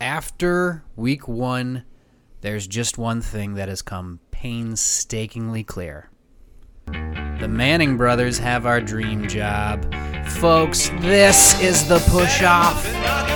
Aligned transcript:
after 0.00 0.84
week 0.96 1.26
one, 1.26 1.84
there's 2.40 2.66
just 2.66 2.98
one 2.98 3.20
thing 3.20 3.54
that 3.54 3.68
has 3.68 3.82
come 3.82 4.20
painstakingly 4.30 5.64
clear. 5.64 6.10
The 6.86 7.48
Manning 7.48 7.96
brothers 7.96 8.38
have 8.38 8.66
our 8.66 8.80
dream 8.80 9.28
job. 9.28 9.94
Folks, 10.26 10.90
this 11.00 11.60
is 11.60 11.88
the 11.88 11.98
push 12.10 12.42
off. 12.42 13.27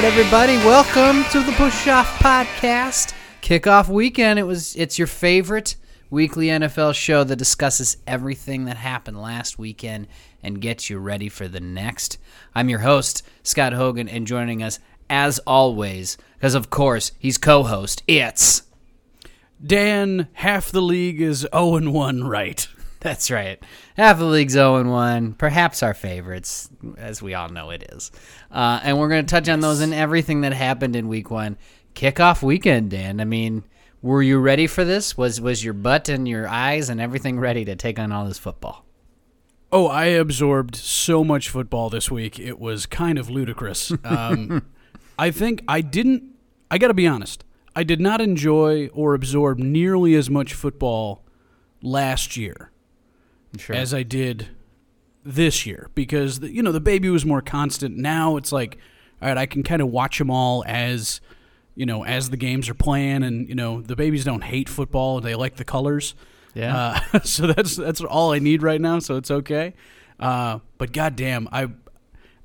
Right, 0.00 0.04
everybody, 0.04 0.56
welcome 0.58 1.24
to 1.32 1.42
the 1.42 1.50
Push 1.56 1.88
Off 1.88 2.20
Podcast. 2.20 3.14
Kickoff 3.42 3.88
weekend. 3.88 4.38
It 4.38 4.44
was 4.44 4.76
it's 4.76 4.96
your 4.96 5.08
favorite 5.08 5.74
weekly 6.08 6.46
NFL 6.46 6.94
show 6.94 7.24
that 7.24 7.34
discusses 7.34 7.96
everything 8.06 8.66
that 8.66 8.76
happened 8.76 9.20
last 9.20 9.58
weekend 9.58 10.06
and 10.40 10.60
gets 10.60 10.88
you 10.88 11.00
ready 11.00 11.28
for 11.28 11.48
the 11.48 11.58
next. 11.58 12.18
I'm 12.54 12.68
your 12.68 12.78
host, 12.78 13.26
Scott 13.42 13.72
Hogan, 13.72 14.08
and 14.08 14.24
joining 14.24 14.62
us 14.62 14.78
as 15.10 15.40
always, 15.40 16.16
because 16.34 16.54
of 16.54 16.70
course 16.70 17.10
he's 17.18 17.36
co-host, 17.36 18.04
it's 18.06 18.62
Dan, 19.60 20.28
half 20.34 20.70
the 20.70 20.80
league 20.82 21.20
is 21.20 21.44
0 21.52 21.74
and 21.74 21.92
1 21.92 22.22
right. 22.22 22.68
That's 23.00 23.30
right. 23.30 23.62
Half 23.96 24.18
the 24.18 24.24
league's 24.24 24.54
0 24.54 24.82
1, 24.82 25.34
perhaps 25.34 25.82
our 25.84 25.94
favorites, 25.94 26.68
as 26.96 27.22
we 27.22 27.32
all 27.34 27.48
know 27.48 27.70
it 27.70 27.84
is. 27.92 28.10
Uh, 28.50 28.80
and 28.82 28.98
we're 28.98 29.08
going 29.08 29.24
to 29.24 29.30
touch 29.30 29.48
on 29.48 29.60
those 29.60 29.80
and 29.80 29.94
everything 29.94 30.40
that 30.40 30.52
happened 30.52 30.96
in 30.96 31.06
week 31.06 31.30
one. 31.30 31.56
Kickoff 31.94 32.42
weekend, 32.42 32.90
Dan. 32.90 33.20
I 33.20 33.24
mean, 33.24 33.62
were 34.02 34.22
you 34.22 34.38
ready 34.38 34.66
for 34.66 34.84
this? 34.84 35.16
Was 35.16 35.40
was 35.40 35.64
your 35.64 35.74
butt 35.74 36.08
and 36.08 36.26
your 36.26 36.48
eyes 36.48 36.88
and 36.88 37.00
everything 37.00 37.38
ready 37.38 37.64
to 37.66 37.76
take 37.76 37.98
on 38.00 38.10
all 38.10 38.26
this 38.26 38.38
football? 38.38 38.84
Oh, 39.70 39.86
I 39.86 40.06
absorbed 40.06 40.74
so 40.74 41.22
much 41.22 41.50
football 41.50 41.90
this 41.90 42.10
week. 42.10 42.40
It 42.40 42.58
was 42.58 42.86
kind 42.86 43.18
of 43.18 43.30
ludicrous. 43.30 43.92
Um, 44.04 44.66
I 45.20 45.32
think 45.32 45.64
I 45.66 45.80
didn't, 45.80 46.22
I 46.70 46.78
got 46.78 46.88
to 46.88 46.94
be 46.94 47.06
honest, 47.06 47.44
I 47.74 47.82
did 47.82 48.00
not 48.00 48.20
enjoy 48.20 48.86
or 48.94 49.14
absorb 49.14 49.58
nearly 49.58 50.14
as 50.14 50.30
much 50.30 50.54
football 50.54 51.24
last 51.82 52.36
year 52.36 52.70
Sure. 53.56 53.74
as 53.74 53.94
I 53.94 54.02
did 54.02 54.48
this 55.24 55.66
year 55.66 55.90
because 55.94 56.40
the, 56.40 56.50
you 56.52 56.62
know 56.62 56.72
the 56.72 56.80
baby 56.80 57.08
was 57.10 57.24
more 57.24 57.42
constant. 57.42 57.96
Now 57.96 58.36
it's 58.36 58.52
like, 58.52 58.78
all 59.20 59.28
right, 59.28 59.38
I 59.38 59.46
can 59.46 59.62
kind 59.62 59.82
of 59.82 59.88
watch 59.88 60.18
them 60.18 60.30
all 60.30 60.64
as 60.66 61.20
you 61.74 61.86
know 61.86 62.04
as 62.04 62.30
the 62.30 62.36
games 62.36 62.68
are 62.68 62.74
playing, 62.74 63.22
and 63.22 63.48
you 63.48 63.54
know 63.54 63.80
the 63.80 63.96
babies 63.96 64.24
don't 64.24 64.44
hate 64.44 64.68
football; 64.68 65.20
they 65.20 65.34
like 65.34 65.56
the 65.56 65.64
colors. 65.64 66.14
Yeah. 66.54 67.00
Uh, 67.12 67.20
so 67.24 67.46
that's 67.46 67.76
that's 67.76 68.00
all 68.00 68.32
I 68.32 68.38
need 68.38 68.62
right 68.62 68.80
now. 68.80 68.98
So 68.98 69.16
it's 69.16 69.30
okay. 69.30 69.74
Uh, 70.18 70.58
but 70.78 70.92
goddamn, 70.92 71.48
I 71.52 71.68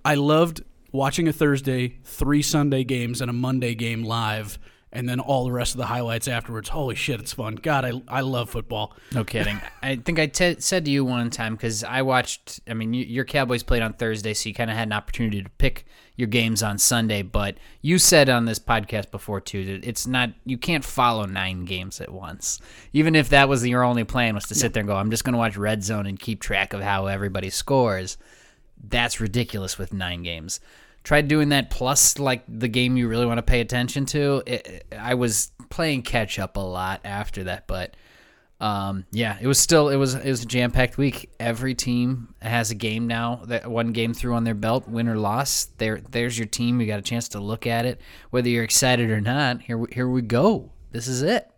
I 0.05 0.15
loved 0.15 0.63
watching 0.91 1.27
a 1.27 1.33
Thursday, 1.33 1.97
three 2.03 2.41
Sunday 2.41 2.83
games, 2.83 3.21
and 3.21 3.29
a 3.29 3.33
Monday 3.33 3.75
game 3.75 4.03
live. 4.03 4.59
And 4.95 5.09
then 5.09 5.19
all 5.19 5.43
the 5.43 5.51
rest 5.51 5.73
of 5.73 5.79
the 5.79 5.87
highlights 5.87 6.27
afterwards. 6.27 6.69
Holy 6.69 6.93
shit, 6.93 7.19
it's 7.19 7.33
fun! 7.33 7.55
God, 7.55 7.83
I, 7.83 8.01
I 8.07 8.21
love 8.21 8.51
football. 8.51 8.95
No 9.11 9.23
kidding. 9.23 9.59
I 9.81 9.95
think 9.95 10.19
I 10.19 10.29
said 10.59 10.85
to 10.85 10.91
you 10.91 11.03
one 11.03 11.31
time 11.31 11.55
because 11.55 11.83
I 11.83 12.03
watched. 12.03 12.59
I 12.69 12.75
mean, 12.75 12.93
you, 12.93 13.03
your 13.03 13.25
Cowboys 13.25 13.63
played 13.63 13.81
on 13.81 13.93
Thursday, 13.93 14.35
so 14.35 14.49
you 14.49 14.53
kind 14.53 14.69
of 14.69 14.77
had 14.77 14.87
an 14.87 14.93
opportunity 14.93 15.41
to 15.41 15.49
pick 15.49 15.87
your 16.15 16.27
games 16.27 16.61
on 16.61 16.77
Sunday. 16.77 17.23
But 17.23 17.57
you 17.81 17.97
said 17.97 18.29
on 18.29 18.45
this 18.45 18.59
podcast 18.59 19.09
before 19.09 19.41
too 19.41 19.65
that 19.65 19.87
it's 19.87 20.05
not. 20.05 20.29
You 20.45 20.59
can't 20.59 20.85
follow 20.85 21.25
nine 21.25 21.65
games 21.65 21.99
at 21.99 22.11
once. 22.11 22.61
Even 22.93 23.15
if 23.15 23.29
that 23.29 23.49
was 23.49 23.67
your 23.67 23.83
only 23.83 24.03
plan 24.03 24.35
was 24.35 24.45
to 24.45 24.55
sit 24.55 24.73
there 24.73 24.81
and 24.81 24.87
go, 24.87 24.95
I'm 24.95 25.09
just 25.09 25.23
going 25.23 25.33
to 25.33 25.39
watch 25.39 25.57
Red 25.57 25.83
Zone 25.83 26.05
and 26.05 26.19
keep 26.19 26.39
track 26.39 26.71
of 26.71 26.81
how 26.81 27.07
everybody 27.07 27.49
scores. 27.49 28.17
That's 28.85 29.19
ridiculous 29.19 29.79
with 29.79 29.91
nine 29.91 30.21
games. 30.21 30.59
Tried 31.03 31.27
doing 31.27 31.49
that 31.49 31.69
plus 31.69 32.17
like 32.17 32.43
the 32.47 32.67
game 32.69 32.95
you 32.95 33.07
really 33.09 33.25
want 33.25 33.37
to 33.37 33.43
pay 33.43 33.59
attention 33.59 34.05
to. 34.07 34.41
It, 34.45 34.85
I 34.97 35.15
was 35.15 35.51
playing 35.69 36.03
catch 36.03 36.39
up 36.39 36.55
a 36.55 36.61
lot 36.61 37.01
after 37.03 37.43
that, 37.45 37.67
but 37.67 37.95
um, 38.61 39.03
yeah, 39.11 39.37
it 39.41 39.47
was 39.47 39.59
still 39.59 39.89
it 39.89 39.97
was 39.97 40.13
it 40.15 40.29
was 40.29 40.43
a 40.43 40.45
jam 40.45 40.71
packed 40.71 40.97
week. 40.97 41.29
Every 41.41 41.75
team 41.75 42.33
has 42.41 42.71
a 42.71 42.75
game 42.75 43.07
now 43.07 43.41
that 43.47 43.69
one 43.69 43.91
game 43.91 44.13
through 44.13 44.35
on 44.35 44.45
their 44.45 44.53
belt, 44.53 44.87
win 44.87 45.09
or 45.09 45.17
loss. 45.17 45.65
There 45.77 45.99
there's 46.11 46.37
your 46.39 46.47
team. 46.47 46.79
You 46.79 46.87
got 46.87 46.99
a 46.99 47.03
chance 47.03 47.27
to 47.29 47.41
look 47.41 47.67
at 47.67 47.85
it, 47.85 47.99
whether 48.29 48.47
you're 48.47 48.63
excited 48.63 49.09
or 49.09 49.19
not. 49.19 49.61
Here 49.63 49.77
we- 49.77 49.91
here 49.93 50.07
we 50.07 50.21
go. 50.21 50.71
This 50.91 51.09
is 51.09 51.21
it. 51.21 51.49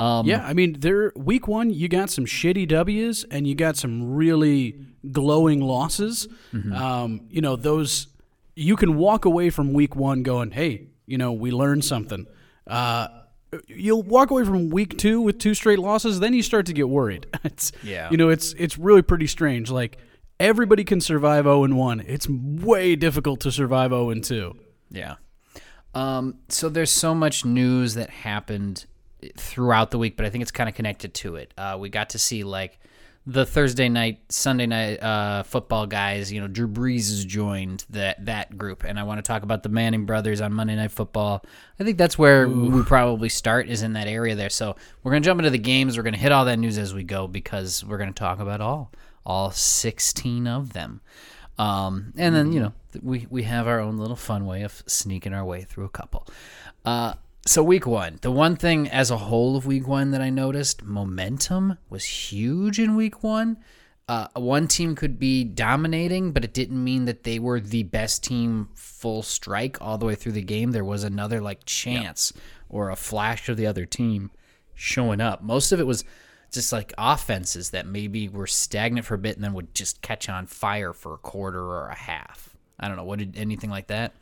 Um, 0.00 0.26
Yeah, 0.26 0.44
I 0.44 0.54
mean, 0.54 0.80
there 0.80 1.12
week 1.14 1.46
one 1.46 1.70
you 1.70 1.86
got 1.86 2.10
some 2.10 2.24
shitty 2.24 2.66
W's 2.66 3.22
and 3.30 3.46
you 3.46 3.54
got 3.54 3.76
some 3.76 4.12
really 4.14 4.76
glowing 5.12 5.60
losses. 5.60 6.26
Um, 6.72 7.20
you 7.30 7.40
know, 7.42 7.54
those 7.54 8.08
you 8.60 8.76
can 8.76 8.96
walk 8.96 9.24
away 9.24 9.50
from 9.50 9.72
week 9.72 9.96
one 9.96 10.22
going, 10.22 10.50
"Hey, 10.50 10.88
you 11.06 11.16
know, 11.18 11.32
we 11.32 11.50
learned 11.50 11.84
something." 11.84 12.26
Uh, 12.66 13.08
you'll 13.66 14.02
walk 14.02 14.30
away 14.30 14.44
from 14.44 14.70
week 14.70 14.96
two 14.96 15.20
with 15.20 15.38
two 15.38 15.54
straight 15.54 15.78
losses, 15.80 16.20
then 16.20 16.32
you 16.34 16.42
start 16.42 16.66
to 16.66 16.72
get 16.72 16.88
worried. 16.88 17.26
It's, 17.44 17.72
Yeah. 17.82 18.08
you 18.10 18.16
know, 18.16 18.28
it's 18.28 18.52
it's 18.58 18.78
really 18.78 19.02
pretty 19.02 19.26
strange. 19.26 19.70
Like 19.70 19.98
everybody 20.38 20.84
can 20.84 21.00
survive 21.00 21.44
zero 21.44 21.64
and 21.64 21.76
one. 21.76 22.00
It's 22.00 22.28
way 22.28 22.94
difficult 22.96 23.40
to 23.40 23.50
survive 23.50 23.90
zero 23.90 24.10
and 24.10 24.22
two. 24.22 24.56
Yeah. 24.90 25.16
Um, 25.94 26.36
so 26.48 26.68
there's 26.68 26.90
so 26.92 27.14
much 27.14 27.44
news 27.44 27.94
that 27.94 28.10
happened 28.10 28.86
throughout 29.36 29.90
the 29.90 29.98
week, 29.98 30.16
but 30.16 30.24
I 30.24 30.30
think 30.30 30.42
it's 30.42 30.52
kind 30.52 30.68
of 30.68 30.74
connected 30.74 31.14
to 31.14 31.36
it. 31.36 31.52
Uh, 31.58 31.76
we 31.80 31.88
got 31.88 32.10
to 32.10 32.18
see 32.18 32.44
like 32.44 32.78
the 33.32 33.46
Thursday 33.46 33.88
night, 33.88 34.20
Sunday 34.28 34.66
night 34.66 35.00
uh, 35.00 35.44
football 35.44 35.86
guys. 35.86 36.32
You 36.32 36.40
know, 36.40 36.48
Drew 36.48 36.66
Brees 36.66 37.08
has 37.10 37.24
joined 37.24 37.84
that 37.90 38.24
that 38.26 38.58
group, 38.58 38.82
and 38.82 38.98
I 38.98 39.04
want 39.04 39.18
to 39.18 39.22
talk 39.22 39.44
about 39.44 39.62
the 39.62 39.68
Manning 39.68 40.04
brothers 40.04 40.40
on 40.40 40.52
Monday 40.52 40.74
Night 40.74 40.90
Football. 40.90 41.44
I 41.78 41.84
think 41.84 41.96
that's 41.96 42.18
where 42.18 42.48
we 42.48 42.82
probably 42.82 43.28
start 43.28 43.68
is 43.68 43.82
in 43.82 43.92
that 43.92 44.08
area 44.08 44.34
there. 44.34 44.50
So 44.50 44.74
we're 45.02 45.12
gonna 45.12 45.20
jump 45.20 45.38
into 45.38 45.50
the 45.50 45.58
games. 45.58 45.96
We're 45.96 46.02
gonna 46.02 46.16
hit 46.16 46.32
all 46.32 46.44
that 46.46 46.58
news 46.58 46.76
as 46.76 46.92
we 46.92 47.04
go 47.04 47.28
because 47.28 47.84
we're 47.84 47.98
gonna 47.98 48.12
talk 48.12 48.40
about 48.40 48.60
all 48.60 48.90
all 49.24 49.50
16 49.52 50.46
of 50.46 50.72
them. 50.72 51.00
Um, 51.56 52.12
and 52.16 52.34
then 52.34 52.52
you 52.52 52.60
know 52.60 52.72
we 53.00 53.26
we 53.30 53.44
have 53.44 53.68
our 53.68 53.78
own 53.78 53.96
little 53.96 54.16
fun 54.16 54.44
way 54.44 54.62
of 54.62 54.82
sneaking 54.86 55.34
our 55.34 55.44
way 55.44 55.62
through 55.62 55.84
a 55.84 55.90
couple. 55.90 56.26
Uh, 56.84 57.14
so 57.46 57.62
week 57.62 57.86
one, 57.86 58.18
the 58.20 58.30
one 58.30 58.56
thing 58.56 58.88
as 58.88 59.10
a 59.10 59.16
whole 59.16 59.56
of 59.56 59.66
week 59.66 59.86
one 59.88 60.10
that 60.10 60.20
I 60.20 60.30
noticed, 60.30 60.82
momentum 60.82 61.78
was 61.88 62.04
huge 62.04 62.78
in 62.78 62.96
week 62.96 63.22
one. 63.22 63.58
Uh, 64.08 64.26
one 64.34 64.66
team 64.66 64.96
could 64.96 65.18
be 65.18 65.44
dominating, 65.44 66.32
but 66.32 66.44
it 66.44 66.52
didn't 66.52 66.82
mean 66.82 67.04
that 67.04 67.22
they 67.22 67.38
were 67.38 67.60
the 67.60 67.84
best 67.84 68.24
team 68.24 68.68
full 68.74 69.22
strike 69.22 69.80
all 69.80 69.98
the 69.98 70.06
way 70.06 70.16
through 70.16 70.32
the 70.32 70.42
game. 70.42 70.72
There 70.72 70.84
was 70.84 71.04
another 71.04 71.40
like 71.40 71.64
chance 71.64 72.32
or 72.68 72.90
a 72.90 72.96
flash 72.96 73.48
of 73.48 73.56
the 73.56 73.66
other 73.66 73.86
team 73.86 74.30
showing 74.74 75.20
up. 75.20 75.42
Most 75.42 75.72
of 75.72 75.80
it 75.80 75.86
was 75.86 76.04
just 76.50 76.72
like 76.72 76.92
offenses 76.98 77.70
that 77.70 77.86
maybe 77.86 78.28
were 78.28 78.46
stagnant 78.46 79.06
for 79.06 79.14
a 79.14 79.18
bit 79.18 79.36
and 79.36 79.44
then 79.44 79.52
would 79.52 79.74
just 79.74 80.02
catch 80.02 80.28
on 80.28 80.46
fire 80.46 80.92
for 80.92 81.14
a 81.14 81.18
quarter 81.18 81.62
or 81.62 81.88
a 81.88 81.94
half. 81.94 82.56
I 82.78 82.88
don't 82.88 82.96
know. 82.96 83.04
What 83.04 83.20
did 83.20 83.36
anything 83.38 83.70
like 83.70 83.86
that? 83.88 84.12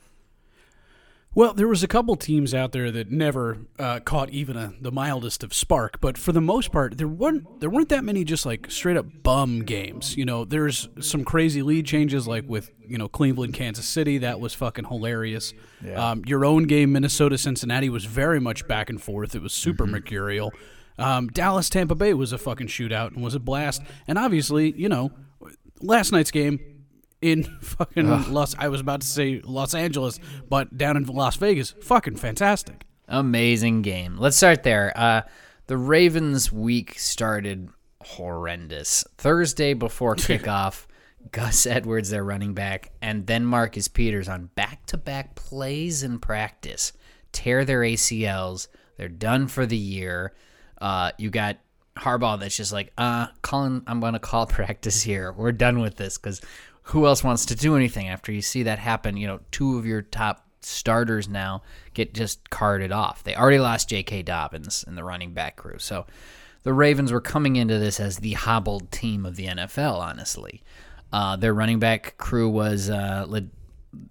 Well, 1.34 1.53
there 1.53 1.69
was 1.69 1.83
a 1.84 1.89
couple 1.89 2.16
teams 2.16 2.53
out 2.53 2.72
there 2.72 2.91
that 2.91 3.11
never 3.12 3.59
uh, 3.78 4.00
caught 4.00 4.31
even 4.31 4.56
a, 4.56 4.72
the 4.80 4.91
mildest 4.91 5.45
of 5.45 5.54
spark, 5.54 6.01
but 6.01 6.19
for 6.19 6.33
the 6.33 6.41
most 6.41 6.72
part, 6.72 6.98
there 6.98 7.07
weren't 7.07 7.60
there 7.60 7.71
weren't 7.71 7.91
that 7.91 8.03
many 8.03 8.25
just 8.25 8.45
like 8.45 8.71
straight 8.71 8.97
up 8.97 9.07
bum 9.22 9.60
games. 9.60 10.16
You 10.16 10.25
know, 10.25 10.45
there's 10.45 10.89
some 11.01 11.25
crazy 11.25 11.63
lead 11.63 11.86
changes 11.86 12.27
like 12.27 12.45
with 12.48 12.71
you 12.84 12.98
know 12.98 13.09
Cleveland, 13.09 13.54
Kansas 13.54 13.86
City. 13.86 14.19
That 14.19 14.41
was 14.41 14.54
fucking 14.54 14.86
hilarious. 14.86 15.53
Um, 16.10 16.25
your 16.27 16.45
own 16.45 16.65
game, 16.65 16.92
Minnesota, 16.92 17.39
Cincinnati, 17.39 17.89
was 17.89 18.04
very 18.07 18.41
much 18.41 18.66
back 18.66 18.91
and 18.91 19.01
forth. 19.01 19.34
It 19.34 19.42
was 19.42 19.53
super 19.53 19.86
mercurial. 19.86 20.53
Um, 20.98 21.28
Dallas, 21.28 21.69
Tampa 21.69 21.95
Bay 21.95 22.15
was 22.15 22.33
a 22.33 22.39
fucking 22.39 22.66
shootout 22.66 23.13
and 23.15 23.22
was 23.22 23.36
a 23.36 23.41
blast. 23.41 23.83
And 24.09 24.19
obviously, 24.19 24.72
you 24.72 24.89
know, 24.89 25.13
last 25.80 26.10
night's 26.10 26.33
game 26.33 26.59
in 27.20 27.42
fucking 27.60 28.32
Los. 28.32 28.54
I 28.59 28.68
was 28.68 28.80
about 28.80 29.00
to 29.03 29.06
say 29.06 29.41
Los 29.44 29.74
Angeles, 29.74 30.18
but 30.48 30.76
down 30.76 30.97
in 30.97 31.04
Las 31.04 31.36
Vegas, 31.36 31.74
fucking 31.82 32.16
fantastic. 32.16 32.84
Amazing 33.09 33.82
game. 33.82 34.18
Let's 34.18 34.36
start 34.36 34.62
there. 34.62 34.92
Uh, 34.94 35.22
the 35.66 35.76
Ravens 35.76 36.53
week 36.53 36.98
started 36.98 37.70
horrendous. 38.03 39.04
Thursday 39.16 39.74
before 39.74 40.15
kickoff, 40.16 40.86
Gus 41.32 41.66
Edwards, 41.66 42.10
their 42.10 42.24
running 42.24 42.54
back, 42.54 42.92
and 43.00 43.26
then 43.26 43.44
Marcus 43.44 43.88
Peters 43.88 44.28
on 44.28 44.47
back 44.54 44.84
to 44.86 44.97
back 44.97 45.34
plays 45.34 46.03
in 46.03 46.18
practice 46.18 46.92
tear 47.32 47.65
their 47.65 47.80
ACLs. 47.80 48.68
They're 48.97 49.09
done 49.09 49.48
for 49.48 49.66
the 49.66 49.76
year. 49.76 50.32
Uh, 50.80 51.12
you 51.18 51.30
got 51.30 51.59
Harbaugh 51.97 52.38
that's 52.38 52.56
just 52.56 52.72
like, 52.72 52.92
uh, 52.98 53.28
Colin, 53.42 53.82
I'm 53.86 54.00
going 54.00 54.15
to 54.15 54.18
call 54.18 54.47
practice 54.47 55.03
here. 55.03 55.32
We're 55.32 55.53
done 55.53 55.80
with 55.80 55.97
this 55.97 56.18
because 56.18 56.41
who 56.89 57.07
else 57.07 57.23
wants 57.25 57.47
to 57.47 57.55
do 57.55 57.77
anything 57.77 58.09
after 58.09 58.33
you 58.33 58.43
see 58.43 58.63
that 58.65 58.79
happen? 58.79 59.17
You 59.17 59.27
know, 59.27 59.41
two 59.51 59.79
of 59.79 59.87
your 59.87 60.03
top 60.03 60.47
starters 60.61 61.29
now 61.29 61.63
get 61.95 62.15
just 62.15 62.51
carted 62.51 62.93
off. 62.93 63.23
They 63.23 63.35
already 63.37 63.59
lost 63.59 63.89
J.K. 63.89 64.23
Dobbins 64.23 64.85
in 64.87 64.95
the 64.95 65.05
running 65.05 65.33
back 65.33 65.57
crew. 65.57 65.79
So 65.79 66.07
the 66.65 66.73
Ravens 66.73 67.13
were 67.13 67.21
coming 67.21 67.57
into 67.57 67.79
this 67.79 68.01
as 68.01 68.19
the 68.19 68.33
hobbled 68.35 68.91
team 68.91 69.25
of 69.25 69.37
the 69.37 69.47
NFL, 69.47 69.99
honestly. 69.99 70.63
Uh, 71.13 71.37
their 71.37 71.55
running 71.55 71.79
back 71.79 72.17
crew 72.19 72.49
was 72.49 72.91
uh, 72.91 73.27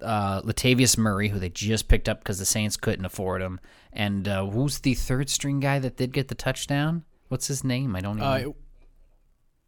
uh, 0.02 0.42
Latavius 0.42 0.98
Murray, 0.98 1.28
who 1.30 1.40
they 1.40 1.50
just 1.50 1.88
picked 1.88 2.10
up 2.10 2.20
because 2.20 2.40
the 2.40 2.46
Saints 2.46 2.78
couldn't 2.78 3.06
afford 3.06 3.42
him. 3.42 3.60
And 3.94 4.28
uh, 4.28 4.46
who's 4.48 4.80
the 4.80 4.94
third 4.94 5.30
string 5.30 5.60
guy 5.60 5.80
that 5.80 5.98
did 5.98 6.12
get 6.14 6.28
the 6.28 6.36
touchdown? 6.36 7.04
What's 7.28 7.48
his 7.48 7.64
name? 7.64 7.96
I 7.96 8.02
don't 8.02 8.22
Uh, 8.22 8.38
even. 8.40 8.50
it- 8.52 8.56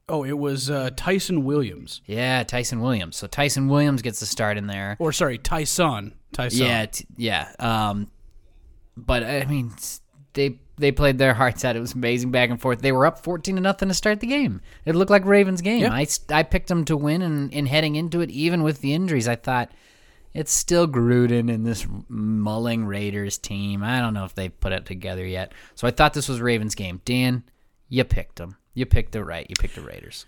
oh, 0.09 0.23
it 0.23 0.37
was 0.37 0.69
uh, 0.69 0.89
Tyson 0.95 1.43
Williams. 1.45 2.01
yeah, 2.05 2.43
Tyson 2.43 2.81
Williams. 2.81 3.17
So 3.17 3.27
Tyson 3.27 3.67
Williams 3.67 4.01
gets 4.01 4.19
the 4.19 4.25
start 4.25 4.57
in 4.57 4.67
there. 4.67 4.97
Or, 4.99 5.11
sorry, 5.11 5.37
Tyson. 5.37 6.15
Tyson. 6.33 6.65
Yeah, 6.65 6.85
t- 6.85 7.05
yeah. 7.17 7.51
Um, 7.59 8.11
but 8.97 9.23
I 9.23 9.45
mean, 9.45 9.71
they 10.33 10.59
they 10.77 10.91
played 10.91 11.17
their 11.17 11.33
hearts 11.33 11.65
out. 11.65 11.75
It 11.75 11.79
was 11.79 11.93
amazing 11.93 12.31
back 12.31 12.49
and 12.49 12.59
forth. 12.59 12.81
They 12.81 12.91
were 12.91 13.05
up 13.05 13.23
fourteen 13.23 13.55
to 13.55 13.61
nothing 13.61 13.87
to 13.87 13.93
start 13.93 14.19
the 14.19 14.27
game. 14.27 14.61
It 14.85 14.95
looked 14.95 15.11
like 15.11 15.25
Ravens' 15.25 15.61
game. 15.61 15.89
I 15.91 16.05
I 16.29 16.43
picked 16.43 16.67
them 16.67 16.85
to 16.85 16.97
win, 16.97 17.21
and, 17.21 17.53
and 17.53 17.67
heading 17.67 17.95
into 17.95 18.21
it, 18.21 18.29
even 18.29 18.63
with 18.63 18.81
the 18.81 18.93
injuries, 18.93 19.27
I 19.27 19.35
thought 19.35 19.71
it's 20.33 20.51
still 20.51 20.87
Gruden 20.87 21.51
and 21.51 21.65
this 21.65 21.87
mulling 22.07 22.85
Raiders 22.85 23.37
team. 23.37 23.83
I 23.83 23.99
don't 23.99 24.13
know 24.13 24.25
if 24.25 24.35
they 24.35 24.49
put 24.49 24.71
it 24.71 24.85
together 24.85 25.25
yet. 25.25 25.53
So 25.75 25.87
I 25.87 25.91
thought 25.91 26.13
this 26.13 26.29
was 26.29 26.39
Ravens' 26.39 26.75
game. 26.75 27.01
Dan, 27.03 27.43
you 27.87 28.03
picked 28.03 28.35
them. 28.35 28.55
You 28.73 28.85
picked 28.85 29.11
the 29.11 29.23
right. 29.23 29.45
You 29.49 29.55
picked 29.59 29.75
the 29.75 29.81
Raiders. 29.81 30.25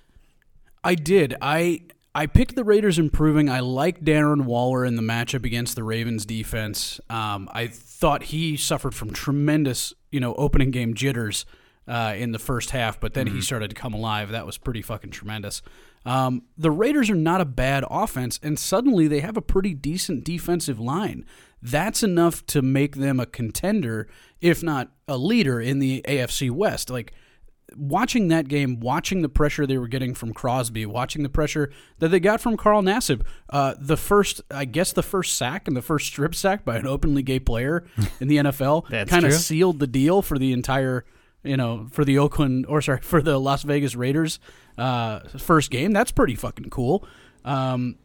I 0.83 0.95
did. 0.95 1.35
I 1.41 1.81
I 2.13 2.25
picked 2.25 2.55
the 2.55 2.63
Raiders 2.63 2.99
improving. 2.99 3.49
I 3.49 3.61
like 3.61 4.01
Darren 4.01 4.43
Waller 4.43 4.83
in 4.83 4.95
the 4.95 5.01
matchup 5.01 5.45
against 5.45 5.75
the 5.75 5.83
Ravens 5.83 6.25
defense. 6.25 6.99
Um, 7.09 7.49
I 7.53 7.67
thought 7.67 8.23
he 8.23 8.57
suffered 8.57 8.93
from 8.93 9.11
tremendous, 9.11 9.93
you 10.11 10.19
know, 10.19 10.33
opening 10.35 10.71
game 10.71 10.93
jitters 10.93 11.45
uh, 11.87 12.13
in 12.17 12.33
the 12.33 12.39
first 12.39 12.71
half, 12.71 12.99
but 12.99 13.13
then 13.13 13.27
he 13.27 13.41
started 13.41 13.69
to 13.69 13.75
come 13.75 13.93
alive. 13.93 14.29
That 14.31 14.45
was 14.45 14.57
pretty 14.57 14.81
fucking 14.81 15.11
tremendous. 15.11 15.61
Um, 16.05 16.43
the 16.57 16.71
Raiders 16.71 17.09
are 17.09 17.15
not 17.15 17.41
a 17.41 17.45
bad 17.45 17.85
offense, 17.89 18.39
and 18.43 18.57
suddenly 18.57 19.07
they 19.07 19.19
have 19.21 19.37
a 19.37 19.41
pretty 19.41 19.73
decent 19.73 20.23
defensive 20.23 20.79
line. 20.79 21.25
That's 21.61 22.03
enough 22.03 22.45
to 22.47 22.61
make 22.61 22.95
them 22.95 23.19
a 23.19 23.25
contender, 23.25 24.07
if 24.41 24.63
not 24.63 24.91
a 25.07 25.17
leader 25.17 25.61
in 25.61 25.79
the 25.79 26.01
AFC 26.07 26.49
West. 26.49 26.89
Like 26.89 27.13
watching 27.75 28.27
that 28.29 28.47
game, 28.47 28.79
watching 28.79 29.21
the 29.21 29.29
pressure 29.29 29.65
they 29.65 29.77
were 29.77 29.87
getting 29.87 30.13
from 30.13 30.33
Crosby, 30.33 30.85
watching 30.85 31.23
the 31.23 31.29
pressure 31.29 31.71
that 31.99 32.09
they 32.09 32.19
got 32.19 32.41
from 32.41 32.57
Carl 32.57 32.81
Nassib, 32.81 33.21
uh, 33.49 33.75
the 33.79 33.97
first, 33.97 34.41
I 34.51 34.65
guess, 34.65 34.93
the 34.93 35.03
first 35.03 35.37
sack 35.37 35.67
and 35.67 35.75
the 35.75 35.81
first 35.81 36.07
strip 36.07 36.35
sack 36.35 36.65
by 36.65 36.77
an 36.77 36.87
openly 36.87 37.23
gay 37.23 37.39
player 37.39 37.85
in 38.19 38.27
the 38.27 38.37
NFL 38.37 38.89
kind 39.09 39.25
of 39.25 39.33
sealed 39.33 39.79
the 39.79 39.87
deal 39.87 40.21
for 40.21 40.37
the 40.37 40.51
entire, 40.53 41.05
you 41.43 41.57
know, 41.57 41.87
for 41.91 42.03
the 42.03 42.17
Oakland 42.17 42.65
or 42.67 42.81
sorry 42.81 42.99
for 43.01 43.21
the 43.21 43.39
Las 43.39 43.63
Vegas 43.63 43.95
Raiders 43.95 44.39
uh, 44.77 45.19
first 45.37 45.71
game. 45.71 45.91
That's 45.93 46.11
pretty 46.11 46.35
fucking 46.35 46.69
cool. 46.69 47.05
Um, 47.45 47.95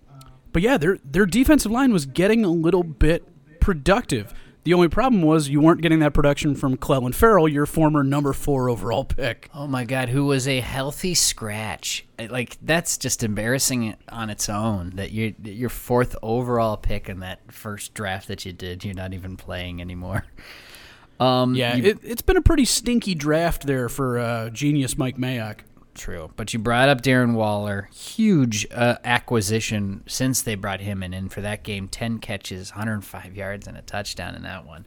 but 0.52 0.62
yeah, 0.62 0.78
their 0.78 0.98
their 1.04 1.26
defensive 1.26 1.70
line 1.70 1.92
was 1.92 2.06
getting 2.06 2.44
a 2.44 2.50
little 2.50 2.82
bit 2.82 3.24
productive. 3.60 4.32
The 4.66 4.74
only 4.74 4.88
problem 4.88 5.22
was 5.22 5.48
you 5.48 5.60
weren't 5.60 5.80
getting 5.80 6.00
that 6.00 6.12
production 6.12 6.56
from 6.56 6.76
Clelin 6.76 7.14
Ferrell, 7.14 7.46
your 7.48 7.66
former 7.66 8.02
number 8.02 8.32
four 8.32 8.68
overall 8.68 9.04
pick. 9.04 9.48
Oh 9.54 9.68
my 9.68 9.84
God, 9.84 10.08
who 10.08 10.24
was 10.26 10.48
a 10.48 10.58
healthy 10.58 11.14
scratch? 11.14 12.04
Like 12.18 12.58
that's 12.60 12.98
just 12.98 13.22
embarrassing 13.22 13.94
on 14.08 14.28
its 14.28 14.48
own. 14.48 14.90
That 14.96 15.12
your 15.12 15.30
your 15.44 15.68
fourth 15.68 16.16
overall 16.20 16.76
pick 16.76 17.08
in 17.08 17.20
that 17.20 17.52
first 17.52 17.94
draft 17.94 18.26
that 18.26 18.44
you 18.44 18.52
did, 18.52 18.84
you're 18.84 18.92
not 18.94 19.14
even 19.14 19.36
playing 19.36 19.80
anymore. 19.80 20.24
Um, 21.18 21.54
Yeah, 21.54 21.76
you- 21.76 21.84
it, 21.92 21.98
it's 22.02 22.20
been 22.20 22.36
a 22.36 22.42
pretty 22.42 22.66
stinky 22.66 23.14
draft 23.14 23.66
there 23.66 23.88
for 23.88 24.18
uh, 24.18 24.50
genius 24.50 24.98
Mike 24.98 25.16
Mayock. 25.16 25.60
True. 25.96 26.30
But 26.36 26.52
you 26.52 26.58
brought 26.58 26.88
up 26.88 27.02
Darren 27.02 27.34
Waller, 27.34 27.88
huge 27.92 28.66
uh, 28.72 28.96
acquisition 29.04 30.02
since 30.06 30.42
they 30.42 30.54
brought 30.54 30.80
him 30.80 31.02
in. 31.02 31.12
And 31.12 31.32
for 31.32 31.40
that 31.40 31.62
game, 31.62 31.88
ten 31.88 32.18
catches, 32.18 32.70
105 32.72 33.36
yards, 33.36 33.66
and 33.66 33.76
a 33.76 33.82
touchdown 33.82 34.34
in 34.34 34.42
that 34.42 34.66
one. 34.66 34.86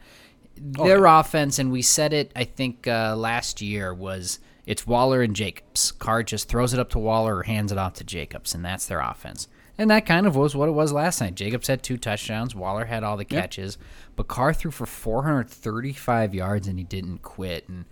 Their 0.56 1.06
offense, 1.06 1.58
and 1.58 1.72
we 1.72 1.82
said 1.82 2.12
it, 2.12 2.32
I 2.36 2.44
think 2.44 2.86
uh, 2.86 3.16
last 3.16 3.62
year 3.62 3.94
was 3.94 4.40
it's 4.66 4.86
Waller 4.86 5.22
and 5.22 5.34
Jacobs. 5.34 5.92
Carr 5.92 6.22
just 6.22 6.48
throws 6.48 6.72
it 6.74 6.80
up 6.80 6.90
to 6.90 6.98
Waller 6.98 7.36
or 7.36 7.42
hands 7.44 7.72
it 7.72 7.78
off 7.78 7.94
to 7.94 8.04
Jacobs, 8.04 8.54
and 8.54 8.64
that's 8.64 8.86
their 8.86 9.00
offense. 9.00 9.48
And 9.80 9.90
that 9.90 10.04
kind 10.04 10.26
of 10.26 10.36
was 10.36 10.54
what 10.54 10.68
it 10.68 10.72
was 10.72 10.92
last 10.92 11.22
night. 11.22 11.34
Jacobs 11.34 11.66
had 11.66 11.82
two 11.82 11.96
touchdowns. 11.96 12.54
Waller 12.54 12.84
had 12.84 13.02
all 13.02 13.16
the 13.16 13.24
catches, 13.24 13.78
but 14.14 14.28
Carr 14.28 14.52
threw 14.52 14.70
for 14.70 14.84
435 14.84 16.34
yards 16.34 16.68
and 16.68 16.78
he 16.78 16.84
didn't 16.84 17.22
quit. 17.22 17.66
And 17.66 17.86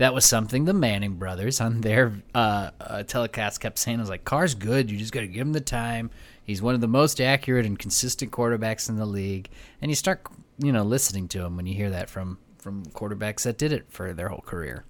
that 0.00 0.14
was 0.14 0.24
something 0.24 0.64
the 0.64 0.72
Manning 0.72 1.16
brothers 1.16 1.60
on 1.60 1.82
their 1.82 2.14
uh, 2.34 2.70
uh, 2.80 3.02
telecast 3.02 3.60
kept 3.60 3.78
saying. 3.78 3.98
I 3.98 4.00
was 4.00 4.08
like, 4.08 4.24
Carr's 4.24 4.54
good. 4.54 4.90
You 4.90 4.96
just 4.96 5.12
got 5.12 5.20
to 5.20 5.26
give 5.26 5.42
him 5.42 5.52
the 5.52 5.60
time. 5.60 6.10
He's 6.42 6.62
one 6.62 6.74
of 6.74 6.80
the 6.80 6.88
most 6.88 7.20
accurate 7.20 7.66
and 7.66 7.78
consistent 7.78 8.32
quarterbacks 8.32 8.88
in 8.88 8.96
the 8.96 9.04
league. 9.04 9.50
And 9.82 9.90
you 9.90 9.94
start, 9.94 10.26
you 10.56 10.72
know, 10.72 10.84
listening 10.84 11.28
to 11.28 11.44
him 11.44 11.54
when 11.54 11.66
you 11.66 11.74
hear 11.74 11.90
that 11.90 12.08
from 12.08 12.38
from 12.56 12.86
quarterbacks 12.86 13.42
that 13.42 13.58
did 13.58 13.72
it 13.72 13.84
for 13.90 14.14
their 14.14 14.30
whole 14.30 14.40
career. 14.40 14.86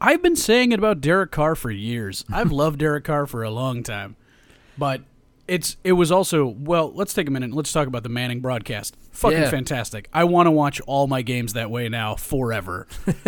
I've 0.00 0.22
been 0.22 0.34
saying 0.34 0.72
it 0.72 0.80
about 0.80 1.00
Derek 1.00 1.30
Carr 1.30 1.54
for 1.54 1.70
years. 1.70 2.24
I've 2.28 2.50
loved 2.64 2.80
Derek 2.80 3.04
Carr 3.04 3.26
for 3.26 3.44
a 3.44 3.50
long 3.50 3.84
time, 3.84 4.16
but 4.76 5.02
it's 5.48 5.76
it 5.82 5.92
was 5.92 6.12
also 6.12 6.46
well. 6.46 6.92
Let's 6.94 7.14
take 7.14 7.26
a 7.26 7.30
minute. 7.30 7.46
and 7.46 7.54
Let's 7.54 7.72
talk 7.72 7.88
about 7.88 8.02
the 8.04 8.08
Manning 8.10 8.40
broadcast. 8.40 8.96
Fucking 9.12 9.38
Yeah. 9.38 9.50
fantastic. 9.50 10.08
I 10.12 10.24
want 10.24 10.46
to 10.46 10.50
watch 10.50 10.80
all 10.86 11.06
my 11.08 11.22
games 11.22 11.54
that 11.54 11.70
way 11.70 11.88
now 11.88 12.14
forever. 12.14 12.86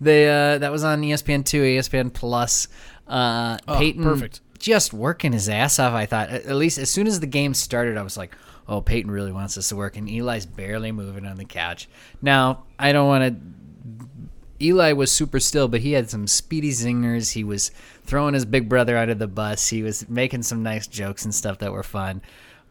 They 0.00 0.28
uh, 0.28 0.58
that 0.58 0.70
was 0.72 0.84
on 0.84 1.00
ESPN 1.02 1.44
two, 1.44 1.62
ESPN 1.62 2.12
Plus. 2.12 2.68
Uh, 3.06 3.56
Peyton, 3.78 4.02
perfect. 4.02 4.40
just 4.58 4.92
working 4.92 5.32
his 5.32 5.48
ass 5.48 5.78
off. 5.78 5.92
I 5.94 6.06
thought 6.06 6.28
at 6.30 6.44
at 6.46 6.56
least 6.56 6.78
as 6.78 6.90
soon 6.90 7.06
as 7.06 7.20
the 7.20 7.26
game 7.26 7.54
started, 7.54 7.96
I 7.96 8.02
was 8.02 8.16
like, 8.16 8.34
"Oh, 8.68 8.80
Peyton 8.80 9.10
really 9.10 9.32
wants 9.32 9.54
this 9.54 9.68
to 9.70 9.76
work." 9.76 9.96
And 9.96 10.08
Eli's 10.08 10.46
barely 10.46 10.90
moving 10.92 11.24
on 11.26 11.36
the 11.36 11.44
couch. 11.44 11.88
Now 12.20 12.64
I 12.78 12.92
don't 12.92 13.06
want 13.06 13.24
to. 13.40 13.40
Eli 14.64 14.92
was 14.92 15.10
super 15.10 15.40
still, 15.40 15.68
but 15.68 15.80
he 15.80 15.92
had 15.92 16.10
some 16.10 16.26
speedy 16.26 16.70
zingers. 16.70 17.32
He 17.32 17.44
was 17.44 17.70
throwing 18.04 18.34
his 18.34 18.44
big 18.44 18.68
brother 18.68 18.96
under 18.96 19.14
the 19.14 19.28
bus. 19.28 19.68
He 19.68 19.82
was 19.82 20.08
making 20.08 20.42
some 20.42 20.62
nice 20.62 20.86
jokes 20.86 21.24
and 21.24 21.34
stuff 21.34 21.58
that 21.58 21.72
were 21.72 21.82
fun. 21.82 22.22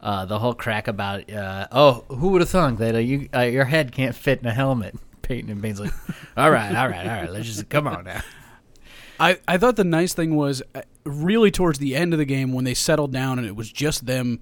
Uh, 0.01 0.25
the 0.25 0.39
whole 0.39 0.53
crack 0.53 0.87
about, 0.87 1.31
uh, 1.31 1.67
oh, 1.71 2.03
who 2.09 2.29
would 2.29 2.41
have 2.41 2.49
thunk 2.49 2.79
that 2.79 2.95
uh, 2.95 2.99
you, 2.99 3.29
uh, 3.33 3.41
your 3.41 3.65
head 3.65 3.91
can't 3.91 4.15
fit 4.15 4.39
in 4.39 4.45
a 4.45 4.53
helmet? 4.53 4.95
Peyton 5.21 5.49
and 5.49 5.61
Baines 5.61 5.79
like, 5.79 5.93
all 6.35 6.51
right, 6.51 6.75
all 6.75 6.89
right, 6.89 7.07
all 7.07 7.21
right, 7.21 7.31
let's 7.31 7.45
just 7.45 7.69
come 7.69 7.87
on 7.87 8.03
now. 8.03 8.21
I, 9.19 9.39
I 9.47 9.57
thought 9.57 9.77
the 9.77 9.85
nice 9.85 10.13
thing 10.13 10.35
was 10.35 10.61
uh, 10.75 10.81
really 11.05 11.51
towards 11.51 11.79
the 11.79 11.95
end 11.95 12.11
of 12.13 12.19
the 12.19 12.25
game 12.25 12.51
when 12.51 12.65
they 12.65 12.73
settled 12.73 13.13
down 13.13 13.37
and 13.37 13.47
it 13.47 13.55
was 13.55 13.71
just 13.71 14.05
them 14.05 14.41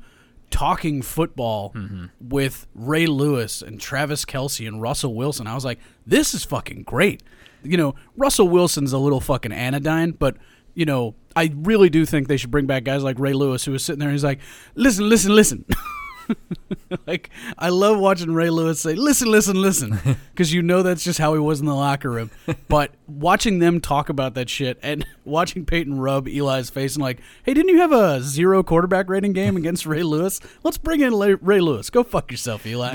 talking 0.50 1.02
football 1.02 1.74
with 2.20 2.68
Ray 2.76 3.06
Lewis 3.06 3.62
and 3.62 3.80
Travis 3.80 4.26
Kelce 4.26 4.68
and 4.68 4.82
Russell 4.82 5.14
Wilson. 5.16 5.48
I 5.48 5.56
was 5.56 5.66
like, 5.66 5.80
this 6.06 6.34
is 6.34 6.44
fucking 6.44 6.84
great. 6.84 7.24
You 7.64 7.78
know, 7.78 7.96
Russell 8.16 8.48
Wilson's 8.48 8.94
a 8.94 8.98
little 8.98 9.20
fucking 9.20 9.52
anodyne, 9.52 10.12
but 10.12 10.38
you 10.74 10.86
know, 10.86 11.16
I 11.36 11.52
really 11.56 11.90
do 11.90 12.06
think 12.06 12.28
they 12.28 12.38
should 12.38 12.52
bring 12.52 12.66
back 12.66 12.84
guys 12.84 13.04
like 13.04 13.20
Ray 13.20 13.34
Lewis 13.34 13.66
who 13.66 13.72
was 13.72 13.84
sitting 13.84 14.00
there 14.00 14.10
and 14.10 14.16
he's 14.16 14.24
like, 14.24 14.40
listen, 14.76 15.08
listen, 15.08 15.36
listen. 15.36 15.66
like 17.08 17.30
I 17.58 17.70
love 17.70 18.00
watching 18.00 18.34
Ray 18.34 18.50
Lewis 18.50 18.80
say, 18.80 18.96
"Listen, 18.96 19.30
listen, 19.30 19.62
listen," 19.62 20.00
because 20.32 20.54
you 20.54 20.62
know 20.62 20.84
that's 20.84 21.04
just 21.04 21.20
how 21.20 21.34
he 21.34 21.40
was 21.40 21.60
in 21.60 21.66
the 21.66 21.76
locker 21.76 22.10
room. 22.10 22.32
But 22.68 22.92
watching 23.08 23.60
them 23.60 23.80
talk 23.80 24.10
about 24.10 24.34
that 24.36 24.50
shit 24.50 24.80
and 24.82 25.06
watching 25.26 25.66
Peyton 25.66 26.00
rub 26.00 26.28
Eli's 26.28 26.70
face 26.70 26.96
and 26.96 27.04
like, 27.04 27.20
"Hey, 27.44 27.54
didn't 27.54 27.70
you 27.70 27.80
have 27.80 27.92
a 27.92 28.22
zero 28.22 28.64
quarterback 28.64 29.10
rating 29.10 29.34
game 29.34 29.58
against 29.58 29.86
Ray 29.86 30.04
Lewis? 30.04 30.40
Let's 30.64 30.78
bring 30.78 31.02
in 31.02 31.14
Ray 31.16 31.60
Lewis. 31.60 31.90
Go 31.90 32.04
fuck 32.04 32.32
yourself, 32.32 32.66
Eli." 32.66 32.94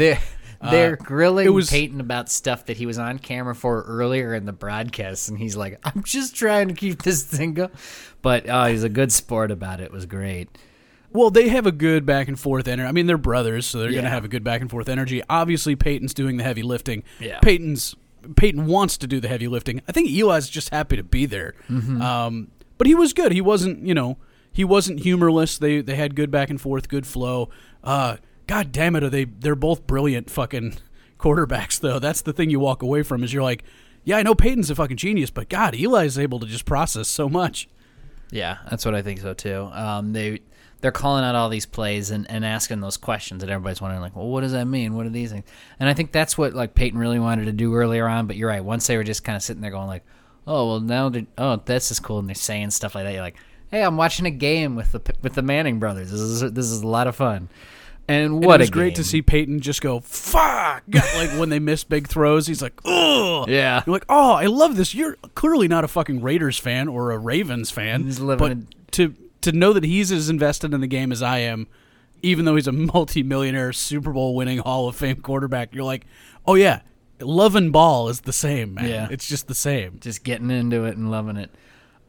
They're 0.63 0.97
grilling 0.97 1.47
it 1.47 1.51
was- 1.51 1.71
Peyton 1.71 2.01
about 2.01 2.31
stuff 2.31 2.67
that 2.67 2.77
he 2.77 2.87
was 2.87 2.99
on 2.99 3.19
camera 3.19 3.55
for 3.55 3.83
earlier 3.83 4.35
in 4.35 4.47
the 4.47 4.53
broadcast, 4.53 5.29
and 5.29 5.39
he's 5.39 5.57
like, 5.57 5.79
I'm 5.85 6.03
just 6.03 6.35
trying 6.37 6.69
to 6.69 6.75
keep 6.75 7.03
this 7.03 7.23
thing 7.23 7.55
going. 7.55 7.71
But 8.23 8.49
oh, 8.49 8.65
he's 8.65 8.83
a 8.85 8.89
good 8.89 9.13
sport 9.13 9.51
about 9.51 9.81
it. 9.81 9.85
It 9.85 9.93
was 9.93 10.07
great. 10.07 10.49
Well, 11.13 11.31
they 11.31 11.49
have 11.49 11.67
a 11.67 11.73
good 11.73 12.05
back 12.05 12.29
and 12.29 12.39
forth 12.39 12.69
energy. 12.69 12.87
I 12.87 12.93
mean, 12.93 13.07
they're 13.07 13.17
brothers, 13.17 13.65
so 13.65 13.79
they're 13.79 13.91
going 13.93 14.05
to 14.05 14.11
have 14.11 14.25
a 14.25 14.29
good 14.29 14.45
back 14.45 14.61
and 14.61 14.71
forth 14.71 14.89
energy. 14.89 15.23
Obviously, 15.31 15.75
Peyton's 15.75 16.13
doing 16.13 16.37
the 16.37 16.45
heavy 16.45 16.63
lifting. 16.63 17.05
Yeah. 17.21 17.39
Peyton's 17.41 17.95
Peyton 18.37 18.67
wants 18.67 18.99
to 18.99 19.07
do 19.07 19.21
the 19.21 19.29
heavy 19.29 19.49
lifting. 19.49 19.81
I 19.89 19.93
think 19.93 20.11
Eli's 20.11 20.49
just 20.49 20.71
happy 20.71 20.97
to 20.97 21.05
be 21.05 21.27
there. 21.27 21.55
Mm-hmm. 21.71 22.03
Um, 22.03 22.49
but 22.77 22.87
he 22.87 22.95
was 22.95 23.13
good. 23.13 23.33
He 23.33 23.41
wasn't, 23.41 23.87
you 23.87 23.95
know, 23.95 24.19
he 24.53 24.65
wasn't 24.65 25.01
humorless. 25.01 25.57
They 25.59 25.81
they 25.81 25.95
had 25.95 26.17
good 26.17 26.31
back 26.31 26.51
and 26.51 26.61
forth, 26.61 26.89
good 26.89 27.07
flow. 27.07 27.51
Uh, 27.85 28.17
God 28.47 28.73
damn 28.73 28.97
it, 28.97 29.03
are 29.03 29.11
they? 29.11 29.25
They're 29.25 29.55
both 29.55 29.87
brilliant 29.87 30.31
fucking 30.31 30.77
quarterbacks, 31.19 31.81
though. 31.81 31.99
That's 31.99 32.23
the 32.23 32.33
thing 32.33 32.51
you 32.51 32.61
walk 32.61 32.83
away 32.83 33.03
from 33.03 33.25
is 33.25 33.33
you're 33.33 33.43
like, 33.43 33.65
yeah, 34.05 34.19
I 34.19 34.23
know 34.23 34.35
Peyton's 34.35 34.71
a 34.71 34.75
fucking 34.75 34.97
genius, 34.97 35.31
but 35.31 35.49
God, 35.49 35.75
Eli's 35.75 36.19
able 36.19 36.39
to 36.39 36.47
just 36.47 36.65
process 36.65 37.09
so 37.09 37.29
much. 37.29 37.69
Yeah, 38.31 38.59
that's 38.71 38.85
what 38.85 38.95
I 38.95 39.03
think 39.03 39.21
so 39.21 39.35
too. 39.35 39.69
Um, 39.73 40.13
they 40.13 40.41
they're 40.81 40.93
calling 40.93 41.25
out 41.25 41.35
all 41.35 41.49
these 41.49 41.67
plays 41.67 42.11
and, 42.11 42.31
and 42.31 42.45
asking 42.45 42.81
those 42.81 42.97
questions, 42.97 43.43
and 43.43 43.51
everybody's 43.51 43.81
wondering 43.81 44.03
like, 44.03 44.15
well, 44.15 44.29
what 44.29 44.43
does 44.43 44.53
that 44.53 44.67
mean? 44.67 44.95
What 44.95 45.07
are 45.07 45.11
these 45.11 45.33
things? 45.33 45.45
And 45.81 45.89
I 45.89 45.95
think 45.95 46.13
that's 46.13 46.37
what 46.37 46.55
like 46.55 46.75
Peyton 46.75 46.99
really 46.99 47.19
wanted 47.19 47.47
to 47.47 47.53
do 47.53 47.75
earlier 47.75 48.07
on. 48.07 48.27
But 48.27 48.37
you're 48.37 48.49
right. 48.49 48.63
Once 48.63 48.87
they 48.87 48.97
were 48.97 49.05
just 49.05 49.25
kind 49.25 49.37
of 49.37 49.43
sitting 49.43 49.63
there 49.63 49.71
going 49.71 49.89
like, 49.89 50.05
oh 50.47 50.69
well, 50.69 50.81
now 50.81 51.09
they 51.09 51.27
oh 51.39 51.57
this 51.65 51.91
is 51.91 51.99
cool, 51.99 52.19
and 52.19 52.29
they're 52.29 52.35
saying 52.35 52.71
stuff 52.71 52.95
like 52.95 53.05
that. 53.05 53.13
You're 53.13 53.23
like, 53.23 53.37
hey, 53.71 53.83
I'm 53.83 53.97
watching 53.97 54.27
a 54.27 54.31
game 54.31 54.77
with 54.77 54.93
the 54.93 55.01
with 55.23 55.35
the 55.35 55.43
Manning 55.43 55.79
brothers. 55.79 56.11
This 56.11 56.21
is 56.21 56.53
this 56.53 56.67
is 56.67 56.83
a 56.83 56.87
lot 56.87 57.07
of 57.07 57.17
fun. 57.17 57.49
And 58.09 58.25
And 58.25 58.45
what 58.45 58.61
it 58.61 58.65
was 58.65 58.71
great 58.71 58.89
game. 58.91 58.95
to 58.95 59.05
see 59.05 59.23
Peyton 59.23 59.61
just 59.61 59.83
go 59.83 60.01
fuck 60.01 60.83
like 61.17 61.31
when 61.31 61.49
they 61.49 61.59
miss 61.59 61.85
big 61.85 62.09
throws. 62.09 62.47
He's 62.47 62.63
like, 62.63 62.81
oh 62.85 63.45
Yeah. 63.49 63.83
You're 63.87 63.93
like, 63.93 64.07
oh, 64.09 64.33
I 64.33 64.47
love 64.47 64.77
this. 64.77 64.95
You're 64.95 65.17
clearly 65.35 65.69
not 65.69 65.85
a 65.85 65.89
fucking 65.89 66.21
Raiders 66.21 66.59
fan 66.59 66.89
or 66.89 67.11
a 67.11 67.19
Ravens 67.19 67.71
fan, 67.71 68.05
He's 68.05 68.21
living 68.21 68.67
but 68.69 68.93
to 68.93 69.15
to 69.43 69.53
know 69.53 69.73
that 69.73 69.85
he's 69.85 70.11
as 70.11 70.29
invested 70.29 70.75
in 70.75 70.81
the 70.81 70.87
game 70.87 71.13
as 71.13 71.23
I 71.23 71.39
am, 71.39 71.69
even 72.23 72.45
though 72.45 72.57
he's 72.57 72.67
a 72.67 72.73
multi-millionaire 72.95 73.73
Super 73.73 74.13
Bowl 74.13 74.35
winning 74.35 74.59
Hall 74.59 74.89
of 74.89 74.97
Fame 74.97 75.21
quarterback, 75.21 75.75
you're 75.75 75.85
like, 75.85 76.07
oh 76.47 76.55
yeah, 76.55 76.81
love 77.21 77.57
and 77.57 77.73
ball 77.73 78.09
is 78.09 78.23
the 78.23 78.33
same, 78.33 78.75
man. 78.75 78.89
Yeah. 78.89 79.09
It's 79.11 79.29
just 79.29 79.49
the 79.49 79.55
same. 79.55 79.99
just 80.01 80.25
getting 80.25 80.51
into 80.51 80.85
it 80.85 80.97
and 80.97 81.11
loving 81.11 81.37
it. 81.37 81.51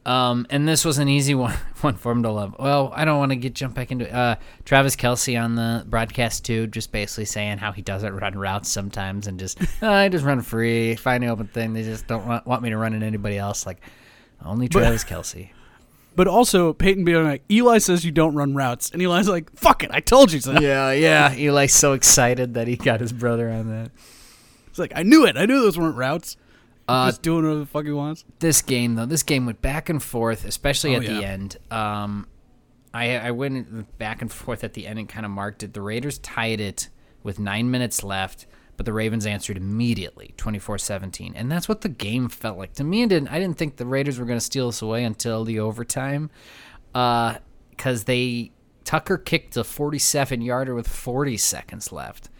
Um, 0.08 0.46
and 0.48 0.66
this 0.66 0.86
was 0.86 0.96
an 0.96 1.06
easy 1.06 1.34
one, 1.34 1.54
one 1.82 1.94
for 1.94 2.10
him 2.10 2.22
to 2.22 2.30
love. 2.30 2.56
Well, 2.58 2.90
I 2.94 3.04
don't 3.04 3.18
want 3.18 3.30
to 3.30 3.36
get 3.36 3.54
jump 3.54 3.74
back 3.74 3.92
into 3.92 4.06
it. 4.06 4.12
Uh, 4.12 4.36
Travis 4.64 4.96
Kelce 4.96 5.40
on 5.40 5.54
the 5.54 5.84
broadcast 5.86 6.46
too, 6.46 6.66
just 6.66 6.90
basically 6.90 7.26
saying 7.26 7.58
how 7.58 7.72
he 7.72 7.82
doesn't 7.82 8.14
run 8.14 8.38
routes 8.38 8.70
sometimes 8.70 9.26
and 9.26 9.38
just 9.38 9.60
"Oh, 9.82 9.88
I 9.88 10.08
just 10.08 10.24
run 10.24 10.40
free, 10.40 10.94
find 10.96 11.22
the 11.22 11.28
open 11.28 11.48
thing. 11.48 11.74
They 11.74 11.82
just 11.82 12.06
don't 12.06 12.26
want, 12.26 12.46
want 12.46 12.62
me 12.62 12.70
to 12.70 12.78
run 12.78 12.94
in 12.94 13.02
anybody 13.02 13.36
else. 13.36 13.66
Like 13.66 13.80
only 14.44 14.68
Travis 14.68 15.04
Kelce. 15.04 15.50
But 16.16 16.26
also 16.26 16.72
Peyton 16.72 17.04
being 17.04 17.22
like, 17.22 17.44
Eli 17.48 17.78
says 17.78 18.04
you 18.04 18.10
don't 18.10 18.34
run 18.34 18.52
routes, 18.52 18.90
and 18.90 19.00
Eli's 19.00 19.28
like, 19.28 19.56
fuck 19.56 19.84
it, 19.84 19.90
I 19.92 20.00
told 20.00 20.32
you 20.32 20.40
so. 20.40 20.58
Yeah, 20.58 20.90
yeah. 20.90 21.32
Eli's 21.32 21.72
so 21.72 21.92
excited 21.92 22.54
that 22.54 22.66
he 22.66 22.74
got 22.74 22.98
his 22.98 23.12
brother 23.12 23.48
on 23.48 23.70
that. 23.70 23.92
It's 24.66 24.80
like 24.80 24.90
I 24.96 25.04
knew 25.04 25.26
it. 25.26 25.36
I 25.36 25.46
knew 25.46 25.60
those 25.60 25.78
weren't 25.78 25.94
routes. 25.94 26.36
Uh, 26.88 27.08
just 27.08 27.22
doing 27.22 27.44
whatever 27.44 27.60
the 27.60 27.66
fuck 27.66 27.84
he 27.84 27.92
wants. 27.92 28.24
this 28.38 28.62
game 28.62 28.94
though, 28.94 29.06
this 29.06 29.22
game 29.22 29.44
went 29.46 29.60
back 29.62 29.88
and 29.88 30.02
forth, 30.02 30.44
especially 30.44 30.94
Oh, 30.96 31.00
at 31.00 31.06
the 31.06 31.24
end. 31.24 31.56
Um, 31.70 32.26
I 32.94 33.18
I 33.18 33.30
went 33.32 33.98
back 33.98 34.22
and 34.22 34.32
forth 34.32 34.64
at 34.64 34.72
the 34.72 34.86
end 34.86 34.98
and 34.98 35.08
kind 35.08 35.26
of 35.26 35.30
marked 35.32 35.62
it. 35.62 35.74
The 35.74 35.82
Raiders 35.82 36.18
tied 36.18 36.60
it 36.60 36.88
with 37.22 37.38
nine 37.38 37.70
minutes 37.70 38.02
left, 38.02 38.46
but 38.78 38.86
the 38.86 38.92
Ravens 38.94 39.26
answered 39.26 39.56
immediately, 39.58 40.32
24-17. 40.38 41.32
and 41.36 41.52
that's 41.52 41.68
what 41.68 41.82
the 41.82 41.88
game 41.90 42.28
felt 42.30 42.56
like 42.56 42.72
to 42.74 42.84
me. 42.84 43.02
I 43.02 43.06
didn't 43.06 43.28
I 43.28 43.38
didn't 43.38 43.58
think 43.58 43.76
the 43.76 43.84
Raiders 43.86 44.18
were 44.18 44.24
going 44.24 44.38
to 44.38 44.44
steal 44.44 44.68
us 44.68 44.80
away 44.80 45.04
until 45.04 45.44
the 45.44 45.60
overtime, 45.60 46.30
because 46.92 48.04
they 48.04 48.52
Tucker 48.84 49.18
kicked 49.18 49.56
a 49.56 49.64
forty-seven 49.64 50.40
yarder 50.40 50.74
with 50.74 50.88
forty 50.88 51.36
seconds 51.36 51.92
left. 51.92 52.30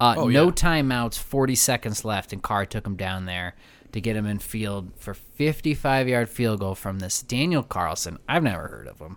Uh, 0.00 0.14
Oh, 0.16 0.28
no 0.28 0.46
yeah. 0.46 0.50
timeouts, 0.52 1.18
40 1.18 1.54
seconds 1.54 2.06
left, 2.06 2.32
and 2.32 2.42
Carr 2.42 2.64
took 2.64 2.86
him 2.86 2.96
down 2.96 3.26
there 3.26 3.54
to 3.92 4.00
get 4.00 4.16
him 4.16 4.26
in 4.26 4.38
field 4.38 4.92
for 4.96 5.14
55 5.14 6.08
yard 6.08 6.28
field 6.28 6.60
goal 6.60 6.74
from 6.74 6.98
this 6.98 7.22
Daniel 7.22 7.62
Carlson. 7.62 8.18
I've 8.28 8.42
never 8.42 8.68
heard 8.68 8.88
of 8.88 8.98
him. 8.98 9.16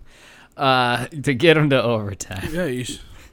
Uh, 0.56 1.08
to 1.08 1.34
get 1.34 1.58
him 1.58 1.70
to 1.72 1.82
overtime. 1.82 2.50
Yeah, 2.52 2.68
he's, 2.68 3.00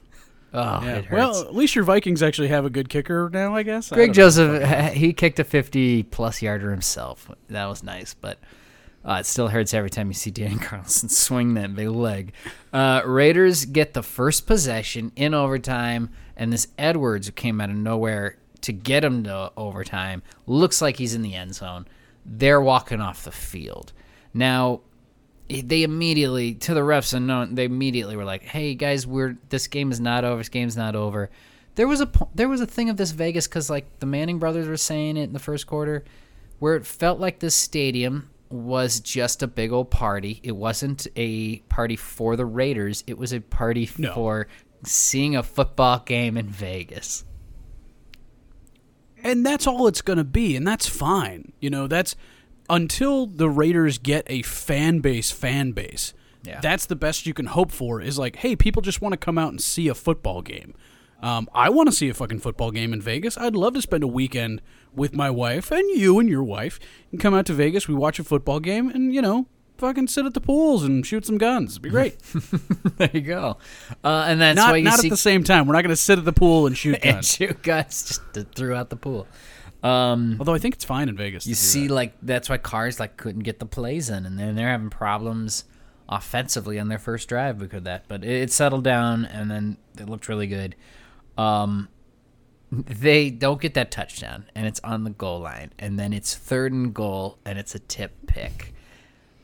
Oh, 0.53 0.81
yeah. 0.83 1.01
Well, 1.09 1.41
at 1.41 1.55
least 1.55 1.75
your 1.75 1.85
Vikings 1.85 2.21
actually 2.21 2.49
have 2.49 2.65
a 2.65 2.69
good 2.69 2.89
kicker 2.89 3.29
now, 3.31 3.55
I 3.55 3.63
guess. 3.63 3.91
I 3.91 3.95
Greg 3.95 4.09
don't. 4.09 4.15
Joseph, 4.15 4.93
he 4.93 5.13
kicked 5.13 5.39
a 5.39 5.43
50 5.45 6.03
plus 6.03 6.41
yarder 6.41 6.71
himself. 6.71 7.31
That 7.47 7.67
was 7.67 7.83
nice, 7.83 8.13
but 8.13 8.37
uh, 9.05 9.17
it 9.21 9.25
still 9.25 9.47
hurts 9.47 9.73
every 9.73 9.89
time 9.89 10.07
you 10.09 10.13
see 10.13 10.29
Dan 10.29 10.59
Carlson 10.59 11.07
swing 11.07 11.53
that 11.53 11.73
big 11.73 11.87
leg. 11.89 12.33
Uh, 12.73 13.01
Raiders 13.05 13.63
get 13.63 13.93
the 13.93 14.03
first 14.03 14.45
possession 14.45 15.13
in 15.15 15.33
overtime, 15.33 16.09
and 16.35 16.51
this 16.51 16.67
Edwards 16.77 17.27
who 17.27 17.31
came 17.31 17.61
out 17.61 17.69
of 17.69 17.77
nowhere 17.77 18.37
to 18.61 18.71
get 18.73 19.03
him 19.03 19.23
to 19.23 19.51
overtime 19.57 20.21
looks 20.45 20.81
like 20.81 20.97
he's 20.97 21.13
in 21.15 21.21
the 21.21 21.35
end 21.35 21.55
zone. 21.55 21.87
They're 22.25 22.61
walking 22.61 23.01
off 23.01 23.23
the 23.23 23.31
field. 23.31 23.93
Now, 24.33 24.81
they 25.49 25.83
immediately 25.83 26.53
to 26.55 26.73
the 26.73 26.81
refs 26.81 27.13
and 27.13 27.27
no, 27.27 27.45
they 27.45 27.65
immediately 27.65 28.15
were 28.15 28.23
like, 28.23 28.43
"Hey 28.43 28.73
guys, 28.75 29.05
we're 29.05 29.37
this 29.49 29.67
game 29.67 29.91
is 29.91 29.99
not 29.99 30.23
over. 30.23 30.37
This 30.37 30.49
game's 30.49 30.77
not 30.77 30.95
over." 30.95 31.29
There 31.75 31.87
was 31.87 31.99
a 32.01 32.09
there 32.35 32.47
was 32.49 32.61
a 32.61 32.65
thing 32.65 32.89
of 32.89 32.97
this 32.97 33.11
Vegas 33.11 33.47
because 33.47 33.69
like 33.69 33.99
the 33.99 34.05
Manning 34.05 34.39
brothers 34.39 34.67
were 34.67 34.77
saying 34.77 35.17
it 35.17 35.23
in 35.23 35.33
the 35.33 35.39
first 35.39 35.67
quarter, 35.67 36.05
where 36.59 36.75
it 36.75 36.85
felt 36.85 37.19
like 37.19 37.39
this 37.39 37.55
stadium 37.55 38.29
was 38.49 38.99
just 38.99 39.41
a 39.43 39.47
big 39.47 39.71
old 39.71 39.89
party. 39.89 40.39
It 40.43 40.55
wasn't 40.55 41.07
a 41.15 41.57
party 41.69 41.95
for 41.95 42.35
the 42.35 42.45
Raiders. 42.45 43.03
It 43.07 43.17
was 43.17 43.33
a 43.33 43.39
party 43.39 43.89
No. 43.97 44.13
for 44.13 44.47
seeing 44.85 45.35
a 45.35 45.43
football 45.43 45.99
game 46.05 46.37
in 46.37 46.47
Vegas. 46.47 47.23
And 49.23 49.45
that's 49.45 49.67
all 49.67 49.87
it's 49.87 50.01
going 50.01 50.17
to 50.17 50.23
be, 50.23 50.55
and 50.55 50.67
that's 50.67 50.87
fine. 50.87 51.53
You 51.59 51.69
know, 51.69 51.87
that's 51.87 52.15
until 52.69 53.27
the 53.27 53.49
Raiders 53.49 53.97
get 53.97 54.25
a 54.27 54.41
fan 54.41 54.99
base. 54.99 55.31
Fan 55.31 55.71
base. 55.71 56.13
Yeah. 56.43 56.59
That's 56.59 56.85
the 56.85 56.95
best 56.95 57.25
you 57.25 57.33
can 57.33 57.47
hope 57.47 57.71
for. 57.71 58.01
Is 58.01 58.17
like, 58.17 58.37
hey, 58.37 58.55
people 58.55 58.81
just 58.81 59.01
want 59.01 59.13
to 59.13 59.17
come 59.17 59.37
out 59.37 59.49
and 59.49 59.61
see 59.61 59.87
a 59.87 59.95
football 59.95 60.41
game. 60.41 60.73
Um, 61.21 61.47
I 61.53 61.69
want 61.69 61.87
to 61.87 61.95
see 61.95 62.09
a 62.09 62.13
fucking 62.13 62.39
football 62.39 62.71
game 62.71 62.93
in 62.93 63.01
Vegas. 63.01 63.37
I'd 63.37 63.55
love 63.55 63.75
to 63.75 63.81
spend 63.81 64.03
a 64.03 64.07
weekend 64.07 64.61
with 64.93 65.13
my 65.13 65.29
wife 65.29 65.71
and 65.71 65.87
you 65.91 66.17
and 66.19 66.27
your 66.27 66.43
wife 66.43 66.79
and 67.11 67.19
come 67.19 67.33
out 67.33 67.45
to 67.45 67.53
Vegas. 67.53 67.87
We 67.87 67.93
watch 67.93 68.17
a 68.17 68.23
football 68.23 68.59
game 68.59 68.89
and 68.89 69.13
you 69.13 69.21
know, 69.21 69.45
fucking 69.81 70.07
sit 70.07 70.25
at 70.25 70.33
the 70.33 70.39
pools 70.39 70.83
and 70.83 71.05
shoot 71.05 71.25
some 71.25 71.37
guns. 71.37 71.73
It'd 71.73 71.81
be 71.81 71.89
great. 71.89 72.17
there 72.97 73.09
you 73.11 73.21
go. 73.21 73.57
Uh, 74.03 74.25
and 74.27 74.39
that's 74.39 74.55
not 74.55 74.71
why 74.71 74.77
you 74.77 74.83
not 74.83 74.99
see 74.99 75.07
at 75.07 75.11
the 75.11 75.17
same 75.17 75.43
time. 75.43 75.67
We're 75.67 75.73
not 75.73 75.81
going 75.81 75.89
to 75.89 75.95
sit 75.97 76.19
at 76.19 76.23
the 76.23 76.31
pool 76.31 76.67
and 76.67 76.77
shoot 76.77 76.99
and 77.03 77.15
guns. 77.15 77.33
shoot 77.33 77.61
guys 77.61 78.05
just 78.07 78.33
to 78.35 78.43
throw 78.43 78.77
out 78.77 78.89
the 78.89 78.95
pool. 78.95 79.27
Um, 79.83 80.37
Although 80.39 80.53
I 80.53 80.59
think 80.59 80.75
it's 80.75 80.85
fine 80.85 81.09
in 81.09 81.17
Vegas. 81.17 81.47
you 81.47 81.55
see, 81.55 81.87
that. 81.87 81.93
like 81.93 82.13
that's 82.21 82.47
why 82.47 82.57
Carr's 82.57 82.99
like 82.99 83.17
couldn't 83.17 83.41
get 83.41 83.59
the 83.59 83.65
plays 83.65 84.09
in, 84.09 84.25
and 84.27 84.37
then 84.37 84.55
they're 84.55 84.69
having 84.69 84.91
problems 84.91 85.65
offensively 86.07 86.77
on 86.79 86.87
their 86.87 86.99
first 86.99 87.27
drive 87.27 87.57
because 87.57 87.79
of 87.79 87.83
that. 87.85 88.05
But 88.07 88.23
it, 88.23 88.43
it 88.43 88.51
settled 88.51 88.83
down, 88.83 89.25
and 89.25 89.49
then 89.49 89.77
it 89.97 90.07
looked 90.07 90.29
really 90.29 90.47
good. 90.47 90.75
Um, 91.37 91.89
they 92.71 93.31
don't 93.31 93.59
get 93.59 93.73
that 93.73 93.89
touchdown, 93.89 94.45
and 94.53 94.67
it's 94.67 94.79
on 94.81 95.03
the 95.03 95.09
goal 95.09 95.39
line, 95.39 95.73
and 95.79 95.97
then 95.97 96.13
it's 96.13 96.35
third 96.35 96.71
and 96.71 96.93
goal, 96.93 97.39
and 97.43 97.57
it's 97.57 97.73
a 97.73 97.79
tip 97.79 98.13
pick. 98.27 98.75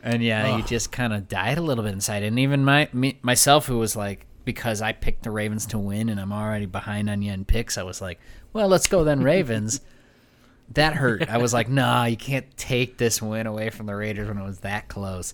And 0.08 0.24
yeah, 0.24 0.56
you 0.56 0.64
just 0.64 0.92
kind 0.92 1.12
of 1.12 1.28
died 1.28 1.58
a 1.58 1.62
little 1.62 1.84
bit 1.84 1.92
inside. 1.92 2.24
And 2.24 2.40
even 2.40 2.64
my 2.64 2.88
me, 2.94 3.20
myself, 3.22 3.66
who 3.66 3.78
was 3.78 3.96
like, 3.96 4.26
because 4.46 4.82
I 4.82 4.94
picked 4.94 5.24
the 5.24 5.32
Ravens 5.32 5.66
to 5.68 5.78
win, 5.78 6.08
and 6.08 6.18
I'm 6.18 6.32
already 6.32 6.66
behind 6.66 7.10
on 7.10 7.22
you 7.22 7.34
in 7.34 7.44
picks, 7.44 7.78
I 7.78 7.84
was 7.84 8.00
like, 8.00 8.18
well, 8.54 8.70
let's 8.70 8.88
go 8.88 9.04
then 9.04 9.22
Ravens. 9.22 9.82
that 10.74 10.94
hurt. 10.94 11.28
I 11.30 11.38
was 11.38 11.54
like, 11.54 11.68
nah, 11.68 12.06
you 12.06 12.16
can't 12.16 12.46
take 12.56 12.98
this 12.98 13.22
win 13.22 13.48
away 13.48 13.70
from 13.70 13.86
the 13.86 13.96
Raiders 13.96 14.30
when 14.30 14.38
it 14.38 14.46
was 14.46 14.60
that 14.60 14.88
close. 14.88 15.34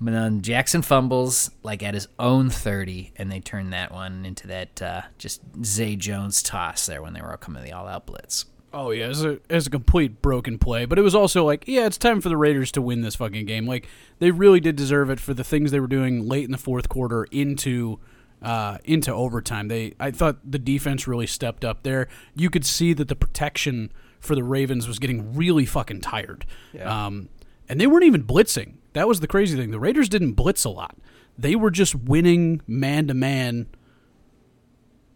But 0.00 0.12
then 0.12 0.42
Jackson 0.42 0.82
fumbles 0.82 1.52
like 1.62 1.84
at 1.84 1.94
his 1.94 2.08
own 2.18 2.50
30, 2.50 3.12
and 3.16 3.30
they 3.30 3.38
turned 3.38 3.72
that 3.72 3.92
one 3.92 4.24
into 4.24 4.48
that 4.48 4.82
uh, 4.82 5.02
just 5.18 5.42
Zay 5.64 5.94
Jones 5.94 6.42
toss 6.42 6.86
there 6.86 7.02
when 7.02 7.12
they 7.12 7.20
were 7.20 7.30
all 7.30 7.36
coming 7.36 7.62
to 7.62 7.68
the 7.68 7.76
all-out 7.76 8.06
blitz. 8.06 8.46
Oh 8.72 8.90
yeah, 8.90 9.06
as 9.06 9.24
a 9.24 9.38
as 9.48 9.66
a 9.66 9.70
complete 9.70 10.20
broken 10.20 10.58
play, 10.58 10.84
but 10.84 10.98
it 10.98 11.02
was 11.02 11.14
also 11.14 11.44
like, 11.44 11.64
yeah, 11.66 11.86
it's 11.86 11.96
time 11.96 12.20
for 12.20 12.28
the 12.28 12.36
Raiders 12.36 12.70
to 12.72 12.82
win 12.82 13.00
this 13.00 13.14
fucking 13.14 13.46
game. 13.46 13.66
Like 13.66 13.88
they 14.18 14.30
really 14.30 14.60
did 14.60 14.76
deserve 14.76 15.08
it 15.10 15.20
for 15.20 15.32
the 15.32 15.44
things 15.44 15.70
they 15.70 15.80
were 15.80 15.86
doing 15.86 16.28
late 16.28 16.44
in 16.44 16.52
the 16.52 16.58
fourth 16.58 16.88
quarter 16.88 17.24
into 17.30 17.98
uh, 18.42 18.78
into 18.84 19.12
overtime. 19.12 19.68
They 19.68 19.94
I 19.98 20.10
thought 20.10 20.38
the 20.44 20.58
defense 20.58 21.08
really 21.08 21.26
stepped 21.26 21.64
up 21.64 21.82
there. 21.82 22.08
You 22.34 22.50
could 22.50 22.66
see 22.66 22.92
that 22.92 23.08
the 23.08 23.16
protection 23.16 23.90
for 24.20 24.34
the 24.34 24.44
Ravens 24.44 24.86
was 24.86 24.98
getting 24.98 25.34
really 25.34 25.64
fucking 25.64 26.02
tired. 26.02 26.44
Yeah. 26.72 27.06
Um, 27.06 27.30
and 27.68 27.80
they 27.80 27.86
weren't 27.86 28.04
even 28.04 28.24
blitzing. 28.24 28.74
That 28.92 29.08
was 29.08 29.20
the 29.20 29.26
crazy 29.26 29.56
thing. 29.56 29.70
The 29.70 29.80
Raiders 29.80 30.08
didn't 30.08 30.32
blitz 30.32 30.64
a 30.64 30.70
lot. 30.70 30.96
They 31.38 31.54
were 31.54 31.70
just 31.70 31.94
winning 31.94 32.62
man 32.66 33.06
to 33.08 33.14
man 33.14 33.68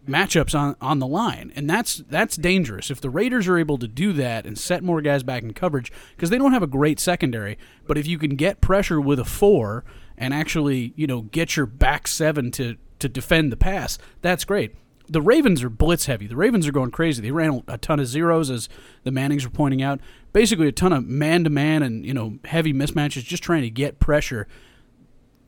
matchups 0.08 0.58
on, 0.58 0.76
on 0.80 0.98
the 0.98 1.06
line, 1.06 1.52
and 1.54 1.68
that's 1.68 1.96
that's 2.08 2.36
dangerous. 2.36 2.90
If 2.90 3.00
the 3.00 3.10
Raiders 3.10 3.48
are 3.48 3.58
able 3.58 3.78
to 3.78 3.88
do 3.88 4.12
that 4.14 4.46
and 4.46 4.58
set 4.58 4.82
more 4.82 5.00
guys 5.00 5.22
back 5.22 5.42
in 5.42 5.52
coverage, 5.52 5.92
because 6.16 6.30
they 6.30 6.38
don't 6.38 6.52
have 6.52 6.62
a 6.62 6.68
great 6.68 6.98
secondary, 6.98 7.58
but 7.86 7.96
if 7.96 8.06
you 8.06 8.18
can 8.18 8.36
get 8.36 8.60
pressure 8.60 9.00
with 9.00 9.18
a 9.18 9.24
four 9.24 9.84
and 10.16 10.34
actually 10.34 10.92
you 10.96 11.06
know 11.06 11.22
get 11.22 11.56
your 11.56 11.66
back 11.66 12.06
seven 12.06 12.50
to 12.52 12.76
to 12.98 13.08
defend 13.08 13.52
the 13.52 13.56
pass, 13.56 13.98
that's 14.20 14.44
great. 14.44 14.74
The 15.08 15.22
Ravens 15.22 15.62
are 15.62 15.70
blitz 15.70 16.06
heavy. 16.06 16.26
The 16.26 16.36
Ravens 16.36 16.66
are 16.66 16.72
going 16.72 16.90
crazy. 16.90 17.20
They 17.20 17.32
ran 17.32 17.62
a 17.68 17.76
ton 17.76 18.00
of 18.00 18.06
zeros, 18.06 18.50
as 18.50 18.68
the 19.04 19.10
Mannings 19.10 19.44
were 19.44 19.50
pointing 19.50 19.82
out. 19.82 20.00
Basically, 20.32 20.68
a 20.68 20.72
ton 20.72 20.92
of 20.92 21.06
man 21.06 21.44
to 21.44 21.50
man 21.50 21.82
and 21.82 22.04
you 22.04 22.14
know 22.14 22.38
heavy 22.44 22.72
mismatches, 22.72 23.24
just 23.24 23.42
trying 23.42 23.62
to 23.62 23.70
get 23.70 23.98
pressure 23.98 24.48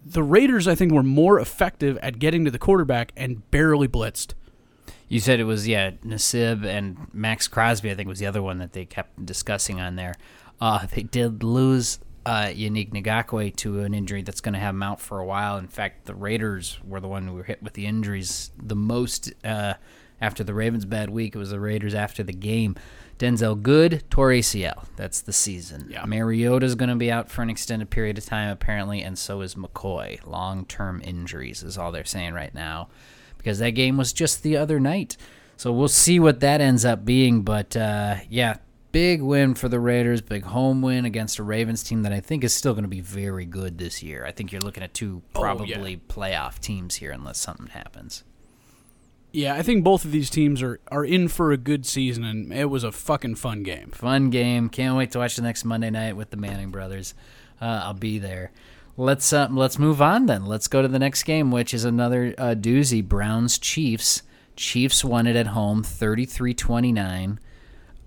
the 0.05 0.23
Raiders, 0.23 0.69
I 0.69 0.75
think, 0.75 0.93
were 0.93 1.03
more 1.03 1.41
effective 1.41 1.97
at 2.03 2.19
getting 2.19 2.45
to 2.45 2.51
the 2.51 2.59
quarterback 2.59 3.13
and 3.17 3.51
barely 3.51 3.89
blitzed. 3.89 4.35
You 5.09 5.21
said 5.21 5.41
it 5.41 5.45
was 5.45 5.69
yeah 5.69 5.93
Nassib 6.05 6.65
and 6.65 7.09
Maxx 7.13 7.49
Crosby. 7.49 7.91
I 7.91 7.95
think 7.95 8.09
was 8.09 8.19
the 8.19 8.27
other 8.27 8.43
one 8.43 8.59
that 8.59 8.73
they 8.73 8.85
kept 8.85 9.25
discussing 9.25 9.81
on 9.81 9.97
there. 9.97 10.15
Uh, 10.61 10.87
they 10.87 11.03
did 11.03 11.43
lose 11.43 11.99
uh, 12.27 12.47
Yannick 12.47 12.91
Ngakoue 12.93 13.55
to 13.57 13.81
an 13.81 13.95
injury 13.95 14.23
that's 14.23 14.41
going 14.41 14.55
to 14.55 14.59
have 14.59 14.75
him 14.75 14.83
out 14.83 15.01
for 15.01 15.19
a 15.19 15.27
while. 15.27 15.59
In 15.59 15.69
fact, 15.69 16.07
the 16.07 16.15
Raiders 16.15 16.79
were 16.85 17.01
the 17.01 17.09
one 17.09 17.27
who 17.27 17.35
were 17.35 17.43
hit 17.43 17.63
with 17.63 17.75
the 17.75 17.87
injuries 17.87 18.51
the 18.57 18.77
most 18.77 19.33
uh, 19.45 19.75
after 20.21 20.43
the 20.43 20.55
Ravens' 20.55 20.85
bad 20.85 21.11
week. 21.11 21.35
It 21.35 21.39
was 21.39 21.51
the 21.51 21.61
Raiders 21.61 21.95
after 21.95 22.23
the 22.23 22.33
game. 22.33 22.77
Denzelle 23.19 23.63
Good, 23.63 24.03
tore 24.11 24.31
ACL. 24.31 24.87
That's 24.97 25.21
the 25.21 25.33
season. 25.33 25.87
Yeah. 25.89 26.05
Mariota's 26.05 26.75
going 26.75 26.89
to 26.89 26.97
be 26.97 27.13
out 27.13 27.31
for 27.31 27.43
an 27.43 27.51
extended 27.51 27.91
period 27.91 28.19
of 28.19 28.25
time, 28.25 28.51
apparently, 28.51 29.03
and 29.03 29.17
so 29.19 29.41
is 29.43 29.55
McCoy. 29.55 30.25
Long 30.27 30.65
term 30.65 31.01
injuries 31.05 31.63
is 31.63 31.79
all 31.79 31.93
they're 31.93 32.05
saying 32.05 32.33
right 32.33 32.55
now 32.55 32.89
because 33.45 33.59
that 33.59 33.73
game 33.73 33.99
was 33.99 34.13
just 34.15 34.43
the 34.43 34.57
other 34.57 34.81
night. 34.81 35.19
So 35.59 35.71
we'll 35.71 35.89
see 35.89 36.19
what 36.19 36.41
that 36.41 36.61
ends 36.63 36.85
up 36.85 37.05
being. 37.05 37.43
But 37.43 37.77
uh, 37.77 38.17
yeah, 38.31 38.57
big 38.91 39.21
win 39.21 39.55
for 39.55 39.69
the 39.69 39.79
Raiders, 39.79 40.23
big 40.23 40.45
home 40.45 40.81
win 40.81 41.05
against 41.05 41.39
a 41.39 41.43
Ravens 41.43 41.83
team 41.83 42.03
that 42.05 42.13
I 42.13 42.21
think 42.21 42.43
is 42.43 42.55
still 42.55 42.73
going 42.73 42.85
to 42.85 42.89
be 42.89 43.01
very 43.03 43.45
good 43.45 43.77
this 43.79 44.03
year. 44.03 44.25
I 44.27 44.33
think 44.33 44.51
you're 44.51 44.63
looking 44.63 44.83
at 44.83 44.95
two 44.95 45.23
Oh, 45.27 45.29
yeah. 45.35 45.41
probably 45.41 45.97
playoff 46.09 46.59
teams 46.59 46.97
here 46.97 47.11
unless 47.11 47.39
something 47.39 47.67
happens. 47.69 48.25
Yeah, 49.33 49.55
I 49.57 49.63
think 49.63 49.83
both 49.83 50.05
of 50.05 50.13
these 50.13 50.31
teams 50.31 50.63
are, 50.63 50.79
are 50.93 51.05
in 51.05 51.27
for 51.27 51.51
a 51.51 51.57
good 51.57 51.85
season, 51.87 52.23
and 52.25 52.53
it 52.53 52.67
was 52.67 52.85
a 52.85 52.93
fucking 52.93 53.35
fun 53.35 53.65
game. 53.65 53.91
Fun 53.91 54.31
game. 54.31 54.69
Can't 54.69 54.97
wait 54.97 55.11
to 55.11 55.19
watch 55.19 55.35
the 55.35 55.43
next 55.43 55.65
Monday 55.65 55.91
night 55.91 56.17
with 56.17 56.31
the 56.31 56.37
Manning 56.37 56.71
brothers. 56.71 57.15
Uh, 57.61 57.81
I'll 57.85 57.95
be 57.95 58.19
there. 58.21 58.53
Let's 58.97 59.33
uh, 59.33 59.49
let's 59.51 59.79
move 59.79 60.01
on 60.01 60.27
then. 60.27 60.47
Let's 60.47 60.69
go 60.69 60.81
to 60.81 60.89
the 60.89 60.99
next 60.99 61.25
game, 61.25 61.51
which 61.51 61.75
is 61.75 61.85
another 61.85 62.35
uh, 62.39 62.55
doozy. 62.55 63.05
Browns 63.07 63.59
Chiefs. 63.59 64.23
Chiefs 64.57 65.05
won 65.05 65.27
it 65.27 65.35
at 65.35 65.49
home, 65.49 65.83
33-29. 65.83 67.39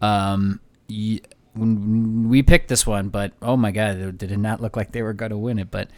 Um, 0.02 0.62
we 0.88 2.42
picked 2.44 2.70
this 2.70 2.88
one, 2.88 3.10
but 3.10 3.34
oh 3.42 3.58
my 3.58 3.72
god, 3.72 3.98
it 3.98 4.18
did 4.18 4.38
not 4.40 4.62
look 4.62 4.78
like 4.78 4.94
they 4.94 5.02
were 5.02 5.14
going 5.14 5.32
to 5.32 5.38
win 5.38 5.60
it, 5.60 5.70
but 5.70 5.90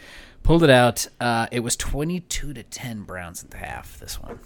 pulled 0.41 0.63
it 0.63 0.69
out. 0.71 1.05
Uh, 1.19 1.45
it 1.51 1.59
was 1.59 1.75
22 1.75 2.53
to 2.53 2.63
10 2.63 3.03
Browns 3.03 3.43
at 3.43 3.51
the 3.51 3.57
half. 3.57 3.99
This 3.99 4.19
one. 4.19 4.39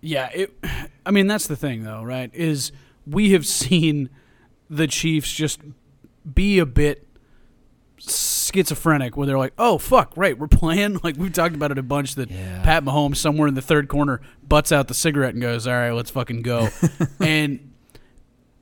Yeah, 0.00 0.28
it. 0.34 0.52
I 1.06 1.12
mean, 1.12 1.28
that's 1.28 1.46
the 1.46 1.56
thing, 1.56 1.84
though, 1.84 2.02
right? 2.02 2.34
Is 2.34 2.72
we 3.06 3.32
have 3.32 3.46
seen 3.46 4.10
the 4.68 4.88
Chiefs 4.88 5.32
just 5.32 5.60
be 6.34 6.58
a 6.58 6.66
bit 6.66 7.06
schizophrenic, 8.52 9.16
where 9.16 9.26
they're 9.26 9.38
like, 9.38 9.54
"Oh 9.58 9.78
fuck, 9.78 10.12
right, 10.16 10.38
we're 10.38 10.46
playing." 10.48 10.98
Like 11.02 11.16
we've 11.16 11.32
talked 11.32 11.54
about 11.54 11.70
it 11.70 11.78
a 11.78 11.82
bunch. 11.82 12.14
That 12.16 12.30
Yeah. 12.30 12.62
Pat 12.62 12.84
Mahomes 12.84 13.16
somewhere 13.16 13.48
in 13.48 13.54
the 13.54 13.62
third 13.62 13.88
corner 13.88 14.20
butts 14.46 14.72
out 14.72 14.88
the 14.88 14.94
cigarette 14.94 15.34
and 15.34 15.42
goes, 15.42 15.66
"All 15.66 15.72
right, 15.74 15.90
let's 15.92 16.10
fucking 16.10 16.42
go," 16.42 16.68
and 17.20 17.70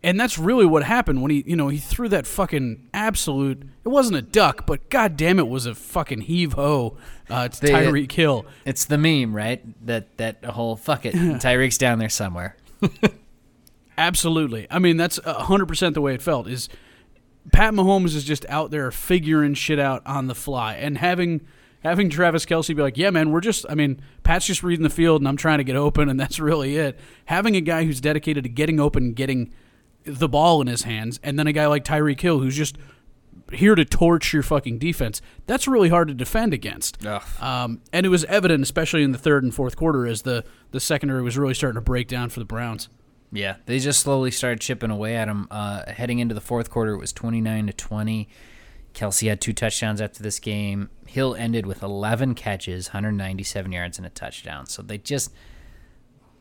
and 0.03 0.19
that's 0.19 0.39
really 0.39 0.65
what 0.65 0.83
happened 0.83 1.21
when 1.21 1.31
he, 1.31 1.45
you 1.47 1.57
know, 1.57 1.69
he 1.69 1.77
threw 1.77 2.09
that 2.09 2.27
fucking 2.27 2.89
absolute. 2.95 3.63
It 3.85 3.89
wasn't 3.89 4.17
a 4.17 4.23
duck, 4.23 4.67
but 4.67 4.89
god 4.89 5.17
damn 5.17 5.39
it, 5.39 5.47
was 5.49 5.67
a 5.67 5.75
fucking 5.75 6.23
heave 6.23 6.55
ho 6.55 6.97
uh, 7.29 7.49
to 7.49 7.67
Tyreek 7.67 8.11
Hill. 8.13 8.47
It's 8.65 8.87
the 8.87 8.97
meme, 8.97 9.35
right? 9.37 9.63
That 9.87 10.17
that 10.17 10.45
whole 10.45 10.77
fuck 10.77 11.05
it. 11.05 11.15
Tyreek's 11.15 11.77
down 11.79 11.99
there 11.99 12.09
somewhere. 12.09 12.57
Absolutely. 13.99 14.67
I 14.71 14.79
mean, 14.79 14.97
that's 14.97 15.19
hundred 15.25 15.67
percent 15.67 15.95
the 15.95 16.01
way 16.01 16.15
it 16.15 16.23
felt. 16.23 16.49
Is 16.49 16.69
Pat 17.53 17.75
Mahomes 17.75 18.15
is 18.15 18.25
just 18.25 18.45
out 18.49 18.71
there 18.71 18.91
figuring 18.91 19.55
shit 19.55 19.79
out 19.79 20.03
on 20.07 20.27
the 20.27 20.35
fly, 20.35 20.75
and 20.75 20.99
having 20.99 21.41
having 21.83 22.11
Travis 22.11 22.45
Kelce 22.45 22.75
be 22.75 22.83
like, 22.83 22.97
"Yeah, 22.99 23.11
man, 23.11 23.31
we're 23.31 23.41
just. 23.41 23.65
I 23.69 23.75
mean, 23.75 24.01
Pat's 24.23 24.47
just 24.47 24.63
reading 24.63 24.83
the 24.83 24.91
field, 24.91 25.21
and 25.21 25.29
I'm 25.29 25.37
trying 25.37 25.59
to 25.59 25.65
get 25.65 25.77
open, 25.77 26.09
and 26.09 26.21
that's 26.21 26.39
really 26.39 26.77
it." 26.77 26.99
Having 27.27 27.57
a 27.57 27.61
guy 27.61 27.85
who's 27.85 28.01
dedicated 28.01 28.45
to 28.45 28.51
getting 28.51 28.79
open, 28.79 29.13
getting 29.13 29.53
the 30.05 30.29
ball 30.29 30.61
in 30.61 30.67
his 30.67 30.83
hands, 30.83 31.21
and 31.23 31.39
then 31.39 31.47
a 31.47 31.53
guy 31.53 31.67
like 31.67 31.85
Tyreek 31.85 32.21
Hill 32.21 32.39
who's 32.41 32.57
just 32.57 32.77
here 33.53 33.75
to 33.75 33.85
torch 33.85 34.33
your 34.33 34.43
fucking 34.43 34.79
defense. 34.79 35.21
That's 35.47 35.67
really 35.67 35.89
hard 35.89 36.09
to 36.09 36.15
defend 36.15 36.55
against. 36.55 37.03
Um, 37.41 37.81
and 37.93 38.07
it 38.07 38.09
was 38.09 38.25
evident, 38.27 38.63
especially 38.63 39.03
in 39.03 39.13
the 39.13 39.19
third 39.19 39.43
and 39.43 39.55
fourth 39.55 39.77
quarter, 39.77 40.07
as 40.07 40.23
the 40.23 40.45
the 40.71 40.81
secondary 40.81 41.23
was 41.23 41.37
really 41.37 41.55
starting 41.55 41.77
to 41.77 41.81
break 41.81 42.09
down 42.09 42.29
for 42.29 42.39
the 42.41 42.47
Browns. 42.47 42.89
Yeah, 43.33 43.57
they 43.67 43.79
just 43.79 44.01
slowly 44.01 44.31
started 44.31 44.61
chipping 44.61 44.91
away 44.91 45.17
at 45.17 45.29
him. 45.29 45.47
Uh, 45.51 45.91
heading 45.91 46.19
into 46.19 46.35
the 46.35 46.41
fourth 46.41 46.71
quarter, 46.71 46.93
it 46.93 46.99
was 46.99 47.13
twenty 47.13 47.41
nine 47.41 47.67
to 47.67 47.73
twenty. 47.73 48.29
Kelce 48.93 49.29
had 49.29 49.41
two 49.41 49.53
touchdowns 49.53 50.01
after 50.01 50.23
this 50.23 50.41
game. 50.41 50.91
Hill 51.07 51.37
ended 51.37 51.65
with 51.65 51.83
eleven 51.83 52.35
catches, 52.35 52.89
one 52.89 53.05
hundred 53.05 53.13
ninety 53.13 53.45
seven 53.45 53.71
yards, 53.73 53.99
and 53.99 54.07
a 54.07 54.11
touchdown. 54.11 54.67
So 54.67 54.83
they 54.83 54.99
just 54.99 55.33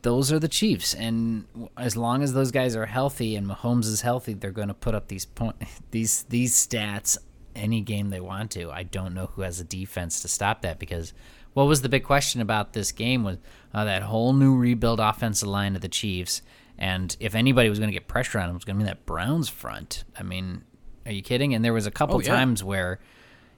those 0.02 0.32
are 0.32 0.38
the 0.38 0.48
Chiefs, 0.48 0.94
and 0.94 1.44
as 1.76 1.96
long 1.96 2.22
as 2.22 2.32
those 2.32 2.50
guys 2.50 2.74
are 2.74 2.86
healthy 2.86 3.36
and 3.36 3.46
Mahomes 3.46 3.84
is 3.84 4.00
healthy, 4.00 4.34
they're 4.34 4.50
going 4.50 4.68
to 4.68 4.74
put 4.74 4.94
up 4.94 5.08
these 5.08 5.26
point 5.26 5.56
these 5.90 6.24
these 6.24 6.54
stats 6.54 7.18
any 7.54 7.80
game 7.80 8.10
they 8.10 8.20
want 8.20 8.50
to. 8.52 8.70
I 8.70 8.82
don't 8.82 9.14
know 9.14 9.26
who 9.34 9.42
has 9.42 9.60
a 9.60 9.64
defense 9.64 10.20
to 10.22 10.28
stop 10.28 10.62
that 10.62 10.78
because 10.78 11.12
what 11.52 11.64
was 11.64 11.82
the 11.82 11.88
big 11.88 12.04
question 12.04 12.40
about 12.40 12.72
this 12.72 12.92
game 12.92 13.24
was 13.24 13.38
uh, 13.74 13.84
that 13.84 14.02
whole 14.02 14.32
new 14.32 14.56
rebuild 14.56 15.00
offensive 15.00 15.48
line 15.48 15.74
of 15.74 15.82
the 15.82 15.88
Chiefs, 15.88 16.42
and 16.80 17.14
if 17.20 17.34
anybody 17.34 17.68
was 17.68 17.78
going 17.78 17.88
to 17.90 17.94
get 17.94 18.08
pressure 18.08 18.38
on 18.38 18.46
him, 18.46 18.50
it 18.52 18.54
was 18.54 18.64
going 18.64 18.78
to 18.78 18.84
be 18.84 18.88
that 18.88 19.04
Browns 19.06 19.48
front. 19.48 20.04
I 20.18 20.22
mean, 20.24 20.64
are 21.06 21.12
you 21.12 21.22
kidding? 21.22 21.54
And 21.54 21.64
there 21.64 21.72
was 21.74 21.86
a 21.86 21.90
couple 21.90 22.16
Oh, 22.16 22.20
yeah. 22.20 22.34
times 22.34 22.64
where 22.64 22.98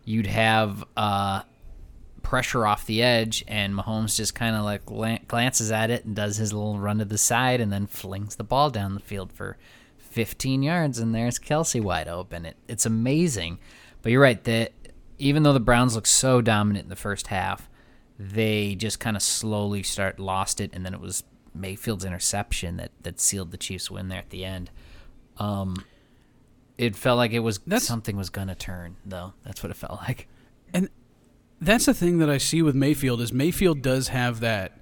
you'd 0.05 0.27
have 0.27 0.85
uh, 0.97 1.43
pressure 2.23 2.67
off 2.67 2.85
the 2.87 3.03
edge, 3.03 3.45
and 3.49 3.75
Mahomes 3.75 4.17
just 4.17 4.35
kind 4.35 4.57
of 4.57 4.65
like 4.65 4.85
glan- 4.85 5.25
glances 5.29 5.71
at 5.71 5.91
it 5.91 6.05
and 6.05 6.15
does 6.17 6.37
his 6.37 6.53
little 6.53 6.79
run 6.79 6.99
to 6.99 7.05
the 7.05 7.19
side, 7.19 7.61
and 7.61 7.73
then 7.73 7.87
flings 7.87 8.37
the 8.37 8.45
ball 8.45 8.71
down 8.71 8.95
the 8.95 9.01
field 9.01 9.33
for 9.33 9.57
15 9.99 10.63
yards, 10.63 10.99
and 10.99 11.15
there's 11.15 11.39
Kelce 11.39 11.81
wide 11.81 12.09
open. 12.09 12.45
It, 12.45 12.57
it's 12.69 12.85
amazing, 12.87 13.59
but 14.03 14.13
you're 14.13 14.21
right 14.21 14.43
that 14.45 14.73
even 15.19 15.43
though 15.45 15.53
the 15.53 15.61
Browns 15.61 15.95
look 15.95 16.07
so 16.07 16.41
dominant 16.41 16.85
in 16.85 16.91
the 16.91 16.97
first 16.97 17.29
half, 17.29 17.69
they 18.19 18.75
just 18.75 18.99
kind 19.01 19.17
of 19.17 19.23
slowly 19.23 19.83
start 19.83 20.19
lost 20.19 20.61
it, 20.61 20.71
and 20.75 20.85
then 20.85 20.95
it 20.95 21.01
was 21.01 21.23
Mayfield's 21.55 22.05
interception 22.05 22.77
that 22.79 22.91
that 23.03 23.21
sealed 23.21 23.51
the 23.51 23.57
Chiefs' 23.57 23.91
win 23.91 24.09
there 24.09 24.19
at 24.19 24.31
the 24.31 24.45
end. 24.45 24.71
Um, 25.39 25.85
it 26.79 26.97
felt 26.97 27.19
like 27.19 27.33
it 27.33 27.41
was 27.41 27.59
That's- 27.67 27.85
something 27.85 28.17
was 28.17 28.31
gonna 28.31 28.55
turn, 28.55 28.97
though. 29.05 29.35
That's 29.45 29.63
what 29.63 29.71
it 29.71 29.77
felt 29.77 30.01
like. 30.03 30.29
And 30.73 30.89
that's 31.61 31.87
the 31.87 31.95
thing 31.95 32.19
that 32.19 32.31
I 32.31 32.39
see 32.39 32.63
with 32.63 32.75
Mayfield 32.75 33.21
is 33.21 33.33
Mayfield 33.33 33.83
does 33.83 34.09
have 34.09 34.41
that 34.41 34.79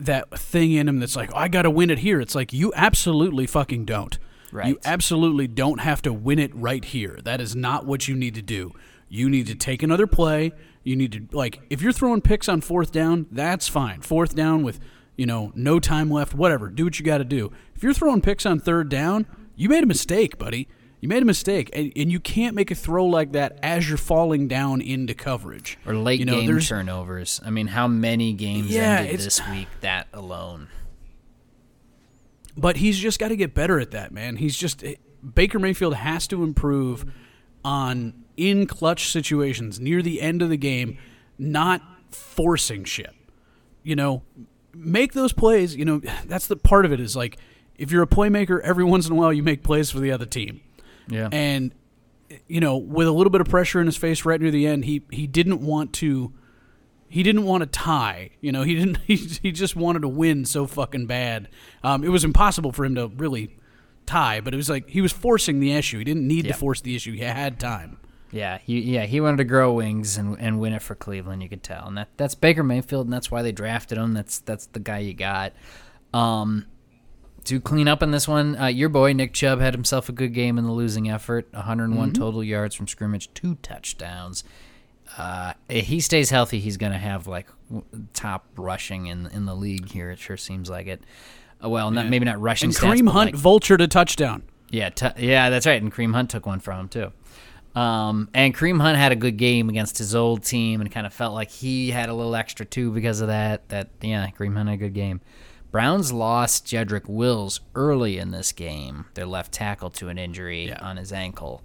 that 0.00 0.36
thing 0.38 0.72
in 0.72 0.88
him 0.88 0.98
that's 0.98 1.14
like, 1.14 1.32
I 1.34 1.46
got 1.46 1.62
to 1.62 1.70
win 1.70 1.88
it 1.88 2.00
here. 2.00 2.20
It's 2.20 2.34
like 2.34 2.52
you 2.52 2.72
absolutely 2.74 3.46
fucking 3.46 3.84
don't. 3.84 4.18
You 4.66 4.78
absolutely 4.84 5.46
don't 5.48 5.80
have 5.80 6.02
to 6.02 6.12
win 6.12 6.38
it 6.40 6.54
right 6.54 6.84
here. 6.84 7.18
That 7.24 7.40
is 7.40 7.54
not 7.56 7.86
what 7.86 8.06
you 8.08 8.14
need 8.16 8.34
to 8.34 8.42
do. 8.42 8.72
You 9.08 9.28
need 9.30 9.46
to 9.48 9.54
take 9.54 9.82
another 9.82 10.06
play. 10.06 10.52
You 10.82 10.96
need 10.96 11.12
to 11.12 11.36
like 11.36 11.60
if 11.70 11.80
you're 11.80 11.92
throwing 11.92 12.20
picks 12.20 12.48
on 12.48 12.60
fourth 12.60 12.90
down, 12.92 13.26
that's 13.30 13.68
fine. 13.68 14.00
Fourth 14.00 14.34
down 14.34 14.62
with, 14.62 14.80
you 15.16 15.26
know, 15.26 15.52
no 15.54 15.78
time 15.80 16.10
left, 16.10 16.34
whatever. 16.34 16.68
Do 16.68 16.84
what 16.84 16.98
you 16.98 17.04
got 17.04 17.18
to 17.18 17.24
do. 17.24 17.52
If 17.74 17.82
you're 17.82 17.94
throwing 17.94 18.20
picks 18.20 18.44
on 18.46 18.60
third 18.60 18.88
down, 18.88 19.26
you 19.56 19.68
made 19.68 19.82
a 19.84 19.86
mistake, 19.86 20.38
buddy. 20.38 20.68
You 21.00 21.08
made 21.08 21.22
a 21.22 21.26
mistake, 21.26 21.68
and, 21.74 21.92
and 21.96 22.10
you 22.10 22.18
can't 22.18 22.54
make 22.54 22.70
a 22.70 22.74
throw 22.74 23.04
like 23.04 23.32
that 23.32 23.58
as 23.62 23.86
you're 23.86 23.98
falling 23.98 24.48
down 24.48 24.80
into 24.80 25.12
coverage 25.12 25.78
Or 25.84 25.94
late 25.94 26.18
You 26.18 26.24
know, 26.24 26.40
game 26.40 26.58
turnovers. 26.60 27.42
I 27.44 27.50
mean, 27.50 27.66
how 27.66 27.86
many 27.86 28.32
games 28.32 28.70
Yeah, 28.70 29.00
ended 29.00 29.20
this 29.20 29.46
week 29.50 29.68
that 29.82 30.08
alone? 30.14 30.68
But 32.56 32.76
he's 32.76 32.98
just 32.98 33.18
got 33.18 33.28
to 33.28 33.36
get 33.36 33.52
better 33.54 33.78
at 33.80 33.90
that, 33.90 34.12
man. 34.12 34.36
He's 34.36 34.56
just 34.56 34.82
eh, 34.82 34.94
Baker 35.34 35.58
Mayfield 35.58 35.94
has 35.94 36.26
to 36.28 36.42
improve 36.42 37.04
on 37.64 38.14
in 38.36 38.66
clutch 38.66 39.10
situations 39.10 39.78
near 39.80 40.02
the 40.02 40.20
end 40.22 40.40
of 40.40 40.48
the 40.48 40.56
game, 40.56 40.96
not 41.38 41.82
forcing 42.10 42.84
shit. 42.84 43.12
You 43.82 43.96
know, 43.96 44.22
make 44.74 45.12
those 45.12 45.32
plays. 45.32 45.74
You 45.76 45.84
know, 45.84 46.00
that's 46.26 46.46
the 46.46 46.56
part 46.56 46.84
of 46.84 46.92
it 46.92 47.00
is 47.00 47.16
like 47.16 47.38
if 47.76 47.90
you're 47.90 48.02
a 48.02 48.06
playmaker, 48.06 48.60
every 48.60 48.84
once 48.84 49.06
in 49.06 49.12
a 49.12 49.14
while 49.16 49.32
you 49.32 49.42
make 49.42 49.62
plays 49.62 49.90
for 49.90 50.00
the 50.00 50.10
other 50.12 50.26
team. 50.26 50.60
Yeah. 51.08 51.28
And 51.32 51.72
you 52.48 52.60
know, 52.60 52.76
with 52.76 53.06
a 53.06 53.12
little 53.12 53.30
bit 53.30 53.40
of 53.40 53.48
pressure 53.48 53.80
in 53.80 53.86
his 53.86 53.96
face 53.96 54.24
right 54.24 54.40
near 54.40 54.50
the 54.50 54.66
end, 54.66 54.84
he 54.84 55.02
he 55.10 55.26
didn't 55.26 55.60
want 55.60 55.92
to 55.94 56.32
he 57.08 57.22
didn't 57.22 57.44
want 57.44 57.62
to 57.62 57.66
tie. 57.66 58.30
You 58.40 58.50
know, 58.52 58.62
he 58.62 58.74
didn't 58.74 58.98
he, 59.06 59.16
he 59.16 59.52
just 59.52 59.76
wanted 59.76 60.02
to 60.02 60.08
win 60.08 60.44
so 60.44 60.66
fucking 60.66 61.06
bad. 61.06 61.48
Um, 61.82 62.02
it 62.04 62.08
was 62.08 62.24
impossible 62.24 62.72
for 62.72 62.84
him 62.84 62.94
to 62.96 63.08
really 63.08 63.56
tie, 64.06 64.40
but 64.40 64.52
it 64.54 64.56
was 64.56 64.68
like 64.70 64.88
he 64.88 65.00
was 65.00 65.12
forcing 65.12 65.60
the 65.60 65.72
issue. 65.72 65.98
He 65.98 66.04
didn't 66.04 66.26
need 66.26 66.46
Yeah. 66.46 66.52
to 66.52 66.58
force 66.58 66.80
the 66.80 66.94
issue. 66.96 67.12
He 67.12 67.20
had 67.20 67.60
time. 67.60 67.98
Yeah, 68.34 68.58
he 68.58 68.80
yeah 68.80 69.06
he 69.06 69.20
wanted 69.20 69.36
to 69.38 69.44
grow 69.44 69.72
wings 69.72 70.18
and, 70.18 70.36
and 70.40 70.58
win 70.58 70.72
it 70.72 70.82
for 70.82 70.94
Cleveland. 70.96 71.42
You 71.42 71.48
could 71.48 71.62
tell, 71.62 71.86
and 71.86 71.96
that 71.96 72.08
that's 72.16 72.34
Baker 72.34 72.64
Mayfield, 72.64 73.06
and 73.06 73.12
that's 73.12 73.30
why 73.30 73.42
they 73.42 73.52
drafted 73.52 73.96
him. 73.96 74.12
That's 74.12 74.40
that's 74.40 74.66
the 74.66 74.80
guy 74.80 74.98
you 74.98 75.14
got. 75.14 75.52
Um, 76.12 76.66
to 77.44 77.60
clean 77.60 77.86
up 77.88 78.02
on 78.02 78.10
this 78.10 78.26
one, 78.26 78.56
uh, 78.58 78.66
your 78.66 78.88
boy 78.88 79.12
Nick 79.12 79.34
Chubb 79.34 79.60
had 79.60 79.74
himself 79.74 80.08
a 80.08 80.12
good 80.12 80.32
game 80.32 80.58
in 80.58 80.64
the 80.64 80.72
losing 80.72 81.10
effort. 81.10 81.46
101 81.52 82.12
total 82.12 82.42
yards 82.42 82.74
from 82.74 82.88
scrimmage, 82.88 83.32
two 83.34 83.56
touchdowns. 83.56 84.44
Uh, 85.18 85.52
if 85.68 85.86
he 85.86 86.00
stays 86.00 86.30
healthy, 86.30 86.58
he's 86.58 86.76
gonna 86.76 86.98
have 86.98 87.26
like 87.28 87.46
top 88.14 88.46
rushing 88.56 89.06
in 89.06 89.26
in 89.28 89.44
the 89.46 89.54
league 89.54 89.92
here. 89.92 90.10
It 90.10 90.18
sure 90.18 90.36
seems 90.36 90.68
like 90.68 90.86
it. 90.88 91.02
Uh, 91.62 91.68
well, 91.68 91.90
not 91.92 92.08
maybe 92.08 92.24
not 92.24 92.40
rushing 92.40 92.68
And 92.68 92.76
stats, 92.76 92.98
Kareem 93.00 93.08
Hunt 93.10 93.34
like- 93.34 93.40
vultured 93.40 93.80
a 93.80 93.86
touchdown. 93.86 94.42
Yeah, 94.70 94.88
t- 94.88 95.06
yeah, 95.18 95.50
that's 95.50 95.66
right. 95.66 95.80
And 95.80 95.92
Kareem 95.94 96.14
Hunt 96.14 96.30
took 96.30 96.46
one 96.46 96.58
from 96.58 96.80
him 96.80 96.88
too. 96.88 97.12
Um, 97.74 98.28
and 98.34 98.54
Kareem 98.54 98.80
Hunt 98.80 98.96
had 98.96 99.10
a 99.10 99.16
good 99.16 99.36
game 99.36 99.68
against 99.68 99.98
his 99.98 100.14
old 100.14 100.44
team, 100.44 100.80
and 100.80 100.90
kind 100.90 101.06
of 101.06 101.12
felt 101.12 101.34
like 101.34 101.50
he 101.50 101.90
had 101.90 102.08
a 102.08 102.14
little 102.14 102.36
extra 102.36 102.64
too 102.64 102.90
because 102.92 103.20
of 103.20 103.28
that. 103.28 103.68
That 103.70 103.90
yeah, 104.00 104.28
Kareem 104.30 104.54
Hunt 104.56 104.68
had 104.68 104.74
a 104.76 104.78
good 104.78 104.94
game. 104.94 105.20
Browns 105.72 106.12
lost 106.12 106.66
Jedrick 106.66 107.08
Wills 107.08 107.60
early 107.74 108.18
in 108.18 108.30
this 108.30 108.52
game, 108.52 109.06
their 109.14 109.26
left 109.26 109.50
tackle, 109.52 109.90
to 109.90 110.08
an 110.08 110.18
injury 110.18 110.68
Yeah. 110.68 110.78
on 110.80 110.96
his 110.98 111.12
ankle. 111.12 111.64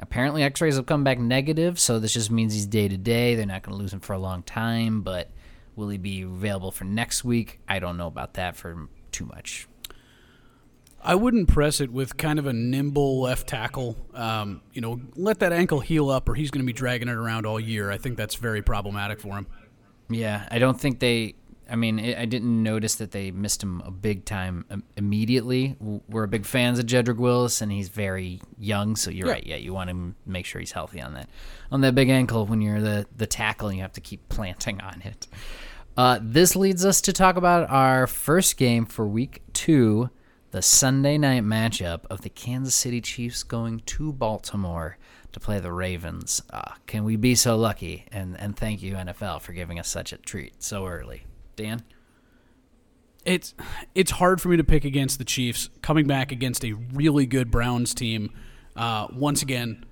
Apparently, 0.00 0.42
X-rays 0.42 0.74
have 0.76 0.86
come 0.86 1.04
back 1.04 1.20
negative, 1.20 1.78
so 1.78 2.00
this 2.00 2.14
just 2.14 2.30
means 2.32 2.52
he's 2.54 2.66
day 2.66 2.88
to 2.88 2.96
day. 2.96 3.36
They're 3.36 3.46
not 3.46 3.62
going 3.62 3.76
to 3.76 3.80
lose 3.80 3.92
him 3.92 4.00
for 4.00 4.12
a 4.12 4.18
long 4.18 4.42
time, 4.42 5.02
but 5.02 5.30
will 5.76 5.88
he 5.88 5.98
be 5.98 6.22
available 6.22 6.72
for 6.72 6.84
next 6.84 7.24
week? 7.24 7.60
I 7.68 7.78
don't 7.78 7.96
know 7.96 8.08
about 8.08 8.34
that 8.34 8.56
for 8.56 8.88
too 9.12 9.26
much. 9.26 9.68
I 11.02 11.14
wouldn't 11.14 11.48
press 11.48 11.80
it 11.80 11.92
with 11.92 12.16
kind 12.16 12.38
of 12.38 12.46
a 12.46 12.52
nimble 12.52 13.20
left 13.20 13.46
tackle. 13.48 13.96
Um, 14.14 14.62
you 14.72 14.80
know, 14.80 15.00
let 15.14 15.38
that 15.40 15.52
ankle 15.52 15.80
heal 15.80 16.10
up, 16.10 16.28
or 16.28 16.34
he's 16.34 16.50
going 16.50 16.62
to 16.62 16.66
be 16.66 16.72
dragging 16.72 17.08
it 17.08 17.14
around 17.14 17.46
all 17.46 17.60
year. 17.60 17.90
I 17.90 17.98
think 17.98 18.16
that's 18.16 18.34
very 18.34 18.62
problematic 18.62 19.20
for 19.20 19.36
him. 19.36 19.46
Yeah, 20.10 20.46
I 20.50 20.58
don't 20.58 20.78
think 20.80 20.98
they. 21.00 21.34
I 21.70 21.76
mean, 21.76 22.00
I 22.00 22.24
didn't 22.24 22.62
notice 22.62 22.94
that 22.94 23.10
they 23.10 23.30
missed 23.30 23.62
him 23.62 23.82
a 23.84 23.90
big 23.90 24.24
time 24.24 24.64
immediately. 24.96 25.76
We're 26.08 26.26
big 26.26 26.46
fans 26.46 26.78
of 26.78 26.86
Jedrick 26.86 27.18
Willis, 27.18 27.60
and 27.60 27.70
he's 27.70 27.90
very 27.90 28.40
young. 28.58 28.96
So 28.96 29.10
you're 29.10 29.26
Yeah. 29.26 29.32
right. 29.34 29.46
Yeah, 29.46 29.56
you 29.56 29.74
want 29.74 29.90
to 29.90 30.14
make 30.24 30.46
sure 30.46 30.60
he's 30.60 30.72
healthy 30.72 31.00
on 31.02 31.12
that 31.14 31.28
on 31.70 31.82
that 31.82 31.94
big 31.94 32.08
ankle 32.08 32.46
when 32.46 32.60
you're 32.62 32.80
the 32.80 33.06
the 33.16 33.26
tackle. 33.26 33.68
and 33.68 33.76
You 33.76 33.82
have 33.82 33.92
to 33.92 34.00
keep 34.00 34.28
planting 34.30 34.80
on 34.80 35.02
it. 35.02 35.28
Uh, 35.96 36.18
this 36.22 36.56
leads 36.56 36.84
us 36.86 37.00
to 37.02 37.12
talk 37.12 37.36
about 37.36 37.68
our 37.70 38.06
first 38.06 38.56
game 38.56 38.86
for 38.86 39.06
Week 39.06 39.42
Two, 39.52 40.08
the 40.50 40.62
Sunday 40.62 41.18
night 41.18 41.42
matchup 41.42 42.06
of 42.06 42.22
the 42.22 42.30
Kansas 42.30 42.74
City 42.74 43.00
Chiefs 43.00 43.42
going 43.42 43.80
to 43.80 44.12
Baltimore 44.12 44.96
to 45.32 45.40
play 45.40 45.60
the 45.60 45.72
Ravens. 45.72 46.42
Uh, 46.50 46.72
can 46.86 47.04
we 47.04 47.16
be 47.16 47.34
so 47.34 47.56
lucky? 47.56 48.06
And 48.10 48.38
and 48.40 48.56
thank 48.56 48.82
you 48.82 48.94
NFL 48.94 49.42
for 49.42 49.52
giving 49.52 49.78
us 49.78 49.88
such 49.88 50.12
a 50.12 50.16
treat 50.16 50.62
so 50.62 50.86
early. 50.86 51.24
Dan. 51.56 51.82
It's 53.24 53.54
it's 53.94 54.12
hard 54.12 54.40
for 54.40 54.48
me 54.48 54.56
to 54.56 54.64
pick 54.64 54.84
against 54.84 55.18
the 55.18 55.24
Chiefs 55.24 55.68
coming 55.82 56.06
back 56.06 56.32
against 56.32 56.64
a 56.64 56.72
really 56.72 57.26
good 57.26 57.50
Browns 57.50 57.92
team. 57.92 58.30
Uh, 58.74 59.08
once 59.12 59.42
again, 59.42 59.84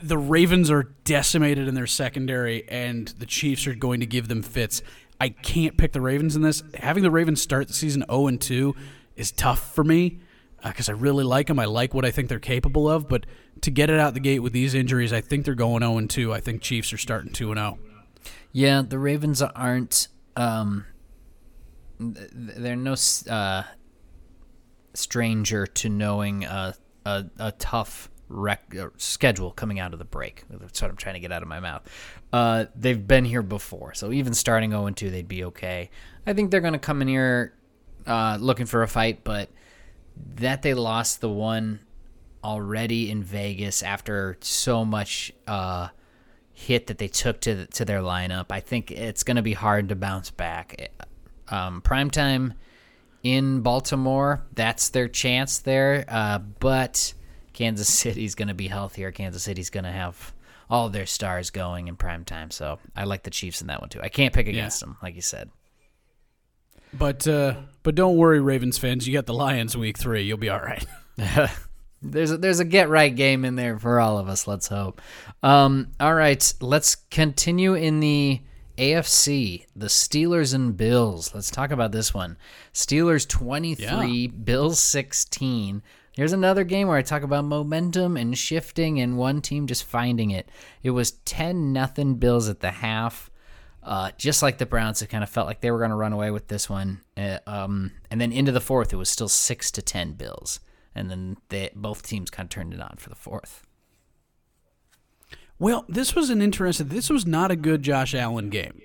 the 0.00 0.18
Ravens 0.18 0.70
are 0.70 0.92
decimated 1.04 1.66
in 1.66 1.74
their 1.74 1.86
secondary, 1.86 2.68
and 2.68 3.08
the 3.08 3.26
Chiefs 3.26 3.66
are 3.66 3.74
going 3.74 3.98
to 4.00 4.06
give 4.06 4.28
them 4.28 4.42
fits. 4.42 4.82
I 5.18 5.30
can't 5.30 5.76
pick 5.76 5.92
the 5.92 6.00
Ravens 6.00 6.36
in 6.36 6.42
this. 6.42 6.62
Having 6.74 7.02
the 7.02 7.10
Ravens 7.10 7.42
start 7.42 7.68
the 7.68 7.74
season 7.74 8.04
0 8.08 8.28
and 8.28 8.40
2 8.40 8.74
is 9.20 9.30
tough 9.30 9.74
for 9.74 9.84
me 9.84 10.20
because 10.64 10.88
I 10.88 10.92
really 10.92 11.24
like 11.24 11.46
them. 11.46 11.58
I 11.58 11.66
like 11.66 11.94
what 11.94 12.04
I 12.04 12.10
think 12.10 12.28
they're 12.28 12.38
capable 12.38 12.88
of, 12.88 13.08
but 13.08 13.26
to 13.60 13.70
get 13.70 13.90
it 13.90 14.00
out 14.00 14.14
the 14.14 14.20
gate 14.20 14.40
with 14.40 14.52
these 14.52 14.74
injuries, 14.74 15.12
I 15.12 15.20
think 15.20 15.44
they're 15.44 15.54
going 15.54 15.82
0 15.82 15.98
and 15.98 16.10
2. 16.10 16.32
I 16.32 16.40
think 16.40 16.62
Chiefs 16.62 16.92
are 16.92 16.98
starting 16.98 17.32
2 17.32 17.52
and 17.52 17.58
0. 17.58 17.78
Yeah, 18.52 18.82
the 18.82 18.98
Ravens 18.98 19.42
aren't. 19.42 20.08
Um, 20.36 20.86
they're 21.98 22.76
no 22.76 22.96
uh, 23.28 23.62
stranger 24.94 25.66
to 25.66 25.88
knowing 25.88 26.44
a 26.44 26.74
a, 27.06 27.24
a 27.38 27.52
tough 27.52 28.10
rec- 28.28 28.74
uh, 28.78 28.88
schedule 28.96 29.50
coming 29.52 29.80
out 29.80 29.92
of 29.92 29.98
the 29.98 30.04
break. 30.04 30.44
That's 30.50 30.80
what 30.82 30.90
I'm 30.90 30.96
trying 30.96 31.14
to 31.14 31.20
get 31.20 31.32
out 31.32 31.42
of 31.42 31.48
my 31.48 31.60
mouth. 31.60 31.88
Uh, 32.32 32.66
they've 32.74 33.06
been 33.06 33.24
here 33.24 33.42
before, 33.42 33.94
so 33.94 34.12
even 34.12 34.34
starting 34.34 34.70
0 34.70 34.90
2, 34.90 35.10
they'd 35.10 35.28
be 35.28 35.44
okay. 35.44 35.90
I 36.26 36.32
think 36.32 36.50
they're 36.50 36.60
going 36.60 36.74
to 36.74 36.78
come 36.78 37.02
in 37.02 37.08
here 37.08 37.54
uh, 38.06 38.38
looking 38.40 38.66
for 38.66 38.82
a 38.82 38.88
fight, 38.88 39.24
but 39.24 39.48
that 40.36 40.62
they 40.62 40.74
lost 40.74 41.20
the 41.20 41.28
one 41.28 41.80
already 42.42 43.10
in 43.10 43.22
Vegas 43.22 43.82
after 43.82 44.36
so 44.40 44.84
much. 44.84 45.32
Uh, 45.46 45.88
hit 46.60 46.88
that 46.88 46.98
they 46.98 47.08
took 47.08 47.40
to 47.40 47.66
to 47.66 47.84
their 47.84 48.00
lineup. 48.00 48.46
I 48.50 48.60
think 48.60 48.90
it's 48.90 49.22
going 49.22 49.36
to 49.36 49.42
be 49.42 49.54
hard 49.54 49.88
to 49.88 49.96
bounce 49.96 50.30
back. 50.30 50.90
Um, 51.48 51.80
primetime 51.80 52.52
in 53.22 53.62
Baltimore, 53.62 54.44
that's 54.54 54.90
their 54.90 55.08
chance 55.08 55.58
there. 55.58 56.04
Uh, 56.06 56.38
but 56.38 57.14
Kansas 57.52 57.88
City's 57.92 58.34
going 58.34 58.48
to 58.48 58.54
be 58.54 58.68
healthier. 58.68 59.10
Kansas 59.10 59.42
City's 59.42 59.70
going 59.70 59.84
to 59.84 59.92
have 59.92 60.34
all 60.68 60.88
their 60.88 61.06
stars 61.06 61.50
going 61.50 61.88
in 61.88 61.96
prime 61.96 62.24
time, 62.24 62.50
So 62.50 62.78
I 62.94 63.04
like 63.04 63.24
the 63.24 63.30
Chiefs 63.30 63.60
in 63.60 63.66
that 63.66 63.80
one 63.80 63.88
too. 63.88 64.00
I 64.00 64.08
can't 64.08 64.32
pick 64.32 64.46
against 64.46 64.80
them, 64.80 64.98
like 65.02 65.16
you 65.16 65.22
said. 65.22 65.50
But 66.92 67.26
uh, 67.26 67.54
but 67.82 67.94
don't 67.94 68.16
worry, 68.16 68.40
Ravens 68.40 68.78
fans. 68.78 69.06
You 69.06 69.12
got 69.12 69.26
the 69.26 69.34
Lions 69.34 69.76
week 69.76 69.98
three. 69.98 70.22
You'll 70.22 70.38
be 70.38 70.50
all 70.50 70.60
right. 70.60 70.84
There's 72.02 72.30
a, 72.30 72.38
there's 72.38 72.60
a 72.60 72.64
get 72.64 72.88
right 72.88 73.14
game 73.14 73.44
in 73.44 73.56
there 73.56 73.78
for 73.78 74.00
all 74.00 74.16
of 74.16 74.26
us. 74.26 74.46
Let's 74.46 74.68
hope. 74.68 75.02
Um, 75.42 75.88
all 76.00 76.14
right, 76.14 76.54
let's 76.62 76.94
continue 76.94 77.74
in 77.74 78.00
the 78.00 78.40
AFC. 78.78 79.66
The 79.76 79.88
Steelers 79.88 80.54
and 80.54 80.74
Bills. 80.74 81.34
Let's 81.34 81.50
talk 81.50 81.70
about 81.70 81.92
this 81.92 82.14
one. 82.14 82.38
Steelers 82.72 83.28
23, 83.28 84.28
Bills 84.28 84.80
16. 84.80 85.82
Here's 86.12 86.32
another 86.32 86.64
game 86.64 86.88
where 86.88 86.96
I 86.96 87.02
talk 87.02 87.22
about 87.22 87.44
momentum 87.44 88.16
and 88.16 88.36
shifting 88.36 89.00
and 89.00 89.18
one 89.18 89.42
team 89.42 89.66
just 89.66 89.84
finding 89.84 90.30
it. 90.30 90.48
It 90.82 90.90
was 90.90 91.12
10 91.12 91.72
nothing 91.72 92.14
Bills 92.14 92.48
at 92.48 92.60
the 92.60 92.70
half. 92.70 93.29
Uh, 93.82 94.10
just 94.18 94.42
like 94.42 94.58
the 94.58 94.66
Browns, 94.66 95.00
it 95.02 95.06
kind 95.08 95.24
of 95.24 95.30
felt 95.30 95.46
like 95.46 95.60
they 95.60 95.70
were 95.70 95.78
going 95.78 95.90
to 95.90 95.96
run 95.96 96.12
away 96.12 96.30
with 96.30 96.48
this 96.48 96.68
one. 96.68 97.00
Uh, 97.16 97.38
um, 97.46 97.92
and 98.10 98.20
then 98.20 98.32
into 98.32 98.52
the 98.52 98.60
fourth, 98.60 98.92
it 98.92 98.96
was 98.96 99.08
still 99.08 99.28
six 99.28 99.70
to 99.70 99.82
ten 99.82 100.12
Bills, 100.12 100.60
and 100.94 101.10
then 101.10 101.36
they, 101.48 101.70
both 101.74 102.02
teams 102.02 102.30
kind 102.30 102.46
of 102.46 102.50
turned 102.50 102.74
it 102.74 102.80
on 102.80 102.96
for 102.98 103.08
the 103.08 103.16
fourth. 103.16 103.62
Well, 105.58 105.84
this 105.88 106.14
was 106.14 106.30
an 106.30 106.40
interesting. 106.40 106.88
This 106.88 107.10
was 107.10 107.26
not 107.26 107.50
a 107.50 107.56
good 107.56 107.82
Josh 107.82 108.14
Allen 108.14 108.48
game. 108.50 108.82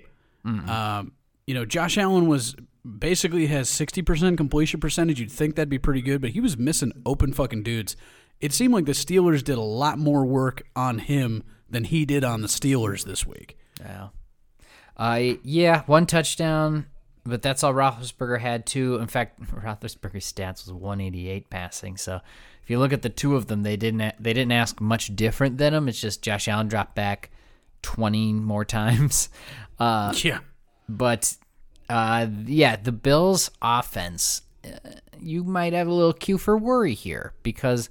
Um, 0.70 1.12
you 1.46 1.54
know, 1.54 1.64
Josh 1.64 1.98
Allen 1.98 2.26
was 2.26 2.54
basically 2.84 3.46
has 3.46 3.68
sixty 3.68 4.00
percent 4.02 4.36
completion 4.36 4.78
percentage. 4.80 5.18
You'd 5.18 5.32
think 5.32 5.56
that'd 5.56 5.68
be 5.68 5.78
pretty 5.78 6.02
good, 6.02 6.20
but 6.20 6.30
he 6.30 6.40
was 6.40 6.56
missing 6.56 6.92
open 7.04 7.32
fucking 7.32 7.64
dudes. 7.64 7.96
It 8.40 8.52
seemed 8.52 8.74
like 8.74 8.84
the 8.84 8.92
Steelers 8.92 9.42
did 9.42 9.58
a 9.58 9.62
lot 9.62 9.98
more 9.98 10.24
work 10.24 10.62
on 10.76 10.98
him 10.98 11.42
than 11.68 11.84
he 11.84 12.04
did 12.04 12.22
on 12.22 12.42
the 12.42 12.48
Steelers 12.48 13.04
this 13.04 13.26
week. 13.26 13.56
Yeah, 13.80 14.08
uh, 14.96 15.20
yeah, 15.42 15.82
one 15.86 16.06
touchdown, 16.06 16.86
but 17.24 17.42
that's 17.42 17.62
all 17.62 17.74
Roethlisberger 17.74 18.40
had 18.40 18.66
too. 18.66 18.96
In 18.96 19.06
fact, 19.06 19.40
Roethlisberger's 19.52 20.30
stats 20.32 20.64
was 20.64 20.72
188 20.72 21.50
passing. 21.50 21.96
So 21.96 22.20
if 22.62 22.70
you 22.70 22.78
look 22.78 22.92
at 22.92 23.02
the 23.02 23.08
two 23.08 23.36
of 23.36 23.46
them, 23.46 23.62
they 23.62 23.76
didn't 23.76 24.14
they 24.18 24.32
didn't 24.32 24.52
ask 24.52 24.80
much 24.80 25.14
different 25.14 25.58
than 25.58 25.74
him. 25.74 25.88
It's 25.88 26.00
just 26.00 26.22
Josh 26.22 26.48
Allen 26.48 26.68
dropped 26.68 26.94
back 26.94 27.30
20 27.82 28.32
more 28.34 28.64
times. 28.78 29.28
Uh, 29.78 30.12
Yeah, 30.22 30.40
But 30.88 31.36
uh, 31.88 32.26
yeah, 32.46 32.76
the 32.76 32.92
Bills' 32.92 33.50
offense, 33.62 34.42
uh, 34.64 34.70
you 35.20 35.44
might 35.44 35.72
have 35.72 35.86
a 35.86 35.92
little 35.92 36.12
cue 36.12 36.38
for 36.38 36.56
worry 36.56 36.94
here 36.94 37.32
because 37.42 37.88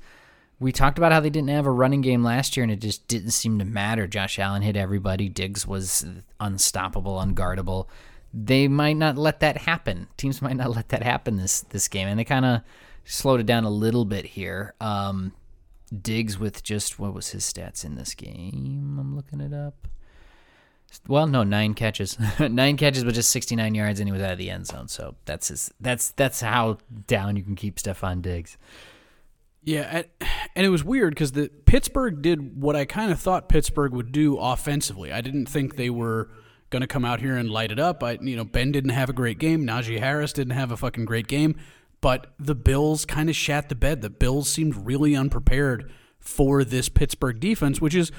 we 0.59 0.71
talked 0.71 0.97
about 0.97 1.11
how 1.11 1.19
they 1.19 1.29
didn't 1.29 1.49
have 1.49 1.65
a 1.65 1.71
running 1.71 2.01
game 2.01 2.23
last 2.23 2.55
year 2.55 2.63
and 2.63 2.71
it 2.71 2.79
just 2.79 3.07
didn't 3.07 3.31
seem 3.31 3.59
to 3.59 3.65
matter. 3.65 4.07
Josh 4.07 4.39
Allen 4.39 4.61
hit 4.61 4.77
everybody, 4.77 5.27
Diggs 5.27 5.67
was 5.67 6.05
unstoppable, 6.39 7.17
unguardable. 7.17 7.87
They 8.33 8.67
might 8.67 8.97
not 8.97 9.17
let 9.17 9.39
that 9.41 9.57
happen. 9.57 10.07
Teams 10.17 10.41
might 10.41 10.55
not 10.57 10.75
let 10.75 10.89
that 10.89 11.03
happen 11.03 11.37
this 11.37 11.61
this 11.61 11.87
game, 11.87 12.07
and 12.07 12.19
they 12.19 12.23
kind 12.23 12.45
of 12.45 12.61
slowed 13.05 13.39
it 13.39 13.45
down 13.45 13.63
a 13.63 13.69
little 13.69 14.05
bit 14.05 14.25
here. 14.25 14.73
Um, 14.79 15.33
Diggs 16.01 16.39
with 16.39 16.63
just 16.63 16.99
what 16.99 17.13
was 17.13 17.29
his 17.29 17.43
stats 17.43 17.85
in 17.85 17.95
this 17.95 18.13
game? 18.13 18.97
I'm 18.99 19.15
looking 19.15 19.39
it 19.39 19.53
up. 19.53 19.87
Well, 21.07 21.27
no, 21.27 21.43
nine 21.43 21.73
catches, 21.73 22.17
nine 22.39 22.77
catches, 22.77 23.03
but 23.03 23.13
just 23.13 23.29
69 23.29 23.75
yards, 23.75 23.99
and 23.99 24.07
he 24.07 24.13
was 24.13 24.21
out 24.21 24.31
of 24.31 24.37
the 24.37 24.49
end 24.49 24.67
zone. 24.67 24.87
So 24.87 25.15
that's 25.25 25.49
his. 25.49 25.71
That's 25.79 26.11
that's 26.11 26.41
how 26.41 26.77
down 27.07 27.35
you 27.35 27.43
can 27.43 27.55
keep 27.55 27.77
Stefon 27.77 28.21
Diggs. 28.21 28.57
Yeah, 29.65 30.03
and- 30.55 30.65
it 30.65 30.69
was 30.69 30.83
weird 30.83 31.13
because 31.13 31.33
the 31.33 31.49
Pittsburgh 31.65 32.21
did 32.21 32.61
what 32.61 32.75
I 32.75 32.85
kind 32.85 33.11
of 33.11 33.19
thought 33.19 33.49
Pittsburgh 33.49 33.91
would 33.91 34.11
do 34.13 34.37
offensively. 34.37 35.11
I 35.11 35.19
didn't 35.19 35.47
think 35.47 35.75
they 35.75 35.89
were 35.89 36.29
going 36.69 36.81
to 36.81 36.87
come 36.87 37.03
out 37.03 37.19
here 37.19 37.35
and 37.35 37.49
light 37.49 37.71
it 37.71 37.79
up. 37.79 38.01
I, 38.03 38.17
you 38.21 38.35
know, 38.37 38.45
Ben 38.45 38.71
didn't 38.71 38.91
have 38.91 39.09
a 39.09 39.13
great 39.13 39.37
game. 39.37 39.65
Najee 39.65 39.99
Harris 39.99 40.31
didn't 40.31 40.53
have 40.53 40.71
a 40.71 40.77
fucking 40.77 41.05
great 41.05 41.27
game. 41.27 41.55
But 41.99 42.33
the 42.39 42.55
Bills 42.55 43.05
kind 43.05 43.29
of 43.29 43.35
shat 43.35 43.67
the 43.69 43.75
bed. 43.75 44.01
The 44.01 44.09
Bills 44.09 44.47
seemed 44.47 44.85
really 44.85 45.15
unprepared 45.15 45.91
for 46.19 46.63
this 46.63 46.87
Pittsburgh 46.87 47.39
defense, 47.39 47.81
which 47.81 47.95
is 47.95 48.11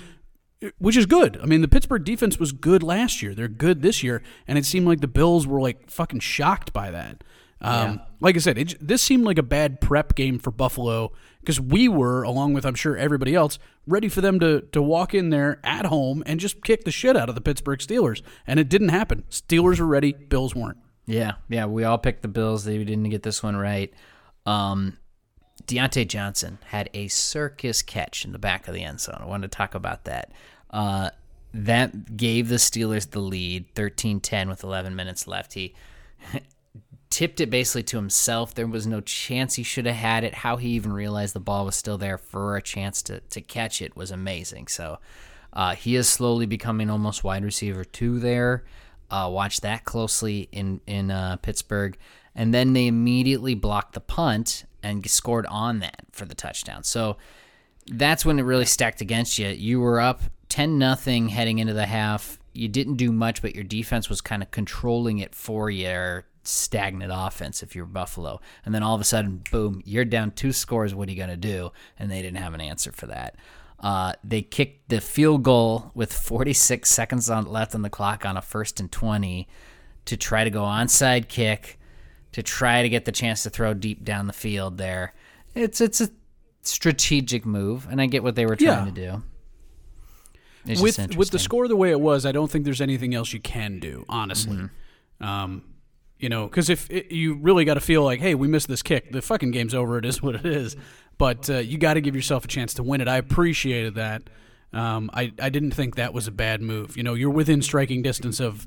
which 0.79 0.97
is 0.97 1.07
good. 1.07 1.39
I 1.43 1.47
mean, 1.47 1.61
the 1.61 1.69
Pittsburgh 1.69 2.03
defense 2.05 2.39
was 2.39 2.51
good 2.53 2.83
last 2.83 3.23
year. 3.23 3.35
They're 3.35 3.47
good 3.47 3.83
this 3.83 4.03
year, 4.03 4.23
and 4.49 4.57
it 4.59 4.65
seemed 4.65 4.87
like 4.87 5.01
the 5.01 5.07
Bills 5.07 5.47
were 5.47 5.61
like 5.61 5.91
fucking 5.91 6.21
shocked 6.21 6.73
by 6.73 6.91
that. 6.91 7.23
Um, 7.61 8.01
Like 8.21 8.37
I 8.37 8.39
said, 8.39 8.59
it, 8.59 8.75
this 8.81 9.03
seemed 9.03 9.25
like 9.25 9.39
a 9.39 9.43
bad 9.43 9.81
prep 9.81 10.15
game 10.15 10.39
for 10.39 10.51
Buffalo 10.51 11.13
because 11.41 11.61
we 11.61 11.89
were, 11.89 12.23
along 12.23 12.53
with 12.53 12.65
I'm 12.67 12.75
sure 12.75 12.97
everybody 12.97 13.35
else, 13.35 13.59
ready 13.87 14.09
for 14.09 14.21
them 14.21 14.41
to 14.41 14.63
to 14.73 14.83
walk 14.83 15.15
in 15.15 15.31
there 15.31 15.61
at 15.65 15.87
home 15.87 16.23
and 16.27 16.41
just 16.41 16.63
kick 16.63 16.85
the 16.85 16.91
shit 16.91 17.17
out 17.17 17.29
of 17.29 17.35
the 17.35 17.41
Pittsburgh 17.41 17.79
Steelers, 17.79 18.23
and 18.47 18.59
it 18.61 18.69
didn't 18.69 18.89
happen. 18.91 19.25
Steelers 19.31 19.79
were 19.81 19.87
ready, 19.87 20.13
Bills 20.13 20.55
weren't. 20.55 20.79
Yeah, 21.07 21.35
yeah, 21.49 21.67
we 21.67 21.85
all 21.85 21.99
picked 21.99 22.23
the 22.23 22.29
Bills. 22.29 22.65
They 22.65 22.79
didn't 22.79 23.09
get 23.11 23.23
this 23.23 23.43
one 23.43 23.57
right. 23.57 23.93
Um, 24.45 24.99
Diontae 25.67 26.09
Johnson 26.09 26.59
had 26.67 26.91
a 26.95 27.09
circus 27.09 27.83
catch 27.83 28.25
in 28.25 28.33
the 28.33 28.39
back 28.39 28.69
of 28.69 28.75
the 28.75 28.83
end 28.83 29.01
zone. 29.01 29.19
I 29.21 29.25
wanted 29.27 29.51
to 29.51 29.57
talk 29.57 29.75
about 29.75 30.05
that. 30.05 30.33
Uh, 30.71 31.11
that 31.55 32.17
gave 32.17 32.49
the 32.49 32.57
Steelers 32.57 33.11
the 33.11 33.21
lead, 33.21 33.73
13-10 33.75 34.49
with 34.49 34.63
11 34.63 34.95
minutes 34.95 35.27
left. 35.27 35.55
He 35.55 35.75
tipped 37.17 37.41
it 37.41 37.49
basically 37.49 37.83
to 37.83 37.97
himself. 37.97 38.55
There 38.55 38.67
was 38.67 38.87
no 38.87 39.01
chance 39.01 39.55
he 39.55 39.63
should 39.63 39.87
have 39.87 39.97
had 39.97 40.23
it. 40.23 40.35
How 40.35 40.59
he 40.59 40.69
even 40.73 40.93
realized 40.93 41.35
the 41.35 41.41
ball 41.41 41.65
was 41.65 41.75
still 41.75 41.97
there 41.97 42.19
for 42.19 42.57
a 42.57 42.61
chance 42.61 43.01
to, 43.05 43.21
to 43.21 43.41
catch 43.41 43.81
it 43.81 43.97
was 43.97 44.11
amazing. 44.11 44.67
So 44.67 44.99
uh, 45.55 45.75
he 45.77 45.97
is 45.97 46.11
slowly 46.11 46.45
becoming 46.45 46.91
almost 46.91 47.25
wide 47.25 47.43
receiver 47.43 47.85
two 47.87 48.19
there. 48.19 48.65
Uh, 49.11 49.31
watch 49.33 49.63
that 49.63 49.87
closely 49.87 50.51
in 50.53 50.83
in 50.87 51.11
uh, 51.11 51.37
Pittsburgh, 51.37 51.97
and 52.35 52.53
then 52.53 52.75
they 52.75 52.87
immediately 52.87 53.55
blocked 53.55 53.95
the 53.95 54.01
punt 54.01 54.67
and 54.83 55.09
scored 55.09 55.47
on 55.47 55.79
that 55.79 56.03
for 56.13 56.27
the 56.27 56.35
touchdown. 56.35 56.85
So 56.85 57.17
that's 57.87 58.27
when 58.27 58.39
it 58.39 58.43
really 58.43 58.67
stacked 58.67 59.01
against 59.01 59.39
you. 59.39 59.49
You 59.49 59.81
were 59.81 60.01
up 60.01 60.21
ten 60.51 60.77
nothing 60.77 61.31
heading 61.31 61.61
into 61.61 61.73
the 61.73 61.87
half. 61.87 62.39
You 62.53 62.69
didn't 62.69 62.97
do 62.97 63.11
much, 63.11 63.41
but 63.41 63.55
your 63.55 63.65
defense 63.65 64.11
was 64.11 64.21
kind 64.21 64.43
of 64.43 64.51
controlling 64.51 65.19
it 65.19 65.35
for 65.35 65.71
you. 65.71 66.23
Stagnant 66.47 67.13
offense 67.15 67.63
if 67.63 67.75
you're 67.75 67.87
Buffalo, 67.87 68.41
and 68.65 68.75
then 68.75 68.83
all 68.83 68.95
of 68.95 69.01
a 69.01 69.05
sudden, 69.05 69.43
boom, 69.51 69.83
you're 69.85 70.05
down 70.05 70.31
two 70.31 70.53
scores. 70.53 70.95
What 70.95 71.09
are 71.09 71.13
you 71.13 71.19
gonna 71.19 71.37
do? 71.37 71.73
And 71.99 72.11
they 72.11 72.23
didn't 72.23 72.39
have 72.39 72.55
an 72.55 72.61
answer 72.61 72.93
for 72.93 73.07
that. 73.07 73.37
Uh, 73.81 74.15
they 74.25 74.41
kicked 74.43 74.89
the 74.89 75.01
field 75.01 75.43
goal 75.43 75.91
with 75.95 76.13
46 76.13 76.89
seconds 76.89 77.29
on, 77.29 77.45
left 77.45 77.75
on 77.75 77.83
the 77.83 77.91
clock 77.91 78.25
on 78.25 78.37
a 78.37 78.43
first 78.43 78.81
and 78.81 78.91
20 78.91 79.47
to 80.07 80.17
try 80.17 80.45
to 80.45 80.51
go 80.51 80.63
onside 80.63 81.29
kick 81.29 81.79
to 82.33 82.43
try 82.43 82.83
to 82.83 82.89
get 82.89 83.05
the 83.05 83.13
chance 83.13 83.43
to 83.43 83.51
throw 83.51 83.75
deep 83.75 84.05
down 84.05 84.27
the 84.27 84.33
field 84.33 84.79
there. 84.79 85.15
It's 85.55 85.81
it's 85.81 86.01
a 86.01 86.11
strategic 86.63 87.47
move, 87.47 87.87
and 87.91 88.01
I 88.01 88.07
get 88.07 88.23
what 88.23 88.35
they 88.35 88.47
were 88.47 88.57
trying 88.57 88.87
Yeah. 88.87 88.93
to 88.93 89.01
do. 89.13 89.23
It's 90.67 90.81
with 90.81 91.17
with 91.17 91.31
the 91.31 91.39
score 91.39 91.69
the 91.69 91.77
way 91.77 91.91
it 91.91 92.01
was, 92.01 92.27
I 92.27 92.33
don't 92.33 92.51
think 92.51 92.65
there's 92.65 92.81
anything 92.81 93.15
else 93.15 93.33
you 93.33 93.41
can 93.41 93.79
do, 93.79 94.05
honestly. 94.09 94.57
Mm-hmm. 94.57 95.25
Um, 95.25 95.63
you 96.19 96.29
know, 96.29 96.47
because 96.47 96.71
if 96.71 96.91
it, 96.91 97.13
you 97.13 97.35
really 97.35 97.65
got 97.65 97.75
to 97.75 97.81
feel 97.81 98.03
like, 98.03 98.21
hey, 98.21 98.35
we 98.35 98.49
missed 98.49 98.69
this 98.69 98.83
kick, 98.83 99.13
the 99.13 99.23
fucking 99.23 99.51
game's 99.51 99.75
over. 99.75 99.99
It 99.99 100.05
is 100.05 100.23
what 100.23 100.35
it 100.35 100.47
is. 100.47 100.77
But 101.19 101.49
uh, 101.49 101.59
you 101.59 101.79
got 101.79 101.95
to 101.95 102.01
give 102.01 102.15
yourself 102.15 102.45
a 102.45 102.49
chance 102.49 102.75
to 102.75 102.83
win 102.83 103.01
it. 103.01 103.09
I 103.09 103.17
appreciated 103.17 103.95
that. 103.95 104.23
Um, 104.73 105.09
I 105.15 105.33
I 105.41 105.49
didn't 105.49 105.71
think 105.71 105.97
that 105.97 106.13
was 106.13 106.27
a 106.27 106.31
bad 106.31 106.61
move. 106.61 106.97
You 106.97 107.03
know, 107.03 107.15
you're 107.15 107.31
within 107.31 107.63
striking 107.63 108.03
distance 108.03 108.41
of 108.41 108.67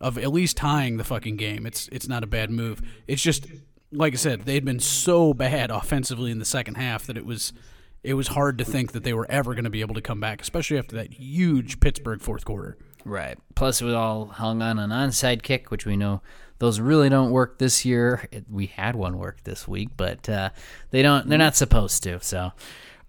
of 0.00 0.16
at 0.18 0.32
least 0.32 0.56
tying 0.56 0.96
the 0.96 1.04
fucking 1.04 1.36
game. 1.36 1.66
It's 1.66 1.88
it's 1.90 2.06
not 2.06 2.22
a 2.22 2.26
bad 2.26 2.50
move. 2.50 2.80
It's 3.08 3.22
just 3.22 3.46
like 3.90 4.12
I 4.12 4.16
said, 4.16 4.42
they'd 4.42 4.64
been 4.64 4.80
so 4.80 5.34
bad 5.34 5.70
offensively 5.70 6.30
in 6.30 6.38
the 6.38 6.44
second 6.44 6.76
half 6.76 7.06
that 7.06 7.16
it 7.16 7.26
was 7.26 7.52
it 8.04 8.14
was 8.14 8.28
hard 8.28 8.58
to 8.58 8.64
think 8.64 8.92
that 8.92 9.02
they 9.02 9.12
were 9.12 9.26
ever 9.28 9.54
going 9.54 9.64
to 9.64 9.70
be 9.70 9.80
able 9.80 9.94
to 9.94 10.00
come 10.00 10.20
back, 10.20 10.40
especially 10.40 10.78
after 10.78 10.96
that 10.96 11.14
huge 11.14 11.80
Pittsburgh 11.80 12.20
fourth 12.20 12.44
quarter. 12.44 12.76
Right. 13.04 13.38
Plus, 13.54 13.80
it 13.80 13.84
was 13.84 13.94
all 13.94 14.26
hung 14.26 14.62
on 14.62 14.78
an 14.78 14.90
onside 14.90 15.42
kick, 15.42 15.70
which 15.70 15.86
we 15.86 15.96
know 15.96 16.22
those 16.58 16.80
really 16.80 17.08
don't 17.08 17.30
work 17.30 17.58
this 17.58 17.84
year. 17.84 18.28
It, 18.30 18.44
we 18.50 18.66
had 18.66 18.96
one 18.96 19.18
work 19.18 19.44
this 19.44 19.66
week, 19.68 19.90
but 19.96 20.28
uh, 20.28 20.50
they 20.90 21.02
don't. 21.02 21.28
They're 21.28 21.38
not 21.38 21.56
supposed 21.56 22.02
to. 22.04 22.20
So, 22.20 22.52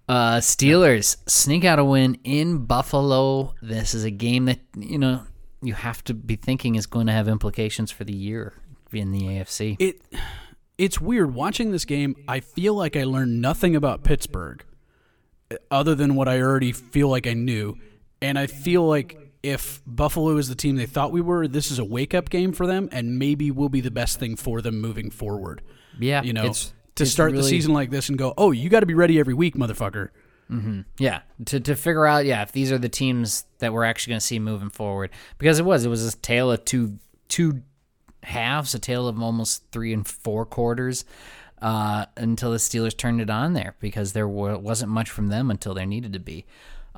uh, 0.08 0.38
Steelers 0.38 1.18
sneak 1.28 1.66
out 1.66 1.80
a 1.80 1.84
win 1.84 2.18
in 2.24 2.66
Buffalo. 2.66 3.56
This 3.62 3.94
is 3.94 4.04
a 4.04 4.12
game 4.12 4.46
that 4.46 4.60
you 4.78 4.98
know 4.98 5.24
you 5.62 5.74
have 5.74 6.04
to 6.06 6.14
be 6.14 6.36
thinking 6.36 6.76
is 6.76 6.86
going 6.86 7.08
to 7.08 7.14
have 7.14 7.28
implications 7.28 7.92
for 7.92 8.04
the 8.04 8.16
year 8.16 8.54
in 8.92 9.12
the 9.12 9.22
AFC. 9.22 9.78
It 9.80 10.02
it's 10.78 11.02
weird 11.02 11.34
watching 11.34 11.72
this 11.72 11.86
game. 11.86 12.16
I 12.28 12.40
feel 12.40 12.74
like 12.74 12.96
I 12.96 13.04
learned 13.04 13.42
nothing 13.42 13.76
about 13.76 14.04
Pittsburgh 14.04 14.64
other 15.72 15.96
than 15.96 16.16
what 16.16 16.28
I 16.28 16.40
already 16.40 16.72
feel 16.72 17.10
like 17.10 17.28
I 17.28 17.34
knew, 17.34 17.78
and 18.22 18.38
I 18.38 18.48
feel 18.48 18.88
like 18.88 19.18
if 19.44 19.82
Buffalo 19.86 20.38
is 20.38 20.50
the 20.50 20.56
team 20.56 20.76
they 20.76 20.86
thought 20.86 21.12
we 21.12 21.22
were, 21.22 21.48
this 21.48 21.72
is 21.72 21.80
a 21.80 21.86
wake 21.86 22.14
up 22.14 22.30
game 22.30 22.52
for 22.52 22.68
them, 22.68 22.90
and 22.92 23.18
maybe 23.18 23.52
will 23.52 23.70
be 23.70 23.82
the 23.82 23.92
best 23.92 24.20
thing 24.20 24.36
for 24.36 24.62
them 24.62 24.80
moving 24.82 25.10
forward. 25.10 25.62
yeah, 26.00 26.22
You 26.24 26.34
know, 26.34 26.46
it's, 26.46 26.74
to 26.96 27.04
it's 27.04 27.12
start 27.12 27.32
the 27.34 27.44
season 27.44 27.74
like 27.74 27.90
this 27.90 28.10
and 28.10 28.18
go, 28.18 28.34
oh, 28.38 28.52
you 28.52 28.70
got 28.70 28.82
to 28.82 28.86
be 28.86 28.94
ready 28.96 29.20
every 29.20 29.34
week, 29.34 29.56
motherfucker. 29.56 30.10
Yeah, 30.98 31.22
to 31.46 31.60
to 31.60 31.76
figure 31.76 32.08
out 32.08 32.26
yeah 32.26 32.42
if 32.42 32.52
these 32.52 32.72
are 32.72 32.80
the 32.80 32.90
teams 32.90 33.46
that 33.60 33.72
we're 33.72 33.84
actually 33.84 34.12
going 34.14 34.20
to 34.20 34.26
see 34.26 34.40
moving 34.40 34.72
forward 34.72 35.12
because 35.38 35.60
it 35.60 35.64
was 35.64 35.86
it 35.86 35.90
was 35.90 36.12
a 36.12 36.18
tale 36.18 36.52
of 36.52 36.66
two 36.66 36.98
two 37.28 37.62
halves, 38.24 38.74
a 38.74 38.80
tale 38.80 39.08
of 39.08 39.22
almost 39.22 39.64
three 39.72 39.94
and 39.94 40.08
four 40.08 40.48
quarters 40.48 41.06
uh, 41.62 42.08
until 42.18 42.50
the 42.52 42.58
Steelers 42.58 42.98
turned 42.98 43.22
it 43.22 43.30
on 43.30 43.54
there 43.54 43.76
because 43.80 44.14
there 44.14 44.28
wa- 44.28 44.58
wasn't 44.58 44.92
much 44.92 45.12
from 45.12 45.28
them 45.28 45.52
until 45.52 45.76
there 45.76 45.86
needed 45.86 46.14
to 46.14 46.20
be. 46.20 46.48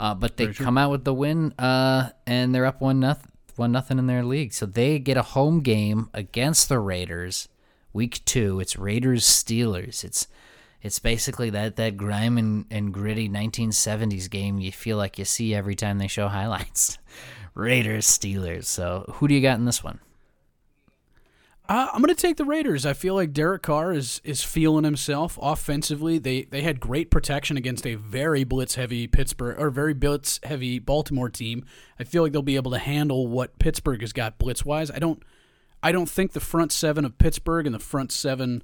Uh, 0.02 0.16
but 0.16 0.36
they 0.36 0.48
come 0.48 0.80
out 0.80 0.90
with 0.90 1.04
the 1.04 1.14
win 1.14 1.54
uh, 1.60 2.10
and 2.26 2.56
they're 2.56 2.66
up 2.66 2.82
one 2.82 3.00
nothing 3.00 3.30
one 3.56 3.72
nothing 3.72 4.00
in 4.00 4.08
their 4.08 4.24
league, 4.24 4.52
so 4.52 4.66
they 4.66 4.98
get 4.98 5.16
a 5.16 5.22
home 5.22 5.60
game 5.60 6.10
against 6.12 6.70
the 6.70 6.80
Raiders. 6.80 7.48
Week 7.94 8.26
two, 8.26 8.60
it's 8.60 8.78
Raiders 8.78 9.24
Steelers. 9.24 10.04
It's 10.04 10.28
it's 10.82 10.98
basically 10.98 11.52
that 11.52 11.76
that 11.76 11.98
grime 11.98 12.40
and, 12.40 12.66
and 12.72 12.92
gritty 12.92 13.30
1970s 13.30 14.28
game 14.28 14.60
you 14.60 14.72
feel 14.72 14.98
like 14.98 15.20
you 15.20 15.26
see 15.26 15.54
every 15.54 15.76
time 15.76 16.00
they 16.00 16.08
show 16.08 16.30
highlights. 16.30 16.98
Raiders 17.54 18.08
Steelers. 18.08 18.66
So 18.66 19.06
who 19.16 19.28
do 19.28 19.36
you 19.36 19.42
got 19.42 19.60
in 19.60 19.66
this 19.66 19.84
one? 19.84 20.00
Uh, 21.72 21.88
I'm 21.94 22.02
going 22.02 22.14
to 22.14 22.22
take 22.22 22.36
the 22.36 22.44
Raiders. 22.44 22.86
I 22.86 22.92
feel 22.92 23.16
like 23.16 23.32
Derek 23.32 23.62
Carr 23.62 23.94
is 23.94 24.20
is 24.26 24.44
feeling 24.44 24.84
himself 24.84 25.40
offensively. 25.42 26.18
They 26.18 26.42
they 26.42 26.64
had 26.64 26.82
great 26.82 27.10
protection 27.10 27.56
against 27.56 27.88
a 27.88 27.96
very 27.96 28.44
blitz 28.44 28.76
heavy 28.76 29.08
Pittsburgh 29.08 29.58
or 29.58 29.70
very 29.70 29.94
blitz 29.94 30.42
heavy 30.44 30.80
Baltimore 30.80 31.30
team. 31.30 31.64
I 31.98 32.04
feel 32.04 32.24
like 32.24 32.34
they'll 32.34 32.42
be 32.42 32.58
able 32.58 32.72
to 32.72 32.78
handle 32.78 33.26
what 33.28 33.58
Pittsburgh 33.58 34.02
has 34.02 34.12
got 34.12 34.38
blitz 34.38 34.66
wise. 34.66 34.92
I 34.92 35.00
don't 35.00 35.24
I 35.82 35.94
don't 35.94 36.10
think 36.10 36.34
the 36.34 36.42
front 36.42 36.74
seven 36.74 37.06
of 37.06 37.18
Pittsburgh 37.18 37.66
and 37.66 37.74
the 37.74 37.80
front 37.80 38.12
seven 38.12 38.64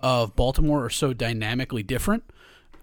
of 0.00 0.36
Baltimore 0.36 0.84
are 0.84 0.90
so 0.90 1.12
dynamically 1.12 1.82
different. 1.82 2.22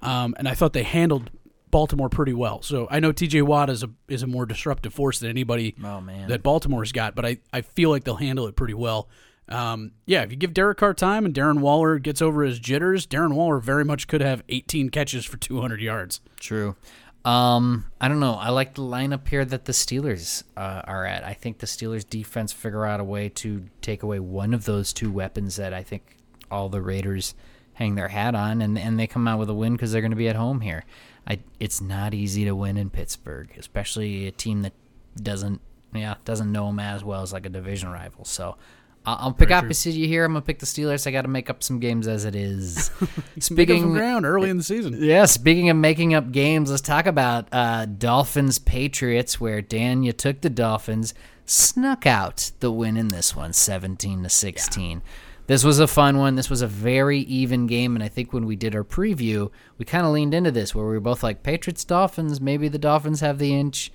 Um, 0.01 0.36
and 0.38 0.49
I 0.49 0.53
thought 0.53 0.73
they 0.73 0.84
handled 0.84 1.31
Baltimore 1.69 2.10
pretty 2.10 2.34
well. 2.34 2.62
So 2.62 2.89
I 2.91 2.99
know 2.99 3.13
T.J. 3.13 3.43
Watt 3.43 3.69
is 3.69 3.84
a 3.84 3.89
is 4.10 4.21
a 4.21 4.27
more 4.27 4.45
disruptive 4.45 4.93
force 4.93 5.19
than 5.19 5.29
anybody 5.29 5.75
Oh, 5.81 6.01
that 6.27 6.43
Baltimore's 6.43 6.91
got, 6.91 7.15
but 7.15 7.25
I, 7.25 7.38
I 7.53 7.62
feel 7.62 7.89
like 7.89 8.03
they'll 8.03 8.15
handle 8.15 8.47
it 8.47 8.57
pretty 8.57 8.73
well. 8.73 9.07
Um, 9.49 9.91
yeah, 10.06 10.23
if 10.23 10.32
you 10.32 10.38
give 10.38 10.54
Derek 10.54 10.77
Carr 10.77 10.93
time 10.93 11.25
and 11.25 11.34
Darren 11.34 11.60
Waller 11.60 11.99
gets 11.99 12.21
over 12.21 12.43
his 12.43 12.60
jitters, 12.60 13.06
Darren 13.06 13.34
Waller 13.34 13.60
very 13.60 13.84
much 13.84 14.08
could 14.08 14.21
have 14.21 14.43
18 14.49 14.89
catches 14.89 15.25
for 15.25 15.38
200 15.38 15.82
yards. 15.82 16.21
True. 16.39 16.75
Um, 17.23 17.86
I 17.99 18.08
don't 18.08 18.19
know. 18.19 18.34
I 18.34 18.49
like 18.49 18.73
the 18.73 18.82
lineup 18.82 19.27
here 19.27 19.45
that 19.45 19.65
the 19.65 19.73
Steelers 19.73 20.43
uh, 20.58 20.82
are 20.86 21.06
at. 21.06 21.23
I 21.23 21.34
think 21.34 21.60
the 21.60 21.67
Steelers 21.67 22.08
defense 22.08 22.51
figure 22.51 22.86
out 22.86 22.99
a 22.99 23.04
way 23.04 23.30
to 23.30 23.65
take 23.82 24.01
away 24.01 24.19
one 24.19 24.54
of 24.54 24.65
those 24.65 24.91
two 24.91 25.12
weapons 25.12 25.58
that 25.58 25.73
I 25.73 25.84
think 25.84 26.17
all 26.49 26.69
the 26.69 26.82
Raiders 26.82 27.36
hang 27.73 27.95
their 27.95 28.08
hat 28.08 28.34
on, 28.34 28.62
and 28.62 28.77
and 28.77 28.99
they 28.99 29.08
come 29.08 29.27
out 29.27 29.39
with 29.39 29.49
a 29.49 29.54
win 29.54 29.73
because 29.73 29.91
they're 29.91 30.01
going 30.01 30.12
to 30.12 30.17
be 30.17 30.30
at 30.30 30.36
home 30.36 30.62
here. 30.62 30.84
I 31.27 31.39
it's 31.60 31.80
not 31.80 32.13
easy 32.13 32.43
to 32.45 32.56
win 32.56 32.75
in 32.75 32.89
Pittsburgh, 32.89 33.51
especially 33.58 34.27
a 34.27 34.32
team 34.32 34.63
that 34.63 34.73
doesn't 35.15 35.62
yeah 35.93 36.15
doesn't 36.25 36.51
know 36.51 36.67
them 36.67 36.80
as 36.80 37.04
well 37.04 37.21
as 37.21 37.32
like 37.34 37.45
a 37.45 37.49
division 37.49 37.89
rival. 37.89 38.25
So. 38.25 38.58
I'll 39.04 39.34
pick 39.34 39.50
opposite 39.50 39.92
you 39.96 40.08
here. 40.08 40.26
I'm 40.26 40.34
gonna 40.34 40.44
pick 40.44 40.60
the 40.60 40.68
Steelers. 40.68 41.08
I 41.08 41.12
got 41.12 41.24
to 41.24 41.28
make 41.28 41.50
up 41.50 41.64
some 41.64 41.80
games 41.80 42.08
as 42.08 42.24
it 42.24 42.36
is. 42.36 42.90
Pick 43.00 43.10
up 43.10 43.16
some 43.40 43.56
Speaking 43.56 43.94
ground 43.94 44.26
early 44.26 44.52
in 44.52 44.58
the 44.58 44.64
season. 44.64 44.96
yeah, 45.00 45.26
speaking 45.26 45.70
of 45.72 45.78
making 45.78 46.14
up 46.14 46.32
games, 46.32 46.70
let's 46.70 46.84
talk 46.84 47.08
about 47.08 47.48
uh, 47.52 47.86
Dolphins 47.86 48.60
Patriots, 48.60 49.40
where 49.42 49.60
Dan, 49.62 50.04
you 50.04 50.12
took 50.14 50.42
the 50.42 50.52
Dolphins, 50.52 51.16
snuck 51.46 52.06
out 52.06 52.52
the 52.60 52.72
win 52.72 52.96
in 52.96 53.08
this 53.08 53.36
one, 53.36 53.54
17 53.54 54.22
to 54.22 54.30
sixteen. 54.30 55.02
This 55.48 55.64
was 55.64 55.80
a 55.80 55.88
fun 55.88 56.20
one. 56.20 56.36
This 56.36 56.52
was 56.52 56.62
a 56.62 56.68
very 56.68 57.20
even 57.22 57.66
game, 57.66 57.96
and 57.96 58.04
I 58.04 58.08
think 58.08 58.32
when 58.32 58.46
we 58.46 58.56
did 58.56 58.76
our 58.76 58.84
preview, 58.84 59.50
we 59.80 59.86
kind 59.86 60.06
of 60.06 60.12
leaned 60.14 60.36
into 60.36 60.52
this, 60.52 60.76
where 60.76 60.86
we 60.86 60.92
were 60.94 61.00
both 61.00 61.24
like 61.24 61.42
Patriots 61.42 61.84
Dolphins. 61.84 62.40
Maybe 62.40 62.68
the 62.68 62.78
Dolphins 62.78 63.22
have 63.22 63.40
the 63.40 63.54
inch, 63.60 63.92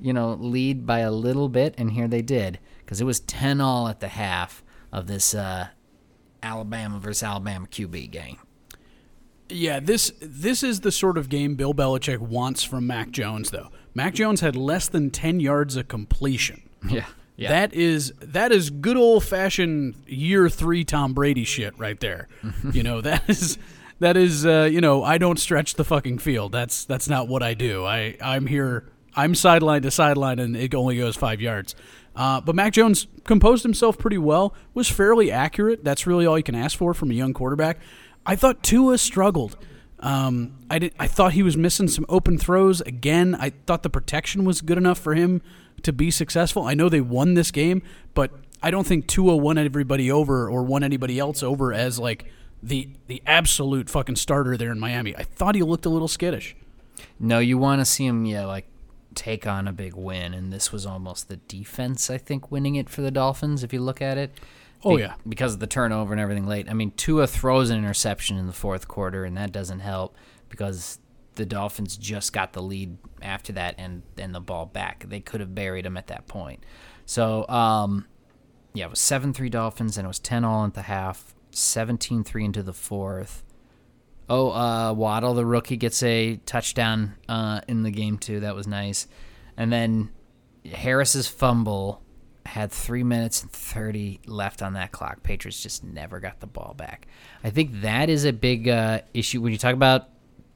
you 0.00 0.12
know, 0.12 0.34
lead 0.34 0.86
by 0.86 1.00
a 1.00 1.10
little 1.10 1.48
bit, 1.48 1.74
and 1.76 1.90
here 1.90 2.06
they 2.06 2.22
did 2.22 2.60
because 2.84 3.00
it 3.00 3.04
was 3.04 3.20
ten 3.20 3.60
all 3.60 3.88
at 3.88 4.00
the 4.00 4.08
half 4.08 4.62
of 4.92 5.06
this 5.06 5.34
uh, 5.34 5.68
Alabama 6.42 6.98
versus 6.98 7.22
Alabama 7.22 7.66
QB 7.66 8.10
game. 8.10 8.38
Yeah, 9.48 9.80
this 9.80 10.12
this 10.20 10.62
is 10.62 10.80
the 10.80 10.92
sort 10.92 11.18
of 11.18 11.28
game 11.28 11.54
Bill 11.54 11.74
Belichick 11.74 12.18
wants 12.18 12.64
from 12.64 12.86
Mac 12.86 13.10
Jones, 13.10 13.50
though. 13.50 13.70
Mac 13.94 14.14
Jones 14.14 14.40
had 14.40 14.56
less 14.56 14.88
than 14.88 15.10
10 15.10 15.40
yards 15.40 15.76
of 15.76 15.88
completion. 15.88 16.62
Yeah, 16.86 17.06
yeah. 17.36 17.48
That 17.48 17.72
is 17.72 18.12
that 18.20 18.52
is 18.52 18.68
good 18.68 18.98
old 18.98 19.24
fashioned 19.24 19.94
year 20.06 20.50
three 20.50 20.84
Tom 20.84 21.14
Brady 21.14 21.44
shit 21.44 21.72
right 21.78 21.98
there. 21.98 22.28
you 22.72 22.82
know 22.82 23.00
that 23.00 23.22
is 23.26 23.56
that 24.00 24.18
is 24.18 24.44
uh, 24.44 24.68
you 24.70 24.82
know 24.82 25.02
I 25.02 25.16
don't 25.16 25.38
stretch 25.38 25.74
the 25.76 25.84
fucking 25.84 26.18
field. 26.18 26.52
That's 26.52 26.84
that's 26.84 27.08
not 27.08 27.26
what 27.26 27.42
I 27.42 27.54
do. 27.54 27.86
I 27.86 28.18
I'm 28.20 28.46
here. 28.46 28.84
I'm 29.16 29.34
sideline 29.34 29.80
to 29.80 29.90
sideline, 29.90 30.38
and 30.38 30.54
it 30.54 30.74
only 30.74 30.98
goes 30.98 31.16
five 31.16 31.40
yards. 31.40 31.74
Uh, 32.16 32.40
but 32.40 32.54
Mac 32.54 32.72
Jones 32.72 33.06
composed 33.24 33.62
himself 33.62 33.98
pretty 33.98 34.18
well. 34.18 34.54
Was 34.72 34.88
fairly 34.88 35.30
accurate. 35.30 35.84
That's 35.84 36.06
really 36.06 36.26
all 36.26 36.36
you 36.36 36.44
can 36.44 36.54
ask 36.54 36.78
for 36.78 36.94
from 36.94 37.10
a 37.10 37.14
young 37.14 37.34
quarterback. 37.34 37.78
I 38.24 38.36
thought 38.36 38.62
Tua 38.62 38.98
struggled. 38.98 39.56
Um, 40.00 40.58
I 40.70 40.78
did. 40.78 40.94
I 40.98 41.06
thought 41.06 41.32
he 41.32 41.42
was 41.42 41.56
missing 41.56 41.88
some 41.88 42.04
open 42.08 42.38
throws 42.38 42.80
again. 42.82 43.34
I 43.34 43.50
thought 43.50 43.82
the 43.82 43.90
protection 43.90 44.44
was 44.44 44.60
good 44.60 44.78
enough 44.78 44.98
for 44.98 45.14
him 45.14 45.40
to 45.82 45.92
be 45.92 46.10
successful. 46.10 46.62
I 46.64 46.74
know 46.74 46.88
they 46.88 47.00
won 47.00 47.34
this 47.34 47.50
game, 47.50 47.82
but 48.14 48.30
I 48.62 48.70
don't 48.70 48.86
think 48.86 49.06
Tua 49.06 49.36
won 49.36 49.58
everybody 49.58 50.10
over 50.10 50.48
or 50.48 50.62
won 50.62 50.82
anybody 50.82 51.18
else 51.18 51.42
over 51.42 51.72
as 51.72 51.98
like 51.98 52.30
the 52.62 52.88
the 53.06 53.22
absolute 53.26 53.90
fucking 53.90 54.16
starter 54.16 54.56
there 54.56 54.72
in 54.72 54.78
Miami. 54.78 55.16
I 55.16 55.22
thought 55.22 55.54
he 55.54 55.62
looked 55.62 55.86
a 55.86 55.90
little 55.90 56.08
skittish. 56.08 56.56
No, 57.18 57.38
you 57.38 57.58
want 57.58 57.80
to 57.80 57.84
see 57.84 58.06
him, 58.06 58.24
yeah, 58.24 58.44
like 58.46 58.66
take 59.14 59.46
on 59.46 59.66
a 59.68 59.72
big 59.72 59.94
win, 59.94 60.34
and 60.34 60.52
this 60.52 60.72
was 60.72 60.86
almost 60.86 61.28
the 61.28 61.36
defense, 61.36 62.10
I 62.10 62.18
think, 62.18 62.50
winning 62.50 62.74
it 62.74 62.88
for 62.88 63.02
the 63.02 63.10
Dolphins. 63.10 63.62
If 63.62 63.72
you 63.72 63.80
look 63.80 64.02
at 64.02 64.18
it, 64.18 64.32
Oh 64.84 64.96
Be- 64.96 65.02
yeah, 65.02 65.14
because 65.26 65.54
of 65.54 65.60
the 65.60 65.66
turnover 65.66 66.12
and 66.12 66.20
everything 66.20 66.46
late. 66.46 66.68
I 66.68 66.74
mean, 66.74 66.92
Tua 66.92 67.26
throws 67.26 67.70
an 67.70 67.78
interception 67.78 68.36
in 68.36 68.46
the 68.46 68.52
fourth 68.52 68.86
quarter, 68.86 69.24
and 69.24 69.36
that 69.36 69.50
doesn't 69.50 69.80
help 69.80 70.14
because 70.48 70.98
the 71.36 71.46
Dolphins 71.46 71.96
just 71.96 72.32
got 72.32 72.52
the 72.52 72.62
lead 72.62 72.98
after 73.22 73.52
that 73.54 73.74
and 73.78 74.02
and 74.18 74.34
the 74.34 74.40
ball 74.40 74.66
back. 74.66 75.06
They 75.08 75.20
could 75.20 75.40
have 75.40 75.54
buried 75.54 75.86
him 75.86 75.96
at 75.96 76.08
that 76.08 76.26
point. 76.26 76.64
So, 77.06 77.48
um, 77.48 78.06
yeah, 78.74 78.86
it 78.86 78.90
was 78.90 79.00
seven 79.00 79.32
three 79.32 79.48
Dolphins, 79.48 79.96
and 79.96 80.04
it 80.04 80.08
was 80.08 80.18
ten 80.18 80.44
all 80.44 80.64
at 80.66 80.74
the 80.74 80.82
half, 80.82 81.34
17-3 81.52 82.44
into 82.44 82.62
the 82.62 82.72
fourth. 82.72 83.43
Oh, 84.28 84.50
uh, 84.50 84.92
Waddle, 84.92 85.34
the 85.34 85.44
rookie, 85.44 85.76
gets 85.76 86.02
a 86.02 86.36
touchdown 86.46 87.14
uh, 87.28 87.60
in 87.68 87.82
the 87.82 87.90
game 87.90 88.18
too. 88.18 88.40
That 88.40 88.54
was 88.54 88.66
nice. 88.66 89.06
And 89.56 89.72
then 89.72 90.10
Harris's 90.64 91.28
fumble 91.28 92.02
had 92.46 92.70
three 92.70 93.02
minutes 93.02 93.42
and 93.42 93.50
30 93.50 94.20
left 94.26 94.62
on 94.62 94.74
that 94.74 94.92
clock. 94.92 95.22
Patriots 95.22 95.62
just 95.62 95.84
never 95.84 96.20
got 96.20 96.40
the 96.40 96.46
ball 96.46 96.74
back. 96.76 97.06
I 97.42 97.50
think 97.50 97.80
that 97.82 98.10
is 98.10 98.24
a 98.24 98.32
big 98.32 98.68
uh, 98.68 99.00
issue 99.12 99.40
when 99.40 99.52
you 99.52 99.58
talk 99.58 99.74
about 99.74 100.08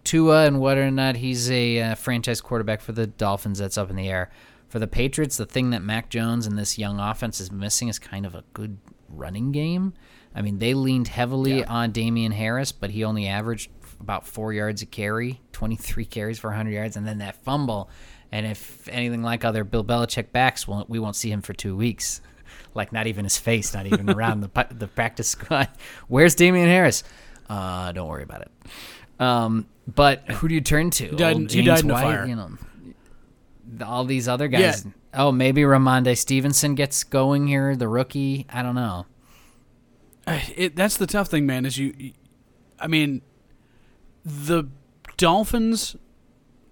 Tua 0.04 0.46
and 0.46 0.60
whether 0.60 0.86
or 0.86 0.90
not 0.90 1.16
he's 1.16 1.50
a 1.50 1.80
uh, 1.80 1.94
franchise 1.94 2.40
quarterback 2.40 2.80
for 2.80 2.92
the 2.92 3.06
Dolphins. 3.06 3.58
That's 3.58 3.78
up 3.78 3.90
in 3.90 3.96
the 3.96 4.08
air. 4.08 4.30
For 4.68 4.78
the 4.78 4.86
Patriots, 4.86 5.38
the 5.38 5.46
thing 5.46 5.70
that 5.70 5.82
Mac 5.82 6.10
Jones 6.10 6.46
and 6.46 6.58
this 6.58 6.78
young 6.78 7.00
offense 7.00 7.40
is 7.40 7.50
missing 7.50 7.88
is 7.88 7.98
kind 7.98 8.26
of 8.26 8.34
a 8.34 8.44
good 8.52 8.78
running 9.08 9.50
game. 9.52 9.94
I 10.34 10.42
mean, 10.42 10.58
they 10.58 10.74
leaned 10.74 11.08
heavily 11.08 11.64
on 11.64 11.90
Damien 11.92 12.32
Harris, 12.32 12.72
but 12.72 12.90
he 12.90 13.04
only 13.04 13.26
averaged 13.26 13.70
about 14.00 14.26
four 14.26 14.52
yards 14.52 14.82
a 14.82 14.86
carry, 14.86 15.40
23 15.52 16.04
carries 16.06 16.38
for 16.38 16.48
100 16.50 16.70
yards, 16.70 16.96
and 16.96 17.06
then 17.06 17.18
that 17.18 17.36
fumble. 17.42 17.90
And 18.30 18.46
if 18.46 18.86
anything 18.88 19.22
like 19.22 19.44
other 19.44 19.64
Bill 19.64 19.82
Belichick 19.82 20.30
backs, 20.32 20.68
we 20.68 20.98
won't 20.98 21.16
see 21.16 21.30
him 21.30 21.42
for 21.42 21.52
two 21.52 21.76
weeks. 21.76 22.20
Like 22.74 22.92
not 22.92 23.06
even 23.06 23.24
his 23.24 23.38
face, 23.38 23.74
not 23.74 23.86
even 23.86 24.08
around 24.10 24.40
the 24.40 24.66
the 24.74 24.86
practice 24.86 25.30
squad. 25.30 25.68
Where's 26.06 26.34
Damien 26.34 26.68
Harris? 26.68 27.02
Uh, 27.48 27.90
don't 27.92 28.06
worry 28.08 28.22
about 28.22 28.42
it. 28.42 28.50
Um, 29.20 29.66
but 29.92 30.28
who 30.30 30.48
do 30.48 30.54
you 30.54 30.60
turn 30.60 30.90
to? 30.90 31.08
died- 31.16 31.36
Old 31.36 31.50
he 31.50 31.62
died 31.62 31.80
in 31.80 31.88
White, 31.88 32.02
fire. 32.02 32.26
You 32.26 32.36
know, 32.36 32.50
all 33.84 34.04
these 34.04 34.28
other 34.28 34.48
guys. 34.48 34.84
Yeah. 34.84 34.92
Oh, 35.14 35.32
maybe 35.32 35.62
Rhamondre 35.62 36.16
Stevenson 36.16 36.74
gets 36.74 37.04
going 37.04 37.46
here, 37.48 37.74
the 37.74 37.88
rookie. 37.88 38.46
I 38.50 38.62
don't 38.62 38.74
know. 38.74 39.06
It, 40.56 40.76
that's 40.76 40.96
the 40.96 41.06
tough 41.06 41.28
thing, 41.28 41.46
man. 41.46 41.66
Is 41.66 41.78
you, 41.78 42.12
I 42.78 42.86
mean, 42.86 43.22
the 44.24 44.64
Dolphins 45.16 45.96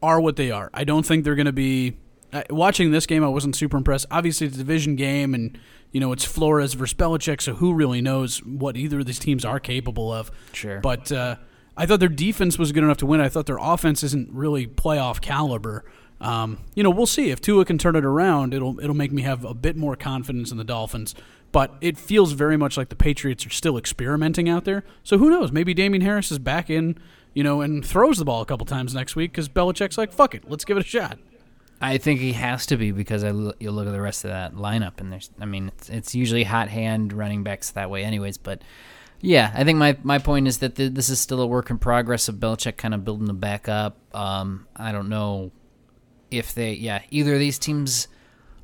are 0.03 0.21
what 0.21 0.37
they 0.37 0.51
are. 0.51 0.71
I 0.73 0.85
don't 0.85 1.05
think 1.05 1.25
they're 1.25 1.35
going 1.35 1.47
to 1.47 1.53
be. 1.53 1.97
Uh, 2.33 2.43
watching 2.51 2.91
this 2.91 3.07
game, 3.07 3.23
I 3.23 3.29
wasn't 3.29 3.55
super 3.55 3.77
impressed. 3.77 4.07
Obviously, 4.11 4.49
it's 4.49 4.57
a 4.57 4.59
division 4.59 4.97
game, 4.97 5.33
and 5.33 5.59
you 5.93 6.01
know 6.01 6.13
it's 6.13 6.25
Flores 6.25 6.75
versus 6.75 6.95
Belichick, 6.95 7.41
so 7.41 7.55
who 7.55 7.73
really 7.73 8.01
knows 8.01 8.39
what 8.45 8.77
either 8.77 9.01
of 9.01 9.07
these 9.07 9.19
teams 9.19 9.45
are 9.45 9.61
capable 9.61 10.13
of? 10.13 10.31
Sure. 10.53 10.81
But 10.81 11.13
uh, 11.13 11.37
I 11.77 11.87
thought 11.87 12.01
their 12.01 12.09
defense 12.09 12.59
was 12.59 12.73
good 12.73 12.83
enough 12.83 12.97
to 12.99 13.07
win. 13.07 13.21
I 13.21 13.29
thought 13.29 13.47
their 13.47 13.59
offense 13.61 14.03
isn't 14.03 14.33
really 14.33 14.67
playoff 14.67 15.21
caliber. 15.21 15.85
Um, 16.21 16.59
you 16.75 16.83
know, 16.83 16.91
we'll 16.91 17.07
see 17.07 17.31
if 17.31 17.41
Tua 17.41 17.65
can 17.65 17.79
turn 17.79 17.95
it 17.95 18.05
around. 18.05 18.55
It'll 18.55 18.81
it'll 18.81 18.97
make 18.97 19.13
me 19.13 19.23
have 19.23 19.45
a 19.45 19.55
bit 19.55 19.77
more 19.77 19.97
confidence 19.97 20.51
in 20.51 20.57
the 20.57 20.65
Dolphins. 20.65 21.15
But 21.57 21.75
it 21.81 21.97
feels 21.97 22.33
very 22.33 22.59
much 22.59 22.77
like 22.77 22.91
the 22.91 22.97
Patriots 22.97 23.47
are 23.47 23.51
still 23.51 23.79
experimenting 23.79 24.47
out 24.47 24.67
there. 24.67 24.85
So 25.03 25.17
who 25.17 25.31
knows? 25.31 25.51
Maybe 25.51 25.73
Damien 25.73 26.03
Harris 26.03 26.31
is 26.31 26.39
back 26.39 26.69
in, 26.69 26.99
you 27.33 27.43
know, 27.43 27.63
and 27.63 27.83
throws 27.83 28.19
the 28.19 28.27
ball 28.27 28.43
a 28.43 28.45
couple 28.45 28.67
times 28.67 28.93
next 28.95 29.17
week 29.17 29.33
because 29.33 29.49
Belichick's 29.49 29.97
like, 29.97 30.13
"Fuck 30.13 30.35
it, 30.35 30.51
let's 30.51 30.67
give 30.67 30.77
it 30.77 30.81
a 30.81 30.87
shot." 30.87 31.19
I 31.81 31.97
think 31.97 32.21
he 32.21 32.35
has 32.35 32.67
to 32.67 32.77
be 32.77 32.91
because 32.91 33.25
I 33.25 33.29
l- 33.29 33.55
you 33.59 33.71
look 33.71 33.87
at 33.87 33.95
the 33.95 34.03
rest 34.03 34.23
of 34.27 34.33
that 34.33 34.53
lineup 34.53 35.01
and 35.01 35.11
there's 35.11 35.31
I 35.41 35.47
mean 35.47 35.69
it's, 35.69 35.89
it's 35.89 36.15
usually 36.15 36.45
hot 36.45 36.69
hand 36.69 37.15
running 37.15 37.43
backs 37.43 37.71
that 37.71 37.89
way 37.89 38.05
anyways 38.05 38.37
but 38.37 38.61
yeah 39.23 39.51
I 39.55 39.65
think 39.65 39.79
my, 39.79 39.97
my 40.03 40.19
point 40.19 40.49
is 40.49 40.59
that 40.59 40.75
th- 40.75 40.93
this 40.93 41.09
is 41.09 41.21
still 41.21 41.41
a 41.41 41.47
work 41.47 41.71
in 41.71 41.79
progress 41.79 42.29
of 42.29 42.35
Belichick 42.35 42.77
kind 42.77 42.93
of 42.93 43.03
building 43.03 43.29
the 43.29 43.33
back 43.33 43.67
up 43.67 43.97
um, 44.15 44.67
I 44.77 44.93
don't 44.93 45.09
know 45.09 45.53
if 46.31 46.53
they 46.53 46.75
yeah 46.75 47.01
either 47.11 47.33
of 47.33 47.41
these 47.41 47.59
teams 47.59 48.09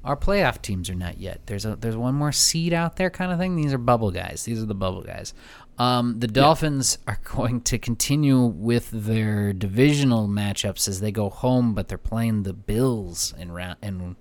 are 0.05 0.17
playoff 0.17 0.61
teams 0.61 0.91
are 0.91 0.95
not 0.95 1.19
yet 1.19 1.41
there's 1.47 1.65
a 1.65 1.77
there's 1.77 1.97
one 1.97 2.15
more 2.15 2.33
seed 2.33 2.73
out 2.73 2.97
there 2.97 3.11
kind 3.11 3.33
of 3.33 3.39
thing 3.39 3.57
these 3.57 3.73
are 3.73 3.79
bubble 3.79 4.11
guys 4.11 4.45
these 4.45 4.63
are 4.63 4.67
the 4.67 4.75
bubble 4.75 5.03
guys 5.03 5.33
um, 5.79 6.21
the 6.21 6.27
Dolphins 6.27 6.99
are 7.07 7.19
going 7.25 7.63
to 7.63 7.79
continue 7.79 8.45
with 8.45 8.91
their 8.91 9.53
divisional 9.53 10.29
matchups 10.29 10.87
as 10.89 11.01
they 11.01 11.11
go 11.11 11.31
home, 11.31 11.75
but 11.75 11.89
they're 11.89 11.99
playing 11.99 12.43
the 12.43 12.53
Bills 12.53 13.35
in 13.39 13.53
round. 13.53 13.79
In 13.83 14.17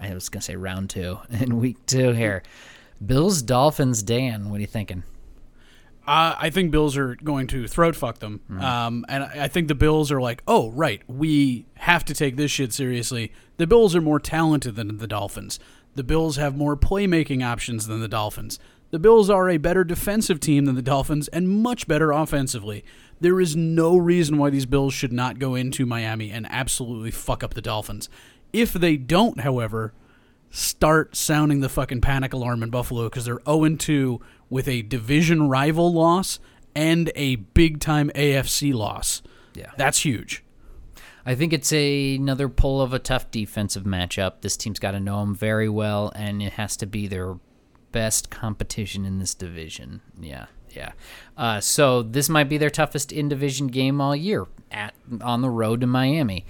I 0.00 0.14
was 0.14 0.28
gonna 0.28 0.42
say 0.42 0.56
round 0.56 0.90
two 0.90 1.18
in 1.30 1.58
week 1.58 1.84
two 1.86 2.12
here. 2.12 2.42
Bills 3.04 3.42
Dolphins. 3.42 4.02
Dan, 4.02 4.48
what 4.48 4.58
are 4.58 4.60
you 4.60 4.66
thinking? 4.66 5.02
Uh, 6.04 6.34
I 6.36 6.50
think 6.50 6.72
Bills 6.72 6.96
are 6.96 7.14
going 7.16 7.46
to 7.48 7.68
throat 7.68 7.94
fuck 7.94 8.18
them. 8.18 8.40
Um, 8.58 9.04
and 9.08 9.22
I 9.22 9.46
think 9.46 9.68
the 9.68 9.76
Bills 9.76 10.10
are 10.10 10.20
like, 10.20 10.42
oh, 10.48 10.70
right, 10.72 11.00
we 11.08 11.66
have 11.74 12.04
to 12.06 12.14
take 12.14 12.36
this 12.36 12.50
shit 12.50 12.72
seriously. 12.72 13.32
The 13.56 13.66
Bills 13.66 13.94
are 13.94 14.00
more 14.00 14.20
talented 14.20 14.76
than 14.76 14.98
the 14.98 15.06
Dolphins. 15.06 15.58
The 15.94 16.02
Bills 16.04 16.36
have 16.36 16.56
more 16.56 16.76
playmaking 16.76 17.44
options 17.44 17.86
than 17.86 18.00
the 18.00 18.08
Dolphins. 18.08 18.58
The 18.90 18.98
Bills 18.98 19.30
are 19.30 19.48
a 19.48 19.56
better 19.56 19.84
defensive 19.84 20.40
team 20.40 20.66
than 20.66 20.74
the 20.74 20.82
Dolphins 20.82 21.28
and 21.28 21.48
much 21.48 21.86
better 21.86 22.12
offensively. 22.12 22.84
There 23.20 23.40
is 23.40 23.56
no 23.56 23.96
reason 23.96 24.36
why 24.36 24.50
these 24.50 24.66
Bills 24.66 24.92
should 24.92 25.12
not 25.12 25.38
go 25.38 25.54
into 25.54 25.86
Miami 25.86 26.30
and 26.30 26.46
absolutely 26.50 27.10
fuck 27.10 27.42
up 27.42 27.54
the 27.54 27.62
Dolphins. 27.62 28.08
If 28.52 28.72
they 28.72 28.96
don't, 28.96 29.40
however, 29.40 29.94
start 30.50 31.16
sounding 31.16 31.60
the 31.60 31.70
fucking 31.70 32.02
panic 32.02 32.34
alarm 32.34 32.62
in 32.62 32.68
Buffalo 32.70 33.04
because 33.04 33.24
they're 33.24 33.40
0 33.46 33.76
2 33.76 34.20
with 34.50 34.68
a 34.68 34.82
division 34.82 35.48
rival 35.48 35.92
loss 35.92 36.38
and 36.74 37.10
a 37.14 37.36
big 37.36 37.80
time 37.80 38.10
AFC 38.14 38.74
loss. 38.74 39.22
Yeah. 39.54 39.70
That's 39.76 40.00
huge. 40.00 40.44
I 41.24 41.34
think 41.34 41.52
it's 41.52 41.72
a, 41.72 42.16
another 42.16 42.48
pull 42.48 42.80
of 42.80 42.92
a 42.92 42.98
tough 42.98 43.30
defensive 43.30 43.84
matchup. 43.84 44.40
This 44.40 44.56
team's 44.56 44.78
got 44.78 44.92
to 44.92 45.00
know 45.00 45.20
them 45.20 45.34
very 45.34 45.68
well, 45.68 46.12
and 46.14 46.42
it 46.42 46.54
has 46.54 46.76
to 46.78 46.86
be 46.86 47.06
their 47.06 47.36
best 47.92 48.30
competition 48.30 49.04
in 49.04 49.18
this 49.18 49.34
division. 49.34 50.00
Yeah, 50.20 50.46
yeah. 50.70 50.92
Uh, 51.36 51.60
so 51.60 52.02
this 52.02 52.28
might 52.28 52.48
be 52.48 52.58
their 52.58 52.70
toughest 52.70 53.12
in 53.12 53.28
division 53.28 53.68
game 53.68 54.00
all 54.00 54.16
year 54.16 54.46
at 54.70 54.94
on 55.20 55.42
the 55.42 55.50
road 55.50 55.80
to 55.82 55.86
Miami. 55.86 56.44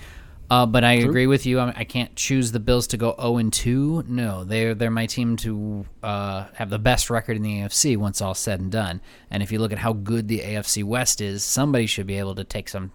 Uh, 0.50 0.66
but 0.66 0.84
I 0.84 0.92
agree 0.92 1.26
with 1.26 1.46
you. 1.46 1.58
I, 1.60 1.72
I 1.74 1.84
can't 1.84 2.14
choose 2.14 2.52
the 2.52 2.60
Bills 2.60 2.86
to 2.88 2.98
go 2.98 3.14
zero 3.18 3.38
and 3.38 3.50
two. 3.50 4.04
No, 4.06 4.44
they're 4.44 4.74
they're 4.74 4.90
my 4.90 5.06
team 5.06 5.36
to 5.38 5.86
uh, 6.02 6.46
have 6.54 6.68
the 6.68 6.78
best 6.78 7.08
record 7.08 7.36
in 7.36 7.42
the 7.42 7.60
AFC 7.60 7.96
once 7.96 8.20
all 8.20 8.34
said 8.34 8.60
and 8.60 8.70
done. 8.70 9.00
And 9.30 9.42
if 9.42 9.50
you 9.50 9.58
look 9.58 9.72
at 9.72 9.78
how 9.78 9.94
good 9.94 10.28
the 10.28 10.40
AFC 10.40 10.84
West 10.84 11.22
is, 11.22 11.42
somebody 11.42 11.86
should 11.86 12.06
be 12.06 12.18
able 12.18 12.34
to 12.34 12.44
take 12.44 12.68
some 12.68 12.92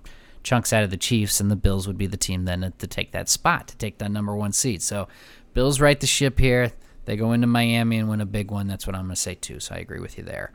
chunks 0.48 0.72
out 0.72 0.84
of 0.84 0.90
the 0.90 0.98
Chiefs, 0.98 1.40
and 1.40 1.52
the 1.52 1.56
Bills 1.56 1.88
would 1.88 1.98
be 1.98 2.08
the 2.08 2.18
team 2.18 2.46
then 2.46 2.74
to 2.78 2.88
take 2.88 3.12
that 3.12 3.30
spot, 3.30 3.68
to 3.68 3.78
take 3.78 3.98
that 3.98 4.12
number 4.12 4.36
one 4.36 4.52
seed. 4.52 4.82
So, 4.82 5.08
Bills 5.54 5.82
right 5.82 6.00
the 6.00 6.08
ship 6.08 6.40
here. 6.40 6.72
They 7.06 7.16
go 7.16 7.32
into 7.32 7.48
Miami 7.48 7.98
and 7.98 8.10
win 8.10 8.22
a 8.22 8.26
big 8.26 8.52
one. 8.52 8.68
That's 8.68 8.86
what 8.86 8.96
I'm 8.96 9.04
going 9.04 9.16
to 9.16 9.22
say 9.22 9.36
too. 9.36 9.62
So 9.62 9.74
I 9.74 9.78
agree 9.78 10.02
with 10.02 10.18
you 10.18 10.24
there. 10.26 10.52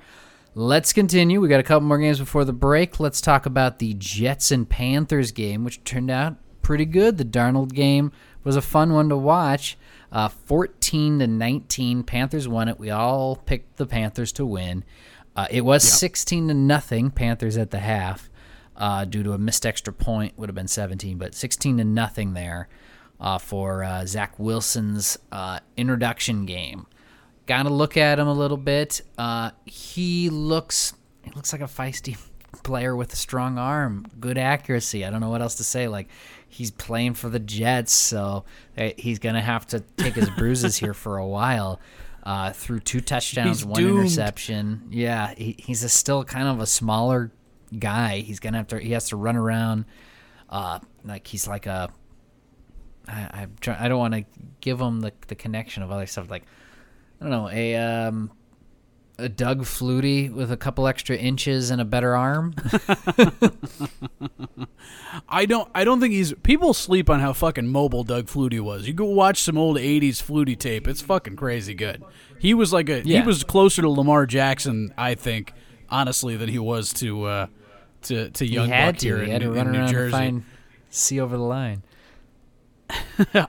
Let's 0.55 0.93
continue. 0.93 1.40
We 1.40 1.49
got 1.49 1.61
a 1.61 1.64
couple 1.64 1.88
more 1.88 1.99
games 1.99 2.18
before 2.18 2.45
the 2.45 2.53
break. 2.53 3.01
Let's 3.01 3.22
talk 3.22 3.47
about 3.47 3.78
the 3.78 3.95
Jets 3.95 4.51
and 4.51 4.68
Panthers 4.68 5.32
game, 5.32 5.64
which 5.64 5.82
turned 5.82 6.11
out 6.11 6.36
pretty 6.61 6.84
good. 6.84 7.16
The 7.16 7.24
Darnold 7.24 7.72
game 7.72 8.12
was 8.45 8.55
a 8.55 8.61
fun 8.61 8.93
one 8.93 9.09
to 9.09 9.16
watch. 9.16 9.78
Uh, 10.12 10.28
14 10.28 11.20
to 11.20 11.26
19, 11.26 12.05
Panthers 12.05 12.47
won 12.47 12.68
it. 12.68 12.78
We 12.78 12.90
all 12.90 13.36
picked 13.36 13.78
the 13.78 13.86
Panthers 13.86 14.30
to 14.32 14.45
win. 14.45 14.84
Uh, 15.34 15.47
it 15.51 15.62
was 15.62 15.82
16 15.82 16.49
to 16.49 16.55
nothing, 16.55 17.11
Panthers 17.11 17.57
at 17.57 17.70
the 17.70 17.78
half, 17.78 18.28
uh, 18.76 19.04
due 19.04 19.22
to 19.22 19.32
a 19.32 19.38
missed 19.38 19.66
extra 19.66 19.92
point. 19.92 20.38
Would 20.38 20.48
have 20.48 20.54
been 20.54 20.68
17, 20.68 21.18
but 21.18 21.34
16 21.34 21.78
to 21.78 21.84
nothing 21.84 22.34
there 22.34 22.68
uh, 23.20 23.38
for 23.38 23.84
uh, 23.84 24.04
Zach 24.06 24.38
Wilson's 24.38 25.18
uh, 25.30 25.60
introduction 25.76 26.46
game. 26.46 26.86
Got 27.46 27.64
to 27.64 27.70
look 27.70 27.96
at 27.96 28.18
him 28.18 28.28
a 28.28 28.32
little 28.32 28.56
bit. 28.56 29.02
Uh, 29.18 29.50
he 29.66 30.30
looks 30.30 30.94
he 31.22 31.30
looks 31.32 31.52
like 31.52 31.60
a 31.62 31.66
feisty 31.66 32.16
player 32.62 32.94
with 32.96 33.12
a 33.12 33.16
strong 33.16 33.58
arm, 33.58 34.06
good 34.20 34.38
accuracy. 34.38 35.04
I 35.04 35.10
don't 35.10 35.20
know 35.20 35.30
what 35.30 35.42
else 35.42 35.56
to 35.56 35.64
say. 35.64 35.88
Like 35.88 36.08
he's 36.48 36.70
playing 36.70 37.14
for 37.14 37.28
the 37.28 37.38
Jets, 37.40 37.92
so 37.92 38.44
uh, 38.78 38.90
he's 38.96 39.18
gonna 39.18 39.40
have 39.42 39.66
to 39.68 39.80
take 39.96 40.14
his 40.14 40.30
bruises 40.30 40.76
here 40.76 40.94
for 40.94 41.18
a 41.18 41.26
while. 41.26 41.80
Uh, 42.24 42.52
through 42.52 42.78
two 42.78 43.00
touchdowns, 43.00 43.58
He's 43.58 43.64
one 43.64 43.80
doomed. 43.82 44.00
interception. 44.02 44.86
Yeah, 44.92 45.34
he, 45.36 45.56
he's 45.58 45.82
a 45.82 45.88
still 45.88 46.22
kind 46.22 46.46
of 46.46 46.60
a 46.60 46.66
smaller 46.66 47.32
guy. 47.78 48.18
He's 48.18 48.40
gonna 48.40 48.58
have 48.58 48.68
to. 48.68 48.78
He 48.78 48.92
has 48.92 49.08
to 49.08 49.16
run 49.16 49.36
around. 49.36 49.84
Uh, 50.48 50.80
like 51.04 51.26
he's 51.26 51.46
like 51.46 51.66
a. 51.66 51.90
I 53.08 53.28
I'm 53.32 53.56
try, 53.60 53.76
I 53.78 53.88
don't 53.88 53.98
want 53.98 54.14
to 54.14 54.24
give 54.60 54.80
him 54.80 55.00
the 55.00 55.12
the 55.26 55.34
connection 55.34 55.82
of 55.82 55.90
other 55.90 56.06
stuff 56.06 56.30
like, 56.30 56.44
I 57.20 57.24
don't 57.24 57.30
know 57.30 57.48
a 57.50 57.76
um. 57.76 58.32
A 59.18 59.28
Doug 59.28 59.60
Flutie 59.60 60.32
with 60.32 60.50
a 60.50 60.56
couple 60.56 60.88
extra 60.88 61.14
inches 61.14 61.70
and 61.70 61.82
a 61.82 61.84
better 61.84 62.16
arm. 62.16 62.54
I 65.28 65.46
don't. 65.46 65.68
I 65.74 65.84
don't 65.84 66.00
think 66.00 66.14
he's. 66.14 66.32
People 66.42 66.74
sleep 66.74 67.10
on 67.10 67.20
how 67.20 67.34
fucking 67.34 67.68
mobile 67.68 68.04
Doug 68.04 68.26
Flutie 68.26 68.60
was. 68.60 68.88
You 68.88 68.94
go 68.94 69.04
watch 69.04 69.42
some 69.42 69.58
old 69.58 69.76
'80s 69.76 70.22
Flutie 70.22 70.58
tape. 70.58 70.88
It's 70.88 71.02
fucking 71.02 71.36
crazy 71.36 71.74
good. 71.74 72.02
He 72.38 72.54
was 72.54 72.72
like 72.72 72.88
a. 72.88 73.02
Yeah. 73.04 73.20
He 73.20 73.26
was 73.26 73.44
closer 73.44 73.82
to 73.82 73.88
Lamar 73.88 74.26
Jackson, 74.26 74.92
I 74.96 75.14
think, 75.14 75.52
honestly, 75.88 76.36
than 76.36 76.48
he 76.48 76.58
was 76.58 76.92
to 76.94 77.24
uh, 77.24 77.46
to 78.05 78.30
to 78.30 78.44
he 78.46 78.55
young 78.55 78.68
had 78.68 78.94
Buck 78.94 79.00
to. 79.00 79.07
here 79.07 79.18
He 79.18 79.24
in, 79.24 79.30
had 79.30 79.42
to 79.42 79.53
in 79.53 79.57
run 79.57 79.72
New 79.72 79.78
around 79.78 79.88
Jersey. 79.90 80.12
find 80.12 80.44
see 80.90 81.20
over 81.20 81.36
the 81.36 81.42
line. 81.42 81.82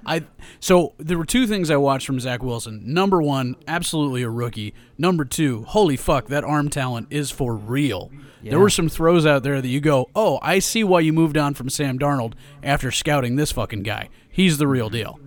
I 0.06 0.24
so 0.60 0.94
there 0.98 1.18
were 1.18 1.26
two 1.26 1.48
things 1.48 1.70
I 1.70 1.76
watched 1.78 2.08
from 2.08 2.20
Zach 2.20 2.42
Wilson. 2.42 2.82
Number 2.86 3.22
one, 3.22 3.56
absolutely 3.68 4.24
a 4.24 4.30
rookie. 4.30 4.74
Number 4.98 5.26
two, 5.26 5.64
holy 5.64 5.98
fuck, 5.98 6.28
that 6.28 6.44
arm 6.44 6.70
talent 6.70 7.08
is 7.10 7.30
for 7.32 7.56
real. 7.56 8.10
Yeah. 8.42 8.52
There 8.52 8.60
were 8.60 8.70
some 8.70 8.90
throws 8.90 9.26
out 9.26 9.44
there 9.44 9.62
that 9.62 9.68
you 9.68 9.80
go, 9.82 10.10
oh, 10.16 10.40
I 10.42 10.60
see 10.60 10.84
why 10.84 11.00
you 11.02 11.14
moved 11.14 11.38
on 11.38 11.54
from 11.54 11.70
Sam 11.70 11.98
Darnold 11.98 12.34
after 12.62 12.92
scouting 12.92 13.36
this 13.36 13.52
fucking 13.52 13.84
guy. 13.84 14.10
He's 14.30 14.58
the 14.58 14.68
real 14.68 14.90
deal. 14.90 15.20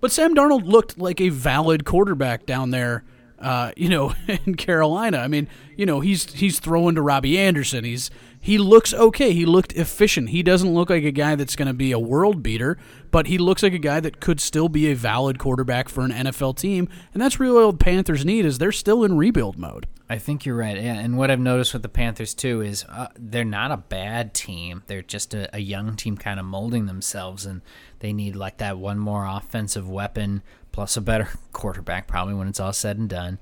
But 0.00 0.12
Sam 0.12 0.34
Darnold 0.34 0.66
looked 0.66 0.98
like 0.98 1.20
a 1.20 1.30
valid 1.30 1.84
quarterback 1.84 2.44
down 2.46 2.70
there, 2.70 3.02
uh, 3.38 3.72
you 3.76 3.88
know, 3.88 4.14
in 4.46 4.54
Carolina. 4.54 5.18
I 5.18 5.28
mean, 5.28 5.48
you 5.76 5.86
know, 5.86 6.00
he's 6.00 6.32
he's 6.32 6.58
throwing 6.58 6.94
to 6.94 7.02
Robbie 7.02 7.38
Anderson. 7.38 7.84
He's 7.84 8.10
he 8.40 8.58
looks 8.58 8.94
okay. 8.94 9.32
He 9.32 9.44
looked 9.44 9.72
efficient. 9.72 10.30
He 10.30 10.42
doesn't 10.42 10.72
look 10.72 10.90
like 10.90 11.04
a 11.04 11.10
guy 11.10 11.34
that's 11.34 11.56
going 11.56 11.68
to 11.68 11.74
be 11.74 11.92
a 11.92 11.98
world 11.98 12.42
beater, 12.42 12.78
but 13.10 13.26
he 13.26 13.38
looks 13.38 13.62
like 13.62 13.72
a 13.72 13.78
guy 13.78 14.00
that 14.00 14.20
could 14.20 14.40
still 14.40 14.68
be 14.68 14.90
a 14.90 14.94
valid 14.94 15.38
quarterback 15.38 15.88
for 15.88 16.02
an 16.04 16.12
NFL 16.12 16.56
team. 16.56 16.88
And 17.12 17.20
that's 17.20 17.40
really 17.40 17.64
what 17.64 17.78
the 17.78 17.84
Panthers 17.84 18.24
need 18.24 18.44
is 18.44 18.58
they're 18.58 18.72
still 18.72 19.02
in 19.02 19.16
rebuild 19.16 19.58
mode. 19.58 19.86
I 20.08 20.18
think 20.18 20.46
you're 20.46 20.56
right. 20.56 20.76
Yeah, 20.76 20.94
and 20.94 21.18
what 21.18 21.32
I've 21.32 21.40
noticed 21.40 21.72
with 21.72 21.82
the 21.82 21.88
Panthers 21.88 22.34
too 22.34 22.60
is 22.60 22.84
uh, 22.88 23.08
they're 23.18 23.44
not 23.44 23.72
a 23.72 23.76
bad 23.76 24.32
team. 24.34 24.84
They're 24.86 25.02
just 25.02 25.34
a, 25.34 25.52
a 25.54 25.58
young 25.58 25.96
team, 25.96 26.16
kind 26.16 26.38
of 26.38 26.46
molding 26.46 26.86
themselves, 26.86 27.44
and 27.44 27.62
they 27.98 28.12
need 28.12 28.36
like 28.36 28.58
that 28.58 28.78
one 28.78 29.00
more 29.00 29.26
offensive 29.26 29.88
weapon 29.88 30.42
plus 30.76 30.94
a 30.98 31.00
better 31.00 31.30
quarterback, 31.52 32.06
probably 32.06 32.34
when 32.34 32.46
it's 32.46 32.60
all 32.60 32.72
said 32.72 32.98
and 32.98 33.08
done. 33.08 33.38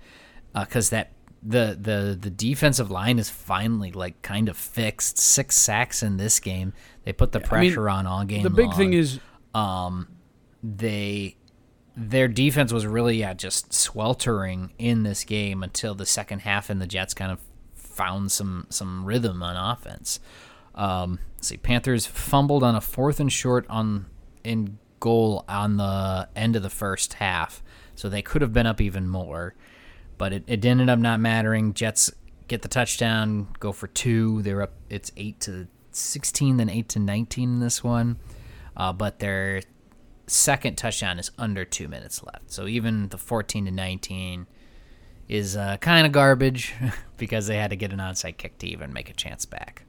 Because 0.54 0.90
that 0.90 1.10
the 1.42 1.76
the 1.78 2.16
the 2.18 2.30
defensive 2.30 2.92
line 2.92 3.18
is 3.18 3.28
finally 3.28 3.90
like 3.90 4.22
kind 4.22 4.48
of 4.48 4.56
fixed. 4.56 5.18
Six 5.18 5.56
sacks 5.56 6.02
in 6.02 6.16
this 6.16 6.38
game. 6.38 6.72
They 7.02 7.12
put 7.12 7.32
the 7.32 7.40
I 7.40 7.42
mean, 7.42 7.48
pressure 7.48 7.90
on 7.90 8.06
all 8.06 8.24
game. 8.24 8.44
The 8.44 8.50
big 8.50 8.68
long. 8.68 8.76
thing 8.76 8.92
is 8.92 9.18
um, 9.52 10.06
they 10.62 11.36
their 11.96 12.28
defense 12.28 12.72
was 12.72 12.86
really 12.86 13.16
yeah 13.16 13.34
just 13.34 13.74
sweltering 13.74 14.72
in 14.78 15.02
this 15.02 15.24
game 15.24 15.64
until 15.64 15.96
the 15.96 16.06
second 16.06 16.42
half, 16.42 16.70
and 16.70 16.80
the 16.80 16.86
Jets 16.86 17.14
kind 17.14 17.32
of 17.32 17.40
found 17.74 18.30
some 18.30 18.68
some 18.70 19.04
rhythm 19.04 19.42
on 19.42 19.56
offense. 19.56 20.20
Um, 20.76 21.18
let's 21.34 21.48
see, 21.48 21.56
Panthers 21.56 22.06
fumbled 22.06 22.62
on 22.62 22.76
a 22.76 22.80
fourth 22.80 23.18
and 23.18 23.32
short 23.32 23.66
on 23.68 24.06
in 24.44 24.78
goal 25.00 25.44
on 25.48 25.76
the 25.76 26.28
end 26.34 26.56
of 26.56 26.62
the 26.62 26.70
first 26.70 27.14
half, 27.14 27.62
so 27.94 28.08
they 28.08 28.22
could 28.22 28.42
have 28.42 28.52
been 28.52 28.66
up 28.66 28.80
even 28.80 29.08
more, 29.08 29.54
but 30.18 30.32
it, 30.32 30.44
it 30.46 30.64
ended 30.64 30.88
up 30.88 30.98
not 30.98 31.20
mattering. 31.20 31.74
Jets 31.74 32.10
get 32.48 32.62
the 32.62 32.68
touchdown, 32.68 33.48
go 33.60 33.72
for 33.72 33.86
two. 33.86 34.42
They're 34.42 34.62
up. 34.62 34.72
It's 34.90 35.12
eight 35.16 35.40
to 35.40 35.68
sixteen, 35.90 36.56
then 36.56 36.68
eight 36.68 36.88
to 36.90 36.98
nineteen 36.98 37.54
in 37.54 37.60
this 37.60 37.82
one, 37.84 38.16
uh, 38.76 38.92
but 38.92 39.18
their 39.18 39.62
second 40.26 40.76
touchdown 40.76 41.18
is 41.18 41.30
under 41.38 41.64
two 41.64 41.88
minutes 41.88 42.22
left. 42.22 42.50
So 42.50 42.66
even 42.66 43.08
the 43.08 43.18
fourteen 43.18 43.66
to 43.66 43.70
nineteen 43.70 44.46
is 45.28 45.56
uh, 45.56 45.76
kind 45.78 46.06
of 46.06 46.12
garbage 46.12 46.74
because 47.16 47.46
they 47.46 47.56
had 47.56 47.70
to 47.70 47.76
get 47.76 47.92
an 47.92 47.98
onside 47.98 48.36
kick 48.36 48.58
to 48.58 48.66
even 48.66 48.92
make 48.92 49.08
a 49.08 49.14
chance 49.14 49.46
back. 49.46 49.83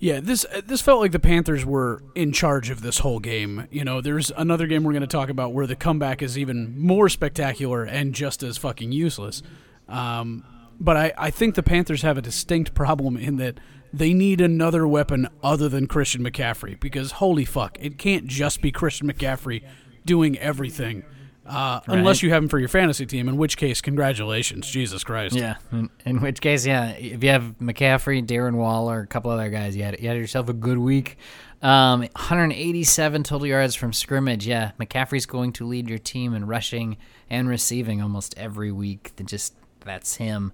Yeah, 0.00 0.20
this 0.20 0.46
uh, 0.46 0.62
this 0.64 0.80
felt 0.80 1.00
like 1.00 1.12
the 1.12 1.18
Panthers 1.18 1.66
were 1.66 2.02
in 2.14 2.32
charge 2.32 2.70
of 2.70 2.80
this 2.80 3.00
whole 3.00 3.20
game. 3.20 3.68
You 3.70 3.84
know, 3.84 4.00
there's 4.00 4.30
another 4.34 4.66
game 4.66 4.82
we're 4.82 4.92
going 4.92 5.02
to 5.02 5.06
talk 5.06 5.28
about 5.28 5.52
where 5.52 5.66
the 5.66 5.76
comeback 5.76 6.22
is 6.22 6.38
even 6.38 6.80
more 6.80 7.10
spectacular 7.10 7.84
and 7.84 8.14
just 8.14 8.42
as 8.42 8.56
fucking 8.56 8.92
useless. 8.92 9.42
Um, 9.88 10.42
but 10.80 10.96
I, 10.96 11.12
I 11.18 11.30
think 11.30 11.54
the 11.54 11.62
Panthers 11.62 12.00
have 12.00 12.16
a 12.16 12.22
distinct 12.22 12.72
problem 12.72 13.18
in 13.18 13.36
that 13.36 13.60
they 13.92 14.14
need 14.14 14.40
another 14.40 14.88
weapon 14.88 15.28
other 15.42 15.68
than 15.68 15.86
Christian 15.86 16.24
McCaffrey 16.24 16.80
because 16.80 17.12
holy 17.12 17.44
fuck, 17.44 17.76
it 17.78 17.98
can't 17.98 18.26
just 18.26 18.62
be 18.62 18.72
Christian 18.72 19.06
McCaffrey 19.06 19.62
doing 20.06 20.38
everything. 20.38 21.04
Uh, 21.50 21.80
Unless 21.88 22.22
you 22.22 22.30
have 22.30 22.42
him 22.42 22.48
for 22.48 22.58
your 22.58 22.68
fantasy 22.68 23.06
team, 23.06 23.28
in 23.28 23.36
which 23.36 23.56
case, 23.56 23.80
congratulations, 23.80 24.70
Jesus 24.70 25.02
Christ. 25.02 25.34
Yeah. 25.34 25.56
In, 25.72 25.90
in 26.06 26.20
which 26.20 26.40
case, 26.40 26.64
yeah, 26.64 26.90
if 26.90 27.24
you 27.24 27.30
have 27.30 27.54
McCaffrey, 27.60 28.24
Darren 28.24 28.54
Waller, 28.54 29.00
a 29.00 29.06
couple 29.06 29.30
other 29.30 29.50
guys, 29.50 29.76
you 29.76 29.82
had 29.82 30.00
you 30.00 30.08
had 30.08 30.16
yourself 30.16 30.48
a 30.48 30.52
good 30.52 30.78
week. 30.78 31.16
Um, 31.62 32.00
187 32.00 33.22
total 33.24 33.46
yards 33.46 33.74
from 33.74 33.92
scrimmage. 33.92 34.46
Yeah, 34.46 34.72
McCaffrey's 34.80 35.26
going 35.26 35.52
to 35.54 35.66
lead 35.66 35.88
your 35.88 35.98
team 35.98 36.34
in 36.34 36.46
rushing 36.46 36.96
and 37.28 37.48
receiving 37.48 38.00
almost 38.00 38.34
every 38.38 38.72
week. 38.72 39.12
Just 39.24 39.54
that's 39.80 40.16
him. 40.16 40.52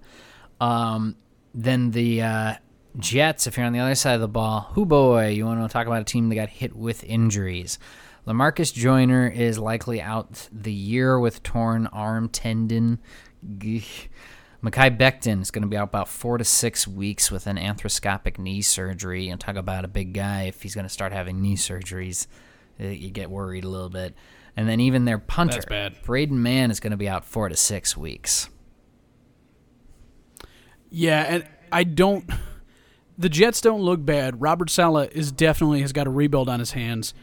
Um, 0.59 1.15
then 1.53 1.91
the 1.91 2.21
uh, 2.23 2.53
Jets, 2.97 3.47
if 3.47 3.57
you're 3.57 3.65
on 3.65 3.73
the 3.73 3.79
other 3.79 3.95
side 3.95 4.15
of 4.15 4.21
the 4.21 4.27
ball, 4.27 4.71
who 4.73 4.85
boy, 4.85 5.27
you 5.29 5.45
want 5.45 5.61
to 5.61 5.71
talk 5.71 5.87
about 5.87 6.01
a 6.01 6.05
team 6.05 6.29
that 6.29 6.35
got 6.35 6.49
hit 6.49 6.75
with 6.75 7.03
injuries. 7.03 7.77
Lamarcus 8.27 8.73
Joyner 8.73 9.25
is 9.25 9.57
likely 9.57 10.01
out 10.01 10.49
the 10.51 10.73
year 10.73 11.17
with 11.17 11.43
torn 11.43 11.87
arm 11.87 12.27
tendon. 12.27 12.99
Gah. 13.57 13.79
Mekhi 14.61 14.97
Becton 14.97 15.41
is 15.41 15.49
going 15.49 15.61
to 15.61 15.67
be 15.67 15.77
out 15.77 15.87
about 15.87 16.09
four 16.09 16.37
to 16.37 16.43
six 16.43 16.85
weeks 16.85 17.31
with 17.31 17.47
an 17.47 17.55
arthroscopic 17.57 18.37
knee 18.37 18.61
surgery. 18.61 19.29
And 19.29 19.39
talk 19.39 19.55
about 19.55 19.85
a 19.85 19.87
big 19.87 20.13
guy 20.13 20.43
if 20.43 20.61
he's 20.61 20.75
going 20.75 20.85
to 20.85 20.89
start 20.89 21.13
having 21.13 21.41
knee 21.41 21.55
surgeries, 21.55 22.27
uh, 22.81 22.87
you 22.87 23.11
get 23.11 23.31
worried 23.31 23.63
a 23.63 23.69
little 23.69 23.89
bit. 23.89 24.13
And 24.57 24.67
then 24.67 24.81
even 24.81 25.05
their 25.05 25.19
punter, 25.19 25.53
That's 25.53 25.65
bad. 25.65 26.01
Braden 26.03 26.41
Mann, 26.41 26.69
is 26.69 26.81
going 26.81 26.91
to 26.91 26.97
be 26.97 27.07
out 27.07 27.23
four 27.23 27.47
to 27.47 27.55
six 27.55 27.95
weeks. 27.95 28.49
Yeah, 30.89 31.21
and 31.21 31.47
I 31.71 31.85
don't. 31.85 32.29
The 33.19 33.29
Jets 33.29 33.61
don't 33.61 33.81
look 33.81 34.05
bad. 34.05 34.41
Robert 34.41 34.69
Saleh 34.69 35.09
is 35.11 35.31
definitely 35.31 35.81
has 35.81 35.91
got 35.91 36.05
a 36.05 36.09
rebuild 36.11 36.49
on 36.49 36.59
his 36.59 36.71
hands. 36.71 37.15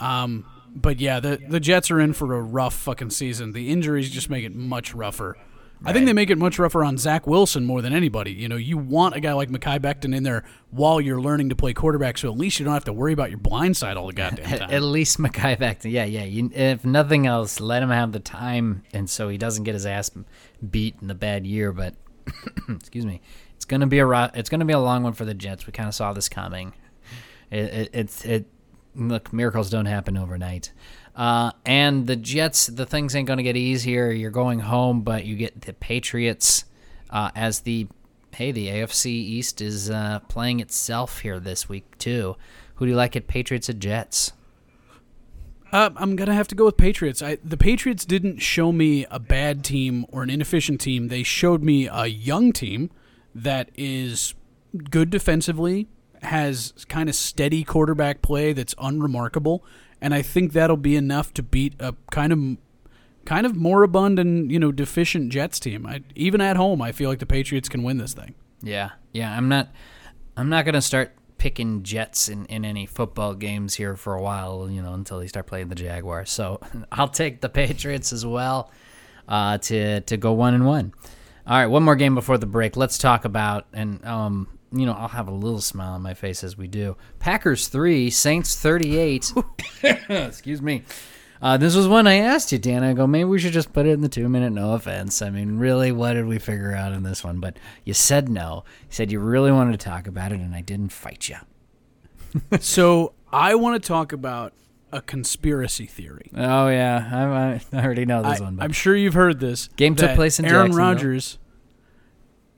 Um, 0.00 0.44
but 0.74 1.00
yeah, 1.00 1.20
the 1.20 1.40
the 1.48 1.60
Jets 1.60 1.90
are 1.90 2.00
in 2.00 2.12
for 2.12 2.34
a 2.34 2.40
rough 2.42 2.74
fucking 2.74 3.10
season. 3.10 3.52
The 3.52 3.70
injuries 3.70 4.10
just 4.10 4.30
make 4.30 4.44
it 4.44 4.54
much 4.54 4.94
rougher. 4.94 5.36
I 5.82 5.94
think 5.94 6.04
they 6.04 6.12
make 6.12 6.28
it 6.28 6.36
much 6.36 6.58
rougher 6.58 6.84
on 6.84 6.98
Zach 6.98 7.26
Wilson 7.26 7.64
more 7.64 7.80
than 7.80 7.94
anybody. 7.94 8.32
You 8.32 8.50
know, 8.50 8.56
you 8.56 8.76
want 8.76 9.16
a 9.16 9.20
guy 9.20 9.32
like 9.32 9.48
Mekhi 9.48 9.78
Becton 9.80 10.14
in 10.14 10.24
there 10.24 10.44
while 10.70 11.00
you're 11.00 11.22
learning 11.22 11.48
to 11.48 11.56
play 11.56 11.72
quarterback, 11.72 12.18
so 12.18 12.30
at 12.30 12.36
least 12.36 12.58
you 12.58 12.66
don't 12.66 12.74
have 12.74 12.84
to 12.84 12.92
worry 12.92 13.14
about 13.14 13.30
your 13.30 13.38
blind 13.38 13.78
side 13.78 13.96
all 13.96 14.06
the 14.06 14.12
goddamn 14.12 14.44
At, 14.52 14.58
time. 14.60 14.70
at 14.70 14.82
least 14.82 15.16
Mekhi 15.16 15.56
Becton, 15.56 15.90
yeah, 15.90 16.04
yeah. 16.04 16.24
You, 16.24 16.50
if 16.52 16.84
nothing 16.84 17.26
else, 17.26 17.60
let 17.60 17.82
him 17.82 17.88
have 17.88 18.12
the 18.12 18.20
time, 18.20 18.82
and 18.92 19.08
so 19.08 19.30
he 19.30 19.38
doesn't 19.38 19.64
get 19.64 19.72
his 19.72 19.86
ass 19.86 20.10
beat 20.70 20.96
in 21.00 21.08
the 21.08 21.14
bad 21.14 21.46
year. 21.46 21.72
But 21.72 21.94
excuse 22.68 23.06
me, 23.06 23.22
it's 23.56 23.64
gonna 23.64 23.86
be 23.86 24.00
a 24.00 24.06
ro- 24.06 24.28
it's 24.34 24.50
gonna 24.50 24.66
be 24.66 24.74
a 24.74 24.78
long 24.78 25.02
one 25.02 25.14
for 25.14 25.24
the 25.24 25.32
Jets. 25.34 25.66
We 25.66 25.72
kind 25.72 25.88
of 25.88 25.94
saw 25.94 26.12
this 26.12 26.28
coming. 26.28 26.74
It, 27.50 27.64
it, 27.72 27.90
it's 27.94 28.24
it. 28.26 28.46
Look, 28.94 29.32
miracles 29.32 29.70
don't 29.70 29.86
happen 29.86 30.16
overnight. 30.16 30.72
Uh, 31.14 31.52
and 31.66 32.06
the 32.06 32.16
Jets, 32.16 32.66
the 32.66 32.86
things 32.86 33.14
ain't 33.14 33.28
gonna 33.28 33.42
get 33.42 33.56
easier. 33.56 34.10
You're 34.10 34.30
going 34.30 34.60
home, 34.60 35.02
but 35.02 35.24
you 35.24 35.36
get 35.36 35.62
the 35.62 35.72
Patriots 35.72 36.64
uh, 37.10 37.30
as 37.34 37.60
the 37.60 37.88
hey, 38.32 38.52
the 38.52 38.68
AFC 38.68 39.06
East 39.06 39.60
is 39.60 39.90
uh, 39.90 40.20
playing 40.28 40.60
itself 40.60 41.20
here 41.20 41.40
this 41.40 41.68
week 41.68 41.98
too. 41.98 42.36
Who 42.76 42.86
do 42.86 42.90
you 42.90 42.96
like 42.96 43.16
at 43.16 43.26
Patriots 43.26 43.68
at 43.68 43.78
Jets? 43.78 44.32
Uh, 45.72 45.90
I'm 45.96 46.16
gonna 46.16 46.34
have 46.34 46.48
to 46.48 46.54
go 46.54 46.64
with 46.64 46.76
Patriots. 46.76 47.22
I, 47.22 47.38
the 47.44 47.56
Patriots 47.56 48.04
didn't 48.04 48.38
show 48.38 48.72
me 48.72 49.06
a 49.10 49.18
bad 49.18 49.62
team 49.62 50.06
or 50.10 50.22
an 50.22 50.30
inefficient 50.30 50.80
team. 50.80 51.08
They 51.08 51.22
showed 51.22 51.62
me 51.62 51.86
a 51.86 52.06
young 52.06 52.52
team 52.52 52.90
that 53.34 53.70
is 53.76 54.34
good 54.90 55.10
defensively, 55.10 55.88
has 56.22 56.72
kind 56.88 57.08
of 57.08 57.14
steady 57.14 57.64
quarterback 57.64 58.22
play 58.22 58.52
that's 58.52 58.74
unremarkable, 58.78 59.64
and 60.00 60.14
I 60.14 60.22
think 60.22 60.52
that'll 60.52 60.76
be 60.76 60.96
enough 60.96 61.32
to 61.34 61.42
beat 61.42 61.74
a 61.78 61.94
kind 62.10 62.32
of 62.32 62.56
kind 63.24 63.46
of 63.46 63.54
moribund 63.54 64.18
and 64.18 64.50
you 64.50 64.58
know 64.58 64.72
deficient 64.72 65.30
Jets 65.30 65.60
team. 65.60 65.86
I, 65.86 66.02
even 66.14 66.40
at 66.40 66.56
home, 66.56 66.82
I 66.82 66.92
feel 66.92 67.08
like 67.08 67.18
the 67.18 67.26
Patriots 67.26 67.68
can 67.68 67.82
win 67.82 67.98
this 67.98 68.14
thing. 68.14 68.34
Yeah, 68.62 68.90
yeah. 69.12 69.36
I'm 69.36 69.48
not. 69.48 69.68
I'm 70.36 70.48
not 70.48 70.64
gonna 70.64 70.82
start 70.82 71.12
picking 71.38 71.82
Jets 71.82 72.28
in, 72.28 72.44
in 72.46 72.64
any 72.64 72.86
football 72.86 73.34
games 73.34 73.74
here 73.74 73.96
for 73.96 74.14
a 74.14 74.22
while. 74.22 74.70
You 74.70 74.82
know, 74.82 74.92
until 74.94 75.18
they 75.18 75.26
start 75.26 75.46
playing 75.46 75.68
the 75.68 75.74
Jaguars. 75.74 76.30
So 76.30 76.60
I'll 76.92 77.08
take 77.08 77.40
the 77.40 77.48
Patriots 77.48 78.12
as 78.12 78.24
well 78.24 78.70
uh, 79.28 79.58
to 79.58 80.00
to 80.00 80.16
go 80.16 80.32
one 80.32 80.54
and 80.54 80.66
one. 80.66 80.92
All 81.46 81.56
right, 81.56 81.66
one 81.66 81.82
more 81.82 81.96
game 81.96 82.14
before 82.14 82.38
the 82.38 82.46
break. 82.46 82.76
Let's 82.76 82.98
talk 82.98 83.24
about 83.24 83.66
and 83.72 84.04
um, 84.04 84.48
you 84.72 84.86
know, 84.86 84.92
I'll 84.92 85.08
have 85.08 85.28
a 85.28 85.32
little 85.32 85.60
smile 85.60 85.92
on 85.92 86.02
my 86.02 86.14
face 86.14 86.44
as 86.44 86.56
we 86.56 86.68
do. 86.68 86.96
Packers 87.18 87.68
three, 87.68 88.10
Saints 88.10 88.56
thirty-eight. 88.56 89.32
Excuse 90.08 90.62
me. 90.62 90.84
Uh, 91.42 91.56
this 91.56 91.74
was 91.74 91.88
one 91.88 92.06
I 92.06 92.16
asked 92.16 92.52
you, 92.52 92.58
Dan. 92.58 92.84
I 92.84 92.92
go, 92.92 93.06
maybe 93.06 93.24
we 93.24 93.38
should 93.38 93.54
just 93.54 93.72
put 93.72 93.86
it 93.86 93.92
in 93.92 94.02
the 94.02 94.10
two 94.10 94.28
minute. 94.28 94.52
No 94.52 94.74
offense. 94.74 95.22
I 95.22 95.30
mean, 95.30 95.58
really, 95.58 95.90
what 95.90 96.12
did 96.12 96.26
we 96.26 96.38
figure 96.38 96.74
out 96.74 96.92
in 96.92 97.02
this 97.02 97.24
one? 97.24 97.40
But 97.40 97.56
you 97.84 97.94
said 97.94 98.28
no. 98.28 98.64
You 98.82 98.88
said 98.90 99.10
you 99.10 99.20
really 99.20 99.50
wanted 99.50 99.72
to 99.72 99.84
talk 99.84 100.06
about 100.06 100.32
it, 100.32 100.40
and 100.40 100.54
I 100.54 100.60
didn't 100.60 100.92
fight 100.92 101.28
you. 101.28 101.36
so 102.60 103.14
I 103.32 103.54
want 103.54 103.82
to 103.82 103.86
talk 103.86 104.12
about 104.12 104.52
a 104.92 105.00
conspiracy 105.00 105.86
theory. 105.86 106.30
Oh 106.36 106.68
yeah, 106.68 107.08
I, 107.72 107.76
I 107.76 107.84
already 107.84 108.04
know 108.04 108.22
this 108.22 108.40
I, 108.40 108.44
one. 108.44 108.56
But 108.56 108.64
I'm 108.64 108.72
sure 108.72 108.94
you've 108.94 109.14
heard 109.14 109.40
this. 109.40 109.68
Game 109.76 109.94
took 109.94 110.14
place 110.14 110.38
in 110.38 110.44
Aaron. 110.44 110.72
Rodgers. 110.72 111.38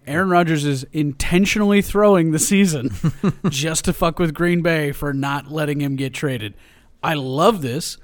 Aaron 0.07 0.31
Rodgers 0.31 0.65
is 0.65 0.85
intentionally 0.93 1.83
throwing 1.83 2.33
the 2.33 2.39
season 2.39 2.91
just 3.49 3.85
to 3.87 3.93
fuck 3.93 4.19
with 4.19 4.35
Green 4.35 4.63
Bay 4.63 4.93
for 4.93 5.13
not 5.13 5.51
letting 5.51 5.81
him 5.81 5.97
get 5.97 6.13
traded. 6.13 6.55
I 7.03 7.15
love 7.15 7.63
this. 7.63 7.99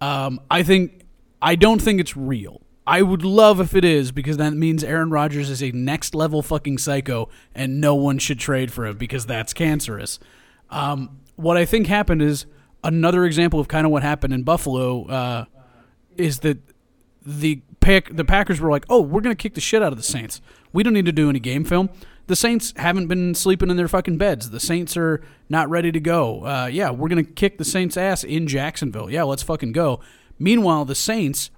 Um, 0.00 0.40
I 0.50 0.62
think 0.62 1.02
I 1.40 1.54
don't 1.54 1.80
think 1.80 2.00
it's 2.00 2.16
real. 2.16 2.60
I 2.86 3.02
would 3.02 3.24
love 3.24 3.60
if 3.60 3.74
it 3.74 3.84
is 3.84 4.12
because 4.12 4.36
that 4.36 4.52
means 4.52 4.84
Aaron 4.84 5.10
Rodgers 5.10 5.48
is 5.48 5.62
a 5.62 5.70
next 5.72 6.14
level 6.14 6.42
fucking 6.42 6.78
psycho 6.78 7.30
and 7.54 7.80
no 7.80 7.94
one 7.94 8.18
should 8.18 8.38
trade 8.38 8.70
for 8.72 8.86
him 8.86 8.98
because 8.98 9.24
that's 9.24 9.54
cancerous. 9.54 10.18
Um, 10.70 11.20
what 11.36 11.56
I 11.56 11.64
think 11.64 11.86
happened 11.86 12.20
is 12.20 12.46
another 12.82 13.24
example 13.24 13.58
of 13.58 13.68
kind 13.68 13.86
of 13.86 13.92
what 13.92 14.02
happened 14.02 14.34
in 14.34 14.42
Buffalo 14.42 15.06
uh, 15.06 15.44
is 16.16 16.40
that 16.40 16.58
the 17.24 17.62
pack, 17.80 18.14
the 18.14 18.24
Packers 18.24 18.60
were 18.60 18.70
like, 18.70 18.84
"Oh, 18.90 19.00
we're 19.00 19.22
gonna 19.22 19.34
kick 19.34 19.54
the 19.54 19.60
shit 19.60 19.82
out 19.82 19.92
of 19.92 19.98
the 19.98 20.04
Saints. 20.04 20.42
We 20.74 20.82
don't 20.82 20.92
need 20.92 21.06
to 21.06 21.12
do 21.12 21.30
any 21.30 21.40
game 21.40 21.64
film. 21.64 21.88
The 22.26 22.36
Saints 22.36 22.74
haven't 22.76 23.06
been 23.06 23.34
sleeping 23.34 23.70
in 23.70 23.76
their 23.76 23.88
fucking 23.88 24.18
beds. 24.18 24.50
The 24.50 24.60
Saints 24.60 24.96
are 24.96 25.22
not 25.48 25.70
ready 25.70 25.92
to 25.92 26.00
go. 26.00 26.44
Uh, 26.44 26.66
yeah, 26.66 26.90
we're 26.90 27.08
gonna 27.08 27.24
kick 27.24 27.56
the 27.56 27.64
Saints' 27.64 27.96
ass 27.96 28.24
in 28.24 28.46
Jacksonville. 28.46 29.10
Yeah, 29.10 29.22
let's 29.22 29.42
fucking 29.42 29.72
go." 29.72 30.00
Meanwhile, 30.38 30.84
the 30.84 30.94
Saints, 30.94 31.50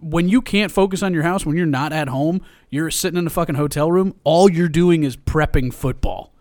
when 0.00 0.28
you 0.28 0.42
can't 0.42 0.72
focus 0.72 1.02
on 1.02 1.14
your 1.14 1.22
house, 1.22 1.46
when 1.46 1.56
you're 1.56 1.66
not 1.66 1.92
at 1.92 2.08
home, 2.08 2.42
you're 2.68 2.90
sitting 2.90 3.18
in 3.18 3.26
a 3.26 3.30
fucking 3.30 3.54
hotel 3.54 3.90
room. 3.92 4.14
All 4.24 4.50
you're 4.50 4.68
doing 4.68 5.04
is 5.04 5.16
prepping 5.16 5.72
football 5.72 6.32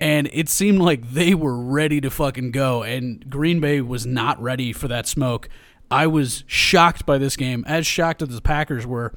and 0.00 0.28
it 0.32 0.48
seemed 0.48 0.78
like 0.80 1.10
they 1.10 1.34
were 1.34 1.56
ready 1.56 2.00
to 2.00 2.10
fucking 2.10 2.50
go 2.52 2.82
and 2.82 3.28
Green 3.30 3.60
Bay 3.60 3.80
was 3.80 4.06
not 4.06 4.40
ready 4.40 4.72
for 4.72 4.88
that 4.88 5.06
smoke. 5.06 5.48
I 5.90 6.06
was 6.06 6.44
shocked 6.46 7.04
by 7.04 7.18
this 7.18 7.36
game, 7.36 7.64
as 7.66 7.86
shocked 7.86 8.22
as 8.22 8.28
the 8.28 8.40
Packers 8.40 8.86
were. 8.86 9.12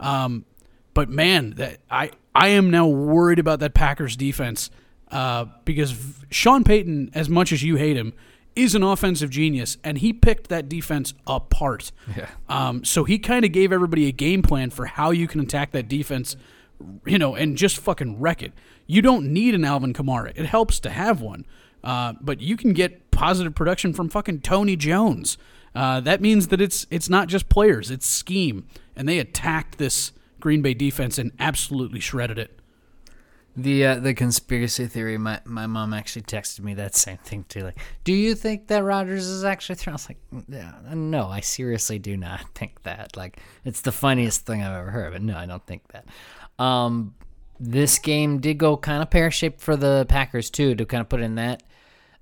Um, 0.00 0.44
but 0.94 1.08
man, 1.08 1.54
that 1.56 1.78
I 1.90 2.10
I 2.34 2.48
am 2.48 2.70
now 2.70 2.86
worried 2.86 3.38
about 3.38 3.60
that 3.60 3.74
Packers 3.74 4.16
defense 4.16 4.70
uh, 5.10 5.46
because 5.64 5.94
Sean 6.30 6.64
Payton, 6.64 7.10
as 7.14 7.28
much 7.28 7.52
as 7.52 7.62
you 7.62 7.76
hate 7.76 7.96
him, 7.96 8.14
is 8.56 8.74
an 8.74 8.82
offensive 8.82 9.30
genius, 9.30 9.78
and 9.84 9.98
he 9.98 10.12
picked 10.12 10.48
that 10.48 10.68
defense 10.68 11.14
apart. 11.26 11.92
Yeah. 12.16 12.28
Um, 12.48 12.84
so 12.84 13.04
he 13.04 13.18
kind 13.18 13.44
of 13.44 13.52
gave 13.52 13.72
everybody 13.72 14.08
a 14.08 14.12
game 14.12 14.42
plan 14.42 14.70
for 14.70 14.86
how 14.86 15.10
you 15.10 15.26
can 15.26 15.40
attack 15.40 15.72
that 15.72 15.88
defense, 15.88 16.36
you 17.06 17.18
know, 17.18 17.34
and 17.34 17.56
just 17.56 17.78
fucking 17.78 18.20
wreck 18.20 18.42
it. 18.42 18.52
You 18.86 19.02
don't 19.02 19.32
need 19.32 19.54
an 19.54 19.64
Alvin 19.64 19.92
Kamara. 19.92 20.32
It 20.34 20.46
helps 20.46 20.80
to 20.80 20.90
have 20.90 21.20
one, 21.20 21.46
uh, 21.84 22.14
but 22.20 22.40
you 22.40 22.56
can 22.56 22.72
get 22.72 23.10
positive 23.10 23.54
production 23.54 23.92
from 23.92 24.08
fucking 24.08 24.40
Tony 24.40 24.76
Jones. 24.76 25.38
Uh, 25.74 26.00
that 26.00 26.20
means 26.20 26.48
that 26.48 26.60
it's 26.60 26.86
it's 26.90 27.08
not 27.08 27.28
just 27.28 27.48
players; 27.48 27.90
it's 27.90 28.06
scheme, 28.06 28.66
and 28.94 29.08
they 29.08 29.18
attacked 29.18 29.78
this 29.78 30.12
Green 30.42 30.60
Bay 30.60 30.74
defense 30.74 31.18
and 31.18 31.30
absolutely 31.38 32.00
shredded 32.00 32.36
it. 32.36 32.58
The 33.56 33.86
uh, 33.86 33.94
the 33.96 34.12
conspiracy 34.12 34.86
theory. 34.86 35.16
My 35.16 35.40
my 35.44 35.68
mom 35.68 35.94
actually 35.94 36.22
texted 36.22 36.60
me 36.60 36.74
that 36.74 36.94
same 37.06 37.18
thing 37.18 37.44
too. 37.48 37.60
Like, 37.60 37.78
do 38.02 38.12
you 38.12 38.34
think 38.34 38.66
that 38.66 38.82
Rodgers 38.82 39.26
is 39.26 39.44
actually 39.44 39.76
throwing? 39.76 39.92
I 39.92 39.96
was 39.96 40.08
like, 40.08 40.44
yeah, 40.48 40.72
no, 40.92 41.28
I 41.28 41.40
seriously 41.40 41.98
do 41.98 42.16
not 42.16 42.40
think 42.54 42.82
that. 42.82 43.16
Like, 43.16 43.38
it's 43.64 43.82
the 43.82 43.92
funniest 43.92 44.44
thing 44.44 44.62
I've 44.62 44.74
ever 44.74 44.90
heard. 44.90 45.12
But 45.12 45.22
no, 45.22 45.36
I 45.36 45.46
don't 45.46 45.64
think 45.64 45.82
that. 45.92 46.06
Um, 46.58 47.14
this 47.60 48.00
game 48.00 48.40
did 48.40 48.58
go 48.58 48.76
kind 48.76 49.00
of 49.00 49.10
pear 49.10 49.30
shaped 49.30 49.60
for 49.60 49.76
the 49.76 50.06
Packers 50.08 50.50
too. 50.50 50.74
To 50.74 50.84
kind 50.84 51.02
of 51.02 51.08
put 51.08 51.20
in 51.20 51.36
that 51.36 51.62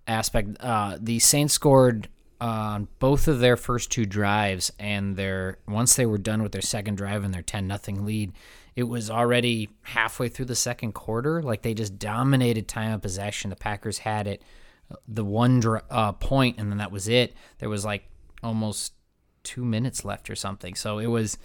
aspect, 0.06 0.58
uh, 0.60 0.98
the 1.00 1.20
Saints 1.20 1.54
scored 1.54 2.08
on 2.40 2.88
both 2.98 3.28
of 3.28 3.40
their 3.40 3.56
first 3.56 3.90
two 3.90 4.06
drives, 4.06 4.72
and 4.78 5.16
their 5.16 5.58
once 5.68 5.96
they 5.96 6.06
were 6.06 6.18
done 6.18 6.42
with 6.42 6.52
their 6.52 6.62
second 6.62 6.96
drive 6.96 7.24
and 7.24 7.34
their 7.34 7.42
ten 7.42 7.66
nothing 7.66 8.04
lead, 8.04 8.32
it 8.74 8.84
was 8.84 9.10
already 9.10 9.68
halfway 9.82 10.28
through 10.28 10.46
the 10.46 10.54
second 10.54 10.92
quarter. 10.92 11.42
Like 11.42 11.62
they 11.62 11.74
just 11.74 11.98
dominated 11.98 12.68
time 12.68 12.92
of 12.92 13.02
possession. 13.02 13.50
The 13.50 13.56
Packers 13.56 13.98
had 13.98 14.26
it, 14.26 14.42
the 15.06 15.24
one 15.24 15.62
uh, 15.90 16.12
point, 16.12 16.58
and 16.58 16.70
then 16.70 16.78
that 16.78 16.92
was 16.92 17.08
it. 17.08 17.34
There 17.58 17.68
was 17.68 17.84
like 17.84 18.08
almost 18.42 18.94
two 19.42 19.64
minutes 19.64 20.04
left 20.04 20.30
or 20.30 20.34
something. 20.34 20.74
So 20.74 20.98
it 20.98 21.06
was 21.08 21.38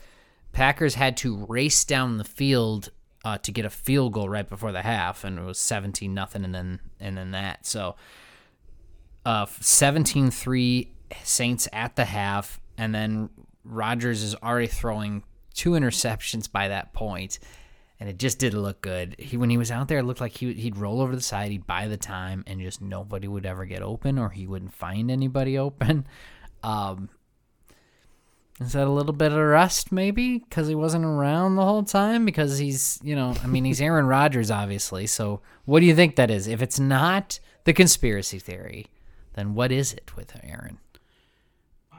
Packers 0.52 0.96
had 0.96 1.18
to 1.18 1.46
race 1.48 1.84
down 1.84 2.18
the 2.18 2.24
field 2.24 2.89
uh, 3.26 3.38
to 3.39 3.52
get 3.52 3.66
a 3.66 3.70
field 3.70 4.14
goal 4.14 4.30
right 4.30 4.48
before 4.48 4.72
the 4.72 4.84
half, 4.84 5.24
and 5.24 5.39
it 5.39 5.43
was 5.43 5.58
seventeen 5.60 6.14
nothing, 6.14 6.46
and 6.46 6.56
then 6.56 6.80
and 7.00 7.18
then 7.18 7.32
that. 7.32 7.66
So 7.66 7.96
uh 9.26 9.46
17-3 9.46 10.88
Saints 11.24 11.68
at 11.72 11.96
the 11.96 12.06
half, 12.06 12.60
and 12.78 12.94
then 12.94 13.30
Rodgers 13.64 14.24
is 14.24 14.36
already 14.36 14.68
throwing 14.68 15.24
two 15.54 15.72
interceptions 15.72 16.52
by 16.52 16.68
that 16.68 16.94
point, 16.94 17.40
and 18.00 18.10
it 18.10 18.18
just 18.18 18.40
didn't 18.40 18.62
look 18.62 18.82
good. 18.82 19.16
He 19.18 19.38
when 19.38 19.50
he 19.50 19.58
was 19.58 19.72
out 19.72 19.88
there, 19.88 20.00
it 20.00 20.04
looked 20.04 20.22
like 20.22 20.38
he 20.38 20.54
he'd 20.54 20.78
roll 20.78 21.02
over 21.02 21.16
the 21.16 21.22
side, 21.22 21.52
he'd 21.52 21.68
buy 21.68 21.88
the 21.88 21.98
time, 21.98 22.44
and 22.48 22.60
just 22.60 22.82
nobody 22.82 23.28
would 23.28 23.46
ever 23.46 23.66
get 23.66 23.82
open, 23.82 24.20
or 24.20 24.30
he 24.30 24.48
wouldn't 24.48 24.74
find 24.74 25.10
anybody 25.10 25.58
open. 25.58 26.06
Um, 26.64 27.10
is 28.60 28.74
that 28.74 28.88
a 28.88 28.90
little 28.90 29.14
bit 29.14 29.32
of 29.32 29.38
rust, 29.38 29.92
maybe, 29.92 30.40
because 30.40 30.68
he 30.68 30.74
wasn't 30.74 31.06
around 31.06 31.58
the 31.58 31.64
whole 31.64 31.84
time? 31.84 32.26
Because 32.26 32.58
he's, 32.58 33.00
you 33.04 33.16
know, 33.16 33.36
I 33.44 33.46
mean, 33.46 33.66
he's 33.66 33.80
Aaron 33.80 34.08
Rodgers, 34.08 34.50
obviously. 34.50 35.06
So, 35.06 35.42
what 35.66 35.82
do 35.82 35.86
you 35.86 35.96
think 35.96 36.16
that 36.16 36.32
is? 36.32 36.48
If 36.48 36.64
it's 36.64 36.80
not 36.80 37.40
the 37.66 37.74
conspiracy 37.74 38.40
theory, 38.40 38.88
then 39.36 39.54
what 39.54 39.72
is 39.72 39.94
it 39.94 40.16
with 40.16 40.38
Aaron? 40.44 40.80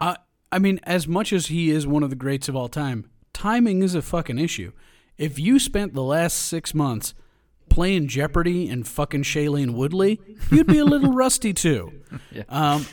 Uh, 0.01 0.17
I 0.51 0.59
mean, 0.59 0.81
as 0.83 1.07
much 1.07 1.33
as 1.33 1.47
he 1.47 1.71
is 1.71 1.87
one 1.87 2.03
of 2.03 2.11
the 2.11 2.17
greats 2.17 2.49
of 2.49 2.57
all 2.57 2.69
time, 2.69 3.09
timing 3.33 3.83
is 3.83 3.95
a 3.95 4.03
fucking 4.03 4.39
issue. 4.39 4.73
If 5.19 5.39
you 5.39 5.59
spent 5.59 5.95
the 5.95 6.03
last 6.03 6.35
six 6.35 6.75
months 6.75 7.15
playing 7.69 8.09
Jeopardy 8.09 8.69
and 8.69 8.87
fucking 8.87 9.23
Shailene 9.23 9.75
Woodley, 9.75 10.21
you'd 10.51 10.67
be 10.67 10.79
a 10.79 10.85
little 10.85 11.13
rusty 11.15 11.53
too. 11.53 11.93
Yeah. 12.31 12.45
Um, 12.49 12.87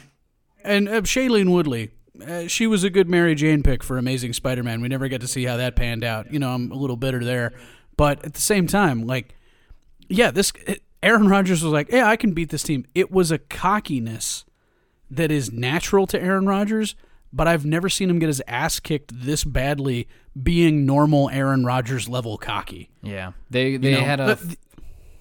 and 0.64 0.88
uh, 0.88 1.02
Shailene 1.02 1.52
Woodley, 1.52 1.92
uh, 2.26 2.48
she 2.48 2.68
was 2.68 2.84
a 2.84 2.90
good 2.90 3.10
Mary 3.10 3.36
Jane 3.36 3.64
pick 3.64 3.84
for 3.84 3.98
Amazing 3.98 4.34
Spider-Man. 4.34 4.82
We 4.82 4.88
never 4.88 5.08
get 5.08 5.22
to 5.22 5.28
see 5.28 5.44
how 5.44 5.58
that 5.58 5.76
panned 5.76 6.04
out. 6.04 6.32
You 6.32 6.40
know, 6.40 6.54
I'm 6.54 6.72
a 6.72 6.76
little 6.76 6.96
bitter 6.96 7.24
there, 7.24 7.52
but 7.98 8.24
at 8.26 8.34
the 8.34 8.42
same 8.42 8.68
time, 8.68 9.06
like, 9.06 9.36
yeah, 10.08 10.32
this 10.32 10.52
Aaron 11.04 11.28
Rodgers 11.28 11.64
was 11.64 11.72
like, 11.74 11.92
yeah, 11.92 12.08
I 12.08 12.16
can 12.16 12.32
beat 12.34 12.50
this 12.50 12.64
team. 12.64 12.86
It 12.96 13.12
was 13.12 13.32
a 13.32 13.38
cockiness 13.38 14.46
that 15.12 15.32
is 15.32 15.52
natural 15.52 16.08
to 16.08 16.22
Aaron 16.22 16.46
Rodgers, 16.48 16.96
but 17.32 17.48
I've 17.48 17.66
never 17.66 17.90
seen 17.90 18.10
him 18.10 18.20
get 18.20 18.28
his 18.28 18.42
ass 18.48 18.80
kicked 18.80 19.12
this 19.14 19.44
badly 19.44 20.08
being 20.42 20.86
normal 20.86 21.30
Aaron 21.30 21.66
Rodgers 21.66 22.08
level 22.10 22.38
cocky. 22.38 22.90
Yeah, 23.02 23.34
they 23.50 23.78
they 23.78 23.92
You 23.92 23.98
know, 23.98 24.04
had 24.06 24.20
a. 24.20 24.36
the- 24.36 24.58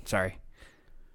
sorry. 0.04 0.38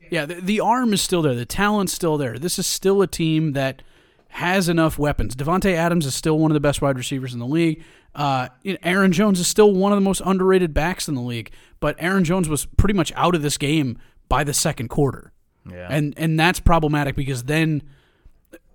Yeah, 0.10 0.26
the, 0.26 0.36
the 0.36 0.60
arm 0.62 0.94
is 0.94 1.02
still 1.02 1.22
there. 1.22 1.36
The 1.36 1.46
talent's 1.46 1.92
still 1.94 2.18
there. 2.18 2.38
This 2.40 2.58
is 2.58 2.66
still 2.66 3.02
a 3.02 3.08
team 3.08 3.54
that 3.54 3.82
has 4.30 4.70
enough 4.70 4.98
weapons. 4.98 5.36
Davante 5.36 5.74
Adams 5.74 6.06
is 6.06 6.16
still 6.16 6.38
one 6.40 6.50
of 6.52 6.54
the 6.54 6.60
best 6.62 6.82
wide 6.82 6.98
receivers 6.98 7.34
in 7.34 7.40
the 7.40 7.46
league. 7.48 7.84
Uh, 8.16 8.48
Aaron 8.84 9.12
Jones 9.12 9.40
is 9.40 9.48
still 9.48 9.74
one 9.74 9.92
of 9.92 9.98
the 9.98 10.02
most 10.02 10.22
underrated 10.26 10.74
backs 10.74 11.08
in 11.10 11.16
the 11.16 11.22
league. 11.22 11.52
But 11.80 11.96
Aaron 12.00 12.24
Jones 12.24 12.48
was 12.48 12.66
pretty 12.66 12.94
much 12.94 13.12
out 13.16 13.36
of 13.36 13.42
this 13.42 13.58
game 13.58 13.98
by 14.30 14.44
the 14.44 14.54
second 14.54 14.90
quarter, 14.90 15.32
Yeah. 15.70 15.88
and 15.90 16.14
and 16.18 16.40
that's 16.40 16.60
problematic 16.60 17.16
because 17.16 17.44
then 17.44 17.84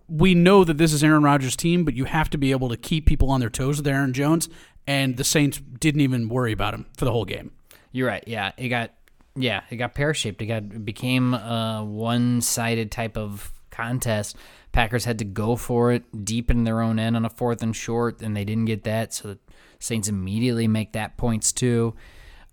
we 0.09 0.35
know 0.35 0.65
that 0.65 0.79
this 0.79 0.93
is 0.93 1.03
Aaron 1.03 1.23
Rodgers' 1.23 1.57
team, 1.57 1.85
but 1.85 1.95
you 1.95 2.05
have 2.05 2.29
to 2.31 2.39
be 2.39 2.51
able 2.51 2.69
to 2.69 2.77
keep 2.77 3.07
people 3.07 3.31
on 3.31 3.41
their 3.41 3.49
toes 3.51 3.79
with 3.79 3.87
Aaron 3.87 4.13
Jones. 4.13 4.49
And 4.87 5.17
the 5.17 5.25
Saints 5.25 5.61
didn't 5.79 6.01
even 6.01 6.29
worry 6.29 6.53
about 6.53 6.75
him 6.75 6.87
for 6.97 7.05
the 7.05 7.13
whole 7.13 7.25
game. 7.25 7.53
You're 7.93 8.09
right. 8.09 8.25
Yeah, 8.27 8.53
it 8.57 8.69
got 8.69 8.91
yeah, 9.37 9.63
it 9.71 9.77
got 9.77 9.95
pear 9.95 10.13
shaped. 10.13 10.43
It 10.43 10.47
got 10.47 10.65
it 10.65 10.85
became 10.85 11.35
a 11.35 11.85
one 11.87 12.41
sided 12.41 12.91
type 12.91 13.17
of 13.17 13.53
contest. 13.71 14.37
Packers 14.73 15.05
had 15.05 15.19
to 15.21 15.25
go 15.25 15.55
for 15.57 15.93
it 15.93 16.25
deep 16.25 16.51
in 16.51 16.65
their 16.65 16.81
own 16.81 16.99
end 16.99 17.15
on 17.17 17.25
a 17.25 17.31
fourth 17.31 17.63
and 17.63 17.75
short, 17.77 18.21
and 18.23 18.37
they 18.37 18.45
didn't 18.45 18.65
get 18.65 18.85
that. 18.85 19.15
So 19.15 19.29
the 19.29 19.39
Saints 19.79 20.09
immediately 20.09 20.67
make 20.69 20.93
that 20.93 21.17
points 21.17 21.53
too. 21.53 21.95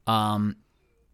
Um, 0.07 0.55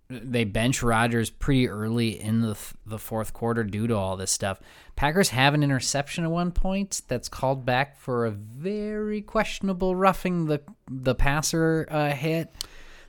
they 0.07 0.43
bench 0.43 0.83
Rodgers 0.83 1.29
pretty 1.29 1.67
early 1.67 2.21
in 2.21 2.41
the 2.41 2.57
the 2.85 2.99
fourth 2.99 3.33
quarter 3.33 3.63
due 3.63 3.87
to 3.87 3.95
all 3.95 4.17
this 4.17 4.31
stuff. 4.31 4.59
Packers 4.95 5.29
have 5.29 5.53
an 5.53 5.63
interception 5.63 6.23
at 6.23 6.31
one 6.31 6.51
point 6.51 7.01
that's 7.07 7.27
called 7.27 7.65
back 7.65 7.97
for 7.97 8.25
a 8.25 8.31
very 8.31 9.21
questionable 9.21 9.95
roughing 9.95 10.45
the 10.45 10.61
the 10.87 11.15
passer 11.15 11.87
uh, 11.89 12.11
hit 12.11 12.53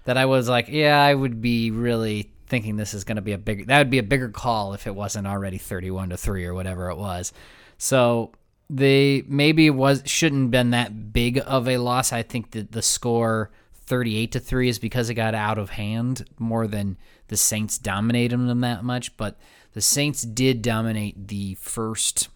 that 0.05 0.17
I 0.17 0.25
was 0.25 0.49
like, 0.49 0.69
yeah, 0.69 1.03
I 1.03 1.15
would 1.15 1.41
be 1.41 1.71
really 1.71 2.31
thinking 2.47 2.77
this 2.77 2.95
is 2.95 3.05
going 3.05 3.17
to 3.17 3.23
be 3.23 3.33
a 3.33 3.39
big. 3.39 3.67
That 3.67 3.79
would 3.79 3.91
be 3.91 3.99
a 3.99 4.05
bigger 4.05 4.29
call 4.29 4.73
if 4.73 4.87
it 4.87 4.95
wasn't 4.95 5.27
already 5.27 5.59
thirty-one 5.59 6.11
to 6.11 6.17
three 6.17 6.47
or 6.47 6.55
whatever 6.55 6.91
it 6.91 6.97
was. 6.97 7.33
So 7.77 8.33
they 8.71 9.23
maybe 9.29 9.69
was 9.69 10.03
shouldn't 10.07 10.51
been 10.51 10.71
that 10.71 11.13
big 11.13 11.41
of 11.45 11.69
a 11.69 11.79
loss. 11.79 12.13
I 12.13 12.23
think 12.23 12.53
that 12.53 12.73
the 12.73 12.83
score 12.83 13.51
thirty-eight 13.87 14.33
to 14.33 14.41
three 14.41 14.69
is 14.69 14.79
because 14.79 15.09
it 15.11 15.15
got 15.15 15.35
out 15.35 15.59
of 15.59 15.71
hand 15.71 16.25
more 16.39 16.67
than 16.67 16.97
the 17.29 17.37
Saints 17.37 17.79
dominated 17.79 18.37
them 18.39 18.61
that 18.61 18.85
much. 18.85 19.17
But 19.17 19.39
the 19.73 19.81
Saints 19.81 20.23
did 20.23 20.63
dominate 20.63 21.29
the 21.29 21.55
first 21.57 22.29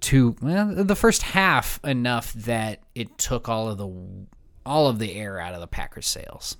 two, 0.00 0.34
well, 0.42 0.74
the 0.74 0.96
first 0.96 1.22
half 1.22 1.78
enough 1.84 2.32
that 2.32 2.80
it 2.94 3.16
took 3.18 3.48
all 3.48 3.68
of 3.68 3.78
the 3.78 4.26
all 4.66 4.88
of 4.88 4.98
the 4.98 5.14
air 5.14 5.38
out 5.40 5.54
of 5.54 5.60
the 5.60 5.66
Packers' 5.66 6.06
sails. 6.06 6.56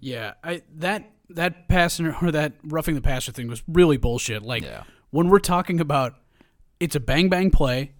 Yeah, 0.00 0.34
I 0.42 0.62
that 0.76 1.10
that 1.30 1.68
passing 1.68 2.06
or 2.22 2.30
that 2.30 2.54
roughing 2.64 2.94
the 2.94 3.00
passer 3.00 3.32
thing 3.32 3.48
was 3.48 3.62
really 3.68 3.96
bullshit. 3.96 4.42
Like 4.42 4.62
Yeah. 4.62 4.84
when 5.10 5.28
we're 5.28 5.38
talking 5.38 5.80
about 5.80 6.14
it's 6.78 6.96
a 6.96 7.00
bang 7.00 7.28
bang 7.28 7.50
play, 7.50 7.92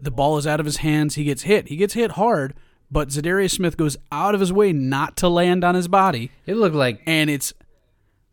the 0.00 0.10
ball 0.10 0.38
is 0.38 0.46
out 0.46 0.60
of 0.60 0.66
his 0.66 0.78
hands, 0.78 1.16
he 1.16 1.24
gets 1.24 1.42
hit. 1.42 1.68
He 1.68 1.76
gets 1.76 1.94
hit 1.94 2.12
hard, 2.12 2.54
but 2.92 3.08
Za'Darius 3.08 3.52
Smith 3.52 3.76
goes 3.78 3.96
out 4.12 4.34
of 4.34 4.40
his 4.40 4.52
way 4.52 4.72
not 4.72 5.16
to 5.16 5.28
land 5.28 5.64
on 5.64 5.74
his 5.74 5.88
body, 5.88 6.30
It 6.46 6.56
looked 6.56 6.76
like 6.76 7.02
and 7.06 7.30
it's 7.30 7.54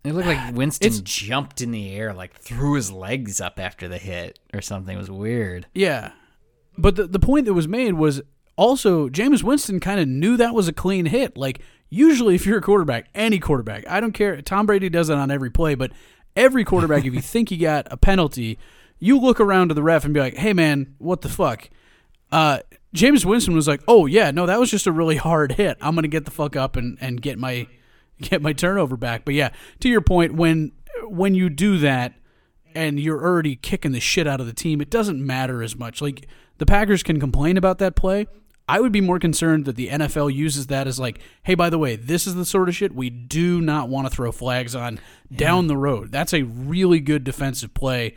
it 0.04 0.14
looked 0.14 0.28
like 0.28 0.54
Winston 0.54 0.92
jumped 1.04 1.62
in 1.62 1.72
the 1.72 1.94
air, 1.96 2.14
like 2.14 2.34
threw 2.36 2.74
his 2.76 2.92
legs 2.92 3.40
up 3.40 3.58
after 3.60 3.88
the 3.88 3.98
hit 3.98 4.38
or 4.54 4.62
something. 4.62 4.96
It 4.96 5.00
was 5.00 5.10
weird. 5.10 5.66
yeah. 5.74 6.12
But 6.78 6.96
the 6.98 7.08
the 7.08 7.20
point 7.20 7.46
that 7.46 7.54
was 7.54 7.68
made 7.68 7.94
was 7.94 8.22
also 8.58 9.08
Jameis 9.10 9.44
Winston 9.44 9.80
kind 9.80 10.00
of 10.00 10.08
knew 10.08 10.36
that 10.38 10.54
was 10.54 10.68
a 10.68 10.74
clean 10.74 11.06
hit. 11.06 11.38
Like 11.38 11.62
usually 11.90 12.36
if 12.36 12.46
you're 12.46 12.60
a 12.60 12.62
quarterback, 12.62 13.08
any 13.16 13.40
quarterback, 13.40 13.88
I 13.90 14.00
don't 14.02 14.14
care. 14.14 14.42
Tom 14.42 14.66
Brady 14.66 14.90
does 14.90 15.08
that 15.08 15.18
on 15.18 15.32
every 15.32 15.50
play, 15.50 15.76
but 15.76 15.92
every 16.36 16.66
quarterback, 16.66 17.06
if 17.06 17.14
you 17.14 17.22
think 17.34 17.50
you 17.52 17.58
got 17.58 17.88
a 17.92 17.98
penalty, 17.98 18.58
you 19.00 19.20
look 19.20 19.40
around 19.40 19.70
to 19.70 19.74
the 19.74 19.84
ref 19.84 20.04
and 20.06 20.14
be 20.14 20.20
like, 20.20 20.36
"Hey 20.36 20.54
man, 20.54 20.96
what 20.98 21.22
the 21.22 21.30
fuck?" 21.30 21.70
Uh, 22.32 22.60
Jameis 22.96 23.26
Winston 23.26 23.56
was 23.56 23.68
like, 23.68 23.82
"Oh 23.88 24.06
yeah, 24.06 24.32
no, 24.32 24.46
that 24.46 24.60
was 24.60 24.72
just 24.72 24.88
a 24.88 24.92
really 24.92 25.18
hard 25.18 25.54
hit. 25.54 25.78
I'm 25.82 25.96
gonna 25.96 26.08
get 26.08 26.26
the 26.26 26.32
fuck 26.32 26.56
up 26.56 26.76
and, 26.76 26.98
and 27.00 27.22
get 27.22 27.38
my 27.38 27.68
get 28.22 28.42
my 28.42 28.54
turnover 28.54 28.98
back." 28.98 29.26
But 29.26 29.36
yeah, 29.36 29.50
to 29.82 29.90
your 29.90 30.02
point, 30.02 30.34
when 30.34 30.72
when 31.04 31.36
you 31.36 31.50
do 31.50 31.78
that 31.80 32.14
and 32.76 33.00
you're 33.00 33.24
already 33.24 33.56
kicking 33.56 33.92
the 33.92 34.00
shit 34.00 34.28
out 34.28 34.40
of 34.40 34.48
the 34.48 34.54
team, 34.54 34.82
it 34.82 34.90
doesn't 34.90 35.26
matter 35.26 35.62
as 35.62 35.76
much. 35.76 36.02
Like 36.02 36.28
the 36.58 36.66
Packers 36.66 37.04
can 37.04 37.20
complain 37.20 37.58
about 37.58 37.80
that 37.80 37.96
play. 37.96 38.28
I 38.68 38.80
would 38.80 38.92
be 38.92 39.02
more 39.02 39.18
concerned 39.18 39.66
that 39.66 39.76
the 39.76 39.88
NFL 39.88 40.32
uses 40.32 40.68
that 40.68 40.86
as 40.86 41.00
like, 41.00 41.20
hey, 41.42 41.56
by 41.56 41.72
the 41.72 41.80
way, 41.80 41.96
this 41.96 42.28
is 42.28 42.36
the 42.36 42.46
sort 42.46 42.70
of 42.70 42.76
shit 42.76 42.94
we 42.94 43.10
do 43.10 43.62
not 43.62 43.90
want 43.90 44.08
to 44.08 44.16
throw 44.16 44.32
flags 44.32 44.76
on 44.76 45.00
down 45.36 45.66
the 45.66 45.76
road. 45.76 46.12
That's 46.12 46.36
a 46.36 46.44
really 46.44 47.00
good 47.00 47.24
defensive 47.24 47.74
play, 47.74 48.16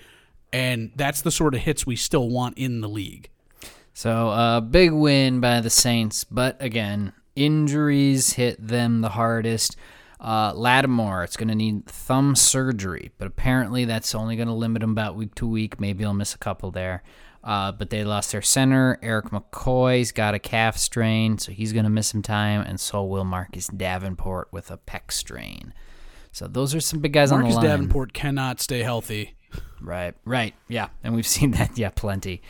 and 0.52 0.92
that's 0.94 1.22
the 1.22 1.30
sort 1.30 1.54
of 1.54 1.62
hits 1.62 1.86
we 1.86 1.96
still 1.96 2.28
want 2.28 2.58
in 2.58 2.82
the 2.82 2.88
league. 2.88 3.30
So 3.94 4.28
a 4.28 4.30
uh, 4.30 4.60
big 4.60 4.92
win 4.92 5.40
by 5.40 5.60
the 5.60 5.70
Saints, 5.70 6.24
but 6.24 6.56
again, 6.60 7.12
injuries 7.36 8.34
hit 8.34 8.66
them 8.66 9.00
the 9.00 9.10
hardest. 9.10 9.76
Uh, 10.18 10.52
Lattimore, 10.54 11.24
it's 11.24 11.36
going 11.36 11.48
to 11.48 11.54
need 11.54 11.84
thumb 11.86 12.36
surgery, 12.36 13.10
but 13.18 13.26
apparently 13.26 13.84
that's 13.84 14.14
only 14.14 14.36
going 14.36 14.48
to 14.48 14.54
limit 14.54 14.82
him 14.82 14.92
about 14.92 15.16
week 15.16 15.34
to 15.34 15.46
week. 15.46 15.80
Maybe 15.80 16.04
he'll 16.04 16.14
miss 16.14 16.34
a 16.34 16.38
couple 16.38 16.70
there. 16.70 17.02
Uh, 17.44 17.72
but 17.72 17.90
they 17.90 18.04
lost 18.04 18.30
their 18.30 18.40
center. 18.40 19.00
Erik 19.02 19.26
McCoy's 19.26 20.12
got 20.12 20.32
a 20.32 20.38
calf 20.38 20.76
strain, 20.76 21.38
so 21.38 21.50
he's 21.50 21.72
going 21.72 21.82
to 21.82 21.90
miss 21.90 22.06
some 22.06 22.22
time, 22.22 22.60
and 22.60 22.78
so 22.78 23.04
will 23.04 23.24
Marcus 23.24 23.66
Davenport 23.66 24.52
with 24.52 24.70
a 24.70 24.78
pec 24.78 25.10
strain. 25.10 25.74
So 26.30 26.46
those 26.46 26.72
are 26.72 26.80
some 26.80 27.00
big 27.00 27.12
guys 27.12 27.32
Marcus 27.32 27.46
on 27.46 27.50
the 27.50 27.56
line. 27.56 27.64
Marcus 27.64 27.80
Davenport 27.80 28.12
cannot 28.12 28.60
stay 28.60 28.84
healthy. 28.84 29.34
Right, 29.80 30.14
right, 30.24 30.54
yeah, 30.68 30.90
and 31.02 31.16
we've 31.16 31.26
seen 31.36 31.50
that, 31.52 31.76
yeah, 31.76 31.90
plenty. 31.90 32.42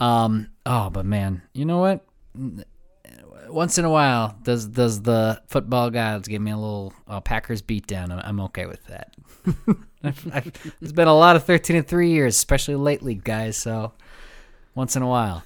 Um, 0.00 0.48
oh, 0.64 0.90
but 0.90 1.04
man, 1.04 1.42
you 1.52 1.64
know 1.64 1.78
what? 1.78 2.04
Once 3.48 3.78
in 3.78 3.84
a 3.84 3.90
while, 3.90 4.36
does 4.42 4.66
does 4.66 5.02
the 5.02 5.42
football 5.46 5.90
gods 5.90 6.28
give 6.28 6.40
me 6.40 6.50
a 6.50 6.56
little 6.56 6.92
uh, 7.06 7.20
Packers 7.20 7.62
beatdown? 7.62 8.10
I'm, 8.10 8.20
I'm 8.24 8.40
okay 8.40 8.66
with 8.66 8.84
that. 8.86 9.14
It's 10.02 10.92
been 10.92 11.08
a 11.08 11.14
lot 11.14 11.36
of 11.36 11.44
thirteen 11.44 11.76
and 11.76 11.86
three 11.86 12.10
years, 12.10 12.34
especially 12.34 12.76
lately, 12.76 13.14
guys. 13.14 13.58
So 13.58 13.92
once 14.74 14.96
in 14.96 15.02
a 15.02 15.06
while, 15.06 15.42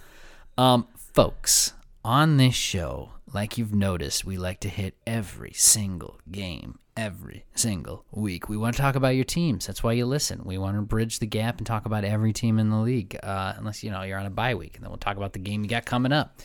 um, 0.56 0.86
folks, 0.94 1.72
on 2.04 2.36
this 2.36 2.54
show, 2.54 3.10
like 3.32 3.58
you've 3.58 3.74
noticed, 3.74 4.24
we 4.24 4.36
like 4.36 4.60
to 4.60 4.68
hit 4.68 4.94
every 5.04 5.52
single 5.54 6.20
game 6.30 6.78
every 6.96 7.44
single 7.54 8.04
week. 8.12 8.48
We 8.48 8.56
want 8.56 8.76
to 8.76 8.82
talk 8.82 8.94
about 8.94 9.14
your 9.14 9.24
teams. 9.24 9.66
That's 9.66 9.82
why 9.82 9.92
you 9.92 10.06
listen. 10.06 10.42
We 10.44 10.58
want 10.58 10.76
to 10.76 10.82
bridge 10.82 11.18
the 11.18 11.26
gap 11.26 11.58
and 11.58 11.66
talk 11.66 11.86
about 11.86 12.04
every 12.04 12.32
team 12.32 12.58
in 12.58 12.70
the 12.70 12.78
league, 12.78 13.18
uh, 13.22 13.54
unless 13.56 13.82
you 13.82 13.90
know 13.90 14.02
you're 14.02 14.18
on 14.18 14.26
a 14.26 14.30
bye 14.30 14.54
week, 14.54 14.76
and 14.76 14.84
then 14.84 14.90
we'll 14.90 14.98
talk 14.98 15.16
about 15.16 15.32
the 15.32 15.38
game 15.38 15.62
you 15.62 15.68
got 15.68 15.84
coming 15.84 16.12
up. 16.12 16.40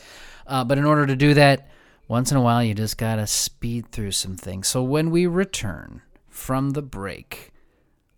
Uh, 0.47 0.63
but 0.63 0.77
in 0.77 0.85
order 0.85 1.05
to 1.05 1.15
do 1.15 1.33
that, 1.35 1.69
once 2.07 2.31
in 2.31 2.37
a 2.37 2.41
while, 2.41 2.63
you 2.63 2.73
just 2.73 2.97
gotta 2.97 3.27
speed 3.27 3.91
through 3.91 4.11
some 4.11 4.35
things. 4.35 4.67
So 4.67 4.81
when 4.81 5.11
we 5.11 5.27
return 5.27 6.01
from 6.27 6.71
the 6.71 6.81
break, 6.81 7.51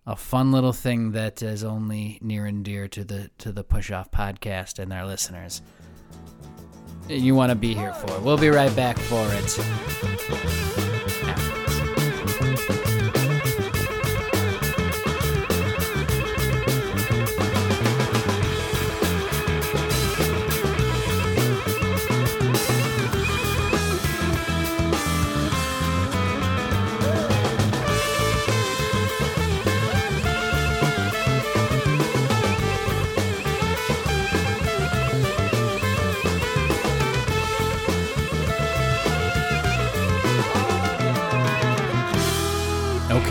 a 0.05 0.15
fun 0.15 0.51
little 0.51 0.73
thing 0.73 1.11
that 1.11 1.43
is 1.43 1.63
only 1.63 2.17
near 2.21 2.45
and 2.45 2.63
dear 2.63 2.87
to 2.87 3.03
the 3.03 3.29
to 3.39 3.51
the 3.51 3.63
Push 3.63 3.91
Off 3.91 4.11
podcast 4.11 4.79
and 4.79 4.91
their 4.91 5.05
listeners. 5.05 5.61
You 7.07 7.35
want 7.35 7.49
to 7.49 7.55
be 7.55 7.73
here 7.73 7.93
for. 7.93 8.19
We'll 8.21 8.37
be 8.37 8.49
right 8.49 8.73
back 8.75 8.97
for 8.97 9.27
it. 9.31 9.57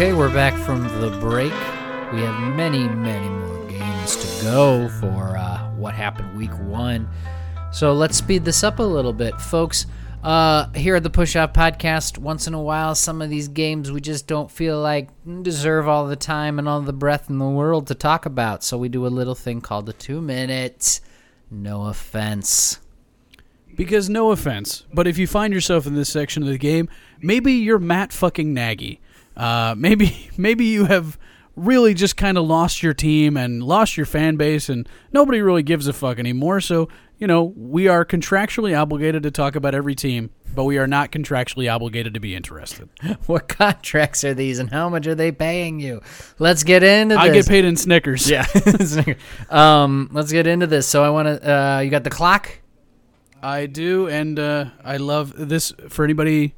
Okay, 0.01 0.14
we're 0.14 0.32
back 0.32 0.55
from 0.64 0.82
the 1.03 1.11
break. 1.20 1.53
We 2.11 2.22
have 2.22 2.57
many, 2.57 2.88
many 2.88 3.28
more 3.28 3.66
games 3.66 4.16
to 4.16 4.44
go 4.44 4.88
for 4.98 5.36
uh, 5.36 5.70
what 5.72 5.92
happened 5.92 6.38
week 6.38 6.59
one. 6.61 7.07
So 7.70 7.92
let's 7.92 8.16
speed 8.16 8.46
this 8.46 8.64
up 8.64 8.78
a 8.78 8.82
little 8.82 9.12
bit, 9.12 9.38
folks. 9.38 9.84
Uh, 10.24 10.70
here 10.72 10.96
at 10.96 11.03
the 11.03 11.11
Push 11.11 11.36
Off 11.36 11.53
Podcast, 11.53 12.16
once 12.16 12.46
in 12.46 12.55
a 12.55 12.62
while, 12.62 12.94
some 12.94 13.20
of 13.20 13.28
these 13.28 13.48
games 13.48 13.92
we 13.92 14.01
just 14.01 14.26
don't 14.26 14.51
feel 14.51 14.80
like 14.80 15.11
deserve 15.42 15.86
all 15.86 16.07
the 16.07 16.16
time 16.16 16.59
and 16.59 16.66
all 16.66 16.80
the 16.80 16.94
breath 16.94 17.28
in 17.28 17.36
the 17.36 17.44
world 17.44 17.86
to 17.88 17.94
talk 17.94 18.24
about. 18.24 18.64
So 18.64 18.78
we 18.78 18.88
do 18.88 19.07
a 19.07 19.09
little 19.09 19.34
thing 19.34 19.61
called 19.61 19.84
the 19.84 19.92
two 19.92 20.22
minutes. 20.22 21.03
No 21.51 21.84
offense. 21.84 22.80
Because 23.76 24.09
no 24.09 24.30
offense, 24.30 24.86
but 24.94 25.07
if 25.07 25.18
you 25.18 25.26
find 25.26 25.53
yourself 25.53 25.86
in 25.86 25.94
this 25.94 26.09
section 26.09 26.42
of 26.42 26.48
the 26.48 26.57
game, 26.57 26.88
maybe 27.20 27.53
you're 27.53 27.78
Matt 27.78 28.14
fucking 28.14 28.55
Nagy. 28.55 28.98
Uh, 29.37 29.74
maybe 29.76 30.31
maybe 30.37 30.66
you 30.66 30.87
have 30.87 31.18
really 31.57 31.95
just 31.95 32.16
kind 32.16 32.39
of 32.39 32.45
lost 32.45 32.83
your 32.83 32.95
team 32.95 33.37
and 33.37 33.62
lost 33.62 33.97
your 33.97 34.07
fan 34.07 34.37
base, 34.37 34.68
and 34.68 34.89
nobody 35.12 35.43
really 35.43 35.62
gives 35.62 35.87
a 35.87 35.93
fuck 35.93 36.18
anymore. 36.18 36.61
So 36.61 36.89
you 37.18 37.26
know 37.26 37.53
we 37.57 37.89
are 37.89 38.05
contractually 38.05 38.78
obligated 38.78 39.22
to 39.24 39.31
talk 39.31 39.57
about 39.57 39.74
every 39.74 39.95
team, 39.95 40.31
but 40.55 40.64
we 40.64 40.78
are 40.78 40.87
not 40.87 41.12
contractually 41.12 41.72
obligated 41.72 42.14
to 42.14 42.20
be 42.20 42.35
interested. 42.35 42.89
What 43.26 43.49
contracts 43.49 44.24
are 44.24 44.35
these 44.35 44.59
and 44.59 44.70
how 44.70 44.89
much 44.89 45.07
are 45.07 45.14
they 45.14 45.31
paying 45.31 45.78
you? 45.78 46.03
Let's 46.39 46.64
get 46.64 46.83
into 46.83 47.14
this. 47.14 47.24
I 47.24 47.31
get 47.31 47.47
paid 47.47 47.64
in 47.64 47.76
Snickers. 47.76 48.28
Yeah. 48.28 48.47
um, 49.51 50.11
let's 50.12 50.33
get 50.33 50.47
into 50.47 50.66
this. 50.66 50.87
So 50.87 51.05
I 51.05 51.11
want 51.11 51.28
to. 51.28 51.53
Uh, 51.53 51.81
you 51.81 51.91
got 51.91 52.05
the 52.05 52.11
clock. 52.11 52.61
I 53.43 53.66
do, 53.66 54.09
and 54.09 54.39
uh, 54.39 54.66
I 54.85 54.99
love 54.99 55.33
this. 55.37 55.72
For 55.89 56.05
anybody 56.05 56.55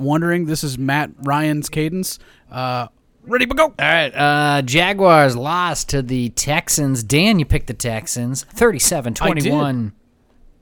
wondering, 0.00 0.46
this 0.46 0.64
is 0.64 0.78
Matt 0.78 1.10
Ryan's 1.18 1.68
cadence. 1.68 2.18
Uh, 2.50 2.88
ready 3.22 3.46
to 3.46 3.54
go. 3.54 3.64
All 3.64 3.74
right. 3.78 4.08
Uh, 4.08 4.62
Jaguars 4.62 5.36
lost 5.36 5.88
to 5.90 6.02
the 6.02 6.30
Texans. 6.30 7.02
Dan, 7.02 7.38
you 7.38 7.44
picked 7.44 7.66
the 7.68 7.74
Texans. 7.74 8.44
37-21. 8.56 9.92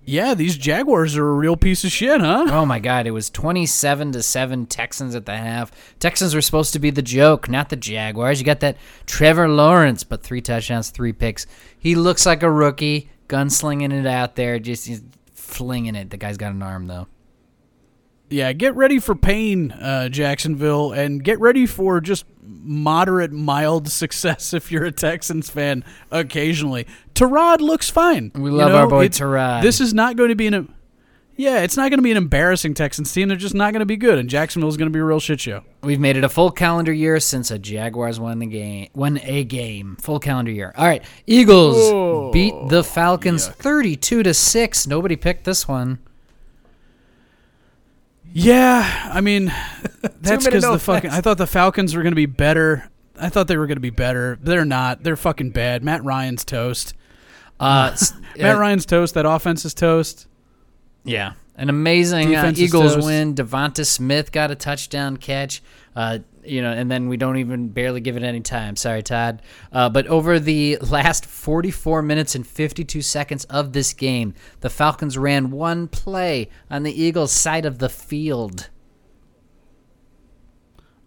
Yeah, 0.05 0.33
these 0.33 0.57
Jaguars 0.57 1.19
are 1.19 1.29
a 1.29 1.35
real 1.35 1.55
piece 1.55 1.85
of 1.85 1.93
shit, 1.93 2.23
huh? 2.23 2.47
Oh 2.49 2.65
my 2.65 2.79
God! 2.79 3.07
It 3.07 3.11
was 3.11 3.29
twenty-seven 3.29 4.13
to 4.13 4.23
seven 4.23 4.65
Texans 4.65 5.15
at 5.15 5.27
the 5.27 5.37
half. 5.37 5.71
Texans 5.99 6.35
were 6.35 6.41
supposed 6.41 6.73
to 6.73 6.79
be 6.79 6.89
the 6.89 7.03
joke, 7.03 7.47
not 7.47 7.69
the 7.69 7.77
Jaguars. 7.77 8.41
You 8.41 8.47
got 8.47 8.61
that 8.61 8.79
Trevor 9.05 9.51
Lawrence, 9.51 10.05
but 10.05 10.23
three 10.23 10.41
touchdowns, 10.41 10.89
three 10.89 11.13
picks. 11.13 11.47
He 11.79 11.95
looks 11.95 12.25
like 12.25 12.43
a 12.43 12.51
rookie, 12.51 13.11
gunslinging 13.29 13.93
it 13.93 14.07
out 14.07 14.35
there, 14.35 14.59
just 14.59 14.87
he's 14.87 15.03
flinging 15.35 15.95
it. 15.95 16.09
The 16.09 16.17
guy's 16.17 16.39
got 16.39 16.53
an 16.53 16.63
arm 16.63 16.87
though. 16.87 17.07
Yeah, 18.31 18.53
get 18.53 18.75
ready 18.77 18.99
for 18.99 19.15
pain, 19.15 19.73
uh, 19.73 20.09
Jacksonville, 20.11 20.93
and 20.93 21.25
get 21.25 21.41
ready 21.41 21.65
for 21.67 22.01
just 22.01 22.25
moderate, 22.43 23.33
mild 23.33 23.89
success 23.91 24.53
if 24.53 24.71
you're 24.71 24.85
a 24.85 24.93
Texans 24.93 25.49
fan 25.49 25.85
occasionally. 26.11 26.87
Tyrod 27.15 27.61
looks 27.61 27.89
fine. 27.89 28.31
We 28.35 28.51
You 28.51 28.57
love 28.57 28.71
know, 28.73 28.79
our 28.79 28.87
boy 28.87 29.09
Tyrod. 29.09 29.63
This 29.63 29.81
is 29.81 29.95
not 29.95 30.17
going 30.17 30.29
to 30.29 30.35
be 30.37 30.47
an. 30.47 30.75
Yeah, 31.37 31.61
it's 31.61 31.77
not 31.77 31.89
going 31.89 31.99
to 31.99 32.03
be 32.03 32.11
an 32.11 32.17
embarrassing 32.17 32.75
Texans 32.75 33.13
team. 33.13 33.29
They're 33.29 33.37
just 33.37 33.55
not 33.55 33.73
going 33.73 33.79
to 33.79 33.87
be 33.87 33.97
good, 33.97 34.19
and 34.19 34.29
Jacksonville's 34.29 34.77
going 34.77 34.91
to 34.91 34.93
be 34.93 34.99
a 34.99 35.05
real 35.05 35.21
shit 35.21 35.39
show. 35.41 35.63
We've 35.85 36.01
made 36.01 36.17
it 36.17 36.25
a 36.25 36.29
full 36.29 36.51
calendar 36.51 36.93
year 36.93 37.21
since 37.21 37.53
a 37.53 37.61
Jaguars 37.61 38.19
won 38.19 38.41
the 38.41 38.47
game, 38.47 38.89
won 38.93 39.21
a 39.23 39.45
game, 39.45 39.97
full 40.01 40.19
calendar 40.19 40.51
year. 40.51 40.75
All 40.77 40.85
right, 40.85 41.05
Eagles 41.29 41.77
Whoa. 41.77 42.33
beat 42.33 42.55
the 42.69 42.83
Falcons 42.83 43.47
thirty-two 43.47 44.25
to 44.25 44.35
six. 44.35 44.89
Nobody 44.89 45.15
picked 45.15 45.45
this 45.45 45.69
one. 45.69 46.01
Yeah, 48.33 49.11
I 49.13 49.21
mean, 49.21 49.47
that's 50.21 50.45
because 50.45 50.65
the 50.65 50.79
fucking. 50.79 51.11
I 51.11 51.21
thought 51.21 51.39
the 51.39 51.47
Falcons 51.47 51.95
were 51.95 52.03
going 52.03 52.13
to 52.13 52.17
be 52.17 52.27
better. 52.27 52.91
I 53.21 53.29
thought 53.29 53.49
they 53.49 53.57
were 53.57 53.67
going 53.67 53.77
to 53.77 53.81
be 53.81 53.91
better. 53.91 54.39
They're 54.43 54.65
not. 54.65 55.03
They're 55.03 55.17
fucking 55.17 55.51
bad. 55.51 55.83
Matt 55.83 56.05
Ryan's 56.05 56.45
toast. 56.45 56.95
Uh, 57.59 57.97
Matt 58.39 58.59
Ryan's 58.59 58.87
toast. 58.87 59.15
That 59.15 59.27
offense 59.27 59.65
is 59.65 59.75
toast. 59.75 60.27
Yeah, 61.05 61.33
an 61.57 61.69
amazing 61.71 62.35
uh, 62.35 62.53
Eagles 62.57 62.95
toast. 62.95 63.07
win. 63.07 63.35
DeVonta 63.35 63.85
Smith 63.85 64.31
got 64.31 64.51
a 64.51 64.55
touchdown 64.55 65.17
catch. 65.17 65.63
Uh, 65.97 66.19
you 66.49 66.63
know, 66.63 66.71
and 66.73 66.91
then 66.91 67.09
we 67.09 67.17
don't 67.17 67.37
even 67.37 67.69
barely 67.69 68.01
give 68.01 68.17
it 68.17 68.23
any 68.23 68.41
time. 68.41 68.77
Sorry, 68.77 69.03
Todd. 69.03 69.43
Uh, 69.73 69.89
but 69.89 70.07
over 70.07 70.39
the 70.41 70.77
last 70.83 71.27
44 71.27 72.03
minutes 72.03 72.35
and 72.35 72.47
52 72.47 73.03
seconds 73.03 73.45
of 73.47 73.73
this 73.73 73.93
game, 73.93 74.35
the 74.61 74.71
Falcons 74.71 75.17
ran 75.19 75.51
one 75.51 75.89
play 75.89 76.49
on 76.71 76.83
the 76.83 77.03
Eagles' 77.03 77.33
side 77.33 77.65
of 77.65 77.79
the 77.79 77.89
field. 77.89 78.71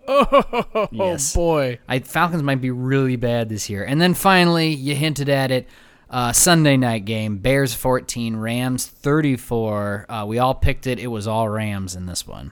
Oh 0.08 0.88
Yes. 0.92 1.34
boy. 1.34 1.80
I 1.88 2.00
Falcons 2.00 2.44
might 2.44 2.60
be 2.60 2.72
really 2.72 3.16
bad 3.16 3.50
this 3.50 3.70
year. 3.70 3.84
And 3.84 4.02
then 4.02 4.14
finally, 4.14 4.70
you 4.70 4.96
hinted 4.96 5.30
at 5.30 5.52
it. 5.52 5.68
Uh, 6.10 6.34
Sunday 6.34 6.76
night 6.76 7.06
game: 7.06 7.38
Bears 7.38 7.74
14, 7.74 8.36
Rams 8.36 8.86
34. 8.86 10.06
Uh, 10.10 10.26
we 10.28 10.39
all 10.39 10.54
picked 10.56 10.86
it. 10.88 11.00
It 11.00 11.08
was 11.08 11.28
all 11.28 11.48
Rams 11.48 11.96
in 11.96 12.08
this 12.08 12.28
one. 12.28 12.52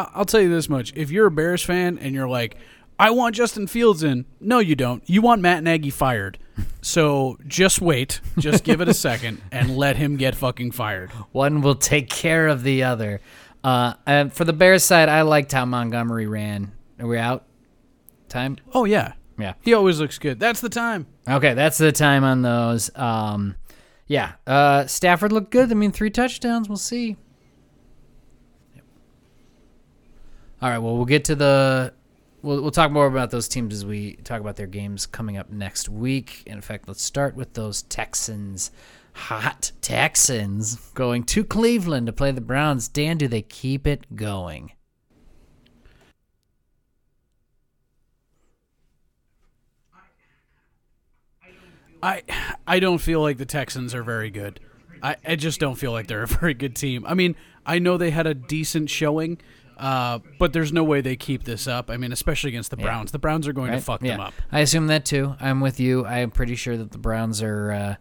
I- 0.00 0.10
I'll 0.14 0.24
tell 0.24 0.40
you 0.40 0.48
this 0.50 0.68
much: 0.68 0.92
if 0.96 1.10
you're 1.10 1.26
a 1.26 1.30
Bears 1.30 1.62
fan 1.62 1.98
and 1.98 2.14
you're 2.14 2.28
like, 2.28 2.56
"I 2.98 3.10
want 3.10 3.34
Justin 3.36 3.66
Fields 3.66 4.02
in," 4.02 4.24
no, 4.40 4.58
you 4.58 4.74
don't. 4.74 5.02
You 5.08 5.22
want 5.22 5.40
Matt 5.42 5.62
Nagy 5.62 5.90
fired. 5.90 6.38
So 6.82 7.38
just 7.46 7.80
wait, 7.80 8.20
just 8.38 8.62
give 8.64 8.80
it 8.80 8.88
a 8.88 8.94
second, 8.94 9.40
and 9.50 9.76
let 9.76 9.96
him 9.96 10.16
get 10.16 10.34
fucking 10.34 10.72
fired. 10.72 11.10
One 11.32 11.60
will 11.62 11.74
take 11.74 12.08
care 12.10 12.46
of 12.48 12.62
the 12.62 12.84
other. 12.84 13.20
Uh, 13.64 13.94
and 14.06 14.32
for 14.32 14.44
the 14.44 14.52
Bears 14.52 14.84
side, 14.84 15.08
I 15.08 15.22
liked 15.22 15.50
how 15.52 15.64
Montgomery 15.64 16.26
ran. 16.26 16.72
Are 17.00 17.06
we 17.06 17.18
out? 17.18 17.44
Time? 18.28 18.56
Oh 18.74 18.84
yeah, 18.84 19.14
Yeah. 19.38 19.54
he 19.62 19.72
always 19.74 19.98
looks 20.00 20.18
good. 20.18 20.38
That's 20.38 20.60
the 20.60 20.68
time. 20.68 21.06
Okay, 21.28 21.54
that's 21.54 21.78
the 21.78 21.90
time 21.92 22.22
on 22.24 22.42
those. 22.42 22.90
Um, 22.96 23.54
yeah. 24.06 24.32
Uh, 24.46 24.86
Stafford 24.86 25.32
looked 25.32 25.50
good. 25.50 25.70
I 25.70 25.74
mean, 25.74 25.90
three 25.92 26.10
touchdowns. 26.10 26.68
We'll 26.68 26.76
see. 26.76 27.16
Yep. 28.74 28.84
All 30.64 30.70
right. 30.70 30.78
Well, 30.78 30.96
we'll 30.96 31.04
get 31.04 31.26
to 31.26 31.34
the. 31.34 31.92
We'll, 32.40 32.62
we'll 32.62 32.70
talk 32.70 32.90
more 32.90 33.04
about 33.06 33.30
those 33.30 33.48
teams 33.48 33.74
as 33.74 33.84
we 33.84 34.14
talk 34.24 34.40
about 34.40 34.56
their 34.56 34.66
games 34.66 35.04
coming 35.04 35.36
up 35.36 35.50
next 35.50 35.90
week. 35.90 36.42
In 36.46 36.62
fact, 36.62 36.88
let's 36.88 37.02
start 37.02 37.36
with 37.36 37.52
those 37.52 37.82
Texans. 37.82 38.70
Hot 39.12 39.72
Texans 39.82 40.76
going 40.94 41.24
to 41.24 41.44
Cleveland 41.44 42.06
to 42.06 42.14
play 42.14 42.30
the 42.30 42.40
Browns. 42.40 42.88
Dan, 42.88 43.18
do 43.18 43.28
they 43.28 43.42
keep 43.42 43.86
it 43.86 44.16
going? 44.16 44.72
I 52.02 52.22
I 52.66 52.80
don't 52.80 53.02
feel 53.02 53.20
like 53.20 53.36
the 53.36 53.44
Texans 53.44 53.94
are 53.94 54.02
very 54.02 54.30
good. 54.30 54.60
I, 55.02 55.16
I 55.28 55.36
just 55.36 55.60
don't 55.60 55.74
feel 55.74 55.92
like 55.92 56.06
they're 56.06 56.22
a 56.22 56.26
very 56.26 56.54
good 56.54 56.74
team. 56.74 57.04
I 57.06 57.12
mean, 57.12 57.36
I 57.66 57.78
know 57.78 57.98
they 57.98 58.10
had 58.10 58.26
a 58.26 58.32
decent 58.32 58.88
showing, 58.88 59.38
uh, 59.76 60.18
but 60.38 60.52
there's 60.52 60.72
no 60.72 60.84
way 60.84 61.00
they 61.00 61.16
keep 61.16 61.44
this 61.44 61.66
up. 61.66 61.90
I 61.90 61.96
mean, 61.96 62.12
especially 62.12 62.48
against 62.50 62.70
the 62.70 62.76
Browns. 62.76 63.12
The 63.12 63.18
Browns 63.18 63.46
are 63.48 63.52
going 63.52 63.68
to 63.70 63.74
Right? 63.76 63.82
fuck 63.82 64.00
them 64.00 64.20
up. 64.20 64.34
I 64.52 64.60
assume 64.60 64.86
that 64.88 65.04
too. 65.04 65.34
I'm 65.40 65.60
with 65.60 65.80
you. 65.80 66.04
I'm 66.06 66.30
pretty 66.30 66.54
sure 66.56 66.76
that 66.76 66.92
the 66.92 66.98
Browns 66.98 67.42
are 67.42 67.70
uh, 67.72 67.94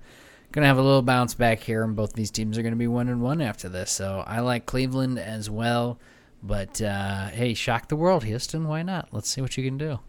going 0.51 0.63
to 0.63 0.67
have 0.67 0.77
a 0.77 0.81
little 0.83 1.01
bounce 1.01 1.33
back 1.33 1.59
here, 1.61 1.83
and 1.83 1.95
both 1.95 2.13
these 2.13 2.31
teams 2.31 2.57
are 2.57 2.61
going 2.61 2.73
to 2.73 2.77
be 2.77 2.87
one 2.87 3.09
and 3.09 3.21
one 3.21 3.41
after 3.41 3.69
this. 3.69 3.91
So 3.91 4.23
I 4.25 4.39
like 4.41 4.65
Cleveland 4.65 5.17
as 5.19 5.49
well. 5.49 5.99
But 6.41 6.81
uh, 6.81 7.27
hey, 7.27 7.53
shock 7.53 7.87
the 7.87 7.95
world, 7.95 8.23
Houston. 8.25 8.67
Why 8.67 8.83
not? 8.83 9.07
Let's 9.11 9.29
see 9.29 9.39
what 9.41 9.55
you 9.57 9.63
can 9.63 9.77
do. 9.77 9.99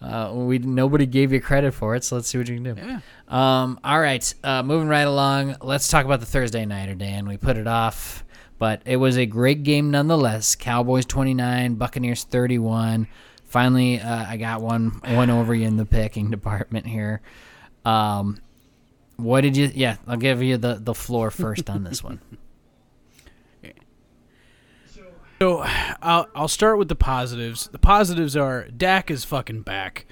Uh, 0.00 0.32
we 0.34 0.58
nobody 0.58 1.06
gave 1.06 1.32
you 1.32 1.40
credit 1.40 1.72
for 1.74 1.94
it, 1.94 2.02
so 2.04 2.16
let's 2.16 2.26
see 2.28 2.36
what 2.38 2.48
you 2.48 2.54
can 2.56 2.64
do. 2.64 2.74
Yeah. 2.76 3.00
Um, 3.28 3.78
all 3.84 4.00
right, 4.00 4.34
uh, 4.42 4.62
moving 4.64 4.88
right 4.88 5.02
along. 5.06 5.56
Let's 5.60 5.86
talk 5.88 6.04
about 6.04 6.18
the 6.20 6.26
Thursday 6.26 6.64
nighter, 6.66 6.94
Dan. 6.96 7.26
We 7.28 7.36
put 7.36 7.56
it 7.56 7.68
off, 7.68 8.24
but 8.58 8.82
it 8.84 8.96
was 8.96 9.16
a 9.16 9.26
great 9.26 9.62
game 9.62 9.90
nonetheless. 9.90 10.54
Cowboys 10.54 11.06
twenty 11.06 11.34
nine, 11.34 11.74
Buccaneers 11.74 12.24
thirty 12.24 12.58
one. 12.58 13.08
Finally, 13.44 14.00
uh, 14.00 14.24
I 14.28 14.36
got 14.36 14.62
one 14.62 15.00
one 15.04 15.30
over 15.30 15.54
you 15.54 15.66
in 15.66 15.76
the 15.76 15.86
picking 15.86 16.30
department 16.32 16.86
here. 16.86 17.20
Um, 17.84 18.40
what 19.16 19.42
did 19.42 19.56
you? 19.56 19.70
Yeah, 19.74 19.96
I'll 20.06 20.16
give 20.16 20.42
you 20.42 20.56
the 20.56 20.78
the 20.80 20.94
floor 20.94 21.30
first 21.30 21.68
on 21.68 21.84
this 21.84 22.02
one. 22.02 22.20
So 25.42 25.58
I'll 26.00 26.28
I'll 26.36 26.46
start 26.46 26.78
with 26.78 26.86
the 26.86 26.94
positives. 26.94 27.66
The 27.66 27.78
positives 27.80 28.36
are 28.36 28.68
Dak 28.68 29.10
is 29.10 29.24
fucking 29.24 29.62
back. 29.62 30.06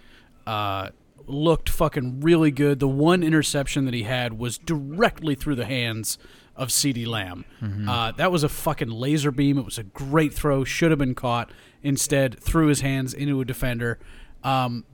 Uh, 0.44 0.88
looked 1.28 1.68
fucking 1.68 2.18
really 2.20 2.50
good. 2.50 2.80
The 2.80 2.88
one 2.88 3.22
interception 3.22 3.84
that 3.84 3.94
he 3.94 4.02
had 4.02 4.40
was 4.40 4.58
directly 4.58 5.36
through 5.36 5.54
the 5.54 5.66
hands 5.66 6.18
of 6.56 6.68
CeeDee 6.68 7.06
Lamb. 7.06 7.44
Uh, 7.88 8.12
that 8.12 8.30
was 8.30 8.42
a 8.42 8.48
fucking 8.48 8.90
laser 8.90 9.30
beam. 9.30 9.58
It 9.58 9.64
was 9.64 9.78
a 9.78 9.82
great 9.84 10.32
throw. 10.34 10.64
Should 10.64 10.90
have 10.90 10.98
been 10.98 11.14
caught. 11.14 11.50
Instead, 11.82 12.38
threw 12.40 12.66
his 12.66 12.80
hands 12.82 13.14
into 13.14 13.40
a 13.40 13.44
defender. 13.44 13.98
Um, 14.44 14.84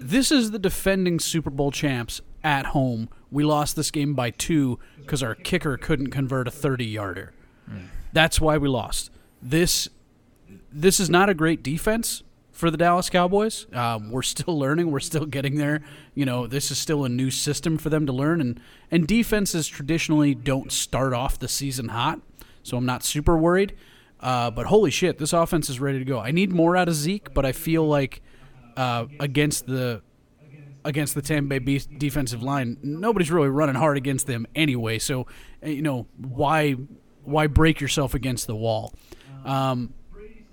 this 0.00 0.30
is 0.30 0.50
the 0.52 0.58
defending 0.58 1.18
Super 1.18 1.50
Bowl 1.50 1.70
champs 1.72 2.20
at 2.44 2.66
home. 2.66 3.08
We 3.30 3.44
lost 3.44 3.76
this 3.76 3.90
game 3.90 4.14
by 4.14 4.30
two 4.30 4.78
because 4.98 5.22
our 5.22 5.34
kicker 5.34 5.76
couldn't 5.76 6.10
convert 6.10 6.48
a 6.48 6.50
30 6.50 6.84
yarder. 6.86 7.32
That's 8.12 8.40
why 8.40 8.58
we 8.58 8.68
lost. 8.68 9.10
This 9.42 9.88
this 10.72 10.98
is 11.00 11.08
not 11.10 11.28
a 11.28 11.34
great 11.34 11.62
defense 11.62 12.22
for 12.60 12.70
the 12.70 12.76
Dallas 12.76 13.10
Cowboys. 13.10 13.66
Um, 13.72 14.12
we're 14.12 14.22
still 14.22 14.58
learning. 14.58 14.90
We're 14.90 15.00
still 15.00 15.26
getting 15.26 15.56
there. 15.56 15.82
You 16.14 16.26
know, 16.26 16.46
this 16.46 16.70
is 16.70 16.78
still 16.78 17.04
a 17.04 17.08
new 17.08 17.30
system 17.30 17.78
for 17.78 17.88
them 17.88 18.06
to 18.06 18.12
learn, 18.12 18.40
and 18.40 18.60
and 18.90 19.06
defenses 19.06 19.66
traditionally 19.66 20.34
don't 20.34 20.70
start 20.70 21.12
off 21.12 21.38
the 21.38 21.48
season 21.48 21.88
hot. 21.88 22.20
So 22.62 22.76
I'm 22.76 22.86
not 22.86 23.02
super 23.02 23.36
worried. 23.36 23.74
Uh, 24.20 24.50
but 24.50 24.66
holy 24.66 24.90
shit, 24.90 25.18
this 25.18 25.32
offense 25.32 25.70
is 25.70 25.80
ready 25.80 25.98
to 25.98 26.04
go. 26.04 26.20
I 26.20 26.30
need 26.30 26.52
more 26.52 26.76
out 26.76 26.88
of 26.88 26.94
Zeke, 26.94 27.32
but 27.32 27.46
I 27.46 27.52
feel 27.52 27.86
like 27.86 28.22
uh, 28.76 29.06
against 29.18 29.66
the 29.66 30.02
against 30.84 31.14
the 31.14 31.22
Tampa 31.22 31.60
Bay 31.60 31.80
defensive 31.98 32.42
line, 32.42 32.76
nobody's 32.82 33.30
really 33.30 33.48
running 33.48 33.74
hard 33.74 33.96
against 33.96 34.26
them 34.26 34.46
anyway. 34.54 34.98
So, 34.98 35.26
you 35.62 35.82
know, 35.82 36.06
why 36.18 36.76
why 37.24 37.46
break 37.46 37.80
yourself 37.80 38.14
against 38.14 38.46
the 38.46 38.56
wall? 38.56 38.94
Um, 39.44 39.94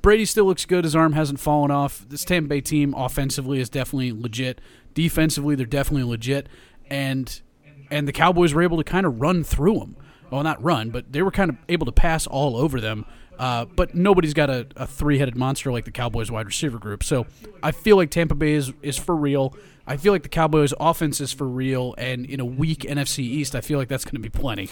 Brady 0.02 0.26
still 0.26 0.45
looks 0.45 0.66
good. 0.66 0.84
His 0.84 0.95
arm 0.95 1.14
hasn't 1.14 1.39
fallen 1.39 1.72
off. 1.72 2.06
This 2.08 2.24
Tampa 2.24 2.50
Bay 2.50 2.62
team 2.62 2.93
offensively 2.95 3.60
is 3.60 3.70
definitely 3.70 4.12
legit. 4.12 4.62
Defensively, 4.93 5.56
they're 5.56 5.66
definitely 5.66 6.10
legit, 6.10 6.48
and 6.89 7.41
and 7.89 8.08
the 8.08 8.12
Cowboys 8.12 8.54
were 8.54 8.62
able 8.62 8.78
to 8.78 8.84
kind 8.84 9.06
of 9.06 9.22
run 9.22 9.43
through 9.43 9.80
them. 9.80 9.95
Well, 10.30 10.43
not 10.43 10.62
run, 10.62 10.89
but 10.89 11.12
they 11.12 11.22
were 11.22 11.32
kind 11.32 11.50
of 11.50 11.58
able 11.70 11.86
to 11.86 11.91
pass 11.91 12.28
all 12.28 12.58
over 12.58 12.82
them. 12.82 13.06
Uh, 13.39 13.66
but 13.66 13.93
nobody's 13.93 14.34
got 14.34 14.50
a, 14.50 14.68
a 14.76 14.88
three-headed 14.88 15.38
monster 15.38 15.72
like 15.72 15.86
the 15.86 15.91
Cowboys 15.91 16.32
wide 16.32 16.48
receiver 16.48 16.80
group. 16.80 17.04
So 17.04 17.28
I 17.62 17.72
feel 17.72 17.95
like 17.95 18.10
Tampa 18.10 18.34
Bay 18.34 18.54
is, 18.54 18.74
is 18.82 18.98
for 18.98 19.16
real. 19.16 19.56
I 19.86 19.95
feel 19.95 20.12
like 20.12 20.24
the 20.24 20.30
Cowboys 20.30 20.74
offense 20.80 21.22
is 21.22 21.32
for 21.32 21.48
real, 21.48 21.95
and 21.98 22.26
in 22.26 22.39
a 22.39 22.45
weak 22.45 22.80
NFC 22.80 23.20
East, 23.20 23.56
I 23.56 23.62
feel 23.62 23.78
like 23.80 23.88
that's 23.88 24.04
going 24.04 24.16
to 24.16 24.20
be 24.20 24.30
plenty. 24.30 24.70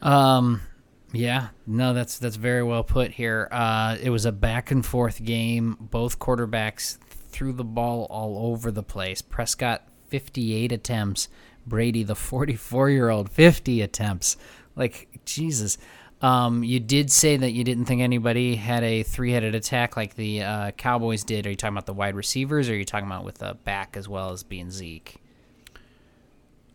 Um, 0.00 0.62
yeah, 1.12 1.48
no, 1.66 1.94
that's 1.94 2.18
that's 2.18 2.36
very 2.36 2.62
well 2.62 2.84
put 2.84 3.12
here. 3.12 3.48
Uh, 3.50 3.96
it 4.02 4.10
was 4.10 4.24
a 4.24 4.32
back 4.32 4.70
and 4.70 4.84
forth 4.84 5.24
game. 5.24 5.76
Both 5.80 6.18
quarterbacks 6.18 6.98
threw 7.30 7.52
the 7.52 7.64
ball 7.64 8.06
all 8.10 8.52
over 8.52 8.70
the 8.70 8.82
place. 8.82 9.22
Prescott, 9.22 9.86
fifty-eight 10.08 10.72
attempts. 10.72 11.28
Brady, 11.66 12.02
the 12.02 12.14
forty-four-year-old, 12.14 13.30
fifty 13.30 13.82
attempts. 13.82 14.36
Like 14.74 15.20
Jesus. 15.24 15.78
Um, 16.22 16.64
you 16.64 16.80
did 16.80 17.12
say 17.12 17.36
that 17.36 17.50
you 17.50 17.62
didn't 17.62 17.84
think 17.84 18.00
anybody 18.00 18.56
had 18.56 18.82
a 18.82 19.02
three-headed 19.02 19.54
attack 19.54 19.98
like 19.98 20.14
the 20.14 20.42
uh, 20.42 20.70
Cowboys 20.70 21.24
did. 21.24 21.46
Are 21.46 21.50
you 21.50 21.56
talking 21.56 21.74
about 21.74 21.84
the 21.84 21.92
wide 21.92 22.14
receivers, 22.14 22.70
or 22.70 22.72
are 22.72 22.76
you 22.76 22.86
talking 22.86 23.06
about 23.06 23.22
with 23.24 23.36
the 23.36 23.52
back 23.64 23.98
as 23.98 24.08
well 24.08 24.30
as 24.30 24.42
being 24.42 24.70
Zeke? 24.70 25.16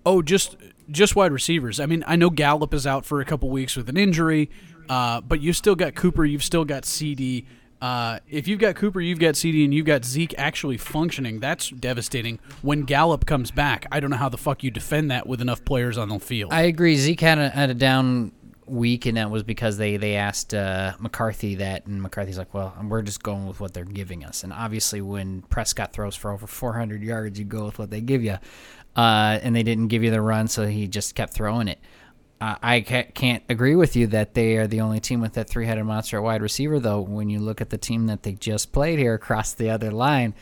Oh, 0.05 0.21
just 0.21 0.55
just 0.89 1.15
wide 1.15 1.31
receivers. 1.31 1.79
I 1.79 1.85
mean, 1.85 2.03
I 2.07 2.15
know 2.15 2.29
Gallup 2.29 2.73
is 2.73 2.85
out 2.85 3.05
for 3.05 3.21
a 3.21 3.25
couple 3.25 3.49
weeks 3.49 3.75
with 3.75 3.87
an 3.89 3.97
injury. 3.97 4.49
Uh, 4.89 5.21
but 5.21 5.39
you've 5.39 5.55
still 5.55 5.75
got 5.75 5.95
Cooper. 5.95 6.25
You've 6.25 6.43
still 6.43 6.65
got 6.65 6.83
CeeDee. 6.83 7.45
Uh, 7.81 8.19
if 8.27 8.47
you've 8.47 8.59
got 8.59 8.75
Cooper, 8.75 8.99
you've 8.99 9.19
got 9.19 9.35
CeeDee, 9.35 9.63
and 9.63 9.73
you've 9.73 9.85
got 9.85 10.03
Zeke 10.03 10.35
actually 10.37 10.77
functioning, 10.77 11.39
that's 11.39 11.69
devastating. 11.69 12.39
When 12.61 12.83
Gallup 12.83 13.25
comes 13.25 13.51
back, 13.51 13.87
I 13.91 13.99
don't 13.99 14.11
know 14.11 14.17
how 14.17 14.29
the 14.29 14.37
fuck 14.37 14.63
you 14.63 14.69
defend 14.69 15.09
that 15.09 15.25
with 15.25 15.41
enough 15.41 15.63
players 15.65 15.97
on 15.97 16.09
the 16.09 16.19
field. 16.19 16.53
I 16.53 16.63
agree. 16.63 16.95
Zeke 16.97 17.21
had 17.21 17.39
a, 17.39 17.49
had 17.49 17.69
a 17.69 17.73
down 17.73 18.33
week, 18.67 19.05
and 19.05 19.17
that 19.17 19.31
was 19.31 19.43
because 19.43 19.77
they 19.77 19.97
they 19.97 20.15
asked 20.15 20.53
uh, 20.53 20.93
McCarthy 20.99 21.55
that, 21.55 21.87
and 21.87 22.01
McCarthy's 22.01 22.37
like, 22.37 22.53
"Well, 22.53 22.73
we're 22.83 23.01
just 23.01 23.23
going 23.23 23.47
with 23.47 23.59
what 23.59 23.73
they're 23.73 23.83
giving 23.83 24.23
us." 24.23 24.43
And 24.43 24.53
obviously, 24.53 25.01
when 25.01 25.41
Prescott 25.43 25.93
throws 25.93 26.15
for 26.15 26.31
over 26.31 26.45
400 26.45 27.01
yards, 27.01 27.39
you 27.39 27.45
go 27.45 27.65
with 27.65 27.79
what 27.79 27.89
they 27.89 28.01
give 28.01 28.23
you. 28.23 28.37
Uh, 28.95 29.39
and 29.41 29.55
they 29.55 29.63
didn't 29.63 29.87
give 29.87 30.03
you 30.03 30.11
the 30.11 30.21
run, 30.21 30.47
so 30.47 30.67
he 30.67 30.87
just 30.87 31.15
kept 31.15 31.33
throwing 31.33 31.67
it. 31.67 31.79
Uh, 32.41 32.55
I 32.61 32.81
can't 32.81 33.43
agree 33.49 33.75
with 33.75 33.95
you 33.95 34.07
that 34.07 34.33
they 34.33 34.57
are 34.57 34.65
the 34.65 34.81
only 34.81 34.99
team 34.99 35.21
with 35.21 35.33
that 35.33 35.47
three-headed 35.47 35.85
monster 35.85 36.17
at 36.17 36.23
wide 36.23 36.41
receiver, 36.41 36.79
though. 36.79 36.99
When 36.99 37.29
you 37.29 37.39
look 37.39 37.61
at 37.61 37.69
the 37.69 37.77
team 37.77 38.07
that 38.07 38.23
they 38.23 38.33
just 38.33 38.71
played 38.71 38.97
here 38.97 39.13
across 39.13 39.53
the 39.53 39.69
other 39.69 39.91
line, 39.91 40.33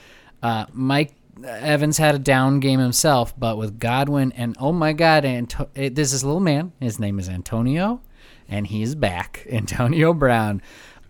uh, 0.42 0.66
Mike 0.72 1.14
Evans 1.44 1.98
had 1.98 2.16
a 2.16 2.20
down 2.20 2.60
game 2.60 2.80
himself, 2.80 3.38
but 3.38 3.58
with 3.58 3.80
Godwin 3.80 4.32
and 4.34 4.56
oh 4.60 4.72
my 4.72 4.94
God, 4.94 5.26
Anto- 5.26 5.70
this 5.74 6.14
is 6.14 6.24
a 6.24 6.26
little 6.26 6.42
man. 6.42 6.74
His 6.80 7.00
name 7.00 7.20
is 7.20 7.30
Antonio, 7.30 8.02
and 8.48 8.68
he's 8.68 8.96
back. 8.96 9.46
Antonio 9.52 10.14
Brown 10.14 10.62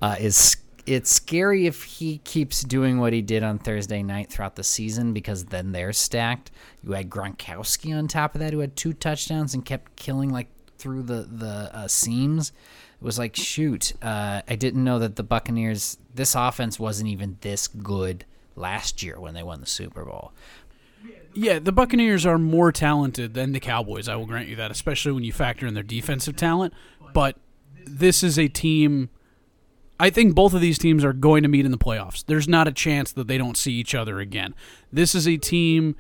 uh, 0.01 0.15
is. 0.19 0.57
It's 0.89 1.11
scary 1.11 1.67
if 1.67 1.83
he 1.83 2.17
keeps 2.17 2.63
doing 2.63 2.99
what 2.99 3.13
he 3.13 3.21
did 3.21 3.43
on 3.43 3.59
Thursday 3.59 4.01
night 4.01 4.31
throughout 4.31 4.55
the 4.55 4.63
season 4.63 5.13
because 5.13 5.45
then 5.45 5.71
they're 5.71 5.93
stacked. 5.93 6.49
You 6.81 6.93
had 6.93 7.11
Gronkowski 7.11 7.95
on 7.95 8.07
top 8.07 8.33
of 8.33 8.39
that, 8.39 8.53
who 8.53 8.59
had 8.59 8.75
two 8.75 8.93
touchdowns 8.93 9.53
and 9.53 9.63
kept 9.63 9.95
killing 9.97 10.31
like 10.31 10.47
through 10.79 11.03
the 11.03 11.27
the 11.29 11.69
uh, 11.75 11.87
seams. 11.87 12.51
It 12.99 13.05
was 13.05 13.19
like, 13.19 13.35
shoot, 13.35 13.93
uh, 14.01 14.41
I 14.49 14.55
didn't 14.55 14.83
know 14.83 14.97
that 14.97 15.15
the 15.15 15.21
Buccaneers. 15.21 15.99
This 16.15 16.33
offense 16.33 16.79
wasn't 16.79 17.09
even 17.09 17.37
this 17.41 17.67
good 17.67 18.25
last 18.55 19.03
year 19.03 19.19
when 19.19 19.35
they 19.35 19.43
won 19.43 19.59
the 19.59 19.67
Super 19.67 20.03
Bowl. 20.03 20.31
Yeah, 21.35 21.59
the 21.59 21.71
Buccaneers 21.71 22.25
are 22.25 22.39
more 22.39 22.71
talented 22.71 23.35
than 23.35 23.51
the 23.51 23.59
Cowboys. 23.59 24.09
I 24.09 24.15
will 24.15 24.25
grant 24.25 24.49
you 24.49 24.55
that, 24.55 24.71
especially 24.71 25.11
when 25.11 25.23
you 25.23 25.33
factor 25.33 25.67
in 25.67 25.75
their 25.75 25.83
defensive 25.83 26.35
talent. 26.35 26.73
But 27.13 27.37
this 27.85 28.23
is 28.23 28.39
a 28.39 28.47
team. 28.47 29.11
I 29.99 30.09
think 30.09 30.33
both 30.33 30.53
of 30.53 30.61
these 30.61 30.77
teams 30.77 31.03
are 31.03 31.13
going 31.13 31.43
to 31.43 31.49
meet 31.49 31.65
in 31.65 31.71
the 31.71 31.77
playoffs. 31.77 32.23
There's 32.25 32.47
not 32.47 32.67
a 32.67 32.71
chance 32.71 33.11
that 33.11 33.27
they 33.27 33.37
don't 33.37 33.57
see 33.57 33.73
each 33.73 33.93
other 33.93 34.19
again. 34.19 34.55
This 34.93 35.13
is 35.13 35.27
a 35.27 35.37
team 35.37 35.95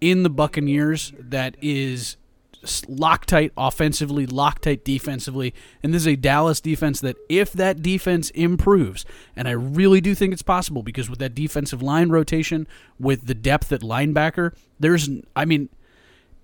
in 0.00 0.22
the 0.22 0.30
Buccaneers 0.30 1.12
that 1.18 1.56
is 1.60 2.16
Loctite 2.62 3.50
offensively, 3.56 4.26
Loctite 4.26 4.84
defensively, 4.84 5.54
and 5.82 5.94
this 5.94 6.02
is 6.02 6.08
a 6.08 6.16
Dallas 6.16 6.60
defense 6.60 7.00
that 7.00 7.16
if 7.28 7.52
that 7.52 7.82
defense 7.82 8.30
improves, 8.30 9.04
and 9.34 9.48
I 9.48 9.52
really 9.52 10.00
do 10.00 10.14
think 10.14 10.32
it's 10.32 10.42
possible 10.42 10.82
because 10.82 11.08
with 11.08 11.18
that 11.20 11.34
defensive 11.34 11.82
line 11.82 12.10
rotation, 12.10 12.68
with 12.98 13.26
the 13.26 13.34
depth 13.34 13.72
at 13.72 13.80
linebacker, 13.80 14.54
there's 14.78 15.08
I 15.34 15.44
mean, 15.46 15.70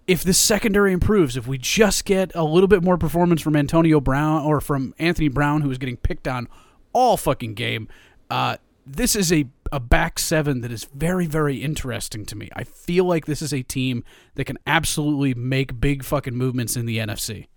if 0.06 0.24
the 0.24 0.32
secondary 0.32 0.92
improves, 0.92 1.36
if 1.36 1.46
we 1.46 1.58
just 1.58 2.04
get 2.04 2.34
a 2.34 2.44
little 2.44 2.68
bit 2.68 2.82
more 2.82 2.96
performance 2.96 3.42
from 3.42 3.54
Antonio 3.54 4.00
Brown 4.00 4.42
or 4.42 4.60
from 4.60 4.94
Anthony 4.98 5.28
Brown, 5.28 5.60
who 5.60 5.70
is 5.70 5.78
getting 5.78 5.96
picked 5.98 6.26
on 6.26 6.48
all 6.96 7.18
fucking 7.18 7.52
game, 7.52 7.88
uh, 8.30 8.56
this 8.86 9.14
is 9.14 9.30
a 9.30 9.46
a 9.72 9.80
back 9.80 10.18
seven 10.18 10.60
that 10.60 10.70
is 10.70 10.84
very, 10.84 11.26
very 11.26 11.56
interesting 11.56 12.24
to 12.24 12.36
me. 12.36 12.48
I 12.54 12.64
feel 12.64 13.04
like 13.04 13.26
this 13.26 13.42
is 13.42 13.52
a 13.52 13.62
team 13.62 14.04
that 14.36 14.44
can 14.44 14.58
absolutely 14.66 15.34
make 15.34 15.80
big 15.80 16.04
fucking 16.04 16.36
movements 16.36 16.76
in 16.76 16.86
the 16.86 16.98
NFC. 16.98 17.48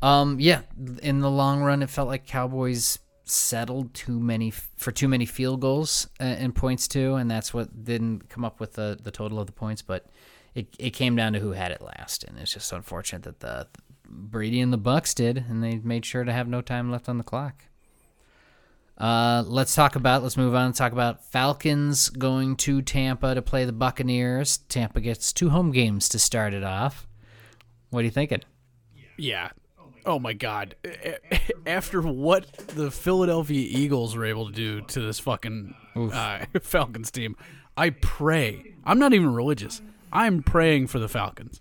Um, 0.00 0.40
yeah, 0.40 0.62
in 1.02 1.20
the 1.20 1.30
long 1.30 1.60
run, 1.62 1.82
it 1.82 1.90
felt 1.90 2.08
like 2.08 2.26
Cowboys 2.26 2.98
settled 3.24 3.92
too 3.92 4.18
many 4.18 4.50
for 4.50 4.90
too 4.90 5.08
many 5.08 5.26
field 5.26 5.60
goals 5.60 6.08
uh, 6.18 6.24
and 6.24 6.54
points 6.54 6.88
too, 6.88 7.14
and 7.14 7.30
that's 7.30 7.52
what 7.52 7.84
didn't 7.84 8.28
come 8.28 8.44
up 8.44 8.58
with 8.58 8.72
the 8.72 8.98
the 9.00 9.10
total 9.10 9.38
of 9.38 9.46
the 9.46 9.52
points. 9.52 9.82
But 9.82 10.06
it 10.54 10.68
it 10.78 10.90
came 10.90 11.14
down 11.14 11.34
to 11.34 11.40
who 11.40 11.52
had 11.52 11.72
it 11.72 11.82
last, 11.82 12.24
and 12.24 12.38
it's 12.38 12.54
just 12.54 12.72
unfortunate 12.72 13.22
that 13.24 13.40
the 13.40 13.68
Brady 14.08 14.60
and 14.60 14.72
the 14.72 14.78
Bucks 14.78 15.14
did, 15.14 15.44
and 15.48 15.62
they 15.62 15.76
made 15.78 16.04
sure 16.04 16.24
to 16.24 16.32
have 16.32 16.48
no 16.48 16.60
time 16.60 16.90
left 16.90 17.08
on 17.08 17.18
the 17.18 17.24
clock. 17.24 17.64
Uh, 18.98 19.44
let's 19.46 19.74
talk 19.74 19.94
about. 19.94 20.22
Let's 20.22 20.36
move 20.36 20.54
on 20.54 20.66
and 20.66 20.74
talk 20.74 20.92
about 20.92 21.24
Falcons 21.24 22.08
going 22.08 22.56
to 22.56 22.80
Tampa 22.80 23.34
to 23.34 23.42
play 23.42 23.64
the 23.64 23.72
Buccaneers. 23.72 24.58
Tampa 24.68 25.00
gets 25.00 25.32
two 25.32 25.50
home 25.50 25.70
games 25.70 26.08
to 26.10 26.18
start 26.18 26.54
it 26.54 26.64
off. 26.64 27.06
What 27.90 28.00
are 28.00 28.04
you 28.04 28.10
thinking? 28.10 28.42
Yeah. 29.18 29.50
Oh 30.06 30.18
my 30.18 30.32
God! 30.32 30.76
After 31.66 32.00
what 32.00 32.50
the 32.68 32.90
Philadelphia 32.90 33.68
Eagles 33.68 34.16
were 34.16 34.24
able 34.24 34.46
to 34.46 34.52
do 34.52 34.80
to 34.82 35.00
this 35.00 35.18
fucking 35.18 35.74
uh, 35.96 36.46
Falcons 36.62 37.10
team, 37.10 37.36
I 37.76 37.90
pray. 37.90 38.74
I'm 38.84 38.98
not 38.98 39.12
even 39.12 39.34
religious. 39.34 39.82
I'm 40.12 40.42
praying 40.42 40.86
for 40.86 41.00
the 41.00 41.08
Falcons. 41.08 41.60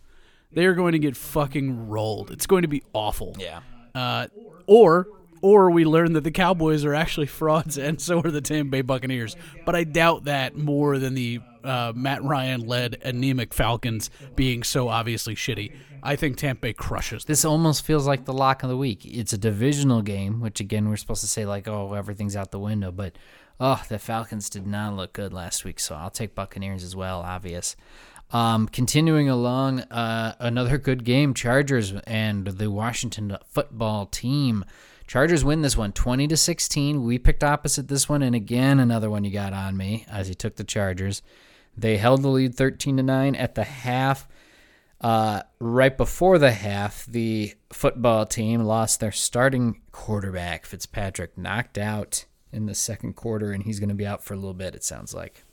They 0.55 0.65
are 0.65 0.73
going 0.73 0.93
to 0.93 0.99
get 0.99 1.15
fucking 1.15 1.89
rolled. 1.89 2.31
It's 2.31 2.47
going 2.47 2.63
to 2.63 2.67
be 2.67 2.81
awful. 2.93 3.35
Yeah. 3.37 3.59
Uh, 3.93 4.27
or 4.65 5.07
or 5.41 5.69
we 5.69 5.85
learn 5.85 6.13
that 6.13 6.23
the 6.23 6.31
Cowboys 6.31 6.83
are 6.85 6.95
actually 6.95 7.27
frauds, 7.39 7.77
and 7.77 8.01
so 8.01 8.19
are 8.21 8.31
the 8.31 8.41
Tampa 8.41 8.71
Bay 8.71 8.81
Buccaneers. 8.81 9.35
But 9.65 9.75
I 9.75 9.83
doubt 9.83 10.23
that 10.25 10.57
more 10.57 10.97
than 10.97 11.13
the 11.13 11.39
uh, 11.63 11.93
Matt 11.95 12.23
Ryan 12.23 12.61
led 12.61 12.97
anemic 13.03 13.53
Falcons 13.53 14.09
being 14.35 14.63
so 14.63 14.89
obviously 14.89 15.35
shitty. 15.35 15.75
I 16.01 16.15
think 16.15 16.37
Tampa 16.37 16.61
Bay 16.61 16.73
crushes. 16.73 17.25
Them. 17.25 17.31
This 17.31 17.45
almost 17.45 17.85
feels 17.85 18.07
like 18.07 18.25
the 18.25 18.33
lock 18.33 18.63
of 18.63 18.69
the 18.69 18.77
week. 18.77 19.05
It's 19.05 19.33
a 19.33 19.37
divisional 19.37 20.01
game, 20.01 20.39
which 20.39 20.59
again 20.59 20.87
we're 20.87 20.97
supposed 20.97 21.21
to 21.21 21.27
say 21.27 21.45
like, 21.45 21.67
oh, 21.67 21.93
everything's 21.93 22.35
out 22.35 22.51
the 22.51 22.59
window, 22.59 22.91
but 22.91 23.17
oh, 23.59 23.83
the 23.87 23.99
Falcons 23.99 24.49
did 24.49 24.65
not 24.65 24.95
look 24.95 25.13
good 25.13 25.33
last 25.33 25.65
week, 25.65 25.79
so 25.79 25.95
I'll 25.95 26.09
take 26.09 26.35
Buccaneers 26.35 26.83
as 26.83 26.95
well. 26.95 27.21
Obvious. 27.21 27.75
Um, 28.31 28.67
continuing 28.67 29.29
along, 29.29 29.81
uh, 29.81 30.35
another 30.39 30.77
good 30.77 31.03
game: 31.03 31.33
Chargers 31.33 31.93
and 32.05 32.47
the 32.47 32.69
Washington 32.69 33.37
football 33.47 34.05
team. 34.05 34.65
Chargers 35.07 35.45
win 35.45 35.61
this 35.61 35.77
one 35.77 35.91
20 35.91 36.27
to 36.27 36.37
16. 36.37 37.03
We 37.03 37.19
picked 37.19 37.43
opposite 37.43 37.87
this 37.87 38.09
one, 38.09 38.23
and 38.23 38.35
again, 38.35 38.79
another 38.79 39.09
one 39.09 39.23
you 39.23 39.31
got 39.31 39.53
on 39.53 39.77
me 39.77 40.05
as 40.09 40.27
you 40.29 40.35
took 40.35 40.55
the 40.55 40.63
Chargers. 40.63 41.21
They 41.77 41.97
held 41.97 42.23
the 42.23 42.29
lead 42.29 42.55
13 42.55 42.97
to 42.97 43.03
9 43.03 43.35
at 43.35 43.55
the 43.55 43.63
half. 43.63 44.27
Uh, 45.01 45.43
right 45.59 45.95
before 45.95 46.39
the 46.39 46.51
half, 46.51 47.05
the 47.05 47.53
football 47.71 48.25
team 48.25 48.61
lost 48.61 48.99
their 48.99 49.11
starting 49.11 49.81
quarterback, 49.91 50.65
Fitzpatrick, 50.65 51.37
knocked 51.37 51.77
out 51.77 52.25
in 52.51 52.65
the 52.65 52.73
second 52.73 53.15
quarter, 53.15 53.51
and 53.51 53.63
he's 53.63 53.79
going 53.79 53.89
to 53.89 53.95
be 53.95 54.07
out 54.07 54.23
for 54.23 54.33
a 54.33 54.37
little 54.37 54.53
bit, 54.53 54.73
it 54.73 54.83
sounds 54.83 55.13
like. 55.13 55.44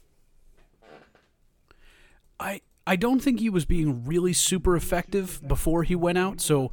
I 2.43 2.61
I 2.86 2.97
don't 2.97 3.20
think 3.20 3.40
he 3.40 3.49
was 3.49 3.64
being 3.64 4.05
really 4.05 4.32
super 4.32 4.76
effective 4.76 5.40
before 5.47 5.84
he 5.84 5.95
went 5.95 6.18
out. 6.18 6.40
So 6.40 6.72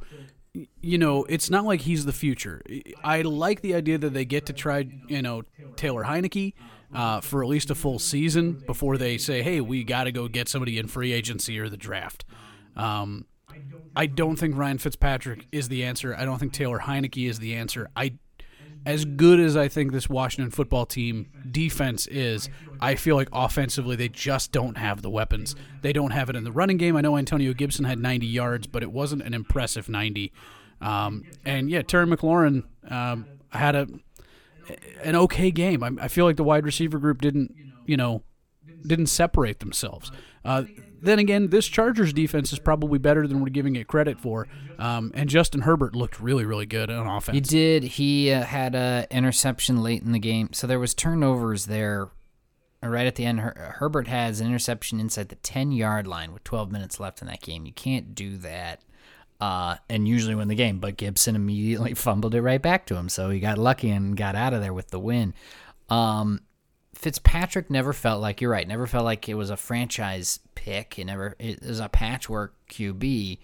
you 0.80 0.98
know, 0.98 1.24
it's 1.28 1.48
not 1.48 1.64
like 1.64 1.82
he's 1.82 2.04
the 2.04 2.12
future. 2.12 2.60
I 3.04 3.22
like 3.22 3.60
the 3.60 3.74
idea 3.74 3.98
that 3.98 4.12
they 4.12 4.24
get 4.24 4.46
to 4.46 4.52
try, 4.52 4.88
you 5.06 5.22
know, 5.22 5.42
Taylor 5.76 6.02
Heinicke 6.04 6.54
uh, 6.92 7.20
for 7.20 7.42
at 7.42 7.48
least 7.48 7.70
a 7.70 7.74
full 7.74 7.98
season 7.98 8.62
before 8.66 8.98
they 8.98 9.16
say, 9.16 9.42
hey, 9.42 9.60
we 9.60 9.84
got 9.84 10.04
to 10.04 10.12
go 10.12 10.26
get 10.26 10.48
somebody 10.48 10.78
in 10.78 10.88
free 10.88 11.12
agency 11.12 11.58
or 11.58 11.68
the 11.68 11.76
draft. 11.76 12.24
Um, 12.76 13.26
I 13.94 14.06
don't 14.06 14.36
think 14.36 14.56
Ryan 14.56 14.78
Fitzpatrick 14.78 15.46
is 15.52 15.68
the 15.68 15.84
answer. 15.84 16.14
I 16.14 16.24
don't 16.24 16.38
think 16.38 16.52
Taylor 16.52 16.78
Heinicke 16.78 17.28
is 17.28 17.38
the 17.38 17.54
answer. 17.54 17.88
I 17.94 18.14
as 18.86 19.04
good 19.04 19.40
as 19.40 19.56
I 19.56 19.68
think 19.68 19.92
this 19.92 20.08
Washington 20.08 20.50
football 20.50 20.86
team 20.86 21.28
defense 21.50 22.06
is, 22.06 22.48
I 22.80 22.94
feel 22.94 23.14
like 23.14 23.28
offensively 23.32 23.96
they 23.96 24.08
just 24.08 24.52
don't 24.52 24.78
have 24.78 25.02
the 25.02 25.10
weapons. 25.10 25.54
They 25.82 25.92
don't 25.92 26.12
have 26.12 26.30
it 26.30 26.36
in 26.36 26.44
the 26.44 26.52
running 26.52 26.78
game. 26.78 26.96
I 26.96 27.02
know 27.02 27.16
Antonio 27.16 27.52
Gibson 27.52 27.84
had 27.84 27.98
90 27.98 28.26
yards, 28.26 28.66
but 28.66 28.82
it 28.82 28.90
wasn't 28.90 29.22
an 29.22 29.34
impressive 29.34 29.88
90. 29.88 30.32
Um, 30.80 31.24
and 31.44 31.70
yeah, 31.70 31.82
Terry 31.82 32.06
McLaurin 32.06 32.64
um, 32.90 33.26
had 33.50 33.76
a 33.76 33.86
an 35.02 35.16
okay 35.16 35.50
game. 35.50 35.82
I, 35.82 35.90
I, 36.00 36.08
feel 36.08 36.24
like 36.24 36.36
the 36.36 36.44
wide 36.44 36.64
receiver 36.64 36.98
group 36.98 37.20
didn't, 37.20 37.54
you 37.86 37.96
know, 37.96 38.22
didn't 38.86 39.08
separate 39.08 39.58
themselves. 39.58 40.12
Uh, 40.44 40.64
then 41.02 41.18
again, 41.18 41.48
this 41.48 41.66
Chargers 41.66 42.12
defense 42.12 42.52
is 42.52 42.58
probably 42.58 42.98
better 42.98 43.26
than 43.26 43.40
we're 43.40 43.50
giving 43.50 43.76
it 43.76 43.86
credit 43.86 44.18
for. 44.18 44.46
Um, 44.78 45.12
and 45.14 45.28
Justin 45.28 45.62
Herbert 45.62 45.94
looked 45.94 46.20
really, 46.20 46.44
really 46.44 46.66
good 46.66 46.90
on 46.90 47.06
offense. 47.06 47.34
He 47.34 47.40
did. 47.40 47.82
He 47.82 48.30
uh, 48.32 48.42
had 48.42 48.74
an 48.74 49.06
interception 49.10 49.82
late 49.82 50.02
in 50.02 50.12
the 50.12 50.18
game, 50.18 50.50
so 50.52 50.66
there 50.66 50.78
was 50.78 50.94
turnovers 50.94 51.66
there. 51.66 52.08
Right 52.82 53.06
at 53.06 53.16
the 53.16 53.26
end, 53.26 53.40
Her- 53.40 53.74
Herbert 53.78 54.08
has 54.08 54.40
an 54.40 54.46
interception 54.46 55.00
inside 55.00 55.28
the 55.28 55.36
ten 55.36 55.70
yard 55.70 56.06
line 56.06 56.32
with 56.32 56.44
12 56.44 56.72
minutes 56.72 56.98
left 56.98 57.20
in 57.20 57.28
that 57.28 57.42
game. 57.42 57.66
You 57.66 57.72
can't 57.72 58.14
do 58.14 58.38
that. 58.38 58.82
Uh, 59.38 59.76
and 59.88 60.06
usually 60.06 60.34
win 60.34 60.48
the 60.48 60.54
game, 60.54 60.78
but 60.80 60.98
Gibson 60.98 61.34
immediately 61.34 61.94
fumbled 62.06 62.34
it 62.34 62.42
right 62.42 62.60
back 62.60 62.84
to 62.86 62.96
him, 62.96 63.08
so 63.08 63.30
he 63.30 63.40
got 63.40 63.56
lucky 63.56 63.90
and 63.90 64.14
got 64.14 64.34
out 64.36 64.52
of 64.52 64.60
there 64.60 64.74
with 64.74 64.88
the 64.88 64.98
win. 64.98 65.32
Um, 65.88 66.40
Fitzpatrick 67.00 67.70
never 67.70 67.94
felt 67.94 68.20
like 68.20 68.42
you're 68.42 68.50
right. 68.50 68.68
Never 68.68 68.86
felt 68.86 69.06
like 69.06 69.26
it 69.26 69.34
was 69.34 69.48
a 69.48 69.56
franchise 69.56 70.38
pick. 70.54 70.98
It 70.98 71.06
never 71.06 71.34
it 71.38 71.62
was 71.62 71.80
a 71.80 71.88
patchwork 71.88 72.54
QB. 72.68 73.38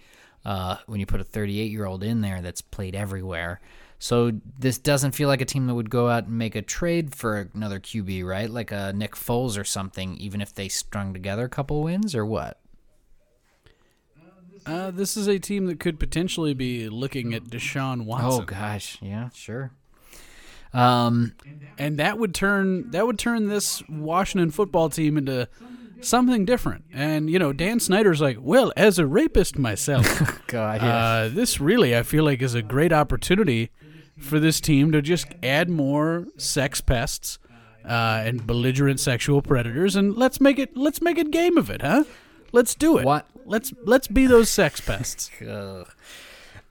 uh, 0.45 0.77
when 0.85 0.99
you 0.99 1.07
put 1.07 1.19
a 1.19 1.23
38 1.23 1.71
year 1.71 1.85
old 1.85 2.03
in 2.03 2.21
there 2.21 2.41
that's 2.41 2.61
played 2.61 2.95
everywhere. 2.95 3.59
So 3.99 4.31
this 4.59 4.77
doesn't 4.77 5.13
feel 5.13 5.27
like 5.27 5.41
a 5.41 5.45
team 5.45 5.65
that 5.65 5.73
would 5.73 5.89
go 5.89 6.07
out 6.07 6.25
and 6.25 6.37
make 6.37 6.55
a 6.55 6.61
trade 6.61 7.15
for 7.15 7.49
another 7.55 7.79
QB, 7.79 8.23
right? 8.23 8.47
Like 8.49 8.71
a 8.71 8.93
Nick 8.93 9.15
Foles 9.15 9.59
or 9.59 9.63
something, 9.63 10.15
even 10.17 10.39
if 10.39 10.53
they 10.53 10.69
strung 10.69 11.11
together 11.13 11.45
a 11.45 11.49
couple 11.49 11.81
wins 11.81 12.13
or 12.13 12.25
what? 12.25 12.59
Uh, 14.67 14.91
this 14.91 15.17
is 15.17 15.27
a 15.27 15.39
team 15.39 15.65
that 15.65 15.79
could 15.79 15.99
potentially 15.99 16.53
be 16.53 16.89
looking 16.89 17.33
at 17.33 17.45
Deshaun 17.45 18.05
Watson. 18.05 18.41
Oh 18.43 18.45
gosh, 18.45 18.97
yeah, 19.01 19.29
sure. 19.33 19.71
Um, 20.73 21.33
and 21.77 21.97
that 21.99 22.17
would 22.17 22.33
turn 22.33 22.91
that 22.91 23.05
would 23.05 23.19
turn 23.19 23.47
this 23.47 23.83
Washington 23.87 24.51
football 24.51 24.89
team 24.89 25.17
into 25.17 25.47
something 26.01 26.45
different. 26.45 26.85
And 26.93 27.29
you 27.29 27.39
know, 27.39 27.53
Dan 27.53 27.79
Snyder's 27.79 28.21
like, 28.21 28.37
well, 28.39 28.71
as 28.75 28.99
a 28.99 29.05
rapist 29.05 29.57
myself, 29.57 30.41
God, 30.47 30.81
yeah. 30.81 30.97
uh, 30.97 31.29
this 31.29 31.59
really 31.59 31.95
I 31.95 32.03
feel 32.03 32.23
like 32.23 32.41
is 32.41 32.55
a 32.55 32.61
great 32.61 32.93
opportunity 32.93 33.71
for 34.17 34.39
this 34.39 34.59
team 34.59 34.91
to 34.91 35.01
just 35.01 35.27
add 35.43 35.69
more 35.69 36.25
sex 36.37 36.81
pests 36.81 37.39
uh, 37.85 38.21
and 38.25 38.45
belligerent 38.45 38.99
sexual 38.99 39.41
predators, 39.41 39.95
and 39.95 40.15
let's 40.15 40.41
make 40.41 40.59
it 40.59 40.75
let's 40.75 41.01
make 41.01 41.17
a 41.17 41.23
game 41.23 41.57
of 41.57 41.69
it, 41.69 41.81
huh? 41.81 42.03
Let's 42.51 42.75
do 42.75 42.97
it. 42.97 43.05
What? 43.05 43.27
Let's 43.45 43.73
let's 43.83 44.07
be 44.07 44.25
those 44.25 44.49
sex 44.49 44.81
pests. 44.81 45.31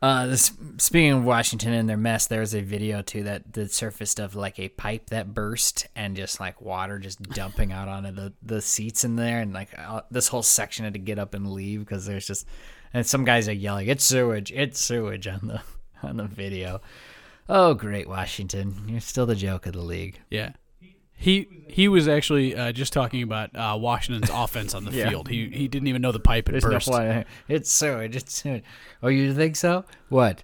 Uh, 0.02 0.26
this, 0.26 0.52
speaking 0.76 1.12
of 1.12 1.24
Washington 1.24 1.72
and 1.72 1.88
their 1.88 1.96
mess, 1.96 2.26
there 2.26 2.40
was 2.40 2.54
a 2.54 2.60
video 2.60 3.00
too 3.00 3.22
that 3.22 3.54
that 3.54 3.72
surfaced 3.72 4.18
of 4.18 4.34
like 4.34 4.58
a 4.58 4.68
pipe 4.68 5.08
that 5.10 5.32
burst 5.32 5.86
and 5.96 6.16
just 6.16 6.38
like 6.38 6.60
water 6.60 6.98
just 6.98 7.22
dumping 7.22 7.72
out 7.72 7.88
onto 7.88 8.12
the, 8.12 8.32
the 8.42 8.60
seats 8.60 9.04
in 9.04 9.16
there, 9.16 9.40
and 9.40 9.54
like 9.54 9.70
uh, 9.78 10.02
this 10.10 10.28
whole 10.28 10.42
section 10.42 10.84
had 10.84 10.92
to 10.92 10.98
get 10.98 11.18
up 11.18 11.32
and 11.32 11.50
leave 11.50 11.80
because 11.80 12.04
there's 12.04 12.26
just 12.26 12.46
and 12.92 13.06
some 13.06 13.24
guys 13.24 13.48
are 13.48 13.52
yelling, 13.52 13.88
"It's 13.88 14.04
sewage! 14.04 14.52
It's 14.52 14.78
sewage!" 14.78 15.26
on 15.26 15.40
the 15.46 15.62
on 16.06 16.18
the 16.18 16.24
video. 16.24 16.82
Oh, 17.48 17.72
great 17.72 18.08
Washington! 18.08 18.84
You're 18.86 19.00
still 19.00 19.26
the 19.26 19.34
joke 19.34 19.66
of 19.66 19.72
the 19.72 19.80
league. 19.80 20.20
Yeah. 20.30 20.52
He 21.16 21.48
he 21.68 21.88
was 21.88 22.06
actually 22.08 22.54
uh, 22.54 22.72
just 22.72 22.92
talking 22.92 23.22
about 23.22 23.54
uh, 23.56 23.76
Washington's 23.80 24.30
offense 24.32 24.74
on 24.74 24.84
the 24.84 24.92
Yeah. 24.92 25.08
field. 25.08 25.28
He 25.28 25.48
he 25.48 25.66
didn't 25.66 25.88
even 25.88 26.02
know 26.02 26.12
the 26.12 26.20
pipe 26.20 26.46
had 26.46 26.54
There's 26.54 26.64
burst. 26.64 26.90
no. 26.90 27.24
It's 27.48 27.72
sewage. 27.72 28.14
It's 28.16 28.34
sewage. 28.34 28.62
Oh, 29.02 29.08
you 29.08 29.32
think 29.34 29.56
so? 29.56 29.84
What? 30.10 30.42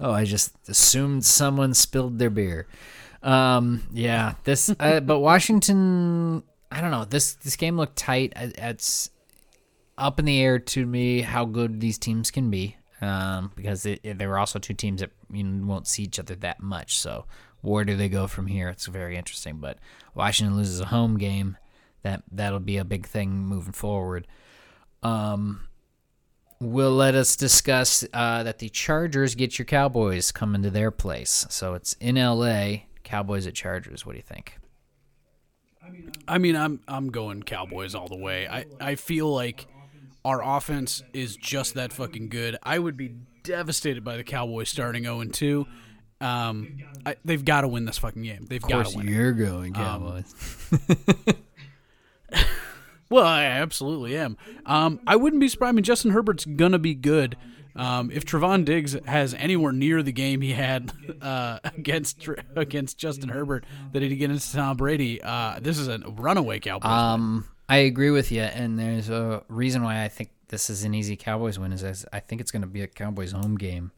Oh, 0.00 0.12
I 0.12 0.24
just 0.24 0.54
assumed 0.68 1.24
someone 1.24 1.72
spilled 1.74 2.18
their 2.18 2.30
beer. 2.30 2.66
Um, 3.22 3.82
yeah. 3.92 4.34
This, 4.44 4.70
uh, 4.78 5.00
but 5.10 5.20
Washington. 5.20 6.42
I 6.70 6.80
don't 6.80 6.90
know. 6.90 7.04
This 7.04 7.34
this 7.34 7.56
game 7.56 7.76
looked 7.76 7.96
tight. 7.96 8.32
It's 8.36 9.10
up 9.96 10.18
in 10.18 10.26
the 10.26 10.40
air 10.40 10.58
to 10.58 10.84
me 10.86 11.22
how 11.22 11.44
good 11.44 11.80
these 11.80 11.96
teams 11.98 12.30
can 12.30 12.50
be. 12.50 12.76
Um, 13.00 13.52
because 13.54 13.86
it, 13.86 14.00
it, 14.02 14.18
there 14.18 14.28
were 14.28 14.38
also 14.40 14.58
two 14.58 14.74
teams 14.74 15.00
that 15.00 15.10
you 15.32 15.44
know, 15.44 15.64
won't 15.66 15.86
see 15.86 16.02
each 16.02 16.18
other 16.18 16.34
that 16.36 16.60
much. 16.60 16.98
So 16.98 17.26
where 17.60 17.84
do 17.84 17.96
they 17.96 18.08
go 18.08 18.26
from 18.26 18.46
here? 18.46 18.68
It's 18.68 18.86
very 18.86 19.16
interesting. 19.16 19.58
But 19.58 19.78
Washington 20.14 20.56
loses 20.56 20.80
a 20.80 20.86
home 20.86 21.18
game. 21.18 21.56
That 22.02 22.22
that'll 22.30 22.60
be 22.60 22.76
a 22.76 22.84
big 22.84 23.06
thing 23.06 23.46
moving 23.46 23.72
forward. 23.72 24.26
Um, 25.02 25.68
will 26.60 26.92
let 26.92 27.14
us 27.14 27.36
discuss 27.36 28.04
uh, 28.12 28.42
that 28.42 28.58
the 28.58 28.68
Chargers 28.68 29.34
get 29.34 29.58
your 29.58 29.66
Cowboys 29.66 30.32
coming 30.32 30.62
to 30.62 30.70
their 30.70 30.90
place. 30.90 31.46
So 31.50 31.74
it's 31.74 31.94
in 31.94 32.16
LA, 32.16 32.82
Cowboys 33.04 33.46
at 33.46 33.54
Chargers. 33.54 34.04
What 34.04 34.12
do 34.12 34.18
you 34.18 34.22
think? 34.22 34.58
I 36.26 36.38
mean, 36.38 36.56
I'm 36.56 36.80
I'm 36.86 37.10
going 37.10 37.42
Cowboys 37.42 37.94
all 37.94 38.08
the 38.08 38.18
way. 38.18 38.46
I 38.46 38.66
I 38.80 38.94
feel 38.94 39.32
like 39.32 39.66
our 40.24 40.42
offense 40.42 41.02
is 41.12 41.36
just 41.36 41.74
that 41.74 41.92
fucking 41.92 42.28
good. 42.28 42.56
I 42.62 42.78
would 42.78 42.96
be 42.96 43.14
devastated 43.42 44.04
by 44.04 44.16
the 44.16 44.24
Cowboys 44.24 44.68
starting 44.68 45.04
0 45.04 45.20
and 45.20 45.32
2. 45.32 45.66
Um, 46.20 46.78
I, 47.06 47.16
they've 47.24 47.44
got 47.44 47.60
to 47.62 47.68
win 47.68 47.84
this 47.84 47.98
fucking 47.98 48.22
game. 48.22 48.46
They've 48.48 48.62
got 48.62 48.86
to 48.86 48.96
win. 48.96 49.08
it. 49.08 49.12
you're 49.12 49.32
going 49.32 49.72
Cowboys. 49.72 50.34
Well, 53.10 53.24
I 53.24 53.44
absolutely 53.44 54.16
am. 54.16 54.36
Um, 54.66 55.00
I 55.06 55.16
wouldn't 55.16 55.40
be 55.40 55.48
surprised. 55.48 55.70
I 55.70 55.72
mean, 55.72 55.84
Justin 55.84 56.10
Herbert's 56.10 56.44
gonna 56.44 56.78
be 56.78 56.94
good. 56.94 57.36
Um, 57.74 58.10
if 58.10 58.24
Trevon 58.24 58.64
Diggs 58.64 58.96
has 59.06 59.34
anywhere 59.34 59.72
near 59.72 60.02
the 60.02 60.12
game 60.12 60.40
he 60.40 60.52
had 60.52 60.92
uh, 61.22 61.60
against 61.64 62.28
against 62.56 62.98
Justin 62.98 63.30
Herbert 63.30 63.64
that 63.92 64.02
he 64.02 64.08
did 64.08 64.14
against 64.16 64.52
Tom 64.54 64.76
Brady, 64.76 65.22
uh, 65.22 65.58
this 65.60 65.78
is 65.78 65.88
a 65.88 65.98
runaway 65.98 66.58
Cowboys. 66.58 66.90
Um, 66.90 67.48
I 67.68 67.78
agree 67.78 68.10
with 68.10 68.32
you, 68.32 68.42
and 68.42 68.78
there's 68.78 69.08
a 69.08 69.42
reason 69.48 69.82
why 69.82 70.04
I 70.04 70.08
think 70.08 70.30
this 70.48 70.68
is 70.68 70.84
an 70.84 70.94
easy 70.94 71.16
Cowboys 71.16 71.58
win. 71.58 71.72
Is 71.72 72.04
I 72.12 72.20
think 72.20 72.40
it's 72.40 72.50
going 72.50 72.62
to 72.62 72.68
be 72.68 72.82
a 72.82 72.86
Cowboys 72.86 73.32
home 73.32 73.56
game. 73.56 73.92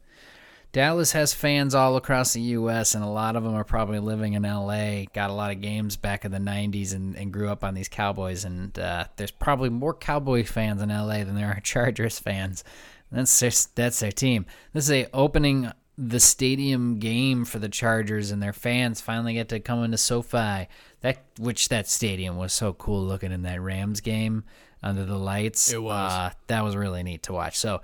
Dallas 0.71 1.11
has 1.11 1.33
fans 1.33 1.75
all 1.75 1.97
across 1.97 2.33
the 2.33 2.41
U.S., 2.41 2.95
and 2.95 3.03
a 3.03 3.07
lot 3.07 3.35
of 3.35 3.43
them 3.43 3.55
are 3.55 3.65
probably 3.65 3.99
living 3.99 4.33
in 4.33 4.45
L.A. 4.45 5.07
Got 5.13 5.29
a 5.29 5.33
lot 5.33 5.51
of 5.51 5.59
games 5.59 5.97
back 5.97 6.23
in 6.23 6.31
the 6.31 6.37
'90s, 6.37 6.93
and, 6.93 7.15
and 7.15 7.33
grew 7.33 7.49
up 7.49 7.63
on 7.63 7.73
these 7.73 7.89
Cowboys. 7.89 8.45
And 8.45 8.77
uh, 8.79 9.05
there's 9.17 9.31
probably 9.31 9.69
more 9.69 9.93
Cowboy 9.93 10.45
fans 10.45 10.81
in 10.81 10.89
L.A. 10.89 11.23
than 11.23 11.35
there 11.35 11.49
are 11.49 11.59
Chargers 11.63 12.19
fans. 12.19 12.63
That's 13.11 13.37
their, 13.39 13.51
that's 13.75 13.99
their 13.99 14.11
team. 14.11 14.45
This 14.71 14.85
is 14.85 14.91
a 14.91 15.07
opening 15.13 15.71
the 15.97 16.19
stadium 16.19 16.99
game 16.99 17.43
for 17.43 17.59
the 17.59 17.69
Chargers, 17.69 18.31
and 18.31 18.41
their 18.41 18.53
fans 18.53 19.01
finally 19.01 19.33
get 19.33 19.49
to 19.49 19.59
come 19.59 19.83
into 19.83 19.97
SoFi. 19.97 20.67
That 21.01 21.23
which 21.37 21.69
that 21.69 21.89
stadium 21.89 22.37
was 22.37 22.53
so 22.53 22.73
cool 22.73 23.03
looking 23.03 23.33
in 23.33 23.41
that 23.41 23.61
Rams 23.61 23.99
game 23.99 24.45
under 24.81 25.03
the 25.03 25.17
lights. 25.17 25.71
It 25.71 25.81
was. 25.81 26.11
Uh, 26.11 26.31
that 26.47 26.63
was 26.63 26.75
really 26.75 27.03
neat 27.03 27.23
to 27.23 27.33
watch. 27.33 27.57
So, 27.57 27.81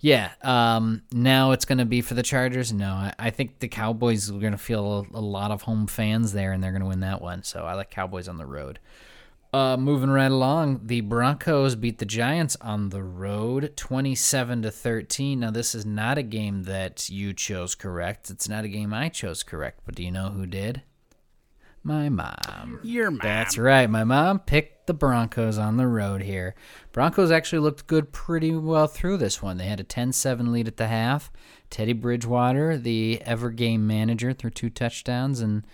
yeah, 0.00 0.30
um, 0.42 1.02
now 1.12 1.52
it's 1.52 1.64
going 1.64 1.78
to 1.78 1.84
be 1.84 2.00
for 2.00 2.14
the 2.14 2.22
Chargers. 2.22 2.72
No, 2.72 2.92
I, 2.92 3.12
I 3.18 3.30
think 3.30 3.58
the 3.58 3.68
Cowboys 3.68 4.30
are 4.30 4.38
going 4.38 4.52
to 4.52 4.58
feel 4.58 5.06
a, 5.14 5.18
a 5.18 5.20
lot 5.20 5.50
of 5.50 5.62
home 5.62 5.86
fans 5.86 6.32
there, 6.32 6.52
and 6.52 6.62
they're 6.62 6.72
going 6.72 6.82
to 6.82 6.88
win 6.88 7.00
that 7.00 7.20
one. 7.20 7.42
So 7.42 7.64
I 7.64 7.74
like 7.74 7.90
Cowboys 7.90 8.28
on 8.28 8.38
the 8.38 8.46
road. 8.46 8.78
Uh, 9.50 9.78
moving 9.78 10.10
right 10.10 10.30
along, 10.30 10.82
the 10.84 11.00
Broncos 11.00 11.74
beat 11.74 11.98
the 11.98 12.04
Giants 12.04 12.54
on 12.60 12.90
the 12.90 13.02
road, 13.02 13.72
twenty-seven 13.76 14.60
to 14.60 14.70
thirteen. 14.70 15.40
Now 15.40 15.50
this 15.50 15.74
is 15.74 15.86
not 15.86 16.18
a 16.18 16.22
game 16.22 16.64
that 16.64 17.08
you 17.08 17.32
chose 17.32 17.74
correct. 17.74 18.28
It's 18.28 18.46
not 18.46 18.64
a 18.64 18.68
game 18.68 18.92
I 18.92 19.08
chose 19.08 19.42
correct. 19.42 19.80
But 19.86 19.94
do 19.94 20.04
you 20.04 20.10
know 20.10 20.28
who 20.28 20.44
did? 20.44 20.82
My 21.88 22.10
mom. 22.10 22.80
Your 22.82 23.10
mom. 23.10 23.20
That's 23.22 23.56
right. 23.56 23.88
My 23.88 24.04
mom 24.04 24.40
picked 24.40 24.88
the 24.88 24.92
Broncos 24.92 25.56
on 25.56 25.78
the 25.78 25.86
road 25.86 26.20
here. 26.20 26.54
Broncos 26.92 27.30
actually 27.30 27.60
looked 27.60 27.86
good 27.86 28.12
pretty 28.12 28.54
well 28.54 28.86
through 28.86 29.16
this 29.16 29.40
one. 29.40 29.56
They 29.56 29.64
had 29.64 29.80
a 29.80 29.84
10 29.84 30.12
7 30.12 30.52
lead 30.52 30.68
at 30.68 30.76
the 30.76 30.88
half. 30.88 31.32
Teddy 31.70 31.94
Bridgewater, 31.94 32.76
the 32.76 33.22
ever 33.24 33.48
game 33.48 33.86
manager, 33.86 34.34
threw 34.34 34.50
two 34.50 34.68
touchdowns, 34.68 35.40
and 35.40 35.66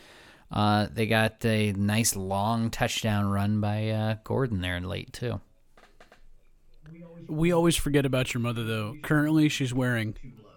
uh, 0.53 0.87
they 0.89 1.09
got 1.09 1.45
a 1.45 1.73
nice 1.73 2.15
long 2.15 2.71
touchdown 2.71 3.29
run 3.29 3.61
by 3.61 3.89
uh, 3.89 4.15
Gordon 4.23 4.61
there 4.61 4.81
late, 4.81 5.13
too. 5.13 5.41
We 7.27 7.51
always 7.51 7.75
forget 7.75 8.07
about 8.07 8.33
your 8.33 8.41
mother, 8.41 8.63
though. 8.63 8.95
Currently, 9.03 9.49
she's 9.49 9.75
wearing 9.75 10.15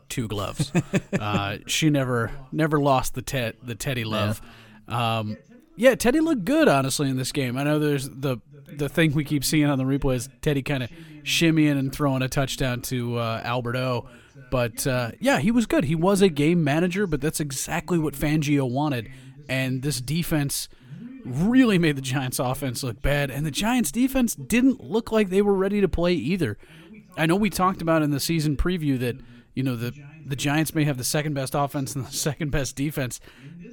two 0.08 0.28
gloves. 0.28 0.72
uh, 1.20 1.58
she 1.66 1.90
never 1.90 2.30
never 2.52 2.80
lost 2.80 3.16
the 3.16 3.24
te- 3.24 3.54
the 3.64 3.74
Teddy 3.74 4.04
love. 4.04 4.40
Um, 4.88 5.38
yeah, 5.76 5.96
Teddy 5.96 6.20
looked 6.20 6.46
good 6.46 6.68
honestly 6.68 7.10
in 7.10 7.18
this 7.18 7.32
game. 7.32 7.58
I 7.58 7.64
know 7.64 7.80
there's 7.80 8.10
the 8.10 8.38
the 8.68 8.90
thing 8.90 9.14
we 9.14 9.24
keep 9.24 9.44
seeing 9.44 9.66
on 9.66 9.78
the 9.78 9.86
replay 9.86 10.16
is 10.16 10.30
Teddy 10.42 10.62
kind 10.62 10.84
of 10.84 10.90
shimmying 11.24 11.78
and 11.78 11.94
throwing 11.94 12.22
a 12.22 12.30
touchdown 12.30 12.82
to 12.84 13.18
uh, 13.18 13.42
Albert 13.44 13.76
O. 13.76 14.08
But 14.52 14.86
uh, 14.88 15.12
yeah, 15.20 15.40
he 15.40 15.52
was 15.52 15.66
good. 15.66 15.86
He 15.86 15.96
was 15.96 16.22
a 16.22 16.30
game 16.30 16.64
manager, 16.64 17.08
but 17.08 17.22
that's 17.22 17.40
exactly 17.40 17.98
what 17.98 18.14
Fangio 18.14 18.70
wanted. 18.70 19.10
And 19.50 19.82
this 19.82 20.02
defense 20.02 20.68
really 21.24 21.78
made 21.78 21.96
the 21.96 22.02
Giants' 22.02 22.40
offense 22.40 22.84
look 22.84 23.02
bad, 23.02 23.30
and 23.30 23.46
the 23.46 23.52
Giants' 23.52 23.92
defense 23.92 24.36
didn't 24.36 24.84
look 24.84 25.12
like 25.12 25.30
they 25.30 25.42
were 25.42 25.54
ready 25.54 25.82
to 25.82 25.88
play 25.88 26.14
either. 26.14 26.58
I 27.18 27.26
know 27.26 27.36
we 27.36 27.50
talked 27.50 27.82
about 27.82 28.02
in 28.02 28.12
the 28.12 28.20
season 28.20 28.56
preview 28.56 29.00
that 29.00 29.18
you 29.54 29.64
know 29.64 29.76
the 29.76 29.94
the 30.28 30.36
Giants 30.36 30.76
may 30.76 30.84
have 30.84 30.98
the 30.98 31.04
second 31.04 31.34
best 31.34 31.56
offense 31.56 31.96
and 31.96 32.06
the 32.06 32.12
second 32.28 32.52
best 32.52 32.76
defense. 32.76 33.20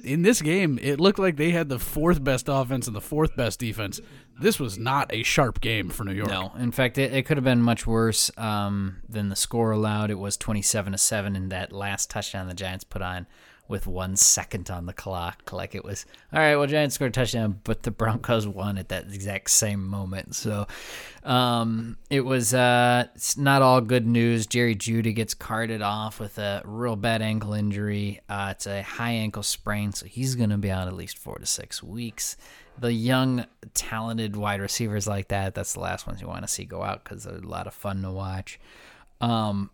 In 0.03 0.21
this 0.21 0.41
game, 0.41 0.79
it 0.81 0.99
looked 0.99 1.19
like 1.19 1.35
they 1.35 1.51
had 1.51 1.69
the 1.69 1.79
fourth 1.79 2.23
best 2.23 2.47
offense 2.47 2.87
and 2.87 2.95
the 2.95 3.01
fourth 3.01 3.35
best 3.35 3.59
defense. 3.59 3.99
This 4.39 4.59
was 4.59 4.77
not 4.77 5.13
a 5.13 5.23
sharp 5.23 5.61
game 5.61 5.89
for 5.89 6.03
New 6.03 6.13
York. 6.13 6.29
No, 6.29 6.51
in 6.57 6.71
fact, 6.71 6.97
it, 6.97 7.13
it 7.13 7.25
could 7.25 7.37
have 7.37 7.43
been 7.43 7.61
much 7.61 7.87
worse 7.87 8.31
um, 8.37 8.97
than 9.07 9.29
the 9.29 9.35
score 9.35 9.71
allowed. 9.71 10.11
It 10.11 10.19
was 10.19 10.37
twenty-seven 10.37 10.91
to 10.91 10.97
seven 10.97 11.35
in 11.35 11.49
that 11.49 11.71
last 11.71 12.09
touchdown 12.09 12.47
the 12.47 12.53
Giants 12.53 12.83
put 12.83 13.01
on 13.01 13.27
with 13.67 13.87
one 13.87 14.15
second 14.15 14.69
on 14.69 14.85
the 14.85 14.93
clock. 14.93 15.51
Like 15.51 15.75
it 15.75 15.83
was 15.83 16.05
all 16.31 16.39
right. 16.39 16.55
Well, 16.55 16.67
Giants 16.67 16.95
scored 16.95 17.09
a 17.09 17.11
touchdown, 17.11 17.59
but 17.63 17.83
the 17.83 17.91
Broncos 17.91 18.47
won 18.47 18.77
at 18.77 18.89
that 18.89 19.05
exact 19.13 19.49
same 19.49 19.87
moment. 19.87 20.35
So 20.35 20.67
um, 21.23 21.97
it 22.09 22.21
was 22.21 22.53
uh, 22.53 23.07
it's 23.15 23.37
not 23.37 23.61
all 23.61 23.81
good 23.81 24.05
news. 24.05 24.45
Jerry 24.47 24.75
Jeudy 24.75 25.13
gets 25.13 25.33
carted 25.33 25.81
off 25.81 26.19
with 26.19 26.37
a 26.37 26.61
real 26.65 26.95
bad 26.95 27.21
ankle 27.21 27.53
injury. 27.53 28.21
Uh, 28.29 28.49
it's 28.51 28.67
a 28.67 28.81
high 28.81 29.11
ankle 29.11 29.43
sprain, 29.43 29.91
so 29.93 30.05
he's 30.05 30.35
going 30.35 30.49
to 30.51 30.57
be 30.57 30.71
out 30.71 30.87
at 30.87 30.93
least 30.93 31.17
four 31.17 31.37
to 31.37 31.45
six 31.45 31.81
weeks 31.81 32.37
the 32.77 32.91
young, 32.91 33.45
talented 33.73 34.35
wide 34.35 34.61
receivers 34.61 35.07
like 35.07 35.29
that, 35.29 35.55
that's 35.55 35.73
the 35.73 35.79
last 35.79 36.07
ones 36.07 36.21
you 36.21 36.27
want 36.27 36.43
to 36.43 36.47
see 36.47 36.65
go 36.65 36.83
out 36.83 37.03
because 37.03 37.23
they're 37.23 37.35
a 37.35 37.39
lot 37.39 37.67
of 37.67 37.73
fun 37.73 38.01
to 38.01 38.11
watch. 38.11 38.59
Um, 39.21 39.69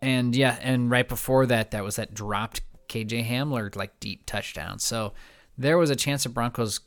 and 0.00 0.34
yeah, 0.34 0.58
and 0.62 0.90
right 0.90 1.08
before 1.08 1.46
that, 1.46 1.72
that 1.72 1.84
was 1.84 1.96
that 1.96 2.14
dropped 2.14 2.62
KJ 2.92 3.28
Hamler 3.28 3.74
like 3.76 3.98
deep 4.00 4.26
touchdown. 4.26 4.78
So 4.78 5.12
there 5.56 5.78
was 5.78 5.90
a 5.90 5.96
chance 5.96 6.22
the 6.24 6.28
Broncos 6.28 6.80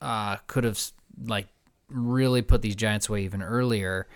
uh, 0.00 0.36
could 0.46 0.64
have 0.64 0.80
like 1.24 1.48
really 1.88 2.42
put 2.42 2.62
these 2.62 2.76
Giants 2.76 3.08
away 3.08 3.24
even 3.24 3.42
earlier. 3.42 4.06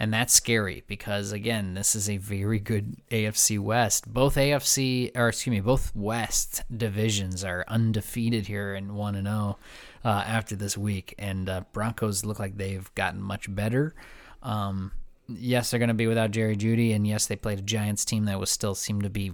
And 0.00 0.14
that's 0.14 0.32
scary 0.32 0.84
because 0.86 1.32
again, 1.32 1.74
this 1.74 1.96
is 1.96 2.08
a 2.08 2.18
very 2.18 2.60
good 2.60 2.96
AFC 3.10 3.58
West. 3.58 4.12
Both 4.12 4.36
AFC 4.36 5.10
or 5.16 5.28
excuse 5.28 5.50
me, 5.50 5.60
both 5.60 5.94
West 5.96 6.62
divisions 6.74 7.42
are 7.42 7.64
undefeated 7.66 8.46
here 8.46 8.74
in 8.74 8.94
one 8.94 9.16
and 9.16 9.26
zero 9.26 9.58
uh, 10.04 10.22
after 10.26 10.54
this 10.54 10.78
week, 10.78 11.14
and 11.18 11.48
uh, 11.48 11.62
Broncos 11.72 12.24
look 12.24 12.38
like 12.38 12.56
they've 12.56 12.94
gotten 12.94 13.20
much 13.20 13.52
better. 13.52 13.94
Um, 14.42 14.92
yes, 15.28 15.70
they're 15.70 15.78
going 15.78 15.88
to 15.88 15.94
be 15.94 16.06
without 16.06 16.30
Jerry 16.30 16.56
Jeudy, 16.56 16.94
and 16.94 17.06
yes, 17.06 17.26
they 17.26 17.36
played 17.36 17.58
a 17.58 17.62
Giants 17.62 18.04
team 18.04 18.24
that 18.26 18.38
was 18.38 18.50
still 18.50 18.74
seemed 18.74 19.02
to 19.02 19.10
be. 19.10 19.32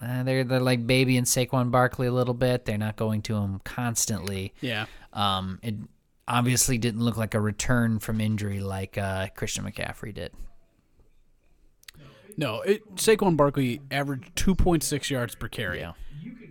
Uh, 0.00 0.22
they're 0.22 0.44
they're 0.44 0.60
like 0.60 0.86
baby 0.86 1.16
and 1.16 1.26
Saquon 1.26 1.70
Barkley 1.70 2.06
a 2.06 2.12
little 2.12 2.34
bit. 2.34 2.64
They're 2.64 2.76
not 2.76 2.96
going 2.96 3.22
to 3.22 3.36
him 3.36 3.60
constantly. 3.64 4.52
Yeah. 4.60 4.86
Um, 5.12 5.58
it 5.62 5.74
obviously 6.28 6.76
didn't 6.76 7.00
look 7.00 7.16
like 7.16 7.34
a 7.34 7.40
return 7.40 7.98
from 7.98 8.20
injury 8.20 8.60
like 8.60 8.98
uh, 8.98 9.28
Christian 9.34 9.64
McCaffrey 9.64 10.12
did. 10.12 10.32
No, 12.36 12.60
it, 12.60 12.96
Saquon 12.96 13.36
Barkley 13.36 13.80
averaged 13.90 14.34
2.6 14.36 15.08
yards 15.10 15.34
per 15.34 15.48
carry. 15.48 15.80
Yeah. 15.80 15.92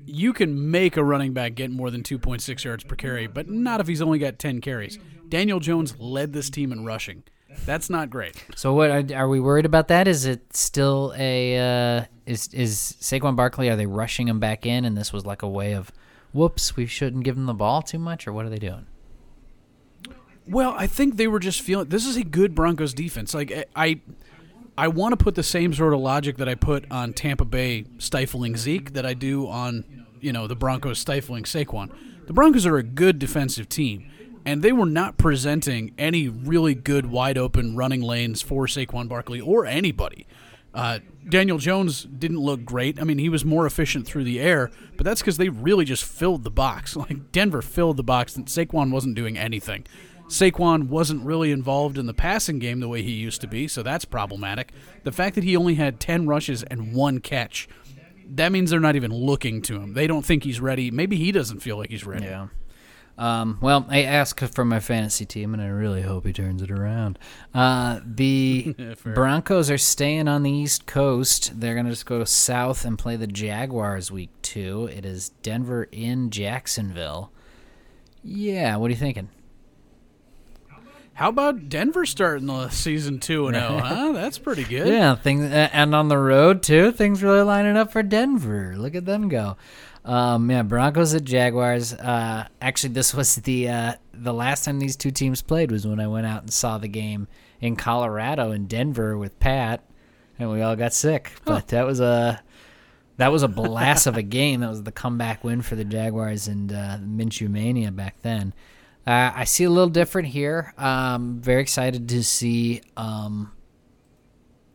You 0.08 0.34
can 0.34 0.72
make 0.72 0.98
a 0.98 1.04
running 1.04 1.34
back 1.34 1.56
get 1.56 1.70
more 1.70 1.92
than 1.92 2.02
2.6 2.02 2.64
yards 2.64 2.84
per 2.84 2.96
carry, 2.96 3.28
but 3.28 3.50
not 3.50 3.82
if 3.82 3.88
he's 3.88 4.02
only 4.02 4.18
got 4.18 4.40
10 4.40 4.62
carries. 4.62 4.98
Daniel 5.30 5.60
Jones 5.60 5.96
led 6.00 6.34
this 6.34 6.50
team 6.50 6.72
in 6.72 6.86
rushing. 6.86 7.24
That's 7.66 7.90
not 7.90 8.10
great. 8.10 8.44
So 8.56 8.74
what 8.74 8.90
are, 8.90 9.04
are 9.16 9.30
we 9.30 9.40
worried 9.40 9.66
about 9.66 9.88
that? 9.88 10.08
Is 10.08 10.26
it 10.26 10.56
still 10.56 11.14
a 11.18 11.58
uh, 11.58 12.06
is 12.26 12.48
is 12.54 12.96
Saquon 13.00 13.36
Barkley? 13.36 13.70
Are 13.70 13.76
they 13.76 13.86
rushing 13.86 14.28
him 14.28 14.40
back 14.40 14.66
in, 14.66 14.86
and 14.86 14.98
this 14.98 15.14
was 15.14 15.26
like 15.26 15.42
a 15.42 15.50
way 15.50 15.74
of, 15.74 15.92
whoops, 16.34 16.76
we 16.76 16.86
shouldn't 16.86 17.24
give 17.24 17.38
him 17.38 17.46
the 17.46 17.54
ball 17.54 17.82
too 17.82 18.00
much, 18.00 18.28
or 18.28 18.34
what 18.34 18.46
are 18.46 18.50
they 18.50 18.60
doing? 18.60 18.86
Well, 20.48 20.76
I 20.78 20.86
think 20.86 21.18
they 21.18 21.28
were 21.28 21.40
just 21.40 21.62
feeling 21.62 21.90
this 21.90 22.06
is 22.06 22.18
a 22.18 22.24
good 22.24 22.54
Broncos 22.54 22.94
defense. 22.94 23.34
Like 23.34 23.68
I 23.76 24.02
I 24.78 24.90
want 24.90 25.18
to 25.18 25.24
put 25.24 25.36
the 25.36 25.44
same 25.44 25.74
sort 25.74 25.94
of 25.94 26.00
logic 26.00 26.38
that 26.38 26.50
I 26.50 26.56
put 26.56 26.90
on 26.92 27.14
Tampa 27.14 27.46
Bay 27.46 27.86
stifling 27.98 28.58
Zeke 28.58 28.94
that 28.94 29.06
I 29.06 29.14
do 29.14 29.48
on, 29.48 30.06
you 30.20 30.34
know, 30.34 30.48
the 30.48 30.56
Broncos 30.56 31.00
stifling 31.00 31.44
Saquon. 31.44 31.92
The 32.28 32.34
Broncos 32.34 32.66
are 32.66 32.78
a 32.78 32.84
good 32.84 33.18
defensive 33.18 33.70
team, 33.70 34.12
and 34.46 34.62
they 34.62 34.72
were 34.72 34.86
not 34.86 35.18
presenting 35.18 35.94
any 35.98 36.28
really 36.28 36.76
good 36.76 37.08
wide 37.08 37.38
open 37.38 37.76
running 37.76 38.02
lanes 38.02 38.42
for 38.42 38.68
Saquon 38.68 39.08
Barkley 39.08 39.42
or 39.42 39.66
anybody. 39.66 40.28
Uh, 40.74 41.00
Daniel 41.28 41.58
Jones 41.58 42.04
didn't 42.04 42.40
look 42.40 42.66
great. 42.66 43.00
I 43.00 43.06
mean, 43.06 43.18
he 43.18 43.30
was 43.30 43.46
more 43.46 43.66
efficient 43.66 44.06
through 44.06 44.26
the 44.26 44.40
air, 44.42 44.70
but 44.98 45.06
that's 45.06 45.22
because 45.22 45.38
they 45.38 45.50
really 45.50 45.86
just 45.86 46.04
filled 46.04 46.44
the 46.44 46.52
box. 46.52 46.96
Like 47.06 47.32
Denver 47.32 47.62
filled 47.62 47.98
the 47.98 48.04
box, 48.04 48.36
and 48.36 48.46
Saquon 48.46 48.92
wasn't 48.92 49.16
doing 49.16 49.38
anything. 49.38 49.86
Saquon 50.28 50.88
wasn't 50.88 51.24
really 51.24 51.52
involved 51.52 51.98
in 51.98 52.08
the 52.08 52.14
passing 52.14 52.58
game 52.60 52.80
the 52.80 52.88
way 52.88 53.04
he 53.04 53.12
used 53.12 53.42
to 53.42 53.48
be, 53.48 53.68
so 53.68 53.84
that's 53.84 54.06
problematic. 54.06 54.72
The 55.04 55.12
fact 55.12 55.36
that 55.36 55.44
he 55.44 55.56
only 55.56 55.76
had 55.76 56.00
10 56.00 56.26
rushes 56.26 56.64
and 56.64 56.94
one 56.94 57.20
catch, 57.20 57.68
that 58.28 58.52
means 58.52 58.72
they're 58.72 58.80
not 58.80 58.96
even 58.96 59.14
looking 59.14 59.62
to 59.64 59.80
him. 59.80 59.94
They 59.94 60.08
don't 60.08 60.26
think 60.26 60.44
he's 60.44 60.60
ready. 60.60 60.90
Maybe 60.90 61.16
he 61.16 61.32
doesn't 61.32 61.60
feel 61.60 61.78
like 61.78 61.92
he's 61.92 62.06
ready. 62.06 62.26
Yeah. 62.26 62.48
Um, 63.18 63.60
well, 63.62 63.86
I 63.90 64.04
asked 64.04 64.40
for 64.54 64.66
my 64.66 64.80
fantasy 64.80 65.26
team, 65.26 65.54
and 65.54 65.64
I 65.64 65.68
really 65.68 66.02
hope 66.02 66.26
he 66.26 66.34
turns 66.34 66.62
it 66.62 66.70
around. 66.70 67.18
Uh, 67.54 68.02
the 68.06 68.76
Broncos 69.04 69.72
are 69.72 69.78
staying 69.78 70.28
on 70.28 70.44
the 70.44 70.52
East 70.52 70.86
Coast. 70.86 71.60
They're 71.60 71.76
going 71.76 71.86
to 71.86 71.92
just 71.92 72.06
go 72.06 72.24
south 72.26 72.84
and 72.84 73.00
play 73.00 73.16
the 73.16 73.28
Jaguars 73.28 74.12
week 74.12 74.32
two. 74.42 74.90
It 74.94 75.06
is 75.06 75.30
Denver 75.42 75.88
in 75.92 76.30
Jacksonville. 76.30 77.32
Yeah, 78.22 78.76
what 78.78 78.88
are 78.88 78.94
you 78.94 79.00
thinking? 79.00 79.30
How 81.14 81.30
about 81.30 81.70
Denver 81.70 82.06
starting 82.06 82.48
the 82.48 82.68
season 82.68 83.22
two 83.22 83.48
and 83.48 83.56
zero? 83.56 83.80
Huh? 83.84 84.12
That's 84.12 84.38
pretty 84.38 84.66
good. 84.66 84.88
Yeah, 84.88 85.16
things 85.16 85.46
and 85.50 85.96
on 85.96 86.10
the 86.10 86.18
road 86.18 86.62
too. 86.62 86.92
Things 86.92 87.24
really 87.24 87.42
lining 87.42 87.78
up 87.78 87.94
for 87.94 88.04
Denver. 88.04 88.74
Look 88.76 88.96
at 88.96 89.06
them 89.06 89.30
go. 89.30 89.56
Um, 90.06 90.52
yeah, 90.52 90.62
Broncos 90.62 91.16
at 91.16 91.24
Jaguars. 91.24 91.94
Uh, 91.94 92.48
actually, 92.62 92.94
this 92.94 93.14
was 93.14 93.36
the 93.38 93.70
uh, 93.70 93.94
the 94.14 94.34
last 94.34 94.64
time 94.64 94.80
these 94.80 94.96
two 94.96 95.12
teams 95.12 95.42
played 95.42 95.72
was 95.72 95.86
when 95.88 96.00
I 96.00 96.08
went 96.08 96.28
out 96.28 96.44
and 96.44 96.54
saw 96.54 96.78
the 96.78 96.88
game 96.88 97.28
in 97.60 97.76
Colorado 97.76 98.52
in 98.52 98.68
Denver 98.68 99.18
with 99.18 99.40
Pat, 99.40 99.84
and 100.38 100.52
we 100.52 100.62
all 100.62 100.76
got 100.76 100.94
sick. 100.94 101.32
But 101.44 101.70
that 101.70 101.88
was 101.88 102.00
a 102.00 102.42
that 103.18 103.32
was 103.32 103.42
a 103.42 103.48
blast 103.48 104.06
of 104.06 104.16
a 104.16 104.22
game. 104.38 104.60
That 104.62 104.70
was 104.70 104.84
the 104.84 104.92
comeback 104.92 105.44
win 105.44 105.64
for 105.64 105.76
the 105.76 105.86
Jaguars 105.86 106.48
and 106.48 106.72
uh, 106.72 106.98
Minshew 107.00 107.50
mania 107.50 107.92
back 107.92 108.22
then. 108.22 108.54
Uh, 109.08 109.32
I 109.36 109.44
see 109.44 109.64
a 109.64 109.70
little 109.70 109.90
different 109.90 110.28
here. 110.30 110.74
Um, 110.78 111.40
very 111.40 111.62
excited 111.62 112.10
to 112.10 112.24
see 112.24 112.82
um, 112.98 113.52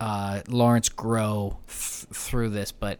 uh, 0.00 0.42
Lawrence 0.48 0.88
grow 0.88 1.58
f- 1.68 2.06
through 2.12 2.50
this, 2.50 2.70
but 2.72 2.98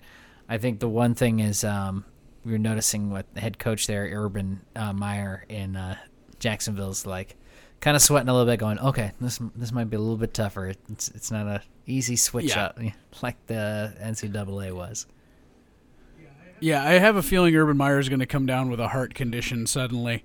I 0.49 0.59
think 0.59 0.81
the 0.81 0.89
one 0.89 1.14
thing 1.14 1.39
is 1.39 1.62
um, 1.62 2.05
we 2.45 2.55
are 2.55 2.59
noticing 2.59 3.11
what 3.11 3.32
the 3.34 3.41
head 3.41 3.59
coach 3.59 3.86
there, 3.86 4.05
Urban 4.12 4.61
uh, 4.74 4.93
Meyer 4.93 5.45
in 5.49 5.76
uh, 5.76 5.97
Jacksonville's 6.38 7.05
like 7.07 7.36
kind 7.80 7.97
of 7.97 8.03
sweating 8.03 8.28
a 8.28 8.32
little 8.32 8.51
bit, 8.51 8.59
going, 8.59 8.78
"Okay, 8.78 9.12
this 9.20 9.41
this 9.57 9.72
might 9.72 9.91
be 9.91 9.97
a 9.97 10.01
little 10.01 10.16
bit 10.16 10.32
tougher. 10.34 10.66
It's 10.88 11.09
it's 11.09 11.30
not 11.30 11.47
a 11.47 11.62
easy 11.86 12.16
switch 12.16 12.57
Yeah. 12.57 12.66
up 12.66 12.78
like 13.22 13.47
the 13.47 13.95
NCAA 14.03 14.72
was." 14.74 15.07
Yeah, 16.62 16.84
I 16.84 16.93
have 16.99 17.16
a 17.16 17.22
feeling 17.22 17.57
Urban 17.57 17.78
Meyer 17.78 17.99
is 17.99 18.11
going 18.11 18.18
to 18.20 18.26
come 18.26 18.45
down 18.45 18.68
with 18.70 18.80
a 18.80 18.88
heart 18.88 19.14
condition 19.14 19.66
suddenly. 19.66 20.22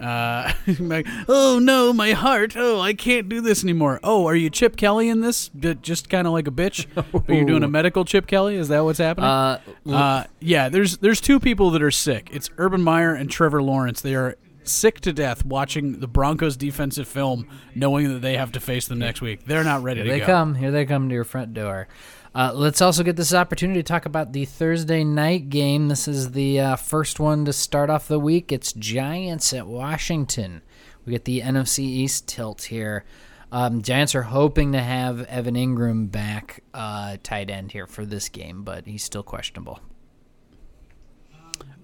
Uh, 0.00 0.52
like, 0.80 1.06
oh 1.28 1.58
no, 1.62 1.92
my 1.92 2.12
heart! 2.12 2.54
Oh, 2.56 2.80
I 2.80 2.94
can't 2.94 3.28
do 3.28 3.40
this 3.40 3.62
anymore. 3.62 4.00
Oh, 4.02 4.26
are 4.26 4.34
you 4.34 4.50
Chip 4.50 4.76
Kelly 4.76 5.08
in 5.08 5.20
this? 5.20 5.48
D- 5.50 5.74
Just 5.80 6.08
kind 6.10 6.26
of 6.26 6.32
like 6.32 6.48
a 6.48 6.50
bitch. 6.50 6.86
Are 7.28 7.34
you 7.34 7.44
doing 7.46 7.62
a 7.62 7.68
medical 7.68 8.04
Chip 8.04 8.26
Kelly? 8.26 8.56
Is 8.56 8.68
that 8.68 8.80
what's 8.84 8.98
happening? 8.98 9.28
Uh, 9.28 9.60
Uh, 9.88 10.24
yeah, 10.40 10.68
there's 10.68 10.98
there's 10.98 11.20
two 11.20 11.38
people 11.38 11.70
that 11.70 11.82
are 11.82 11.90
sick. 11.90 12.28
It's 12.32 12.50
Urban 12.58 12.82
Meyer 12.82 13.14
and 13.14 13.30
Trevor 13.30 13.62
Lawrence. 13.62 14.00
They 14.00 14.14
are 14.14 14.36
sick 14.64 15.00
to 15.00 15.12
death 15.12 15.44
watching 15.44 15.98
the 16.00 16.06
Broncos 16.08 16.56
defensive 16.56 17.06
film, 17.08 17.48
knowing 17.74 18.08
that 18.12 18.20
they 18.22 18.36
have 18.36 18.52
to 18.52 18.60
face 18.60 18.86
them 18.86 18.98
next 19.00 19.20
week. 19.20 19.44
They're 19.46 19.64
not 19.64 19.82
ready 19.82 20.00
Here 20.00 20.06
to 20.06 20.10
they 20.12 20.20
go. 20.20 20.26
come. 20.26 20.54
Here 20.54 20.70
they 20.70 20.84
come 20.86 21.08
to 21.08 21.14
your 21.14 21.24
front 21.24 21.52
door. 21.54 21.88
Uh, 22.34 22.50
let's 22.54 22.80
also 22.80 23.02
get 23.02 23.16
this 23.16 23.34
opportunity 23.34 23.80
to 23.80 23.86
talk 23.86 24.06
about 24.06 24.32
the 24.32 24.46
Thursday 24.46 25.04
night 25.04 25.50
game. 25.50 25.88
This 25.88 26.08
is 26.08 26.32
the 26.32 26.60
uh, 26.60 26.76
first 26.76 27.20
one 27.20 27.44
to 27.44 27.52
start 27.52 27.90
off 27.90 28.08
the 28.08 28.18
week. 28.18 28.50
It's 28.50 28.72
Giants 28.72 29.52
at 29.52 29.66
Washington. 29.66 30.62
We 31.04 31.12
get 31.12 31.26
the 31.26 31.40
NFC 31.42 31.80
East 31.80 32.26
tilt 32.26 32.62
here. 32.62 33.04
Um, 33.50 33.82
Giants 33.82 34.14
are 34.14 34.22
hoping 34.22 34.72
to 34.72 34.80
have 34.80 35.24
Evan 35.24 35.56
Engram 35.56 36.10
back 36.10 36.62
uh, 36.72 37.18
tight 37.22 37.50
end 37.50 37.72
here 37.72 37.86
for 37.86 38.06
this 38.06 38.30
game, 38.30 38.62
but 38.62 38.86
he's 38.86 39.04
still 39.04 39.22
questionable. 39.22 39.80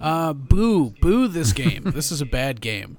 Uh, 0.01 0.33
boo, 0.33 0.95
boo 1.03 1.29
this 1.29 1.53
game. 1.53 1.83
this 1.95 2.11
is 2.11 2.23
a 2.23 2.27
bad 2.27 2.63
game. 2.63 2.97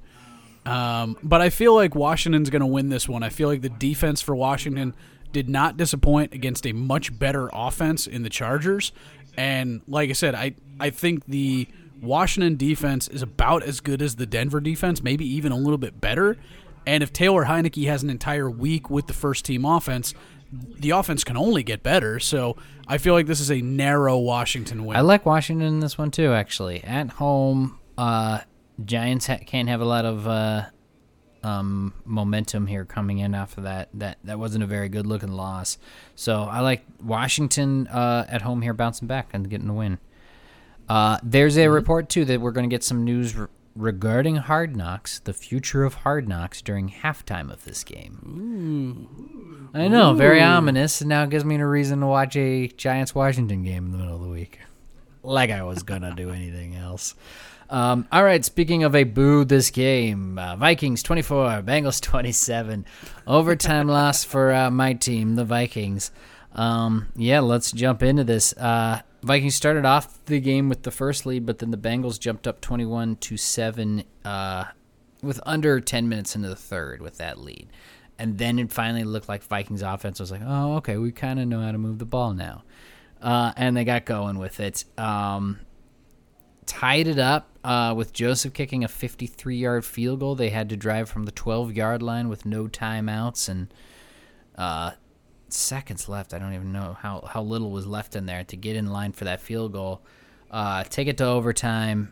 Um, 0.67 1.17
but 1.23 1.41
I 1.41 1.49
feel 1.49 1.73
like 1.73 1.95
Washington's 1.95 2.51
going 2.51 2.59
to 2.59 2.67
win 2.67 2.89
this 2.89 3.09
one. 3.09 3.23
I 3.23 3.29
feel 3.29 3.47
like 3.47 3.61
the 3.61 3.69
defense 3.69 4.21
for 4.21 4.35
Washington 4.35 4.93
did 5.31 5.49
not 5.49 5.77
disappoint 5.77 6.33
against 6.33 6.65
a 6.65 6.73
much 6.73 7.17
better 7.17 7.49
offense 7.53 8.07
in 8.07 8.23
the 8.23 8.29
Chargers. 8.29 8.91
And 9.37 9.81
like 9.87 10.09
I 10.09 10.13
said, 10.13 10.35
I, 10.35 10.55
I 10.79 10.89
think 10.89 11.25
the 11.25 11.67
Washington 12.01 12.55
defense 12.55 13.07
is 13.07 13.21
about 13.21 13.63
as 13.63 13.79
good 13.79 14.01
as 14.01 14.15
the 14.15 14.25
Denver 14.25 14.59
defense, 14.59 15.03
maybe 15.03 15.25
even 15.25 15.51
a 15.51 15.57
little 15.57 15.77
bit 15.77 15.99
better. 16.01 16.37
And 16.85 17.03
if 17.03 17.13
Taylor 17.13 17.45
Heinicke 17.45 17.85
has 17.87 18.03
an 18.03 18.09
entire 18.09 18.49
week 18.49 18.89
with 18.89 19.07
the 19.07 19.13
first 19.13 19.45
team 19.45 19.65
offense, 19.65 20.13
the 20.51 20.91
offense 20.91 21.23
can 21.23 21.37
only 21.37 21.61
get 21.63 21.83
better. 21.83 22.19
So 22.19 22.57
I 22.87 22.97
feel 22.97 23.13
like 23.13 23.27
this 23.27 23.39
is 23.39 23.51
a 23.51 23.61
narrow 23.61 24.17
Washington 24.17 24.85
win. 24.85 24.97
I 24.97 25.01
like 25.01 25.25
Washington 25.25 25.67
in 25.67 25.79
this 25.79 25.97
one 25.97 26.09
too. 26.11 26.33
Actually, 26.33 26.83
at 26.83 27.11
home, 27.11 27.79
uh, 27.97 28.39
Giants 28.83 29.27
ha- 29.27 29.39
can't 29.45 29.69
have 29.69 29.81
a 29.81 29.85
lot 29.85 30.05
of 30.05 30.27
uh, 30.27 30.65
um, 31.43 31.93
momentum 32.05 32.67
here 32.67 32.85
coming 32.85 33.19
in 33.19 33.33
after 33.33 33.61
that. 33.61 33.89
That 33.93 34.17
that 34.23 34.39
wasn't 34.39 34.63
a 34.63 34.67
very 34.67 34.89
good 34.89 35.05
looking 35.07 35.31
loss. 35.31 35.77
So 36.15 36.43
I 36.43 36.59
like 36.59 36.85
Washington 37.03 37.87
uh, 37.87 38.25
at 38.29 38.41
home 38.41 38.61
here, 38.61 38.73
bouncing 38.73 39.07
back 39.07 39.29
and 39.33 39.49
getting 39.49 39.67
the 39.67 39.73
win. 39.73 39.99
Uh, 40.87 41.19
there's 41.21 41.57
a 41.57 41.67
report 41.69 42.09
too 42.09 42.25
that 42.25 42.41
we're 42.41 42.51
going 42.51 42.67
to 42.67 42.73
get 42.73 42.83
some 42.83 43.03
news 43.03 43.35
re- 43.35 43.47
regarding 43.75 44.37
Hard 44.37 44.75
Knocks, 44.75 45.19
the 45.19 45.33
future 45.33 45.83
of 45.83 45.93
Hard 45.93 46.27
Knocks 46.27 46.61
during 46.63 46.89
halftime 46.89 47.51
of 47.51 47.63
this 47.63 47.83
game. 47.83 49.69
I 49.73 49.87
know, 49.87 50.13
very 50.15 50.41
ominous, 50.41 50.99
and 51.01 51.09
now 51.09 51.23
it 51.23 51.29
gives 51.29 51.45
me 51.45 51.57
a 51.57 51.65
reason 51.67 51.99
to 51.99 52.07
watch 52.07 52.35
a 52.35 52.67
Giants 52.69 53.13
Washington 53.13 53.63
game 53.63 53.85
in 53.85 53.91
the 53.91 53.97
middle 53.99 54.15
of 54.15 54.21
the 54.21 54.29
week. 54.29 54.59
Like 55.21 55.51
I 55.51 55.61
was 55.63 55.83
gonna 55.83 56.15
do 56.15 56.31
anything 56.31 56.75
else. 56.75 57.13
Um, 57.69 58.07
all 58.11 58.23
right, 58.23 58.43
speaking 58.43 58.83
of 58.83 58.95
a 58.95 59.03
boo 59.03 59.45
this 59.45 59.69
game, 59.69 60.39
uh, 60.39 60.55
Vikings 60.55 61.03
24, 61.03 61.61
Bengals 61.61 62.01
27. 62.01 62.85
Overtime 63.27 63.87
loss 63.89 64.23
for 64.23 64.51
uh, 64.51 64.71
my 64.71 64.93
team, 64.93 65.35
the 65.35 65.45
Vikings. 65.45 66.11
Um, 66.53 67.09
yeah, 67.15 67.41
let's 67.41 67.71
jump 67.71 68.01
into 68.01 68.23
this. 68.23 68.53
Uh, 68.53 69.01
Vikings 69.21 69.53
started 69.53 69.85
off 69.85 70.23
the 70.25 70.39
game 70.39 70.67
with 70.67 70.81
the 70.81 70.89
first 70.89 71.27
lead, 71.27 71.45
but 71.45 71.59
then 71.59 71.69
the 71.69 71.77
Bengals 71.77 72.19
jumped 72.19 72.47
up 72.47 72.59
21 72.59 73.17
to 73.17 73.37
7 73.37 74.03
uh, 74.25 74.65
with 75.21 75.39
under 75.45 75.79
10 75.79 76.09
minutes 76.09 76.35
into 76.35 76.49
the 76.49 76.55
third 76.55 77.01
with 77.01 77.17
that 77.17 77.37
lead. 77.37 77.69
And 78.17 78.39
then 78.39 78.57
it 78.57 78.71
finally 78.71 79.03
looked 79.03 79.29
like 79.29 79.43
Vikings 79.43 79.83
offense 79.83 80.19
was 80.19 80.31
like, 80.31 80.41
oh, 80.43 80.77
okay, 80.77 80.97
we 80.97 81.11
kind 81.11 81.39
of 81.39 81.47
know 81.47 81.61
how 81.61 81.71
to 81.71 81.77
move 81.77 81.99
the 81.99 82.05
ball 82.05 82.33
now. 82.33 82.63
Uh, 83.21 83.53
and 83.55 83.77
they 83.77 83.83
got 83.83 84.05
going 84.05 84.39
with 84.39 84.59
it. 84.59 84.85
Um, 84.97 85.59
tied 86.65 87.07
it 87.07 87.19
up 87.19 87.48
uh, 87.69 87.93
with 87.93 88.13
Joseph 88.13 88.51
kicking 88.53 88.83
a 88.83 88.87
53 88.87 89.55
yard 89.55 89.85
field 89.85 90.21
goal. 90.21 90.33
They 90.33 90.49
had 90.49 90.69
to 90.69 90.75
drive 90.75 91.07
from 91.07 91.25
the 91.25 91.31
12 91.31 91.73
yard 91.73 92.01
line 92.01 92.27
with 92.27 92.43
no 92.43 92.67
timeouts 92.67 93.47
and 93.47 93.71
uh, 94.55 94.93
seconds 95.49 96.09
left. 96.09 96.33
I 96.33 96.39
don't 96.39 96.55
even 96.55 96.71
know 96.71 96.97
how, 96.99 97.21
how 97.21 97.43
little 97.43 97.69
was 97.69 97.85
left 97.85 98.15
in 98.15 98.25
there 98.25 98.43
to 98.45 98.57
get 98.57 98.75
in 98.75 98.87
line 98.87 99.11
for 99.11 99.25
that 99.25 99.39
field 99.39 99.73
goal. 99.73 100.01
Uh, 100.49 100.83
take 100.83 101.07
it 101.07 101.17
to 101.19 101.25
overtime. 101.25 102.11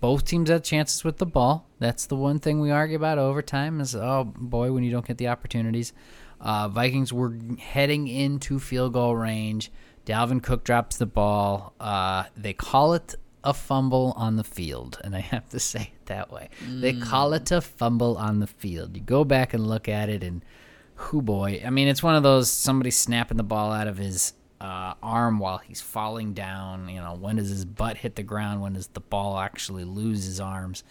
Both 0.00 0.24
teams 0.24 0.48
had 0.48 0.64
chances 0.64 1.04
with 1.04 1.18
the 1.18 1.26
ball. 1.26 1.68
That's 1.78 2.06
the 2.06 2.16
one 2.16 2.38
thing 2.38 2.58
we 2.58 2.70
argue 2.70 2.96
about 2.96 3.18
overtime 3.18 3.78
is, 3.78 3.94
oh 3.94 4.24
boy, 4.24 4.72
when 4.72 4.84
you 4.84 4.90
don't 4.90 5.06
get 5.06 5.18
the 5.18 5.28
opportunities. 5.28 5.92
Uh, 6.40 6.68
Vikings 6.68 7.12
were 7.12 7.36
heading 7.58 8.08
into 8.08 8.58
field 8.58 8.94
goal 8.94 9.16
range. 9.16 9.70
Dalvin 10.06 10.42
Cook 10.42 10.64
drops 10.64 10.96
the 10.96 11.06
ball. 11.06 11.74
Uh, 11.78 12.24
they 12.34 12.54
call 12.54 12.94
it 12.94 13.16
a 13.44 13.52
fumble 13.54 14.14
on 14.16 14.36
the 14.36 14.44
field, 14.44 14.98
and 15.02 15.14
I 15.16 15.20
have 15.20 15.48
to 15.50 15.60
say 15.72 15.92
it 15.94 16.06
that 16.06 16.30
way. 16.30 16.48
Mm. 16.64 16.80
They 16.80 16.92
call 16.94 17.32
it 17.32 17.50
a 17.50 17.60
fumble 17.60 18.16
on 18.16 18.40
the 18.40 18.46
field. 18.46 18.96
You 18.96 19.02
go 19.02 19.24
back 19.24 19.54
and 19.54 19.66
look 19.66 19.88
at 19.88 20.08
it, 20.08 20.22
and 20.22 20.44
who 20.94 21.22
boy, 21.22 21.62
I 21.64 21.70
mean, 21.70 21.88
it's 21.88 22.02
one 22.02 22.14
of 22.14 22.22
those 22.22 22.50
somebody 22.50 22.90
snapping 22.90 23.36
the 23.36 23.42
ball 23.42 23.72
out 23.72 23.86
of 23.88 23.96
his 23.96 24.34
uh, 24.60 24.94
arm 25.02 25.38
while 25.38 25.58
he's 25.58 25.80
falling 25.80 26.34
down. 26.34 26.88
You 26.88 27.00
know, 27.00 27.14
when 27.14 27.36
does 27.36 27.48
his 27.48 27.64
butt 27.64 27.96
hit 27.96 28.14
the 28.14 28.22
ground? 28.22 28.60
When 28.60 28.74
does 28.74 28.86
the 28.88 29.00
ball 29.00 29.38
actually 29.38 29.84
lose 29.84 30.24
his 30.24 30.40
arms? 30.40 30.84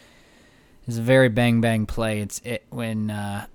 It's 0.87 0.97
a 0.97 1.01
very 1.01 1.29
bang 1.29 1.61
bang 1.61 1.85
play. 1.85 2.19
It's 2.19 2.39
it 2.43 2.65
when 2.69 3.09
uh, 3.09 3.45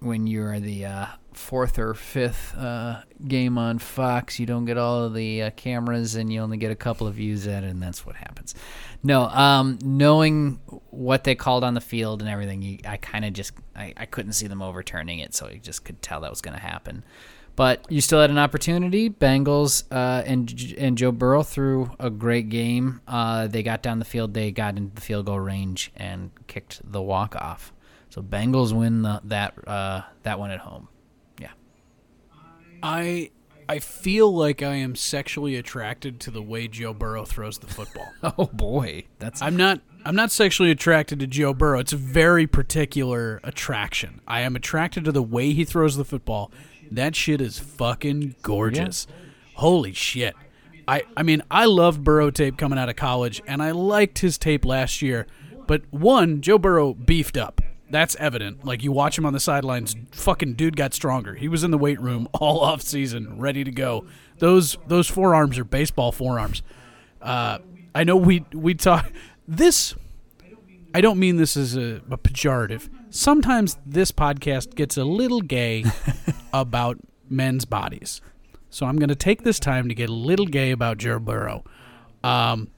when 0.00 0.26
you're 0.26 0.58
the 0.58 0.86
uh, 0.86 1.06
fourth 1.34 1.78
or 1.78 1.94
fifth 1.94 2.54
uh, 2.56 3.02
game 3.26 3.58
on 3.58 3.78
Fox, 3.78 4.38
you 4.38 4.46
don't 4.46 4.64
get 4.64 4.78
all 4.78 5.04
of 5.04 5.14
the 5.14 5.42
uh, 5.42 5.50
cameras 5.50 6.14
and 6.14 6.32
you 6.32 6.40
only 6.40 6.56
get 6.56 6.70
a 6.70 6.76
couple 6.76 7.06
of 7.06 7.14
views 7.14 7.46
at 7.46 7.64
it, 7.64 7.68
and 7.68 7.82
that's 7.82 8.04
what 8.06 8.16
happens. 8.16 8.54
No, 9.02 9.22
um, 9.22 9.78
knowing 9.82 10.60
what 10.90 11.24
they 11.24 11.34
called 11.34 11.64
on 11.64 11.74
the 11.74 11.80
field 11.80 12.20
and 12.20 12.30
everything, 12.30 12.62
you, 12.62 12.78
I 12.86 12.96
kind 12.96 13.24
of 13.24 13.32
just 13.32 13.52
I, 13.74 13.92
I 13.96 14.06
couldn't 14.06 14.32
see 14.32 14.46
them 14.46 14.62
overturning 14.62 15.18
it, 15.18 15.34
so 15.34 15.48
you 15.48 15.58
just 15.58 15.84
could 15.84 16.02
tell 16.02 16.20
that 16.20 16.30
was 16.30 16.40
going 16.40 16.56
to 16.56 16.62
happen. 16.62 17.04
But 17.54 17.84
you 17.90 18.00
still 18.00 18.20
had 18.20 18.30
an 18.30 18.38
opportunity. 18.38 19.10
Bengals 19.10 19.84
uh, 19.90 20.22
and 20.24 20.74
and 20.78 20.96
Joe 20.96 21.12
Burrow 21.12 21.42
threw 21.42 21.90
a 21.98 22.08
great 22.08 22.48
game. 22.48 23.02
Uh, 23.06 23.46
they 23.46 23.62
got 23.62 23.82
down 23.82 23.98
the 23.98 24.04
field, 24.04 24.34
they 24.34 24.50
got 24.50 24.76
into 24.76 24.94
the 24.94 25.02
field 25.02 25.26
goal 25.26 25.40
range 25.40 25.92
and 25.96 26.30
kicked 26.46 26.80
the 26.90 27.02
walk 27.02 27.36
off. 27.36 27.72
So 28.08 28.22
Bengals 28.22 28.72
win 28.72 29.02
the, 29.02 29.20
that 29.24 29.54
uh, 29.66 30.02
that 30.22 30.38
one 30.38 30.50
at 30.50 30.60
home. 30.60 30.88
I 32.82 33.30
I 33.68 33.78
feel 33.78 34.32
like 34.34 34.62
I 34.62 34.74
am 34.74 34.96
sexually 34.96 35.56
attracted 35.56 36.20
to 36.20 36.30
the 36.30 36.42
way 36.42 36.68
Joe 36.68 36.92
Burrow 36.92 37.24
throws 37.24 37.58
the 37.58 37.66
football. 37.66 38.12
oh 38.38 38.46
boy, 38.52 39.04
that's 39.18 39.40
I'm 39.40 39.56
not 39.56 39.80
I'm 40.04 40.16
not 40.16 40.30
sexually 40.30 40.70
attracted 40.70 41.20
to 41.20 41.26
Joe 41.26 41.54
Burrow. 41.54 41.78
It's 41.78 41.92
a 41.92 41.96
very 41.96 42.46
particular 42.46 43.40
attraction. 43.44 44.20
I 44.26 44.40
am 44.42 44.56
attracted 44.56 45.04
to 45.04 45.12
the 45.12 45.22
way 45.22 45.52
he 45.52 45.64
throws 45.64 45.96
the 45.96 46.04
football. 46.04 46.50
That 46.90 47.16
shit 47.16 47.40
is 47.40 47.58
fucking 47.58 48.34
gorgeous. 48.42 49.06
Yeah. 49.08 49.16
Holy 49.54 49.92
shit. 49.92 50.34
I 50.86 51.04
I 51.16 51.22
mean, 51.22 51.42
I 51.50 51.64
loved 51.64 52.04
Burrow 52.04 52.30
tape 52.30 52.58
coming 52.58 52.78
out 52.78 52.90
of 52.90 52.96
college 52.96 53.40
and 53.46 53.62
I 53.62 53.70
liked 53.70 54.18
his 54.18 54.36
tape 54.36 54.64
last 54.66 55.00
year. 55.00 55.26
But 55.66 55.82
one, 55.90 56.42
Joe 56.42 56.58
Burrow 56.58 56.92
beefed 56.92 57.38
up. 57.38 57.61
That's 57.92 58.16
evident. 58.16 58.64
Like 58.64 58.82
you 58.82 58.90
watch 58.90 59.18
him 59.18 59.26
on 59.26 59.34
the 59.34 59.38
sidelines, 59.38 59.94
fucking 60.12 60.54
dude 60.54 60.76
got 60.76 60.94
stronger. 60.94 61.34
He 61.34 61.46
was 61.46 61.62
in 61.62 61.70
the 61.70 61.78
weight 61.78 62.00
room 62.00 62.26
all 62.34 62.60
off 62.60 62.80
season, 62.80 63.38
ready 63.38 63.64
to 63.64 63.70
go. 63.70 64.06
Those 64.38 64.78
those 64.86 65.08
forearms 65.08 65.58
are 65.58 65.64
baseball 65.64 66.10
forearms. 66.10 66.62
Uh, 67.20 67.58
I 67.94 68.04
know 68.04 68.16
we 68.16 68.46
we 68.54 68.74
talk 68.74 69.12
this. 69.46 69.94
I 70.94 71.02
don't 71.02 71.18
mean 71.18 71.36
this 71.36 71.54
as 71.54 71.76
a, 71.76 72.00
a 72.10 72.16
pejorative. 72.16 72.88
Sometimes 73.10 73.76
this 73.84 74.10
podcast 74.10 74.74
gets 74.74 74.96
a 74.96 75.04
little 75.04 75.42
gay 75.42 75.84
about 76.52 76.98
men's 77.28 77.66
bodies. 77.66 78.22
So 78.70 78.86
I'm 78.86 78.96
going 78.96 79.10
to 79.10 79.14
take 79.14 79.42
this 79.42 79.58
time 79.60 79.88
to 79.90 79.94
get 79.94 80.08
a 80.08 80.14
little 80.14 80.46
gay 80.46 80.70
about 80.70 80.96
Joe 80.96 81.18
Burrow. 81.18 81.62
Um, 82.24 82.70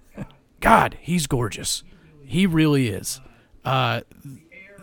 God, 0.60 0.96
he's 1.00 1.28
gorgeous. 1.28 1.84
He 2.24 2.46
really 2.46 2.88
is. 2.88 3.20
Uh, 3.64 4.00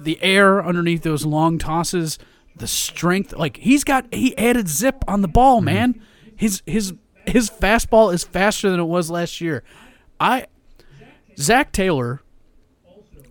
the 0.04 0.22
air 0.22 0.64
underneath 0.64 1.04
those 1.04 1.26
long 1.26 1.58
tosses, 1.58 2.18
the 2.56 2.68
strength. 2.68 3.34
Like 3.34 3.58
he's 3.58 3.84
got 3.84 4.12
he 4.14 4.38
added 4.38 4.68
zip 4.68 5.04
on 5.08 5.22
the 5.22 5.28
ball, 5.28 5.58
mm-hmm. 5.58 5.66
man. 5.66 6.02
His 6.36 6.62
his 6.66 6.94
his 7.26 7.50
fastball 7.50 8.14
is 8.14 8.24
faster 8.24 8.70
than 8.70 8.80
it 8.80 8.86
was 8.86 9.10
last 9.10 9.42
year. 9.42 9.64
I 10.20 10.48
Zac 11.38 11.72
Taylor 11.72 12.22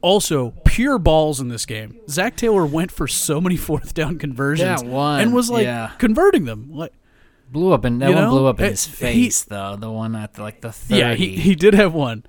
also 0.02 0.54
pure 0.64 0.98
balls 0.98 1.40
in 1.40 1.48
this 1.48 1.66
game. 1.66 2.00
Zac 2.08 2.36
Taylor 2.36 2.64
went 2.64 2.90
for 2.90 3.06
so 3.06 3.40
many 3.40 3.56
fourth 3.56 3.94
down 3.94 4.18
conversions 4.18 4.82
one, 4.82 5.20
and 5.20 5.34
was 5.34 5.50
like 5.50 5.64
yeah. 5.64 5.92
converting 5.98 6.44
them. 6.44 6.70
Like 6.72 6.92
blew 7.50 7.72
up 7.72 7.84
and 7.84 8.00
that 8.00 8.12
one 8.12 8.24
know? 8.24 8.30
blew 8.30 8.46
up 8.46 8.60
in 8.60 8.70
his 8.70 8.86
face 8.86 9.44
he, 9.44 9.48
though. 9.48 9.76
The 9.76 9.90
one 9.90 10.14
at 10.14 10.34
the, 10.34 10.42
like 10.42 10.60
the 10.60 10.72
30. 10.72 11.00
Yeah, 11.00 11.14
he, 11.14 11.36
he 11.36 11.54
did 11.54 11.74
have 11.74 11.92
one. 11.92 12.24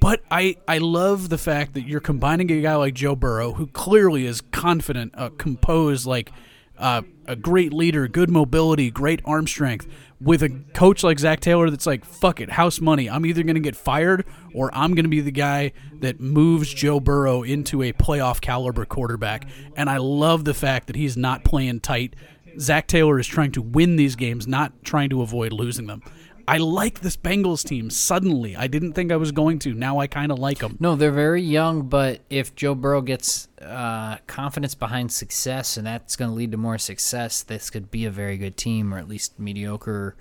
But 0.00 0.22
I, 0.30 0.56
I 0.66 0.78
love 0.78 1.28
the 1.28 1.38
fact 1.38 1.74
that 1.74 1.86
you're 1.86 2.00
combining 2.00 2.50
a 2.50 2.60
guy 2.60 2.76
like 2.76 2.94
Joe 2.94 3.16
Burrow, 3.16 3.54
who 3.54 3.66
clearly 3.68 4.26
is 4.26 4.40
confident, 4.40 5.14
uh, 5.16 5.30
composed, 5.30 6.06
like 6.06 6.30
uh, 6.78 7.02
a 7.26 7.36
great 7.36 7.72
leader, 7.72 8.06
good 8.06 8.30
mobility, 8.30 8.90
great 8.90 9.20
arm 9.24 9.46
strength, 9.46 9.86
with 10.20 10.42
a 10.42 10.50
coach 10.74 11.02
like 11.02 11.18
Zac 11.18 11.40
Taylor 11.40 11.70
that's 11.70 11.86
like, 11.86 12.04
fuck 12.04 12.40
it, 12.40 12.50
house 12.50 12.80
money. 12.80 13.08
I'm 13.08 13.24
either 13.24 13.42
going 13.42 13.54
to 13.54 13.60
get 13.60 13.76
fired 13.76 14.24
or 14.54 14.70
I'm 14.74 14.94
going 14.94 15.04
to 15.04 15.10
be 15.10 15.20
the 15.20 15.30
guy 15.30 15.72
that 16.00 16.20
moves 16.20 16.72
Joe 16.72 17.00
Burrow 17.00 17.42
into 17.42 17.82
a 17.82 17.92
playoff 17.92 18.40
caliber 18.40 18.84
quarterback. 18.84 19.48
And 19.76 19.88
I 19.88 19.98
love 19.98 20.44
the 20.44 20.54
fact 20.54 20.88
that 20.88 20.96
he's 20.96 21.16
not 21.16 21.44
playing 21.44 21.80
tight. 21.80 22.14
Zac 22.58 22.88
Taylor 22.88 23.18
is 23.20 23.26
trying 23.26 23.52
to 23.52 23.62
win 23.62 23.96
these 23.96 24.16
games, 24.16 24.46
not 24.46 24.84
trying 24.84 25.10
to 25.10 25.22
avoid 25.22 25.52
losing 25.52 25.86
them. 25.86 26.02
I 26.48 26.56
like 26.56 27.00
this 27.00 27.14
Bengals 27.14 27.62
team 27.62 27.90
suddenly. 27.90 28.56
I 28.56 28.68
didn't 28.68 28.94
think 28.94 29.12
I 29.12 29.16
was 29.16 29.32
going 29.32 29.58
to. 29.60 29.74
Now 29.74 29.98
I 29.98 30.06
kind 30.06 30.32
of 30.32 30.38
like 30.38 30.60
them. 30.60 30.78
No, 30.80 30.96
they're 30.96 31.12
very 31.12 31.42
young, 31.42 31.82
but 31.82 32.22
if 32.30 32.54
Joe 32.54 32.74
Burrow 32.74 33.02
gets 33.02 33.48
uh, 33.60 34.16
confidence 34.26 34.74
behind 34.74 35.12
success, 35.12 35.76
and 35.76 35.86
that's 35.86 36.16
going 36.16 36.30
to 36.30 36.34
lead 36.34 36.52
to 36.52 36.56
more 36.56 36.78
success, 36.78 37.42
this 37.42 37.68
could 37.68 37.90
be 37.90 38.06
a 38.06 38.10
very 38.10 38.38
good 38.38 38.56
team, 38.56 38.94
or 38.94 38.98
at 38.98 39.06
least 39.06 39.38
mediocre, 39.38 40.16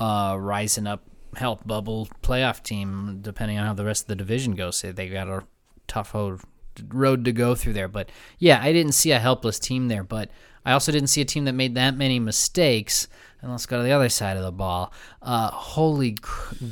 uh, 0.00 0.38
rising 0.40 0.86
up, 0.86 1.02
help 1.36 1.66
bubble 1.66 2.08
playoff 2.22 2.62
team, 2.62 3.18
depending 3.20 3.58
on 3.58 3.66
how 3.66 3.74
the 3.74 3.84
rest 3.84 4.04
of 4.04 4.08
the 4.08 4.16
division 4.16 4.54
goes. 4.54 4.80
They 4.80 5.08
got 5.10 5.28
a 5.28 5.44
tough 5.86 6.14
road 6.14 7.26
to 7.26 7.32
go 7.32 7.54
through 7.54 7.74
there, 7.74 7.88
but 7.88 8.10
yeah, 8.38 8.58
I 8.62 8.72
didn't 8.72 8.92
see 8.92 9.12
a 9.12 9.18
helpless 9.18 9.58
team 9.58 9.88
there, 9.88 10.02
but 10.02 10.30
I 10.64 10.72
also 10.72 10.92
didn't 10.92 11.08
see 11.08 11.20
a 11.20 11.26
team 11.26 11.44
that 11.44 11.52
made 11.52 11.74
that 11.74 11.94
many 11.94 12.18
mistakes 12.18 13.06
and 13.40 13.50
let's 13.50 13.66
go 13.66 13.78
to 13.78 13.82
the 13.82 13.92
other 13.92 14.08
side 14.08 14.36
of 14.36 14.42
the 14.42 14.52
ball. 14.52 14.92
Uh, 15.22 15.50
holy 15.50 16.16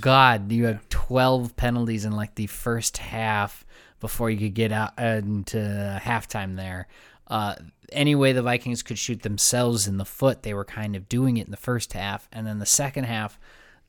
God, 0.00 0.50
you 0.50 0.66
had 0.66 0.88
12 0.90 1.56
penalties 1.56 2.04
in 2.04 2.12
like 2.12 2.34
the 2.34 2.46
first 2.46 2.98
half 2.98 3.64
before 4.00 4.30
you 4.30 4.38
could 4.38 4.54
get 4.54 4.72
out 4.72 4.98
into 4.98 6.00
halftime 6.02 6.56
there. 6.56 6.88
Uh, 7.28 7.54
any 7.92 8.14
way 8.14 8.32
the 8.32 8.42
Vikings 8.42 8.82
could 8.82 8.98
shoot 8.98 9.22
themselves 9.22 9.86
in 9.86 9.96
the 9.96 10.04
foot, 10.04 10.42
they 10.42 10.54
were 10.54 10.64
kind 10.64 10.96
of 10.96 11.08
doing 11.08 11.36
it 11.36 11.46
in 11.46 11.50
the 11.50 11.56
first 11.56 11.92
half. 11.92 12.28
And 12.32 12.46
then 12.46 12.58
the 12.58 12.66
second 12.66 13.04
half, 13.04 13.38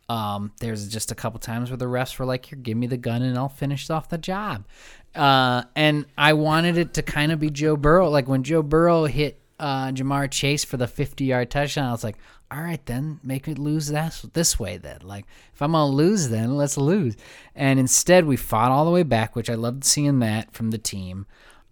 um, 0.10 0.54
there's 0.60 0.88
just 0.88 1.12
a 1.12 1.16
couple 1.16 1.40
times 1.40 1.70
where 1.70 1.78
the 1.78 1.86
refs 1.86 2.18
were 2.18 2.26
like, 2.26 2.46
"Here, 2.46 2.58
give 2.58 2.78
me 2.78 2.88
the 2.88 2.98
gun, 2.98 3.22
and 3.22 3.38
I'll 3.38 3.50
finish 3.50 3.90
off 3.90 4.10
the 4.10 4.18
job." 4.18 4.66
Uh, 5.14 5.64
and 5.76 6.06
I 6.18 6.34
wanted 6.34 6.78
it 6.78 6.94
to 6.94 7.02
kind 7.02 7.32
of 7.32 7.40
be 7.40 7.50
Joe 7.50 7.76
Burrow. 7.76 8.10
Like 8.10 8.28
when 8.28 8.44
Joe 8.44 8.62
Burrow 8.62 9.06
hit 9.06 9.42
uh, 9.60 9.88
Ja'Marr 9.88 10.30
Chase 10.32 10.64
for 10.64 10.78
the 10.78 10.88
50 10.88 11.26
yard 11.26 11.50
touchdown, 11.50 11.90
I 11.90 11.92
was 11.92 12.04
like, 12.04 12.18
all 12.50 12.62
right, 12.62 12.84
then 12.86 13.20
make 13.24 13.48
it 13.48 13.60
lose 13.60 13.88
that 13.88 14.24
this 14.34 14.60
way. 14.60 14.78
Then, 14.78 15.00
like, 15.04 15.26
if 15.54 15.62
I'm 15.62 15.74
gonna 15.74 15.92
lose, 15.92 16.30
then 16.30 16.56
let's 16.56 16.78
lose. 16.78 17.16
And 17.56 17.80
instead, 17.80 18.26
we 18.26 18.38
fought 18.38 18.72
all 18.72 18.86
the 18.86 18.92
way 18.92 19.04
back, 19.04 19.36
which 19.36 19.50
I 19.50 19.56
loved 19.56 19.84
seeing 19.84 20.20
that 20.20 20.54
from 20.54 20.72
the 20.72 20.78
team. 20.78 21.26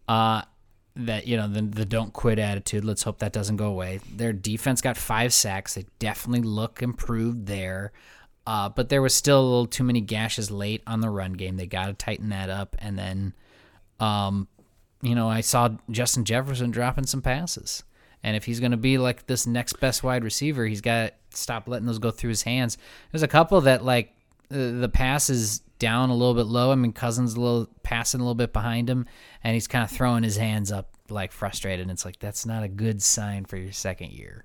Uh, 0.08 0.42
that 0.98 1.28
you 1.28 1.38
know 1.38 1.48
the 1.48 1.62
the 1.62 1.86
don't 1.86 2.14
quit 2.14 2.40
attitude. 2.40 2.84
Let's 2.84 3.04
hope 3.04 3.20
that 3.20 3.34
doesn't 3.34 3.58
go 3.58 3.68
away. 3.68 4.00
Their 4.16 4.34
defense 4.34 4.82
got 4.82 4.98
five 4.98 5.34
sacks. 5.34 5.76
They 5.76 5.86
definitely 6.00 6.48
look 6.48 6.82
improved 6.82 7.48
there. 7.48 7.92
Uh, 8.48 8.70
but 8.70 8.90
there 8.90 9.02
was 9.02 9.14
still 9.14 9.40
a 9.40 9.42
little 9.42 9.66
too 9.66 9.84
many 9.84 10.02
gashes 10.02 10.52
late 10.52 10.84
on 10.86 11.00
the 11.00 11.10
run 11.10 11.34
game. 11.34 11.58
They 11.58 11.66
got 11.66 11.88
to 11.88 11.94
tighten 11.94 12.30
that 12.30 12.50
up. 12.50 12.76
And 12.78 12.98
then, 12.98 13.34
um, 14.00 14.48
you 15.02 15.16
know, 15.16 15.28
I 15.28 15.42
saw 15.42 15.70
Justin 15.90 16.26
Jefferson 16.26 16.70
dropping 16.70 17.08
some 17.08 17.24
passes 17.24 17.84
And 18.26 18.36
if 18.36 18.44
he's 18.44 18.60
going 18.60 18.72
to 18.72 18.78
be 18.78 18.98
like 18.98 19.28
this 19.28 19.46
next 19.46 19.80
best 19.80 20.02
wide 20.02 20.24
receiver, 20.24 20.66
he's 20.66 20.82
got 20.82 21.10
to 21.10 21.38
stop 21.38 21.68
letting 21.68 21.86
those 21.86 22.00
go 22.00 22.10
through 22.10 22.30
his 22.30 22.42
hands. 22.42 22.76
There's 23.12 23.22
a 23.22 23.28
couple 23.28 23.62
that 23.62 23.86
like 23.86 24.16
the 24.50 24.90
pass 24.92 25.30
is 25.30 25.60
down 25.78 26.10
a 26.10 26.16
little 26.16 26.34
bit 26.34 26.48
low. 26.48 26.72
I 26.72 26.76
mean, 26.76 26.92
Cousins 26.92 27.36
a 27.36 27.40
little 27.40 27.70
passing 27.84 28.22
a 28.22 28.24
little 28.24 28.34
bit 28.34 28.52
behind 28.52 28.90
him, 28.90 29.06
and 29.44 29.54
he's 29.54 29.68
kind 29.68 29.84
of 29.84 29.92
throwing 29.92 30.24
his 30.24 30.38
hands 30.38 30.72
up 30.72 30.90
like 31.08 31.32
frustrated. 31.32 31.82
And 31.82 31.92
it's 31.92 32.04
like 32.04 32.18
that's 32.18 32.48
not 32.48 32.64
a 32.64 32.68
good 32.68 33.04
sign 33.04 33.46
for 33.46 33.58
your 33.58 33.72
second 33.72 34.12
year. 34.12 34.44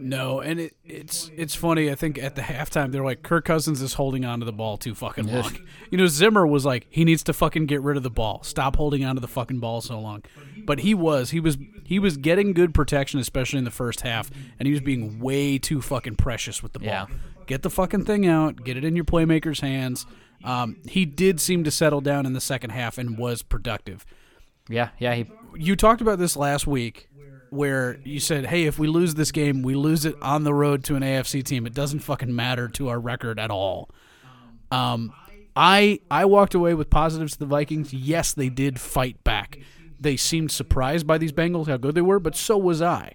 No, 0.00 0.40
and 0.40 0.60
it, 0.60 0.76
it's 0.84 1.30
it's 1.36 1.54
funny. 1.54 1.90
I 1.90 1.94
think 1.94 2.18
at 2.18 2.34
the 2.34 2.42
halftime 2.42 2.92
they're 2.92 3.04
like 3.04 3.22
Kirk 3.22 3.44
Cousins 3.44 3.80
is 3.80 3.94
holding 3.94 4.24
onto 4.24 4.44
the 4.44 4.52
ball 4.52 4.76
too 4.76 4.94
fucking 4.94 5.26
long. 5.26 5.56
you 5.90 5.98
know, 5.98 6.06
Zimmer 6.06 6.46
was 6.46 6.64
like 6.64 6.86
he 6.90 7.04
needs 7.04 7.22
to 7.24 7.32
fucking 7.32 7.66
get 7.66 7.80
rid 7.80 7.96
of 7.96 8.02
the 8.02 8.10
ball. 8.10 8.42
Stop 8.42 8.76
holding 8.76 9.04
onto 9.04 9.20
the 9.20 9.28
fucking 9.28 9.60
ball 9.60 9.80
so 9.80 9.98
long. 9.98 10.22
But 10.64 10.80
he 10.80 10.94
was 10.94 11.30
he 11.30 11.40
was 11.40 11.56
he 11.84 11.98
was 11.98 12.16
getting 12.16 12.52
good 12.52 12.74
protection, 12.74 13.20
especially 13.20 13.58
in 13.58 13.64
the 13.64 13.70
first 13.70 14.00
half, 14.02 14.30
and 14.58 14.66
he 14.66 14.72
was 14.72 14.80
being 14.80 15.20
way 15.20 15.58
too 15.58 15.80
fucking 15.80 16.16
precious 16.16 16.62
with 16.62 16.72
the 16.72 16.80
ball. 16.80 16.88
Yeah. 16.88 17.06
Get 17.46 17.62
the 17.62 17.70
fucking 17.70 18.04
thing 18.04 18.26
out. 18.26 18.64
Get 18.64 18.76
it 18.76 18.84
in 18.84 18.96
your 18.96 19.04
playmaker's 19.04 19.60
hands. 19.60 20.06
Um, 20.44 20.76
he 20.88 21.04
did 21.04 21.40
seem 21.40 21.64
to 21.64 21.70
settle 21.70 22.00
down 22.00 22.26
in 22.26 22.32
the 22.32 22.40
second 22.40 22.70
half 22.70 22.98
and 22.98 23.16
was 23.16 23.42
productive. 23.42 24.04
Yeah, 24.68 24.90
yeah. 24.98 25.14
He 25.14 25.26
You 25.54 25.76
talked 25.76 26.00
about 26.00 26.18
this 26.18 26.36
last 26.36 26.66
week 26.66 27.08
where 27.54 27.98
you 28.04 28.20
said, 28.20 28.46
"Hey, 28.46 28.64
if 28.64 28.78
we 28.78 28.86
lose 28.88 29.14
this 29.14 29.32
game, 29.32 29.62
we 29.62 29.74
lose 29.74 30.04
it 30.04 30.14
on 30.20 30.44
the 30.44 30.52
road 30.52 30.84
to 30.84 30.96
an 30.96 31.02
AFC 31.02 31.42
team. 31.42 31.66
It 31.66 31.74
doesn't 31.74 32.00
fucking 32.00 32.34
matter 32.34 32.68
to 32.68 32.88
our 32.88 32.98
record 32.98 33.38
at 33.38 33.50
all." 33.50 33.90
Um, 34.70 35.12
I 35.56 36.00
I 36.10 36.24
walked 36.24 36.54
away 36.54 36.74
with 36.74 36.90
positives 36.90 37.34
to 37.34 37.38
the 37.38 37.46
Vikings. 37.46 37.92
Yes, 37.92 38.32
they 38.32 38.48
did 38.48 38.80
fight 38.80 39.22
back. 39.24 39.58
They 39.98 40.16
seemed 40.16 40.50
surprised 40.50 41.06
by 41.06 41.18
these 41.18 41.32
Bengals 41.32 41.68
how 41.68 41.76
good 41.76 41.94
they 41.94 42.00
were, 42.00 42.18
but 42.18 42.34
so 42.36 42.58
was 42.58 42.82
I. 42.82 43.14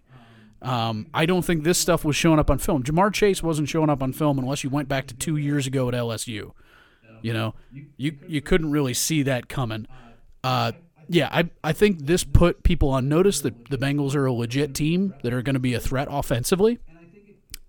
Um, 0.62 1.08
I 1.14 1.26
don't 1.26 1.44
think 1.44 1.64
this 1.64 1.78
stuff 1.78 2.04
was 2.04 2.16
showing 2.16 2.40
up 2.40 2.50
on 2.50 2.58
film. 2.58 2.84
Ja'Marr 2.84 3.14
Chase 3.14 3.42
wasn't 3.42 3.70
showing 3.70 3.90
up 3.90 4.04
on 4.04 4.12
film 4.12 4.40
unless 4.40 4.64
you 4.64 4.70
went 4.70 4.90
back 4.90 5.08
to 5.08 5.16
two 5.16 5.38
years 5.38 5.68
ago 5.68 5.88
at 5.88 5.94
LSU. 5.94 6.52
You 7.22 7.34
know, 7.34 7.56
you 7.98 8.18
you 8.28 8.42
couldn't 8.42 8.72
really 8.72 8.94
see 8.94 9.24
that 9.24 9.50
coming. 9.50 9.88
Uh, 10.44 10.72
yeah, 11.10 11.28
I 11.32 11.50
I 11.64 11.74
think 11.74 12.06
this 12.06 12.24
put 12.24 12.64
people 12.64 12.90
on 12.90 13.10
notice 13.10 13.42
that 13.42 13.70
the 13.70 13.78
Bengals 13.78 14.16
are 14.16 14.26
a 14.26 14.32
legit 14.32 14.76
team 14.76 15.16
that 15.24 15.34
are 15.34 15.42
going 15.42 15.56
to 15.56 15.60
be 15.60 15.74
a 15.74 15.80
threat 15.80 16.08
offensively, 16.10 16.80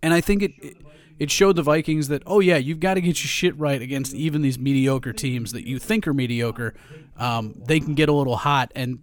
and 0.02 0.12
I 0.12 0.20
think 0.20 0.42
it, 0.42 0.76
it 1.18 1.30
showed 1.30 1.56
the 1.56 1.62
Vikings 1.62 2.08
that 2.08 2.22
oh 2.26 2.40
yeah, 2.40 2.58
you've 2.58 2.80
got 2.80 2.94
to 2.94 3.00
get 3.00 3.22
your 3.22 3.28
shit 3.28 3.58
right 3.58 3.80
against 3.80 4.14
even 4.14 4.42
these 4.42 4.58
mediocre 4.58 5.12
teams 5.12 5.52
that 5.52 5.66
you 5.66 5.78
think 5.78 6.06
are 6.06 6.14
mediocre. 6.14 6.74
Um, 7.16 7.54
they 7.66 7.80
can 7.80 7.94
get 7.94 8.08
a 8.08 8.12
little 8.12 8.36
hot, 8.36 8.72
and 8.74 8.98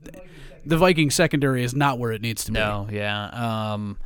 the 0.66 0.78
Viking 0.78 1.10
secondary 1.10 1.64
is 1.64 1.74
not 1.74 1.98
where 1.98 2.12
it 2.12 2.22
needs 2.22 2.44
to 2.46 2.52
be. 2.52 2.60
No, 2.60 2.88
yeah. 2.92 3.74
Um, 3.74 3.98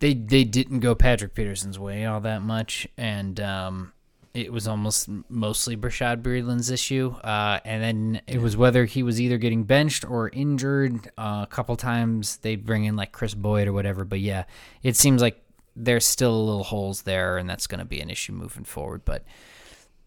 they 0.00 0.14
they 0.14 0.44
didn't 0.44 0.80
go 0.80 0.94
Patrick 0.94 1.34
Peterson's 1.34 1.78
way 1.78 2.04
all 2.04 2.20
that 2.20 2.42
much, 2.42 2.86
and 2.96 3.38
um, 3.40 3.93
it 4.34 4.52
was 4.52 4.66
almost 4.66 5.08
mostly 5.28 5.76
Bashaud 5.76 6.20
Breeland's 6.20 6.70
issue. 6.70 7.14
Uh, 7.22 7.60
and 7.64 7.82
then 7.82 8.20
it 8.26 8.40
was 8.40 8.56
whether 8.56 8.84
he 8.84 9.04
was 9.04 9.20
either 9.20 9.38
getting 9.38 9.62
benched 9.62 10.04
or 10.04 10.28
injured. 10.28 11.10
Uh, 11.16 11.40
a 11.44 11.48
couple 11.48 11.76
times 11.76 12.38
they 12.38 12.56
bring 12.56 12.84
in 12.84 12.96
like 12.96 13.12
Kris 13.12 13.34
Boyd 13.34 13.68
or 13.68 13.72
whatever. 13.72 14.04
But 14.04 14.18
yeah, 14.20 14.44
it 14.82 14.96
seems 14.96 15.22
like 15.22 15.40
there's 15.76 16.04
still 16.04 16.46
little 16.46 16.64
holes 16.64 17.02
there, 17.02 17.38
and 17.38 17.48
that's 17.48 17.68
going 17.68 17.78
to 17.78 17.84
be 17.84 18.00
an 18.00 18.10
issue 18.10 18.32
moving 18.32 18.64
forward. 18.64 19.04
But 19.04 19.24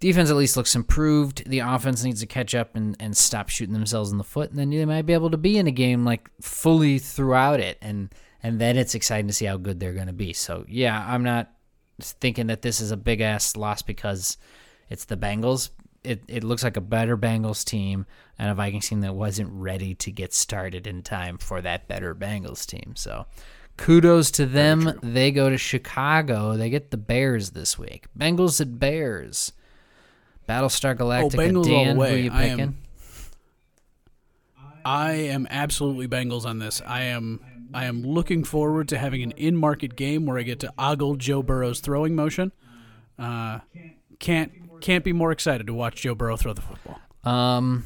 defense 0.01 0.29
at 0.29 0.35
least 0.35 0.57
looks 0.57 0.75
improved. 0.75 1.49
The 1.49 1.59
offense 1.59 2.03
needs 2.03 2.19
to 2.19 2.27
catch 2.27 2.53
up 2.53 2.75
and, 2.75 2.97
and 2.99 3.15
stop 3.15 3.47
shooting 3.47 3.73
themselves 3.73 4.11
in 4.11 4.17
the 4.17 4.23
foot, 4.25 4.49
and 4.49 4.59
then 4.59 4.69
they 4.69 4.85
might 4.85 5.05
be 5.05 5.13
able 5.13 5.29
to 5.31 5.37
be 5.37 5.57
in 5.57 5.67
a 5.67 5.71
game 5.71 6.03
like 6.03 6.29
fully 6.41 6.99
throughout 6.99 7.61
it, 7.61 7.77
and 7.81 8.13
and 8.43 8.59
then 8.59 8.77
it's 8.77 8.93
exciting 8.93 9.27
to 9.27 9.33
see 9.33 9.45
how 9.45 9.57
good 9.57 9.79
they're 9.79 9.93
going 9.93 10.07
to 10.07 10.13
be. 10.13 10.33
So 10.33 10.65
yeah, 10.67 11.05
I'm 11.07 11.23
not 11.23 11.49
thinking 11.99 12.48
that 12.48 12.61
this 12.61 12.80
is 12.80 12.91
a 12.91 12.98
big 12.98 13.22
ass 13.22 13.56
loss 13.56 13.82
because 13.82 14.38
it's 14.90 15.06
the 15.06 15.18
Bengals. 15.18 15.69
It 16.03 16.24
it 16.28 16.44
looks 16.44 16.64
like 16.64 16.78
a 16.78 16.82
better 16.82 17.18
Bengals 17.18 17.65
team 17.65 18.06
and 18.40 18.49
a 18.49 18.56
Vikings 18.56 18.88
team 18.88 19.02
that 19.02 19.15
wasn't 19.15 19.49
ready 19.52 19.94
to 19.95 20.11
get 20.11 20.34
started 20.34 20.88
in 20.88 21.02
time 21.03 21.38
for 21.38 21.61
that 21.61 21.88
better 21.88 22.14
Bengals 22.15 22.65
team. 22.65 22.94
So 22.95 23.26
kudos 23.78 24.32
to 24.32 24.45
them. 24.45 24.99
They 25.03 25.32
go 25.32 25.49
to 25.49 25.57
Chicago. 25.57 26.56
They 26.56 26.69
get 26.69 26.91
the 26.91 26.98
Bears 26.98 27.49
this 27.52 27.78
week. 27.78 28.06
Bengals 28.18 28.61
at 28.61 28.80
Bears. 28.80 29.52
Battlestar 30.48 30.95
Galactica. 30.95 31.24
Oh, 31.24 31.30
Bengals 31.38 31.56
all 31.57 31.64
the 31.64 31.69
Dan, 31.69 31.95
who 31.98 32.02
are 32.03 32.10
you 32.15 32.32
I 32.32 32.44
am- 32.45 32.57
picking? 32.57 32.78
I 34.86 35.11
am 35.14 35.48
absolutely 35.49 36.07
Bengals 36.07 36.45
on 36.45 36.60
this. 36.60 36.82
I 36.86 37.02
am 37.03 37.41
I 37.73 37.85
am 37.85 38.03
looking 38.03 38.44
forward 38.44 38.88
to 38.89 38.98
having 38.98 39.23
an 39.23 39.31
in-market 39.31 39.95
game 39.95 40.26
where 40.26 40.38
I 40.38 40.44
get 40.44 40.60
to 40.61 40.73
ogle 40.77 41.15
Joe 41.15 41.44
Burrow's 41.44 41.80
throwing 41.80 42.15
motion. 42.15 42.52
Uh, 43.18 43.60
can't 44.19 44.52
can't 44.81 45.03
be 45.03 45.14
more 45.14 45.31
excited 45.31 45.68
to 45.68 45.73
watch 45.73 46.02
Joe 46.02 46.15
Burrow 46.15 46.38
throw 46.38 46.53
the 46.53 46.61
football. 46.61 46.99
Um, 47.23 47.85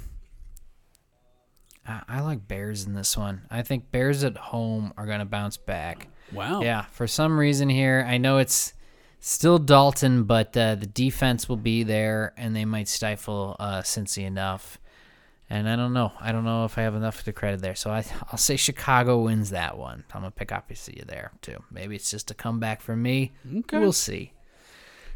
I, 1.87 2.01
I 2.07 2.21
like 2.21 2.47
Bears 2.47 2.85
in 2.85 2.93
this 2.93 3.17
one. 3.17 3.41
I 3.49 3.61
think 3.61 3.91
Bears 3.91 4.23
at 4.23 4.37
home 4.37 4.93
are 4.97 5.05
going 5.05 5.19
to 5.19 5.25
bounce 5.25 5.57
back. 5.57 6.09
Wow. 6.33 6.61
Yeah, 6.61 6.83
for 6.91 7.07
some 7.07 7.39
reason 7.39 7.69
here, 7.69 8.05
I 8.07 8.17
know 8.17 8.37
it's 8.37 8.73
still 9.19 9.57
Dalton, 9.57 10.23
but 10.23 10.55
uh, 10.57 10.75
the 10.75 10.85
defense 10.85 11.47
will 11.47 11.57
be 11.57 11.83
there, 11.83 12.33
and 12.37 12.55
they 12.55 12.65
might 12.65 12.87
stifle 12.87 13.55
uh, 13.59 13.81
Cincy 13.81 14.25
enough. 14.25 14.79
And 15.51 15.67
I 15.67 15.75
don't 15.75 15.91
know. 15.91 16.13
I 16.17 16.31
don't 16.31 16.45
know 16.45 16.63
if 16.63 16.77
I 16.77 16.83
have 16.83 16.95
enough 16.95 17.25
to 17.25 17.33
credit 17.33 17.59
there. 17.59 17.75
So 17.75 17.91
I, 17.91 18.05
I'll 18.31 18.37
say 18.37 18.55
Chicago 18.55 19.23
wins 19.23 19.49
that 19.49 19.77
one. 19.77 20.05
I'm 20.13 20.21
gonna 20.21 20.31
pick 20.31 20.53
obviously 20.53 20.95
you 20.97 21.03
there 21.05 21.33
too. 21.41 21.57
Maybe 21.69 21.93
it's 21.93 22.09
just 22.09 22.31
a 22.31 22.33
comeback 22.33 22.79
for 22.79 22.95
me. 22.95 23.33
Okay. 23.57 23.77
We'll 23.77 23.91
see. 23.91 24.31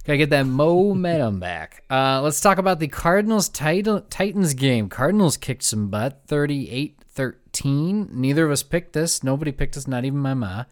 Gotta 0.03 0.17
get 0.17 0.31
that 0.31 0.45
momentum 0.45 1.39
back. 1.39 1.85
Uh, 1.89 2.21
let's 2.21 2.41
talk 2.41 2.57
about 2.57 2.79
the 2.79 2.89
Cardinals 2.89 3.47
Tit- 3.47 4.09
Titans 4.11 4.53
game. 4.55 4.89
Cardinals 4.89 5.37
kicked 5.37 5.63
some 5.63 5.87
butt, 5.87 6.23
38 6.27 6.99
13. 7.07 8.09
Neither 8.11 8.45
of 8.45 8.51
us 8.51 8.61
picked 8.61 8.91
this. 8.91 9.23
Nobody 9.23 9.53
picked 9.53 9.77
us, 9.77 9.87
not 9.87 10.03
even 10.03 10.19
my 10.19 10.33
ma. 10.33 10.65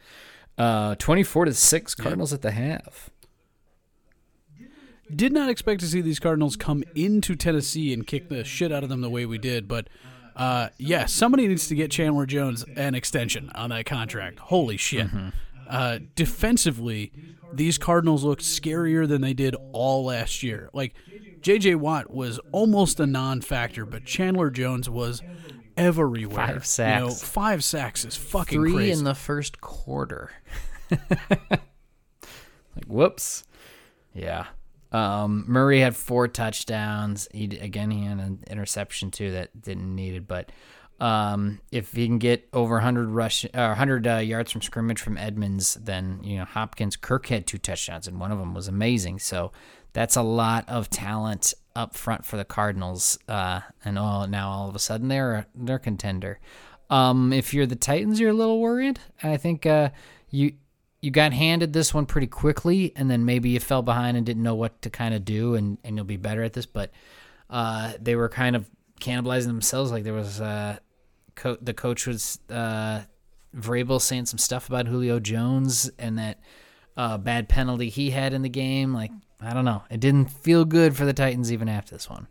Uh, 0.57 0.95
24 0.95 1.45
to 1.45 1.53
6, 1.53 1.95
Cardinals 1.95 2.33
at 2.33 2.41
the 2.41 2.51
half. 2.51 3.09
Did 5.15 5.33
not 5.33 5.49
expect 5.49 5.81
to 5.81 5.87
see 5.87 6.01
these 6.01 6.19
Cardinals 6.19 6.55
come 6.55 6.83
into 6.95 7.35
Tennessee 7.35 7.93
and 7.93 8.05
kick 8.05 8.29
the 8.29 8.43
shit 8.43 8.71
out 8.71 8.83
of 8.83 8.89
them 8.89 9.01
the 9.01 9.09
way 9.09 9.25
we 9.25 9.37
did, 9.37 9.67
but 9.67 9.87
uh, 10.35 10.69
yeah, 10.77 11.05
somebody 11.05 11.47
needs 11.47 11.67
to 11.67 11.75
get 11.75 11.91
Chandler 11.91 12.25
Jones 12.25 12.65
an 12.75 12.95
extension 12.95 13.51
on 13.53 13.69
that 13.69 13.85
contract. 13.85 14.39
Holy 14.39 14.77
shit. 14.77 15.07
Uh, 15.69 15.99
defensively, 16.15 17.11
these 17.53 17.77
Cardinals 17.77 18.23
looked 18.23 18.41
scarier 18.43 19.07
than 19.07 19.21
they 19.21 19.33
did 19.33 19.55
all 19.71 20.05
last 20.05 20.43
year. 20.43 20.69
Like, 20.73 20.93
J.J. 21.41 21.75
Watt 21.75 22.11
was 22.11 22.39
almost 22.51 22.99
a 22.99 23.05
non 23.05 23.41
factor, 23.41 23.85
but 23.85 24.05
Chandler 24.05 24.49
Jones 24.49 24.89
was 24.89 25.21
everywhere. 25.77 26.47
Five 26.47 26.65
sacks. 26.65 26.99
You 27.01 27.07
know, 27.07 27.13
five 27.13 27.63
sacks 27.63 28.05
is 28.05 28.15
fucking 28.15 28.59
Three 28.59 28.73
crazy. 28.73 28.91
in 28.91 29.03
the 29.03 29.15
first 29.15 29.61
quarter. 29.61 30.31
like, 30.91 31.61
whoops. 32.87 33.43
Yeah. 34.13 34.47
Um, 34.93 35.45
Murray 35.47 35.79
had 35.79 35.95
four 35.95 36.27
touchdowns. 36.27 37.27
He 37.33 37.45
again 37.57 37.91
he 37.91 38.03
had 38.03 38.19
an 38.19 38.43
interception 38.47 39.11
too 39.11 39.31
that 39.31 39.59
didn't 39.59 39.93
need 39.95 40.13
it, 40.15 40.27
but 40.27 40.51
um, 40.99 41.59
if 41.71 41.91
he 41.93 42.05
can 42.05 42.19
get 42.19 42.47
over 42.53 42.75
100 42.75 43.09
rush, 43.09 43.45
uh, 43.45 43.67
100 43.67 44.07
uh, 44.07 44.17
yards 44.17 44.51
from 44.51 44.61
scrimmage 44.61 45.01
from 45.01 45.17
Edmonds, 45.17 45.75
then 45.75 46.19
you 46.23 46.37
know 46.37 46.45
Hopkins. 46.45 46.95
Kirk 46.95 47.27
had 47.27 47.47
two 47.47 47.57
touchdowns, 47.57 48.07
and 48.07 48.19
one 48.19 48.31
of 48.31 48.39
them 48.39 48.53
was 48.53 48.67
amazing. 48.67 49.19
So 49.19 49.51
that's 49.93 50.15
a 50.15 50.21
lot 50.21 50.63
of 50.69 50.89
talent 50.89 51.53
up 51.75 51.95
front 51.95 52.25
for 52.25 52.37
the 52.37 52.45
Cardinals. 52.45 53.17
Uh, 53.27 53.61
and 53.83 53.97
all 53.97 54.27
now 54.27 54.49
all 54.49 54.69
of 54.69 54.75
a 54.75 54.79
sudden 54.79 55.07
they're 55.07 55.47
they're 55.55 55.79
contender. 55.79 56.39
Um, 56.89 57.33
if 57.33 57.53
you're 57.53 57.65
the 57.65 57.75
Titans, 57.75 58.19
you're 58.19 58.29
a 58.29 58.33
little 58.35 58.59
worried. 58.59 58.99
I 59.23 59.37
think 59.37 59.65
uh, 59.65 59.89
you 60.29 60.53
you 61.03 61.11
got 61.11 61.33
handed 61.33 61.73
this 61.73 61.93
one 61.93 62.05
pretty 62.05 62.27
quickly, 62.27 62.93
and 62.95 63.11
then 63.11 63.25
maybe 63.25 63.49
you 63.49 63.59
fell 63.59 63.81
behind 63.81 64.15
and 64.15 64.25
didn't 64.25 64.41
know 64.41 64.55
what 64.55 64.81
to 64.83 64.89
kind 64.89 65.13
of 65.13 65.25
do, 65.25 65.53
and, 65.53 65.77
and 65.83 65.97
you'll 65.97 66.05
be 66.05 66.15
better 66.15 66.43
at 66.43 66.53
this. 66.53 66.65
But 66.65 66.91
uh, 67.49 67.91
they 68.01 68.15
were 68.15 68.29
kind 68.29 68.55
of 68.55 68.69
cannibalizing 69.01 69.47
themselves. 69.47 69.91
Like 69.91 70.05
there 70.05 70.13
was 70.13 70.39
uh, 70.39 70.77
co- 71.35 71.57
the 71.61 71.73
coach 71.73 72.07
was 72.07 72.39
uh, 72.49 73.01
Vrabel 73.53 73.99
saying 73.99 74.27
some 74.27 74.37
stuff 74.37 74.69
about 74.69 74.87
Julio 74.87 75.19
Jones 75.19 75.91
and 75.99 76.17
that 76.19 76.39
uh, 76.95 77.17
bad 77.17 77.49
penalty 77.49 77.89
he 77.89 78.11
had 78.11 78.33
in 78.33 78.41
the 78.41 78.47
game. 78.47 78.93
Like 78.93 79.11
I 79.41 79.53
don't 79.53 79.65
know, 79.65 79.83
it 79.89 79.99
didn't 79.99 80.31
feel 80.31 80.63
good 80.63 80.95
for 80.95 81.03
the 81.03 81.13
Titans 81.13 81.51
even 81.51 81.67
after 81.67 81.95
this 81.95 82.09
one. 82.09 82.27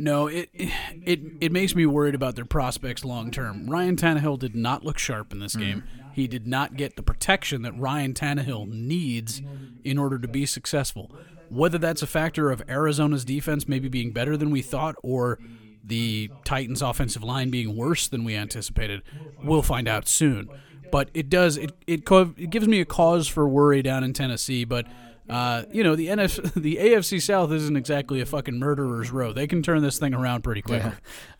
No, 0.00 0.28
it 0.28 0.48
it 0.54 1.20
it 1.42 1.52
makes 1.52 1.74
me 1.74 1.84
worried 1.84 2.14
about 2.14 2.34
their 2.34 2.46
prospects 2.46 3.04
long 3.04 3.30
term. 3.30 3.68
Ryan 3.68 3.96
Tannehill 3.96 4.38
did 4.38 4.56
not 4.56 4.82
look 4.82 4.96
sharp 4.96 5.30
in 5.30 5.40
this 5.40 5.54
game. 5.54 5.84
He 6.14 6.26
did 6.26 6.46
not 6.46 6.74
get 6.74 6.96
the 6.96 7.02
protection 7.02 7.60
that 7.62 7.78
Ryan 7.78 8.14
Tannehill 8.14 8.66
needs 8.70 9.42
in 9.84 9.98
order 9.98 10.18
to 10.18 10.26
be 10.26 10.46
successful. 10.46 11.10
Whether 11.50 11.76
that's 11.76 12.00
a 12.00 12.06
factor 12.06 12.50
of 12.50 12.62
Arizona's 12.66 13.26
defense 13.26 13.68
maybe 13.68 13.88
being 13.88 14.10
better 14.12 14.38
than 14.38 14.50
we 14.50 14.62
thought, 14.62 14.94
or 15.02 15.38
the 15.84 16.30
Titans' 16.46 16.80
offensive 16.80 17.22
line 17.22 17.50
being 17.50 17.76
worse 17.76 18.08
than 18.08 18.24
we 18.24 18.34
anticipated. 18.34 19.02
We'll 19.42 19.62
find 19.62 19.86
out 19.86 20.08
soon. 20.08 20.48
But 20.90 21.10
it 21.12 21.28
does 21.28 21.58
it 21.58 21.72
it, 21.86 22.06
co- 22.06 22.34
it 22.38 22.48
gives 22.48 22.66
me 22.66 22.80
a 22.80 22.86
cause 22.86 23.28
for 23.28 23.46
worry 23.46 23.82
down 23.82 24.02
in 24.02 24.14
Tennessee. 24.14 24.64
But 24.64 24.86
uh, 25.28 25.64
you 25.72 25.84
know 25.84 25.94
the 25.94 26.08
NF 26.08 26.54
the 26.60 26.76
AFC 26.76 27.20
South 27.20 27.52
isn't 27.52 27.76
exactly 27.76 28.20
a 28.20 28.26
fucking 28.26 28.58
murderer's 28.58 29.10
row. 29.10 29.32
They 29.32 29.46
can 29.46 29.62
turn 29.62 29.82
this 29.82 29.98
thing 29.98 30.14
around 30.14 30.42
pretty 30.42 30.62
quickly. 30.62 30.92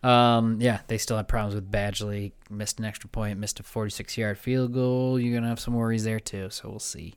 Yeah. 0.04 0.36
Um, 0.36 0.60
yeah, 0.60 0.80
they 0.86 0.98
still 0.98 1.16
have 1.16 1.28
problems 1.28 1.54
with 1.54 1.70
Badgley. 1.70 2.32
Missed 2.50 2.78
an 2.78 2.84
extra 2.84 3.08
point, 3.08 3.38
missed 3.38 3.58
a 3.60 3.62
46 3.62 4.16
yard 4.18 4.38
field 4.38 4.72
goal. 4.74 5.18
You're 5.18 5.32
going 5.32 5.42
to 5.44 5.48
have 5.48 5.60
some 5.60 5.74
worries 5.74 6.04
there, 6.04 6.20
too. 6.20 6.50
So 6.50 6.68
we'll 6.68 6.78
see. 6.78 7.14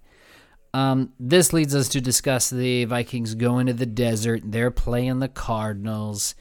Um, 0.76 1.14
this 1.20 1.54
leads 1.54 1.76
us 1.76 1.88
to 1.90 2.02
discuss 2.02 2.50
the 2.50 2.86
Vikings 2.86 3.36
going 3.36 3.68
to 3.68 3.74
the 3.74 3.86
desert. 3.86 4.42
They're 4.44 4.72
playing 4.72 5.20
the 5.20 5.28
Cardinals. 5.28 6.34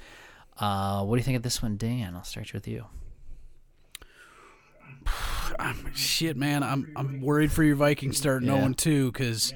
Uh, 0.59 1.05
what 1.05 1.17
do 1.17 1.21
you 1.21 1.25
think 1.25 1.37
of 1.37 1.43
this 1.43 1.63
one, 1.63 1.77
Dan? 1.77 2.15
I'll 2.17 2.25
start 2.25 2.53
with 2.55 2.67
you. 2.67 2.87
I'm, 5.59 5.93
shit, 5.95 6.37
man, 6.37 6.63
I'm 6.63 6.91
I'm 6.97 7.21
worried 7.21 7.53
for 7.53 7.63
your 7.63 7.77
Vikings 7.77 8.17
starting 8.17 8.49
Yeah. 8.49 8.61
0 8.61 8.73
2 8.75 9.13
because, 9.13 9.53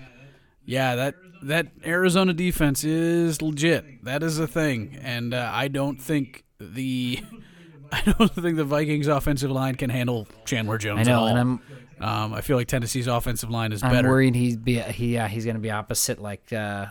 yeah, 0.66 0.96
that 0.96 1.14
that 1.42 1.68
Arizona 1.84 2.32
defense 2.32 2.84
is 2.84 3.40
legit. 3.40 4.04
That 4.04 4.22
is 4.22 4.38
a 4.38 4.46
thing, 4.46 4.98
and 5.02 5.32
uh, 5.32 5.50
I 5.52 5.68
don't 5.68 6.00
think 6.00 6.44
the 6.58 7.20
I 7.92 8.02
don't 8.02 8.34
think 8.34 8.56
the 8.56 8.64
Vikings 8.64 9.06
offensive 9.06 9.50
line 9.50 9.76
can 9.76 9.90
handle 9.90 10.26
Chandler 10.44 10.76
Jones. 10.78 11.00
I 11.00 11.10
know, 11.10 11.10
at 11.10 11.18
all. 11.18 11.26
and 11.28 11.38
I'm 11.38 11.60
um, 11.98 12.34
I 12.34 12.40
feel 12.42 12.56
like 12.56 12.68
Tennessee's 12.68 13.06
offensive 13.06 13.48
line 13.50 13.72
is 13.72 13.80
better. 13.80 13.90
I'm 13.90 13.98
better. 13.98 14.08
worried 14.08 14.34
he's 14.34 14.56
be 14.56 14.78
he 14.80 15.14
yeah 15.14 15.28
he's 15.28 15.46
gonna 15.46 15.58
be 15.60 15.70
opposite 15.70 16.20
like 16.20 16.52
uh, 16.52 16.86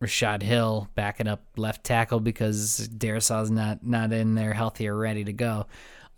Rashod 0.00 0.42
Hill 0.42 0.88
backing 0.94 1.28
up 1.28 1.42
left 1.56 1.84
tackle 1.84 2.20
because 2.20 2.88
Darrisaw's 2.88 3.50
not 3.50 3.86
not 3.86 4.12
in 4.12 4.34
there 4.34 4.54
healthy 4.54 4.88
or 4.88 4.96
ready 4.96 5.24
to 5.24 5.32
go. 5.32 5.66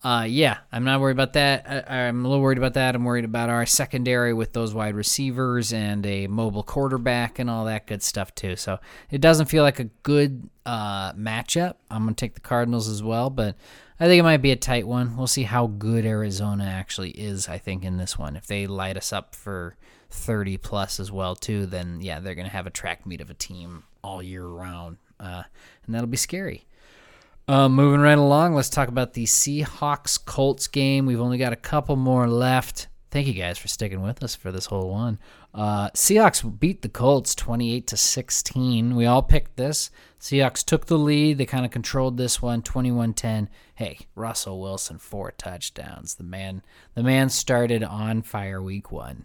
Uh, 0.04 0.26
yeah, 0.28 0.58
I'm 0.72 0.82
not 0.82 1.00
worried 1.00 1.12
about 1.12 1.34
that. 1.34 1.86
I, 1.88 2.08
I'm 2.08 2.24
a 2.24 2.28
little 2.28 2.42
worried 2.42 2.58
about 2.58 2.74
that. 2.74 2.96
I'm 2.96 3.04
worried 3.04 3.24
about 3.24 3.50
our 3.50 3.64
secondary 3.66 4.34
with 4.34 4.52
those 4.52 4.74
wide 4.74 4.96
receivers 4.96 5.72
and 5.72 6.04
a 6.04 6.26
mobile 6.26 6.64
quarterback 6.64 7.38
and 7.38 7.48
all 7.48 7.66
that 7.66 7.86
good 7.86 8.02
stuff 8.02 8.34
too. 8.34 8.56
So 8.56 8.80
it 9.10 9.20
doesn't 9.20 9.46
feel 9.46 9.62
like 9.62 9.78
a 9.78 9.84
good 10.02 10.50
uh, 10.66 11.12
matchup. 11.12 11.74
I'm 11.88 12.02
gonna 12.02 12.14
take 12.14 12.34
the 12.34 12.40
Cardinals 12.40 12.88
as 12.88 13.00
well, 13.00 13.30
but 13.30 13.54
I 14.00 14.06
think 14.06 14.18
it 14.18 14.24
might 14.24 14.42
be 14.42 14.50
a 14.50 14.56
tight 14.56 14.88
one. 14.88 15.16
We'll 15.16 15.28
see 15.28 15.44
how 15.44 15.68
good 15.68 16.04
Arizona 16.04 16.64
actually 16.64 17.10
is. 17.10 17.48
I 17.48 17.58
think 17.58 17.84
in 17.84 17.96
this 17.96 18.18
one, 18.18 18.34
if 18.34 18.48
they 18.48 18.66
light 18.66 18.96
us 18.96 19.12
up 19.12 19.36
for 19.36 19.76
30 20.10 20.56
plus 20.56 20.98
as 20.98 21.12
well 21.12 21.36
too, 21.36 21.64
then 21.66 22.00
yeah, 22.00 22.18
they're 22.18 22.34
gonna 22.34 22.48
have 22.48 22.66
a 22.66 22.70
track 22.70 23.06
meet 23.06 23.20
of 23.20 23.30
a 23.30 23.34
team 23.34 23.84
all 24.02 24.20
year 24.20 24.44
round, 24.44 24.96
uh, 25.20 25.44
and 25.86 25.94
that'll 25.94 26.08
be 26.08 26.16
scary. 26.16 26.66
Uh, 27.48 27.68
moving 27.68 28.00
right 28.00 28.18
along, 28.18 28.54
let's 28.54 28.70
talk 28.70 28.88
about 28.88 29.14
the 29.14 29.24
Seahawks 29.24 30.22
Colts 30.24 30.68
game. 30.68 31.06
We've 31.06 31.20
only 31.20 31.38
got 31.38 31.52
a 31.52 31.56
couple 31.56 31.96
more 31.96 32.28
left. 32.28 32.88
Thank 33.10 33.26
you 33.26 33.34
guys 33.34 33.58
for 33.58 33.68
sticking 33.68 34.00
with 34.00 34.22
us 34.22 34.34
for 34.34 34.52
this 34.52 34.66
whole 34.66 34.88
one. 34.88 35.18
Uh, 35.52 35.90
Seahawks 35.90 36.58
beat 36.60 36.80
the 36.80 36.88
Colts 36.88 37.34
28 37.34 37.86
to 37.88 37.96
16. 37.96 38.96
We 38.96 39.04
all 39.04 39.22
picked 39.22 39.56
this. 39.56 39.90
Seahawks 40.18 40.64
took 40.64 40.86
the 40.86 40.98
lead. 40.98 41.36
They 41.36 41.44
kind 41.44 41.66
of 41.66 41.70
controlled 41.70 42.16
this 42.16 42.40
one 42.40 42.62
21-10. 42.62 43.48
Hey, 43.74 43.98
Russell 44.14 44.60
Wilson 44.60 44.98
four 44.98 45.32
touchdowns. 45.32 46.14
The 46.14 46.24
man 46.24 46.62
the 46.94 47.02
man 47.02 47.28
started 47.28 47.82
on 47.82 48.22
fire 48.22 48.62
week 48.62 48.90
1. 48.92 49.24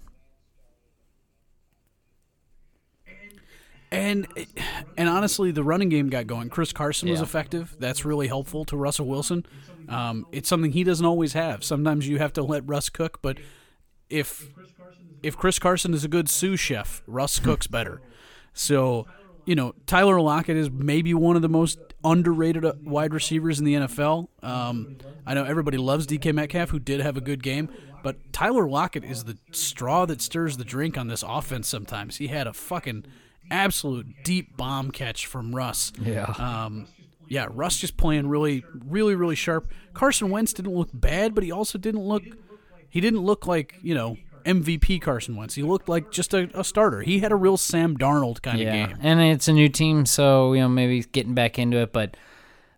And 3.91 4.27
and 4.97 5.07
honestly, 5.07 5.51
the 5.51 5.64
running 5.64 5.89
game 5.89 6.09
got 6.09 6.27
going. 6.27 6.49
Chris 6.49 6.73
Carson 6.73 7.09
was 7.09 7.19
Yeah. 7.19 7.23
effective. 7.23 7.76
That's 7.80 8.03
really 8.03 8.27
helpful 8.27 8.65
to 8.65 8.76
Russell 8.77 9.05
Wilson. 9.07 9.45
Um, 9.88 10.26
it's 10.34 10.49
something 10.49 10.72
he 10.73 10.84
doesn't 10.84 11.05
always 11.05 11.34
have. 11.34 11.64
Sometimes 11.64 12.07
you 12.07 12.18
have 12.18 12.34
to 12.34 12.43
let 12.43 12.68
Russ 12.68 12.89
cook, 12.89 13.19
but 13.22 13.38
if 14.09 14.49
if 15.23 15.38
Chris 15.38 15.57
Carson 15.57 15.93
is 15.93 16.03
a 16.03 16.07
good 16.09 16.30
sous 16.30 16.59
chef, 16.59 17.01
Russ 17.07 17.39
cooks 17.47 17.68
better. 17.68 18.01
So, 18.53 19.07
you 19.45 19.55
know, 19.55 19.73
Tyler 19.85 20.19
Lockett 20.19 20.57
is 20.57 20.69
maybe 20.69 21.14
one 21.14 21.35
of 21.35 21.41
the 21.41 21.49
most 21.49 21.80
underrated 22.03 22.65
uh, 22.65 22.73
wide 22.84 23.14
receivers 23.14 23.59
in 23.59 23.65
the 23.65 23.73
NFL. 23.76 24.27
Um, 24.43 24.97
I 25.26 25.34
know 25.34 25.43
everybody 25.45 25.77
loves 25.77 26.05
DK 26.07 26.34
Metcalf, 26.34 26.69
who 26.72 26.80
did 26.80 26.99
have 27.01 27.18
a 27.18 27.22
good 27.22 27.41
game, 27.43 27.69
but 28.03 28.34
Tyler 28.34 28.68
Lockett 28.68 29.03
is 29.03 29.23
the 29.26 29.38
straw 29.51 30.05
that 30.05 30.22
stirs 30.22 30.57
the 30.57 30.65
drink 30.65 30.97
on 30.97 31.07
this 31.07 31.23
offense 31.26 31.68
sometimes. 31.68 32.18
He 32.18 32.27
had 32.27 32.47
a 32.47 32.53
fucking 32.53 33.05
absolute 33.52 34.07
deep 34.24 34.56
bomb 34.57 34.91
catch 34.91 35.26
from 35.26 35.56
Russ. 35.56 35.91
Yeah. 35.99 36.34
Um, 36.38 36.88
yeah, 37.28 37.48
Russ 37.52 37.78
just 37.78 37.98
playing 37.98 38.28
really, 38.28 38.64
really, 38.86 39.15
really 39.15 39.36
sharp. 39.36 39.72
Carson 39.94 40.30
Wentz 40.30 40.53
didn't 40.53 40.74
look 40.74 40.90
bad, 40.94 41.36
but 41.36 41.44
he 41.44 41.52
also 41.52 41.78
didn't 41.78 42.02
look. 42.02 42.24
He 42.90 43.02
didn't 43.02 43.22
look 43.22 43.45
like 43.45 43.76
you 43.82 43.94
know 43.94 44.18
MVP 44.45 45.02
Carson 45.02 45.36
Wentz. 45.36 45.56
He 45.56 45.64
looked 45.64 45.90
like 45.90 46.10
just 46.11 46.34
a, 46.34 46.49
a 46.57 46.64
starter. 46.64 47.02
He 47.02 47.19
had 47.19 47.32
a 47.32 47.36
real 47.36 47.57
Sam 47.57 47.98
Darnold 47.98 48.41
kind 48.41 48.60
yeah, 48.60 48.74
of 48.74 48.90
game. 48.90 48.98
and 49.02 49.19
it's 49.19 49.48
a 49.48 49.53
new 49.53 49.68
team, 49.68 50.06
so 50.06 50.53
you 50.53 50.61
know 50.61 50.69
maybe 50.69 51.03
getting 51.03 51.34
back 51.34 51.60
into 51.60 51.78
it. 51.78 51.91
But 51.91 52.15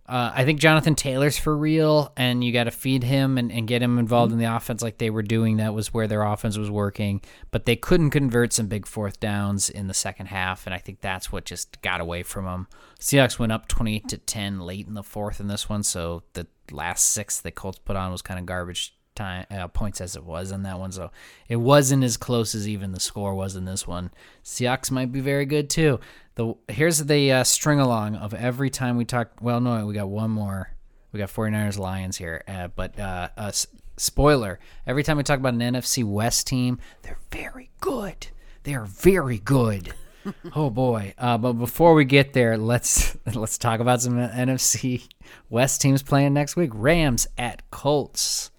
uh, 0.09 0.31
I 0.33 0.43
think 0.43 0.59
Jonathan 0.59 0.95
Taylor's 0.95 1.37
for 1.37 1.55
real, 1.55 2.11
and 2.17 2.43
you 2.43 2.51
got 2.51 2.63
to 2.63 2.71
feed 2.71 3.03
him 3.03 3.37
and, 3.37 3.51
and 3.51 3.67
get 3.67 3.81
him 3.83 3.99
involved 3.99 4.33
in 4.33 4.39
the 4.39 4.55
offense 4.55 4.81
like 4.81 4.97
they 4.97 5.11
were 5.11 5.21
doing. 5.21 5.57
That 5.57 5.75
was 5.75 5.93
where 5.93 6.07
their 6.07 6.23
offense 6.23 6.57
was 6.57 6.71
working, 6.71 7.21
but 7.51 7.65
they 7.65 7.75
couldn't 7.75 8.09
convert 8.09 8.51
some 8.51 8.67
big 8.67 8.87
fourth 8.87 9.19
downs 9.19 9.69
in 9.69 9.85
the 9.87 9.93
second 9.93 10.25
half, 10.25 10.65
and 10.65 10.73
I 10.73 10.79
think 10.79 11.01
that's 11.01 11.31
what 11.31 11.45
just 11.45 11.79
got 11.83 12.01
away 12.01 12.23
from 12.23 12.45
them. 12.45 12.67
Seahawks 12.99 13.37
went 13.37 13.51
up 13.51 13.67
twenty 13.67 13.95
eight 13.97 14.09
to 14.09 14.17
ten 14.17 14.59
late 14.59 14.87
in 14.87 14.95
the 14.95 15.03
fourth 15.03 15.39
in 15.39 15.47
this 15.47 15.69
one, 15.69 15.83
so 15.83 16.23
the 16.33 16.47
last 16.71 17.05
six 17.05 17.39
that 17.41 17.55
Colts 17.55 17.79
put 17.79 17.95
on 17.95 18.11
was 18.11 18.23
kind 18.23 18.39
of 18.39 18.45
garbage 18.47 18.95
time 19.19 19.45
uh, 19.51 19.67
points 19.67 19.99
as 20.01 20.15
it 20.15 20.23
was 20.23 20.51
in 20.51 20.63
that 20.63 20.79
one. 20.79 20.91
So 20.91 21.11
it 21.47 21.57
wasn't 21.57 22.03
as 22.03 22.17
close 22.17 22.55
as 22.55 22.67
even 22.67 22.93
the 22.93 22.99
score 22.99 23.35
was 23.35 23.55
in 23.55 23.65
this 23.65 23.85
one. 23.85 24.11
Seahawks 24.43 24.89
might 24.89 25.11
be 25.11 25.19
very 25.19 25.45
good 25.45 25.69
too. 25.69 25.99
The 26.35 26.55
here's 26.69 26.99
the 26.99 27.31
uh, 27.31 27.43
string 27.43 27.79
along 27.79 28.15
of 28.15 28.33
every 28.33 28.69
time 28.69 28.97
we 28.97 29.05
talk. 29.05 29.31
Well, 29.41 29.59
no, 29.59 29.85
we 29.85 29.93
got 29.93 30.09
one 30.09 30.31
more. 30.31 30.71
We 31.11 31.17
got 31.17 31.29
49ers 31.29 31.77
Lions 31.77 32.17
here, 32.17 32.43
uh, 32.47 32.69
but 32.69 32.97
uh, 32.99 33.29
uh, 33.35 33.51
spoiler: 33.97 34.59
every 34.87 35.03
time 35.03 35.17
we 35.17 35.23
talk 35.23 35.39
about 35.39 35.53
an 35.53 35.59
NFC 35.59 36.03
West 36.03 36.47
team, 36.47 36.79
they're 37.01 37.19
very 37.31 37.71
good. 37.81 38.27
They 38.63 38.73
are 38.75 38.85
very 38.85 39.39
good. 39.39 39.93
oh 40.55 40.69
boy! 40.69 41.13
Uh, 41.17 41.37
but 41.37 41.53
before 41.53 41.93
we 41.93 42.05
get 42.05 42.33
there, 42.33 42.57
let's 42.57 43.17
let's 43.33 43.57
talk 43.57 43.81
about 43.81 44.01
some 44.01 44.13
NFC 44.13 45.09
West 45.49 45.81
teams 45.81 46.03
playing 46.03 46.33
next 46.33 46.55
week. 46.55 46.71
Rams 46.73 47.27
at 47.37 47.69
Colts. 47.71 48.51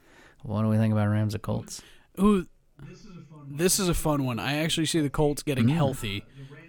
What 0.43 0.63
do 0.63 0.69
we 0.69 0.77
think 0.77 0.93
about 0.93 1.09
Rams 1.09 1.35
at 1.35 1.43
Colts? 1.43 1.83
Ooh, 2.21 2.47
this 3.49 3.79
is 3.79 3.89
a 3.89 3.95
fun 3.95 4.25
one. 4.25 4.39
I 4.39 4.57
actually 4.59 4.87
see 4.87 5.01
the 5.01 5.11
Colts 5.11 5.43
getting 5.43 5.67
Mm. 5.67 5.75
healthy. 5.75 6.25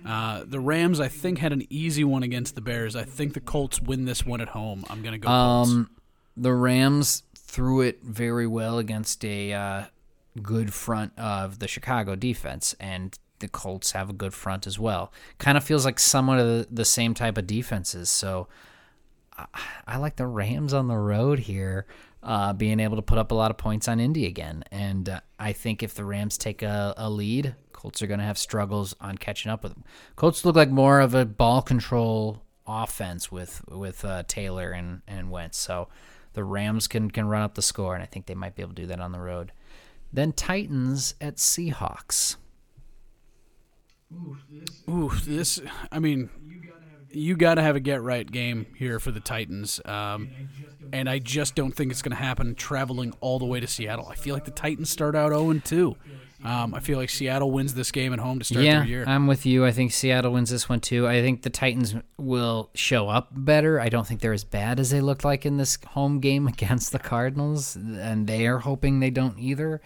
Uh, 0.06 0.44
the 0.46 0.60
Rams, 0.60 1.00
I 1.00 1.08
think, 1.08 1.38
had 1.40 1.54
an 1.54 1.64
easy 1.70 2.04
one 2.04 2.24
against 2.24 2.56
the 2.56 2.62
Bears. 2.62 2.96
I 2.96 3.04
think 3.04 3.34
the 3.34 3.40
Colts 3.40 3.80
win 3.82 4.06
this 4.06 4.26
one 4.26 4.42
at 4.42 4.50
home. 4.50 4.84
I'm 4.90 5.02
gonna 5.04 5.18
go 5.20 5.28
Colts. 5.28 5.70
Um, 5.72 5.90
the 6.36 6.54
Rams 6.54 7.24
threw 7.36 7.82
it 7.82 8.00
very 8.04 8.48
well 8.48 8.78
against 8.80 9.24
a 9.24 9.54
uh, 9.54 9.84
good 10.42 10.74
front 10.74 11.18
of 11.20 11.60
the 11.60 11.68
Chicago 11.68 12.16
defense, 12.16 12.76
and 12.80 13.18
the 13.40 13.48
Colts 13.48 13.92
have 13.92 14.10
a 14.10 14.14
good 14.14 14.34
front 14.34 14.66
as 14.66 14.80
well. 14.80 15.12
Kind 15.38 15.58
of 15.58 15.64
feels 15.64 15.86
like 15.86 16.00
somewhat 16.00 16.40
of 16.40 16.48
the, 16.48 16.68
the 16.72 16.86
same 16.86 17.14
type 17.14 17.38
of 17.38 17.46
defenses. 17.48 18.10
So 18.10 18.48
I, 19.38 19.46
I 19.88 19.98
like 19.98 20.16
the 20.16 20.28
Rams 20.28 20.74
on 20.74 20.88
the 20.88 20.98
road 20.98 21.40
here, 21.40 21.86
uh, 22.24 22.54
being 22.54 22.80
able 22.80 22.96
to 22.96 23.02
put 23.02 23.18
up 23.18 23.32
a 23.32 23.36
lot 23.36 23.52
of 23.52 23.58
points 23.58 23.88
on 23.88 24.00
Indy 24.00 24.26
again. 24.26 24.64
And 24.72 25.10
uh, 25.10 25.20
I 25.40 25.54
think 25.54 25.82
if 25.84 25.94
the 25.94 26.06
Rams 26.06 26.38
take 26.38 26.62
a, 26.62 26.94
a 26.98 27.10
lead, 27.10 27.56
Colts 27.74 28.02
are 28.02 28.08
going 28.08 28.20
to 28.20 28.26
have 28.26 28.38
struggles 28.38 28.96
on 29.02 29.18
catching 29.18 29.52
up 29.52 29.64
with 29.64 29.74
them. 29.74 29.84
Colts 30.16 30.46
look 30.46 30.56
like 30.56 30.70
more 30.70 31.00
of 31.00 31.16
a 31.16 31.26
ball 31.26 31.62
control 31.62 32.44
offense 32.68 33.32
with 33.32 33.64
with 33.68 34.06
uh, 34.06 34.24
Taylor 34.28 34.72
and 34.72 35.02
and 35.08 35.32
Wentz. 35.32 35.58
So 35.58 35.88
the 36.34 36.44
Rams 36.44 36.88
can 36.88 37.10
can 37.10 37.28
run 37.28 37.42
up 37.42 37.56
the 37.56 37.62
score, 37.62 37.96
and 37.96 38.04
I 38.04 38.06
think 38.06 38.28
they 38.28 38.36
might 38.36 38.56
be 38.56 38.62
able 38.62 38.76
to 38.76 38.82
do 38.82 38.88
that 38.88 39.00
on 39.00 39.12
the 39.12 39.20
road. 39.20 39.52
Then 40.14 40.32
Titans 40.32 41.16
at 41.20 41.38
Seahawks. 41.38 42.36
Ooh, 44.90 45.12
this. 45.26 45.60
I 45.92 46.00
mean, 46.00 46.30
you 47.14 47.36
got 47.36 47.56
to 47.56 47.62
have 47.62 47.76
a 47.76 47.80
get 47.80 48.02
right 48.02 48.30
game 48.30 48.66
here 48.76 49.00
for 49.00 49.12
the 49.12 49.20
Titans. 49.20 49.80
Um, 49.86 50.30
and 50.94 51.10
I 51.10 51.20
just 51.20 51.56
don't 51.56 51.72
think 51.72 51.92
it's 51.92 52.02
going 52.02 52.16
to 52.16 52.22
happen 52.22 52.56
traveling 52.56 53.14
all 53.22 53.40
the 53.40 53.46
way 53.46 53.60
to 53.60 53.68
Seattle. 53.68 54.08
I 54.08 54.16
feel 54.16 54.34
like 54.34 54.46
the 54.46 54.52
Titans 54.52 54.90
start 54.90 55.16
out 55.16 55.30
0 55.30 55.54
2. 55.54 55.96
Um, 56.44 56.74
I 56.74 56.80
feel 56.80 56.98
like 56.98 57.10
Seattle 57.10 57.52
wins 57.52 57.76
this 57.76 57.92
game 57.92 58.14
at 58.14 58.20
home 58.20 58.40
to 58.40 58.46
start 58.46 58.66
yeah, 58.66 58.80
their 58.80 58.88
year. 58.88 59.04
I'm 59.08 59.28
with 59.28 59.46
you. 59.46 59.64
I 59.64 59.72
think 59.72 59.92
Seattle 59.92 60.34
wins 60.34 60.50
this 60.50 60.68
one 60.68 60.80
too. 60.80 61.08
I 61.08 61.22
think 61.22 61.44
the 61.44 61.52
Titans 61.52 61.96
will 62.18 62.72
show 62.74 63.10
up 63.10 63.30
better. 63.32 63.80
I 63.80 63.90
don't 63.90 64.08
think 64.08 64.22
they're 64.22 64.34
as 64.34 64.44
bad 64.44 64.80
as 64.80 64.90
they 64.90 65.02
looked 65.02 65.24
like 65.24 65.46
in 65.46 65.58
this 65.58 65.78
home 65.90 66.20
game 66.20 66.48
against 66.48 66.92
the 66.92 67.00
Cardinals, 67.00 67.76
and 67.76 68.26
they 68.26 68.48
are 68.48 68.60
hoping 68.60 69.00
they 69.00 69.12
don't 69.12 69.38
either. 69.38 69.82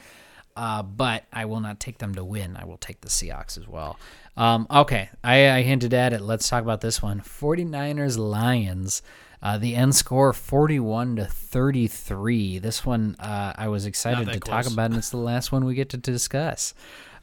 Uh, 0.56 0.82
but 0.82 1.26
I 1.34 1.44
will 1.44 1.60
not 1.60 1.82
take 1.82 1.98
them 1.98 2.16
to 2.16 2.24
win. 2.24 2.56
I 2.56 2.64
will 2.64 2.78
take 2.78 3.02
the 3.02 3.10
Seahawks 3.10 3.58
as 3.58 3.68
well. 3.68 4.00
Um, 4.38 4.68
okay, 4.70 5.10
I, 5.24 5.50
I 5.50 5.62
hinted 5.62 5.94
at 5.94 6.14
it. 6.14 6.22
Let's 6.22 6.50
talk 6.50 6.62
about 6.62 6.82
this 6.82 7.02
one 7.02 7.22
49ers 7.22 8.18
Lions. 8.18 9.02
Uh, 9.42 9.58
the 9.58 9.76
end 9.76 9.96
score 9.96 10.34
41 10.34 11.18
to 11.18 11.26
33. 11.26 12.60
This 12.60 12.86
one 12.86 13.16
uh, 13.20 13.54
I 13.56 13.68
was 13.68 13.86
excited 13.86 14.28
to 14.34 14.40
talk 14.40 14.66
about, 14.66 14.86
and 14.86 14.96
it's 14.98 15.12
the 15.12 15.18
last 15.18 15.52
one 15.52 15.66
we 15.66 15.76
get 15.76 15.90
to 15.90 15.98
discuss. 15.98 16.74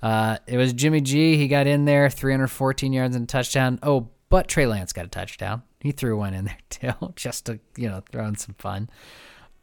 Uh, 0.01 0.37
it 0.47 0.57
was 0.57 0.73
Jimmy 0.73 1.01
G. 1.01 1.37
He 1.37 1.49
got 1.49 1.67
in 1.67 1.85
there, 1.85 2.09
314 2.09 2.93
yards 2.93 3.17
and 3.17 3.25
a 3.25 3.27
touchdown. 3.27 3.79
Oh, 3.83 4.09
but 4.29 4.49
Trey 4.49 4.67
Lance 4.67 4.93
got 4.93 5.05
a 5.05 5.09
touchdown. 5.09 5.63
He 5.81 5.91
threw 5.93 6.17
one 6.17 6.33
in 6.33 6.45
there 6.45 6.59
too, 6.71 7.13
just 7.17 7.47
to 7.47 7.59
you 7.77 7.89
know 7.89 8.03
throw 8.13 8.25
in 8.27 8.37
some 8.37 8.55
fun. 8.59 8.89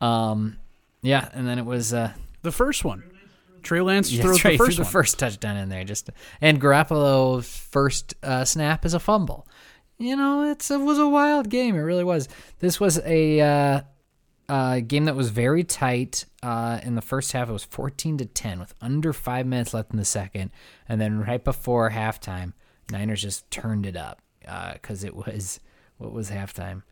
Um, 0.02 0.58
yeah, 1.02 1.30
and 1.34 1.48
then 1.48 1.60
it 1.60 1.66
was 1.66 1.94
uh, 1.94 2.14
The 2.42 2.52
first 2.52 2.84
one. 2.84 3.04
Trey 3.64 3.82
Lance 3.82 4.12
yeah, 4.12 4.22
throws 4.22 4.40
Trey 4.40 4.52
the 4.52 4.58
threw 4.58 4.66
first 4.68 4.78
the 4.78 4.86
first 4.86 5.20
touchdown 5.20 5.58
in 5.58 5.70
there. 5.70 5.84
Just 5.84 6.10
and 6.42 6.62
Garoppolo's 6.62 7.48
first 7.48 8.16
uh, 8.24 8.46
snap 8.46 8.86
is 8.86 8.94
a 8.94 9.00
fumble. 9.00 9.48
You 9.98 10.16
know, 10.16 10.50
it's 10.50 10.72
it 10.72 10.80
was 10.80 10.98
a 10.98 11.08
wild 11.08 11.50
game. 11.50 11.76
It 11.76 11.82
really 11.82 12.04
was. 12.04 12.30
This 12.60 12.80
was 12.80 13.00
a 13.06 13.42
uh, 13.42 13.82
uh, 14.48 14.80
game 14.82 15.06
that 15.06 15.16
was 15.16 15.30
very 15.30 15.64
tight. 15.64 16.26
Uh, 16.42 16.80
in 16.84 16.96
the 16.96 17.02
first 17.02 17.34
half, 17.34 17.50
it 17.50 17.54
was 17.54 17.66
fourteen 17.66 18.18
to 18.18 18.26
ten 18.26 18.60
with 18.60 18.74
under 18.82 19.14
five 19.14 19.46
minutes 19.46 19.74
left 19.74 19.92
in 19.92 19.98
the 19.98 20.06
second, 20.06 20.52
and 20.88 21.02
then 21.02 21.20
right 21.20 21.44
before 21.44 21.92
halftime, 21.92 22.54
Niners 22.92 23.22
just 23.22 23.50
turned 23.52 23.86
it 23.86 23.98
up 23.98 24.22
because 24.74 25.04
it 25.04 25.16
was 25.16 25.60
what 25.98 26.14
was 26.14 26.32
halftime. 26.32 26.84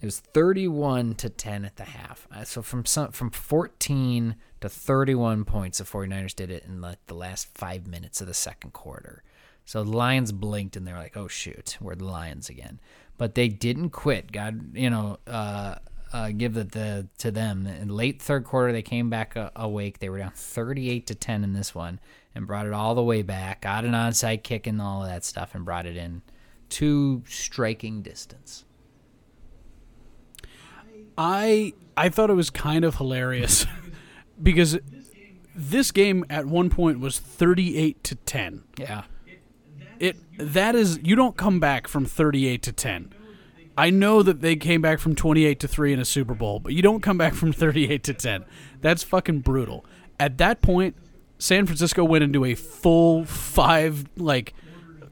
It 0.00 0.06
was 0.06 0.20
31 0.20 1.14
to 1.14 1.30
10 1.30 1.64
at 1.64 1.76
the 1.76 1.84
half. 1.84 2.28
Uh, 2.30 2.44
so 2.44 2.60
from 2.60 2.84
some, 2.84 3.10
from 3.12 3.30
14 3.30 4.36
to 4.64 4.70
31 4.70 5.44
points, 5.44 5.78
the 5.78 5.84
49ers 5.84 6.34
did 6.34 6.50
it 6.50 6.64
in 6.64 6.80
like 6.80 7.04
the 7.06 7.14
last 7.14 7.48
five 7.54 7.86
minutes 7.86 8.20
of 8.20 8.26
the 8.26 8.34
second 8.34 8.72
quarter. 8.72 9.22
So 9.66 9.84
the 9.84 9.90
Lions 9.90 10.32
blinked 10.32 10.76
and 10.76 10.86
they're 10.86 10.96
like, 10.96 11.16
"Oh 11.16 11.28
shoot, 11.28 11.76
we're 11.80 11.94
the 11.94 12.04
Lions 12.04 12.48
again." 12.48 12.80
But 13.16 13.34
they 13.34 13.48
didn't 13.48 13.90
quit. 13.90 14.32
God, 14.32 14.76
you 14.76 14.90
know, 14.90 15.18
uh, 15.26 15.76
uh, 16.12 16.30
give 16.30 16.56
it 16.56 16.72
the 16.72 17.08
to 17.18 17.30
them. 17.30 17.66
In 17.66 17.88
late 17.88 18.22
third 18.22 18.44
quarter, 18.44 18.72
they 18.72 18.82
came 18.82 19.10
back 19.10 19.36
uh, 19.36 19.50
awake. 19.54 19.98
They 19.98 20.08
were 20.08 20.18
down 20.18 20.32
38 20.34 21.06
to 21.08 21.14
10 21.14 21.44
in 21.44 21.52
this 21.52 21.74
one 21.74 22.00
and 22.34 22.46
brought 22.46 22.66
it 22.66 22.72
all 22.72 22.94
the 22.94 23.02
way 23.02 23.22
back. 23.22 23.62
Got 23.62 23.84
an 23.84 23.92
onside 23.92 24.42
kick 24.42 24.66
and 24.66 24.80
all 24.80 25.02
of 25.02 25.08
that 25.08 25.24
stuff 25.24 25.54
and 25.54 25.64
brought 25.64 25.86
it 25.86 25.96
in 25.96 26.22
to 26.70 27.22
striking 27.26 28.00
distance. 28.02 28.64
I 31.16 31.74
I 31.96 32.08
thought 32.08 32.30
it 32.30 32.34
was 32.34 32.50
kind 32.50 32.84
of 32.84 32.96
hilarious 32.96 33.66
because 34.42 34.78
this 35.54 35.92
game 35.92 36.24
at 36.28 36.46
one 36.46 36.70
point 36.70 37.00
was 37.00 37.18
38 37.18 38.02
to 38.04 38.14
10. 38.16 38.62
Yeah. 38.78 39.04
It 39.98 40.16
that 40.38 40.74
is 40.74 40.98
you 41.02 41.14
don't 41.14 41.36
come 41.36 41.60
back 41.60 41.86
from 41.86 42.04
38 42.04 42.62
to 42.62 42.72
10. 42.72 43.12
I 43.76 43.90
know 43.90 44.22
that 44.22 44.40
they 44.40 44.56
came 44.56 44.82
back 44.82 45.00
from 45.00 45.16
28 45.16 45.58
to 45.60 45.68
3 45.68 45.92
in 45.92 45.98
a 45.98 46.04
Super 46.04 46.34
Bowl, 46.34 46.60
but 46.60 46.72
you 46.74 46.82
don't 46.82 47.00
come 47.00 47.18
back 47.18 47.34
from 47.34 47.52
38 47.52 48.04
to 48.04 48.14
10. 48.14 48.44
That's 48.80 49.02
fucking 49.02 49.40
brutal. 49.40 49.84
At 50.20 50.38
that 50.38 50.62
point, 50.62 50.96
San 51.38 51.66
Francisco 51.66 52.04
went 52.04 52.22
into 52.22 52.44
a 52.44 52.54
full 52.54 53.24
5 53.24 54.04
like 54.16 54.54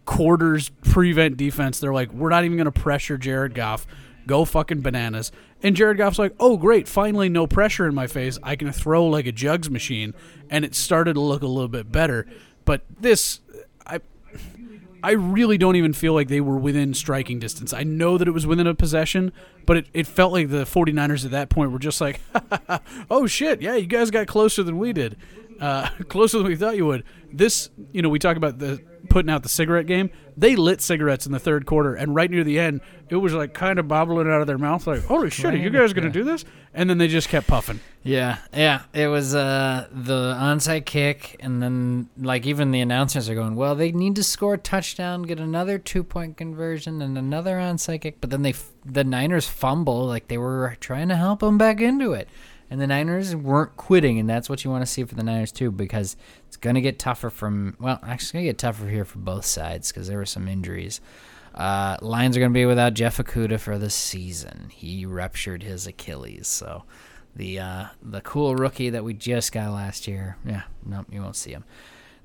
quarters 0.05 0.69
prevent 0.83 1.37
defense. 1.37 1.81
They're 1.81 1.93
like, 1.93 2.13
"We're 2.13 2.31
not 2.31 2.45
even 2.45 2.57
going 2.57 2.71
to 2.71 2.73
pressure 2.73 3.19
Jared 3.19 3.55
Goff. 3.55 3.87
Go 4.27 4.45
fucking 4.45 4.81
bananas." 4.81 5.33
And 5.63 5.77
Jared 5.77 5.99
Goff's 5.99 6.19
like, 6.19 6.35
"Oh, 6.41 6.57
great. 6.57 6.89
Finally 6.89 7.29
no 7.29 7.47
pressure 7.47 7.87
in 7.87 7.95
my 7.95 8.07
face. 8.07 8.39
I 8.43 8.57
can 8.57 8.73
throw 8.73 9.07
like 9.07 9.27
a 9.27 9.33
jugs 9.33 9.71
machine." 9.71 10.15
And 10.51 10.65
it 10.65 10.75
started 10.75 11.15
to 11.15 11.21
look 11.21 11.43
a 11.43 11.47
little 11.47 11.69
bit 11.69 11.91
better. 11.91 12.27
But 12.65 12.83
this 13.01 13.41
I 13.87 14.01
I 15.03 15.13
really 15.13 15.59
don't 15.59 15.77
even 15.77 15.93
feel 15.93 16.15
like 16.15 16.29
they 16.29 16.41
were 16.41 16.57
within 16.57 16.95
striking 16.95 17.41
distance. 17.41 17.73
I 17.73 17.83
know 17.83 18.19
that 18.19 18.29
it 18.29 18.31
was 18.31 18.47
within 18.47 18.69
a 18.69 18.75
possession, 18.75 19.33
but 19.67 19.79
it, 19.79 19.87
it 19.93 20.07
felt 20.07 20.33
like 20.33 20.49
the 20.49 20.65
49ers 20.65 21.25
at 21.25 21.33
that 21.33 21.49
point 21.49 21.73
were 21.73 21.81
just 21.81 22.01
like, 22.01 22.21
oh 23.11 23.27
shit, 23.27 23.61
yeah, 23.61 23.75
you 23.75 23.87
guys 23.87 24.11
got 24.13 24.29
closer 24.29 24.63
than 24.63 24.79
we 24.79 24.93
did. 24.93 25.17
Uh, 25.61 25.89
closer 26.09 26.39
than 26.39 26.47
we 26.47 26.57
thought 26.57 26.77
you 26.77 26.87
would. 26.87 27.03
This, 27.33 27.71
you 27.93 28.01
know, 28.01 28.09
we 28.09 28.21
talk 28.21 28.37
about 28.37 28.59
the 28.59 28.81
putting 29.13 29.31
out 29.31 29.43
the 29.43 29.49
cigarette 29.49 29.87
game. 29.87 30.11
They 30.39 30.57
lit 30.57 30.81
cigarettes 30.81 31.27
in 31.27 31.33
the 31.33 31.39
third 31.39 31.67
quarter, 31.67 31.95
and 31.95 32.15
right 32.15 32.31
near 32.31 32.43
the 32.43 32.59
end, 32.59 32.81
it 33.11 33.17
was 33.17 33.35
like 33.35 33.53
kind 33.53 33.79
of 33.79 33.87
bobbling 33.87 34.27
out 34.27 34.41
of 34.41 34.47
their 34.47 34.57
mouth, 34.57 34.87
like, 34.87 35.05
holy 35.05 35.29
shit, 35.29 35.53
are 35.53 35.57
you 35.57 35.69
guys 35.69 35.93
going 35.93 36.07
to 36.07 36.11
do 36.11 36.25
this? 36.25 36.47
And 36.73 36.89
then 36.89 36.97
they 36.97 37.09
just 37.09 37.29
kept 37.29 37.47
puffing. 37.47 37.81
Yeah, 38.03 38.39
yeah. 38.55 38.85
It 38.95 39.09
was 39.09 39.35
uh, 39.35 39.87
the 39.93 40.35
onside 40.41 40.87
kick, 40.87 41.37
and 41.41 41.63
then 41.63 42.09
like 42.17 42.47
even 42.47 42.71
the 42.71 42.81
announcers 42.81 43.29
are 43.29 43.35
going, 43.35 43.55
"Well, 43.55 43.75
they 43.75 43.93
need 43.93 44.17
to 44.17 44.25
score 44.25 44.55
a 44.55 44.59
touchdown, 44.59 45.23
get 45.23 45.39
another 45.39 45.79
two 45.79 46.03
point 46.03 46.39
conversion, 46.39 47.03
and 47.03 47.19
another 47.19 47.59
onside 47.59 48.01
kick." 48.01 48.23
But 48.23 48.31
then 48.31 48.41
they 48.41 48.51
f- 48.51 48.73
the 48.87 49.05
Niners 49.05 49.47
fumble, 49.47 50.07
like 50.07 50.29
they 50.29 50.39
were 50.39 50.79
trying 50.81 51.09
to 51.11 51.17
help 51.17 51.41
them 51.41 51.59
back 51.59 51.83
into 51.83 52.15
it, 52.15 52.29
and 52.73 52.81
the 52.81 52.87
Niners 52.87 53.37
weren't 53.37 53.77
quitting, 53.77 54.19
and 54.19 54.27
that's 54.29 54.49
what 54.49 54.65
you 54.65 54.71
want 54.71 54.81
to 54.81 54.91
see 54.91 55.05
for 55.05 55.15
the 55.15 55.23
Niners 55.23 55.53
too, 55.53 55.71
because 55.71 56.17
it's 56.49 56.57
gonna 56.57 56.81
get 56.81 56.99
tougher 56.99 57.29
from 57.29 57.77
well, 57.79 58.01
actually, 58.03 58.15
it's 58.15 58.33
gonna 58.33 58.45
get 58.45 58.59
tougher 58.59 58.89
here 58.89 59.05
for 59.05 59.19
both 59.19 59.45
sides 59.45 59.93
because 59.93 60.09
there 60.09 60.17
were 60.17 60.25
some 60.25 60.49
injuries. 60.49 61.03
Uh, 61.55 61.99
Lions 62.01 62.35
are 62.35 62.41
going 62.41 62.51
to 62.51 62.55
be 62.55 62.65
without 62.65 62.95
Jeff 62.95 63.19
Okudah 63.19 63.61
for 63.61 63.77
the 63.77 63.91
season. 63.91 64.71
He 64.73 65.05
ruptured 65.05 65.63
his 65.63 65.87
Achilles, 65.87 66.49
so 66.49 66.85
the 67.37 67.59
uh, 67.59 67.85
the 68.03 68.23
cool 68.23 68.55
rookie 68.57 68.89
that 68.89 69.05
we 69.05 69.13
just 69.13 69.53
got 69.53 69.71
last 69.71 70.09
year, 70.09 70.39
yeah, 70.47 70.63
no, 70.87 71.05
you 71.11 71.21
won't 71.21 71.37
see 71.37 71.51
him. 71.53 71.65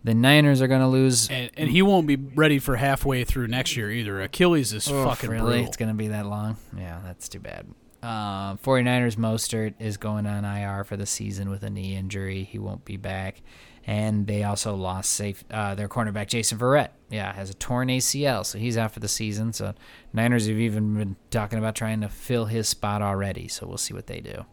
The 0.06 0.14
Niners 0.14 0.62
are 0.62 0.68
going 0.68 0.80
to 0.80 0.88
lose. 0.88 1.30
And, 1.30 1.52
and 1.58 1.70
he 1.70 1.82
won't 1.82 2.08
be 2.08 2.16
ready 2.16 2.60
for 2.60 2.78
halfway 2.78 3.26
through 3.26 3.48
next 3.48 3.76
year 3.76 3.92
either. 3.92 4.22
Achilles 4.22 4.72
is 4.72 4.88
Oh, 4.90 5.04
fucking 5.04 5.30
really? 5.30 5.44
brutal. 5.58 5.66
It's 5.68 5.76
going 5.76 5.90
to 5.90 5.96
be 5.96 6.08
that 6.10 6.26
long? 6.26 6.56
Yeah, 6.78 7.02
that's 7.04 7.28
too 7.28 7.40
bad. 7.40 7.66
Uh, 8.08 8.56
49ers 8.64 9.18
Mostert 9.18 9.74
is 9.80 9.98
going 9.98 10.26
on 10.26 10.46
IR 10.46 10.86
for 10.86 10.96
the 10.96 11.06
season 11.06 11.50
with 11.50 11.62
a 11.64 11.70
knee 11.70 11.94
injury. 11.94 12.46
He 12.46 12.58
won't 12.58 12.86
be 12.86 12.96
back. 12.96 13.42
And 13.86 14.26
they 14.26 14.46
also 14.46 14.76
lost 14.76 15.12
safe 15.12 15.44
uh, 15.52 15.76
their 15.76 15.90
cornerback 15.90 16.28
Jason 16.28 16.58
Verrett. 16.58 16.92
Yeah, 17.10 17.34
has 17.34 17.50
a 17.50 17.54
torn 17.54 17.90
ACL, 17.90 18.46
so 18.46 18.60
he's 18.60 18.78
out 18.78 18.94
for 18.94 19.02
the 19.02 19.10
season. 19.10 19.52
So 19.52 19.74
Niners 20.14 20.48
have 20.48 20.58
even 20.58 20.94
been 20.94 21.18
talking 21.32 21.60
about 21.60 21.76
trying 21.76 22.00
to 22.00 22.08
fill 22.08 22.46
his 22.46 22.70
spot 22.70 23.02
already. 23.02 23.50
So 23.50 23.68
we'll 23.68 23.78
see 23.78 23.94
what 23.94 24.08
they 24.08 24.22
do. 24.22 24.46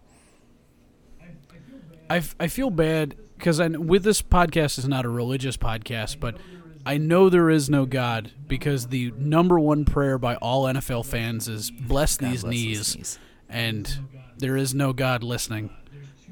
I, 2.10 2.22
I 2.40 2.48
feel 2.48 2.70
bad 2.70 3.14
because 3.38 3.60
with 3.60 4.02
this 4.02 4.20
podcast 4.20 4.78
is 4.78 4.88
not 4.88 5.04
a 5.04 5.08
religious 5.08 5.56
podcast, 5.56 6.18
but 6.18 6.38
I 6.84 6.98
know 6.98 7.28
there 7.28 7.50
is 7.50 7.70
no 7.70 7.86
God 7.86 8.32
because 8.48 8.88
the 8.88 9.12
number 9.16 9.60
one 9.60 9.84
prayer 9.84 10.18
by 10.18 10.34
all 10.36 10.64
NFL 10.64 11.06
fans 11.06 11.46
is 11.46 11.70
bless 11.70 12.16
God 12.16 12.32
these 12.32 12.42
bless 12.42 12.52
these 12.52 12.66
knees, 12.66 12.96
knees. 12.96 13.18
And 13.48 14.24
there 14.38 14.56
is 14.56 14.74
no 14.74 14.92
God 14.92 15.22
listening. 15.22 15.70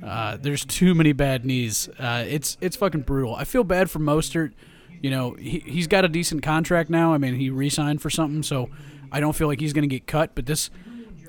Uh, 0.03 0.37
there's 0.41 0.65
too 0.65 0.95
many 0.95 1.13
bad 1.13 1.45
knees. 1.45 1.89
Uh, 1.99 2.25
it's 2.27 2.57
it's 2.61 2.77
fucking 2.77 3.03
brutal. 3.03 3.35
I 3.35 3.45
feel 3.45 3.63
bad 3.65 3.91
for 3.91 4.01
Mostert. 4.01 4.53
You 5.01 5.11
know, 5.11 5.33
he 5.35 5.61
he's 5.61 5.87
got 5.87 6.05
a 6.05 6.09
decent 6.09 6.43
contract 6.43 6.91
now. 6.91 7.15
I 7.15 7.19
mean, 7.19 7.37
he 7.37 7.51
re-signed 7.51 8.03
for 8.03 8.11
something, 8.11 8.43
so 8.43 8.69
I 9.13 9.21
don't 9.21 9.35
feel 9.35 9.47
like 9.47 9.61
he's 9.61 9.73
going 9.73 9.89
to 9.89 9.89
get 9.89 10.07
cut. 10.07 10.35
But 10.35 10.47
this, 10.47 10.71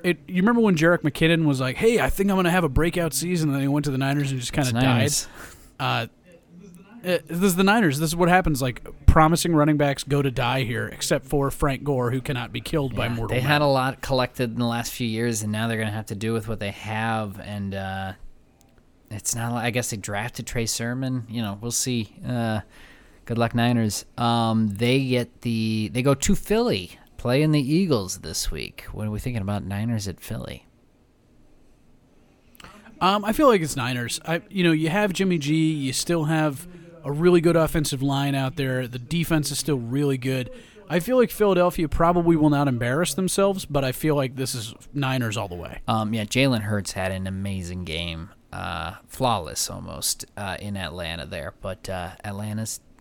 it. 0.02 0.18
You 0.26 0.36
remember 0.36 0.60
when 0.60 0.76
Jerick 0.76 1.02
McKinnon 1.02 1.44
was 1.44 1.60
like, 1.60 1.76
"Hey, 1.76 2.00
I 2.00 2.10
think 2.10 2.30
I'm 2.30 2.36
going 2.36 2.44
to 2.44 2.50
have 2.50 2.64
a 2.64 2.68
breakout 2.68 3.12
season," 3.14 3.50
and 3.50 3.54
then 3.54 3.62
he 3.62 3.68
went 3.68 3.84
to 3.84 3.90
the 3.92 3.98
Niners 3.98 4.30
and 4.32 4.40
just 4.40 4.52
kind 4.52 4.66
of 4.66 4.74
died. 4.74 5.10
Uh, 5.78 6.06
uh, 7.04 7.18
this 7.26 7.42
is 7.42 7.56
the 7.56 7.64
Niners. 7.64 7.98
This 7.98 8.10
is 8.10 8.16
what 8.16 8.28
happens. 8.28 8.62
Like 8.62 8.82
promising 9.06 9.54
running 9.54 9.76
backs 9.76 10.02
go 10.04 10.22
to 10.22 10.30
die 10.30 10.62
here, 10.62 10.86
except 10.88 11.26
for 11.26 11.50
Frank 11.50 11.84
Gore, 11.84 12.10
who 12.10 12.20
cannot 12.20 12.52
be 12.52 12.60
killed 12.60 12.94
by 12.96 13.06
Yeah, 13.06 13.14
mortal 13.14 13.34
they 13.36 13.40
man. 13.42 13.50
had 13.50 13.62
a 13.62 13.66
lot 13.66 14.00
collected 14.00 14.52
in 14.52 14.58
the 14.58 14.66
last 14.66 14.92
few 14.92 15.06
years, 15.06 15.42
and 15.42 15.52
now 15.52 15.68
they're 15.68 15.76
going 15.76 15.88
to 15.88 15.94
have 15.94 16.06
to 16.06 16.14
do 16.14 16.32
with 16.32 16.48
what 16.48 16.60
they 16.60 16.70
have. 16.70 17.38
And 17.40 17.74
uh, 17.74 18.12
it's 19.10 19.34
not. 19.34 19.52
I 19.52 19.70
guess 19.70 19.90
they 19.90 19.96
drafted 19.96 20.46
Trey 20.46 20.66
Sermon. 20.66 21.26
You 21.28 21.42
know, 21.42 21.58
we'll 21.60 21.70
see. 21.70 22.16
Uh, 22.26 22.60
good 23.24 23.38
luck, 23.38 23.54
Niners. 23.54 24.04
Um, 24.18 24.68
they 24.68 25.04
get 25.06 25.42
the. 25.42 25.90
They 25.92 26.02
go 26.02 26.14
to 26.14 26.34
Philly, 26.34 26.98
playing 27.16 27.52
the 27.52 27.60
Eagles 27.60 28.18
this 28.18 28.50
week. 28.50 28.86
What 28.92 29.06
are 29.06 29.10
we 29.10 29.18
thinking 29.20 29.42
about 29.42 29.64
Niners 29.64 30.08
at 30.08 30.20
Philly? 30.20 30.66
Um, 33.00 33.24
I 33.24 33.32
feel 33.32 33.48
like 33.48 33.60
it's 33.60 33.76
Niners. 33.76 34.20
I, 34.24 34.40
you 34.48 34.64
know, 34.64 34.72
you 34.72 34.88
have 34.88 35.12
Jimmy 35.12 35.36
G. 35.38 35.54
You 35.72 35.92
still 35.92 36.24
have 36.24 36.66
a 37.04 37.12
really 37.12 37.40
good 37.40 37.56
offensive 37.56 38.02
line 38.02 38.34
out 38.34 38.56
there. 38.56 38.88
The 38.88 38.98
defense 38.98 39.50
is 39.50 39.58
still 39.58 39.78
really 39.78 40.18
good. 40.18 40.50
I 40.88 41.00
feel 41.00 41.16
like 41.16 41.30
Philadelphia 41.30 41.88
probably 41.88 42.36
will 42.36 42.50
not 42.50 42.68
embarrass 42.68 43.14
themselves, 43.14 43.64
but 43.64 43.84
I 43.84 43.92
feel 43.92 44.16
like 44.16 44.36
this 44.36 44.54
is 44.54 44.74
Niners 44.92 45.36
all 45.36 45.48
the 45.48 45.54
way. 45.54 45.80
Um, 45.88 46.12
yeah, 46.12 46.24
Jalen 46.24 46.60
Hurts 46.60 46.92
had 46.92 47.10
an 47.10 47.26
amazing 47.26 47.84
game, 47.84 48.30
uh, 48.52 48.96
flawless 49.06 49.70
almost 49.70 50.26
uh, 50.36 50.56
in 50.60 50.76
Atlanta 50.76 51.26
there, 51.26 51.54
but 51.60 51.88
uh, 51.88 52.10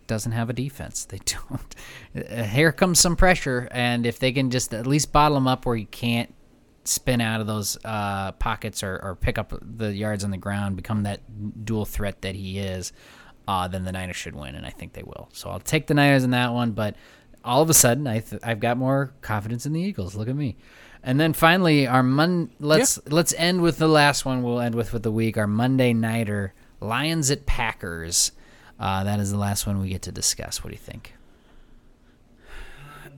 doesn't 0.08 0.32
have 0.32 0.50
a 0.50 0.54
defense. 0.54 1.06
They 1.06 1.20
don't. 1.26 1.76
Here 2.50 2.72
comes 2.72 3.00
some 3.00 3.16
pressure, 3.16 3.68
and 3.72 4.06
if 4.06 4.20
they 4.20 4.32
can 4.32 4.50
just 4.50 4.74
at 4.74 4.88
least 4.88 5.12
bottle 5.12 5.36
them 5.36 5.48
up 5.48 5.66
where 5.66 5.76
you 5.76 5.88
can't 5.88 6.34
spin 6.86 7.22
out 7.22 7.40
of 7.40 7.48
those 7.48 7.78
uh, 7.86 8.34
pockets 8.34 8.84
or, 8.84 9.00
or 9.02 9.16
pick 9.16 9.38
up 9.38 9.54
the 9.62 9.94
yards 9.94 10.24
on 10.24 10.32
the 10.32 10.38
ground, 10.38 10.76
become 10.76 11.04
that 11.04 11.22
dual 11.66 11.86
threat 11.86 12.22
that 12.22 12.36
he 12.36 12.60
is, 12.60 12.92
uh, 13.48 13.68
then 13.68 13.84
the 13.84 13.92
Niners 13.92 14.16
should 14.16 14.36
win, 14.36 14.56
and 14.56 14.66
I 14.66 14.70
think 14.70 14.94
they 14.94 15.04
will. 15.04 15.30
So 15.34 15.50
I'll 15.50 15.60
take 15.60 15.88
the 15.88 15.94
Niners 15.94 16.24
in 16.24 16.32
that 16.32 16.54
one, 16.54 16.72
but 16.72 16.96
all 17.44 17.62
of 17.62 17.70
a 17.70 17.74
sudden 17.74 18.08
I 18.08 18.20
th- 18.20 18.42
I've 18.44 18.60
got 18.60 18.78
more 18.78 19.14
confidence 19.22 19.66
in 19.66 19.74
the 19.74 19.82
Eagles. 19.82 20.16
Look 20.16 20.28
at 20.30 20.36
me. 20.36 20.56
And 21.06 21.20
then 21.20 21.34
finally, 21.34 21.86
our 21.86 22.02
Mon. 22.04 22.50
Let's 22.60 22.98
let's 23.08 23.34
end 23.34 23.62
with 23.62 23.78
the 23.78 23.90
last 23.90 24.24
one. 24.24 24.42
We'll 24.42 24.62
end 24.62 24.74
with 24.76 24.94
with 24.94 25.04
the 25.04 25.12
week. 25.12 25.38
Our 25.38 25.48
Monday 25.48 25.92
nighter: 25.94 26.54
Lions 26.80 27.30
at 27.30 27.46
Packers. 27.46 28.32
Uh, 28.80 29.04
that 29.04 29.20
is 29.20 29.30
the 29.32 29.38
last 29.38 29.68
one 29.68 29.80
we 29.82 29.90
get 29.90 30.02
to 30.04 30.12
discuss. 30.14 30.64
What 30.64 30.70
do 30.70 30.76
you 30.76 30.80
think? 30.80 31.14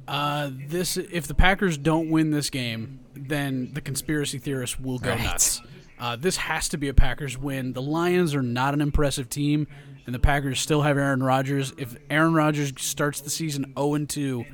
Uh, 0.08 0.52
this 0.68 0.98
if 0.98 1.28
the 1.28 1.34
Packers 1.34 1.78
don't 1.78 2.10
win 2.10 2.30
this 2.32 2.50
game, 2.50 3.00
then 3.16 3.72
the 3.74 3.82
conspiracy 3.82 4.38
theorists 4.38 4.80
will 4.80 5.00
go 5.00 5.12
Right. 5.12 5.24
nuts. 5.24 5.62
Uh, 6.00 6.16
this 6.16 6.38
has 6.38 6.70
to 6.70 6.78
be 6.78 6.90
a 6.90 6.94
Packers 6.94 7.38
win. 7.38 7.74
The 7.74 7.82
Lions 7.82 8.36
are 8.36 8.42
not 8.44 8.74
an 8.74 8.82
impressive 8.82 9.30
team, 9.30 9.66
and 10.06 10.14
the 10.14 10.20
Packers 10.20 10.60
still 10.60 10.84
have 10.84 10.98
Aaron 10.98 11.24
Rodgers. 11.24 11.74
If 11.78 11.96
Aaron 12.10 12.34
Rodgers 12.34 12.74
starts 12.78 13.22
the 13.22 13.30
season 13.30 13.74
0 13.78 13.94
and 13.96 14.10
2, 14.10 14.46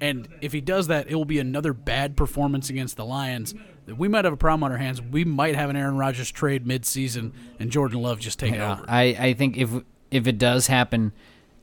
and 0.00 0.28
if 0.40 0.52
he 0.52 0.60
does 0.60 0.88
that, 0.88 1.08
it 1.08 1.14
will 1.14 1.24
be 1.24 1.38
another 1.38 1.72
bad 1.72 2.16
performance 2.16 2.68
against 2.70 2.96
the 2.96 3.04
Lions. 3.04 3.54
We 3.86 4.08
might 4.08 4.24
have 4.24 4.34
a 4.34 4.36
problem 4.36 4.64
on 4.64 4.72
our 4.72 4.78
hands. 4.78 5.00
We 5.00 5.24
might 5.24 5.54
have 5.54 5.70
an 5.70 5.76
Aaron 5.76 5.96
Rodgers 5.96 6.30
trade 6.30 6.66
mid-season, 6.66 7.32
and 7.60 7.70
Jordan 7.70 8.02
Love 8.02 8.18
just 8.18 8.38
take 8.38 8.52
it 8.54 8.60
over. 8.60 8.84
I, 8.88 9.02
I 9.18 9.32
think 9.34 9.56
if 9.56 9.70
if 10.10 10.26
it 10.26 10.38
does 10.38 10.66
happen, 10.66 11.12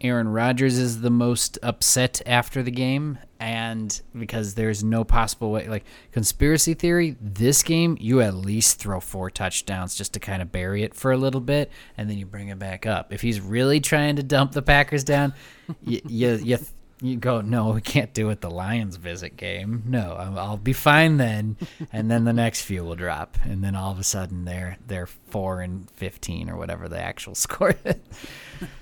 Aaron 0.03 0.27
Rodgers 0.27 0.77
is 0.77 0.99
the 0.99 1.09
most 1.09 1.57
upset 1.63 2.21
after 2.25 2.61
the 2.61 2.71
game, 2.71 3.17
and 3.39 4.01
because 4.17 4.53
there's 4.53 4.84
no 4.84 5.05
possible 5.05 5.49
way. 5.49 5.67
Like 5.69 5.85
conspiracy 6.11 6.73
theory, 6.73 7.15
this 7.21 7.63
game 7.63 7.97
you 7.99 8.19
at 8.19 8.35
least 8.35 8.80
throw 8.80 8.99
four 8.99 9.30
touchdowns 9.30 9.95
just 9.95 10.13
to 10.13 10.19
kind 10.19 10.41
of 10.41 10.51
bury 10.51 10.84
it 10.84 10.93
for 10.93 11.13
a 11.13 11.17
little 11.17 11.39
bit, 11.41 11.71
and 11.97 12.09
then 12.09 12.17
you 12.17 12.25
bring 12.25 12.49
it 12.49 12.59
back 12.59 12.85
up. 12.85 13.13
If 13.13 13.21
he's 13.21 13.39
really 13.39 13.80
trying 13.80 14.17
to 14.17 14.23
dump 14.23 14.51
the 14.51 14.61
Packers 14.61 15.05
down, 15.05 15.34
you 15.81 16.01
you. 16.05 16.35
you 16.35 16.57
you 17.03 17.17
go, 17.17 17.41
no, 17.41 17.71
we 17.71 17.81
can't 17.81 18.13
do 18.13 18.30
it 18.30 18.39
the 18.41 18.49
Lions 18.49 18.95
visit 18.95 19.35
game. 19.35 19.84
No, 19.85 20.13
I'll, 20.13 20.39
I'll 20.39 20.57
be 20.57 20.73
fine 20.73 21.17
then. 21.17 21.57
And 21.91 22.09
then 22.09 22.23
the 22.23 22.34
next 22.34 22.61
few 22.63 22.84
will 22.84 22.95
drop, 22.95 23.38
and 23.43 23.63
then 23.63 23.75
all 23.75 23.91
of 23.91 23.99
a 23.99 24.03
sudden 24.03 24.45
they're 24.45 24.77
they're 24.88 25.05
four 25.05 25.61
and 25.61 25.89
fifteen 25.91 26.49
or 26.49 26.57
whatever 26.57 26.88
the 26.88 26.99
actual 26.99 27.35
score 27.45 27.75
is. 27.85 27.95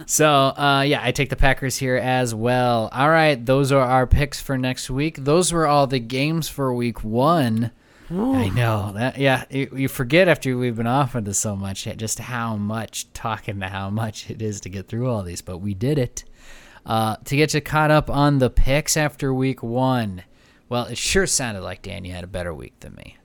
so 0.06 0.30
uh, 0.30 0.84
yeah, 0.88 1.02
I 1.04 1.12
take 1.12 1.30
the 1.30 1.36
Packers 1.36 1.78
here 1.78 1.98
as 1.98 2.34
well. 2.34 2.90
All 2.94 3.10
right, 3.10 3.44
those 3.44 3.72
are 3.72 3.82
our 3.82 4.08
picks 4.08 4.40
for 4.40 4.58
next 4.58 4.90
week. 4.90 5.18
Those 5.18 5.52
were 5.52 5.68
all 5.68 5.88
the 5.88 6.00
games 6.00 6.48
for 6.48 6.74
week 6.74 7.04
one. 7.04 7.72
I 8.10 8.50
know 8.50 8.92
that. 8.96 9.18
Yeah, 9.18 9.46
you, 9.50 9.70
you 9.76 9.88
forget 9.88 10.28
after 10.28 10.58
we've 10.58 10.76
been 10.76 10.88
off 10.88 11.16
of 11.16 11.26
this 11.26 11.40
so 11.40 11.56
much 11.56 11.88
just 11.98 12.20
how 12.20 12.58
much 12.58 13.12
talking 13.14 13.60
to 13.62 13.68
how 13.68 13.90
much 13.90 14.30
it 14.30 14.42
is 14.42 14.62
to 14.62 14.70
get 14.70 14.88
through 14.88 15.10
all 15.10 15.24
these, 15.24 15.42
but 15.42 15.60
we 15.60 15.74
did 15.74 15.98
it. 15.98 16.26
Uh, 16.86 17.16
to 17.26 17.36
get 17.36 17.54
you 17.54 17.62
caught 17.62 17.92
up 17.92 18.10
on 18.10 18.40
the 18.40 18.50
picks 18.50 18.98
after 18.98 19.34
week 19.34 19.62
one, 19.62 20.24
well, 20.70 20.86
it 20.86 20.98
sure 20.98 21.28
sounded 21.28 21.62
like 21.62 21.82
Dan, 21.82 22.06
you 22.06 22.12
had 22.12 22.24
a 22.24 22.28
better 22.28 22.54
week 22.54 22.80
than 22.80 22.96
me. 22.96 23.18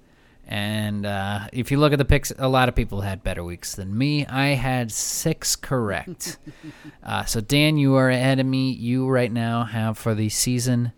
And 0.46 1.04
uh, 1.04 1.48
if 1.52 1.72
you 1.72 1.78
look 1.78 1.92
at 1.92 1.98
the 1.98 2.04
picks, 2.04 2.32
a 2.38 2.48
lot 2.48 2.68
of 2.68 2.76
people 2.76 3.00
had 3.00 3.24
better 3.24 3.42
weeks 3.42 3.74
than 3.74 3.96
me. 3.96 4.24
I 4.26 4.48
had 4.48 4.92
six 4.92 5.56
correct. 5.56 6.38
uh, 7.02 7.24
so, 7.24 7.40
Dan, 7.40 7.78
you 7.78 7.96
are 7.96 8.10
ahead 8.10 8.38
of 8.38 8.46
me. 8.46 8.70
You 8.70 9.08
right 9.08 9.32
now 9.32 9.64
have 9.64 9.98
for 9.98 10.14
the 10.14 10.28
season 10.28 10.92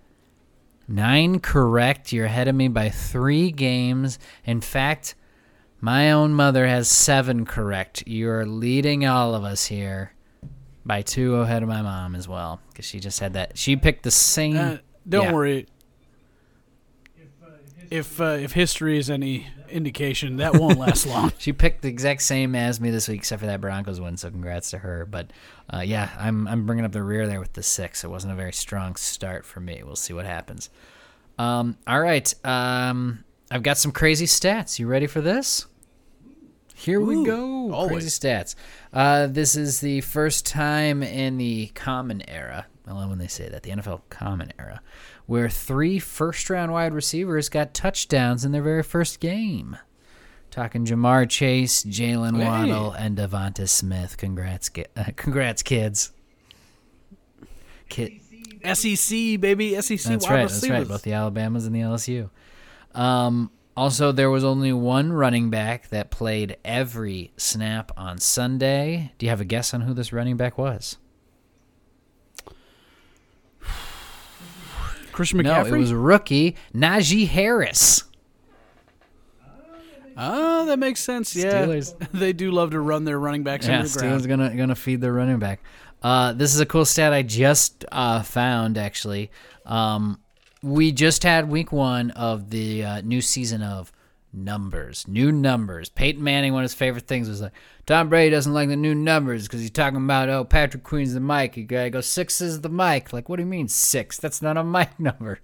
nine 0.87 1.41
correct. 1.41 2.13
You're 2.13 2.27
ahead 2.27 2.49
of 2.49 2.55
me 2.55 2.69
by 2.69 2.91
three 2.91 3.51
games. 3.51 4.19
In 4.45 4.61
fact, 4.61 5.15
my 5.81 6.13
own 6.13 6.33
mother 6.33 6.67
has 6.67 6.89
seven 6.89 7.47
correct. 7.47 8.05
You're 8.07 8.45
leading 8.45 9.07
all 9.07 9.35
of 9.35 9.45
us 9.45 9.67
here 9.67 10.13
by 10.89 11.03
two 11.03 11.37
ahead 11.37 11.63
of 11.63 11.69
my 11.69 11.83
mom 11.83 12.17
as 12.17 12.27
well 12.27 12.61
because 12.71 12.85
she 12.85 12.99
just 12.99 13.21
had 13.21 13.35
that. 13.35 13.57
She 13.57 13.77
picked 13.77 14.03
the 14.03 14.11
same. 14.11 14.57
Uh, 14.57 14.77
don't 15.09 15.27
Yeah. 15.27 15.33
worry. 15.33 15.67
If 17.91 18.21
uh, 18.21 18.25
if 18.41 18.53
history 18.53 18.99
is 18.99 19.09
any 19.09 19.47
indication, 19.71 20.37
that 20.39 20.55
won't 20.55 20.79
last 20.87 21.07
long. 21.07 21.33
She 21.39 21.53
picked 21.55 21.81
the 21.83 21.89
exact 21.89 22.21
same 22.23 22.55
as 22.55 22.81
me 22.83 22.91
this 22.91 23.09
week, 23.09 23.19
except 23.21 23.41
for 23.41 23.47
that 23.47 23.61
Broncos 23.63 23.99
win. 24.01 24.17
So 24.19 24.31
congrats 24.31 24.71
to 24.73 24.79
her. 24.79 25.07
But 25.07 25.31
uh, 25.73 25.81
yeah, 25.81 26.11
I'm 26.19 26.47
I'm 26.49 26.67
bringing 26.67 26.85
up 26.85 26.93
the 26.93 27.03
rear 27.03 27.27
there 27.27 27.41
with 27.41 27.55
the 27.55 27.63
six. 27.63 28.05
It 28.05 28.09
wasn't 28.09 28.35
a 28.35 28.37
very 28.37 28.53
strong 28.53 28.97
start 28.97 29.47
for 29.47 29.61
me. 29.61 29.83
We'll 29.85 29.97
see 29.97 30.13
what 30.13 30.27
happens. 30.27 30.69
Um, 31.39 31.79
all 31.87 32.01
right. 32.01 32.33
Um, 32.45 33.25
I've 33.51 33.63
got 33.63 33.79
some 33.79 33.93
crazy 33.93 34.27
stats. 34.27 34.79
You 34.79 34.87
ready 34.87 35.07
for 35.07 35.23
this? 35.23 35.67
Here 36.79 37.01
we 37.01 37.17
Ooh, 37.17 37.27
go. 37.27 37.73
always. 37.73 37.91
Crazy 38.05 38.09
stats. 38.21 38.55
Uh, 38.93 39.27
this 39.27 39.57
is 39.57 39.81
the 39.81 40.01
first 40.03 40.47
time 40.47 41.03
in 41.03 41.37
the 41.37 41.67
common 41.75 42.23
era. 42.31 42.67
I 42.87 42.93
love 42.93 43.09
when 43.11 43.19
they 43.19 43.27
say 43.27 43.49
that 43.49 43.65
the 43.65 43.71
NFL 43.71 44.03
common 44.11 44.53
era, 44.61 44.81
where 45.27 45.49
three 45.49 45.99
first-round 45.99 46.73
wide 46.73 46.95
receivers 46.95 47.49
got 47.49 47.75
touchdowns 47.75 48.45
in 48.45 48.53
their 48.53 48.63
very 48.63 48.85
first 48.85 49.19
game. 49.19 49.77
Talking 50.53 50.87
Ja'Marr 50.87 51.29
Chase, 51.29 51.83
Jaylen 51.85 52.39
Hey. 52.39 52.45
Waddle, 52.47 52.93
and 52.93 53.19
DeVonta 53.19 53.69
Smith. 53.69 54.17
Congrats, 54.17 54.69
ki- 54.69 54.87
uh, 54.97 55.05
congrats, 55.17 55.63
kids. 55.65 56.13
Kid, 57.89 58.13
SEC 58.75 59.41
baby, 59.41 59.75
SEC 59.81 59.99
that's 60.03 60.29
right. 60.29 60.43
That's 60.43 60.55
receivers. 60.55 60.71
right. 60.79 60.89
Both 60.89 61.03
the 61.03 61.13
Alabamas 61.13 61.67
and 61.67 61.75
the 61.75 61.81
LSU. 61.81 62.31
Um, 62.95 63.51
also, 63.79 64.11
there 64.11 64.29
was 64.29 64.43
only 64.43 64.73
one 64.73 65.13
running 65.13 65.51
back 65.51 65.89
that 65.91 66.11
played 66.11 66.57
every 66.65 67.33
snap 67.37 67.93
on 67.97 68.19
Sunday. 68.19 69.13
Do 69.19 69.27
you 69.27 69.31
have 69.31 69.41
a 69.41 69.45
guess 69.45 69.73
on 69.73 69.83
who 69.83 69.95
this 69.95 70.13
running 70.13 70.37
back 70.37 70.59
was? 70.59 70.97
Christian 75.13 75.39
McCaffrey? 75.39 75.71
No, 75.71 75.75
it 75.77 75.79
was 75.79 75.93
rookie 75.93 76.57
Najee 76.75 77.29
Harris. 77.29 78.03
oh, 80.17 80.67
that 80.67 80.81
makes 80.81 81.01
sense. 81.01 81.37
Yeah, 81.37 81.65
Steelers. 81.65 81.95
they 82.13 82.33
do 82.33 82.51
love 82.51 82.73
to 82.73 82.81
run 82.81 83.05
their 83.05 83.21
running 83.21 83.45
backs 83.45 83.67
Yeah, 83.67 83.83
Steelers 83.83 84.27
gonna 84.27 84.57
gonna 84.57 84.75
feed 84.75 85.01
their 85.01 85.13
running 85.13 85.39
back. 85.39 85.61
Uh, 86.03 86.33
this 86.33 86.53
is 86.53 86.61
a 86.61 86.67
cool 86.67 86.85
stat 86.85 87.13
I 87.13 87.23
just 87.23 87.85
uh, 87.93 88.23
found 88.23 88.77
actually. 88.77 89.31
Um, 89.65 90.21
we 90.63 90.93
just 90.93 91.23
had 91.23 91.49
week 91.49 91.73
one 91.73 92.11
of 92.13 92.51
the 92.51 92.85
uh, 92.85 93.01
new 93.03 93.21
season 93.21 93.63
of 93.63 93.93
numbers, 94.33 95.07
new 95.09 95.33
numbers. 95.33 95.89
Peyton 95.89 96.23
Manning, 96.23 96.53
one 96.53 96.63
of 96.63 96.71
his 96.71 96.75
favorite 96.75 97.07
things 97.07 97.29
was 97.29 97.41
like 97.41 97.53
Tom 97.87 98.09
Brady 98.09 98.31
doesn't 98.31 98.53
like 98.53 98.69
the 98.69 98.77
new 98.77 98.95
numbers 98.95 99.45
because 99.45 99.61
he's 99.61 99.71
talking 99.71 100.05
about 100.05 100.29
oh 100.29 100.45
Patrick 100.45 100.83
Queen's 100.83 101.15
the 101.15 101.21
mic. 101.21 101.57
You 101.57 101.65
gotta 101.65 101.91
go 101.91 102.01
six 102.01 102.41
is 102.41 102.61
the 102.61 102.69
mic. 102.69 103.13
Like 103.13 103.29
what 103.29 103.37
do 103.37 103.43
you 103.43 103.49
mean 103.49 103.69
six? 103.69 104.19
That's 104.19 104.43
not 104.43 104.57
a 104.57 104.65
mic 104.65 104.99
number. 104.99 105.41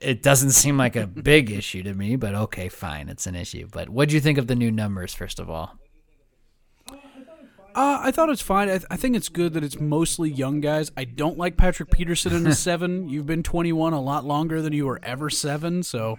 It 0.00 0.22
doesn't 0.22 0.50
seem 0.50 0.76
like 0.76 0.96
a 0.96 1.06
big 1.06 1.50
issue 1.50 1.82
to 1.82 1.94
me, 1.94 2.16
but 2.16 2.34
okay, 2.34 2.68
fine, 2.68 3.08
it's 3.08 3.26
an 3.26 3.34
issue. 3.34 3.68
But 3.70 3.88
what 3.88 4.08
do 4.08 4.14
you 4.14 4.20
think 4.20 4.38
of 4.38 4.46
the 4.46 4.54
new 4.54 4.70
numbers 4.70 5.14
first 5.14 5.38
of 5.38 5.50
all? 5.50 5.78
Uh, 7.76 8.00
I 8.02 8.10
thought 8.10 8.30
it's 8.30 8.40
fine. 8.42 8.68
I, 8.68 8.78
th- 8.78 8.86
I 8.90 8.96
think 8.96 9.14
it's 9.16 9.28
good 9.28 9.52
that 9.52 9.62
it's 9.62 9.78
mostly 9.78 10.30
young 10.30 10.60
guys. 10.62 10.90
I 10.96 11.04
don't 11.04 11.36
like 11.36 11.58
Patrick 11.58 11.90
Peterson 11.90 12.34
in 12.34 12.46
a 12.46 12.54
seven. 12.68 13.08
You've 13.08 13.26
been 13.26 13.42
21 13.42 13.92
a 13.92 14.00
lot 14.00 14.24
longer 14.24 14.62
than 14.62 14.72
you 14.72 14.86
were 14.86 14.98
ever 15.02 15.28
seven, 15.28 15.82
so 15.82 16.18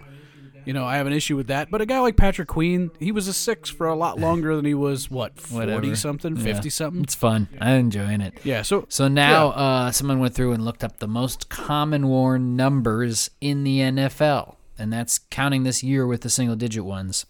you 0.64 0.72
know 0.72 0.84
I 0.84 0.98
have 0.98 1.08
an 1.08 1.12
issue 1.12 1.34
with 1.36 1.48
that. 1.48 1.68
But 1.70 1.80
a 1.80 1.86
guy 1.86 1.98
like 1.98 2.16
Patrick 2.16 2.46
Queen, 2.46 2.92
he 3.00 3.10
was 3.10 3.26
a 3.26 3.32
six 3.32 3.68
for 3.70 3.88
a 3.88 3.96
lot 3.96 4.20
longer 4.20 4.54
than 4.54 4.64
he 4.66 4.74
was 4.74 5.10
what 5.10 5.32
Whatever. 5.50 5.80
40 5.82 5.94
something, 5.96 6.36
Yeah. 6.36 6.42
50 6.44 6.70
something. 6.70 7.02
It's 7.02 7.16
fun. 7.16 7.48
I'm 7.60 7.80
enjoying 7.80 8.20
it. 8.20 8.38
Yeah. 8.44 8.62
So 8.62 8.86
So 8.88 9.08
now, 9.08 9.48
uh, 9.48 9.90
someone 9.90 10.20
went 10.20 10.34
through 10.34 10.52
and 10.52 10.64
looked 10.64 10.84
up 10.84 11.00
the 11.00 11.08
most 11.08 11.48
common 11.48 12.06
worn 12.06 12.54
numbers 12.54 13.30
in 13.40 13.64
the 13.64 13.80
NFL, 13.80 14.54
and 14.78 14.92
that's 14.92 15.18
counting 15.18 15.64
this 15.64 15.82
year 15.82 16.06
with 16.06 16.20
the 16.20 16.30
single 16.30 16.54
digit 16.54 16.84
ones. 16.84 17.26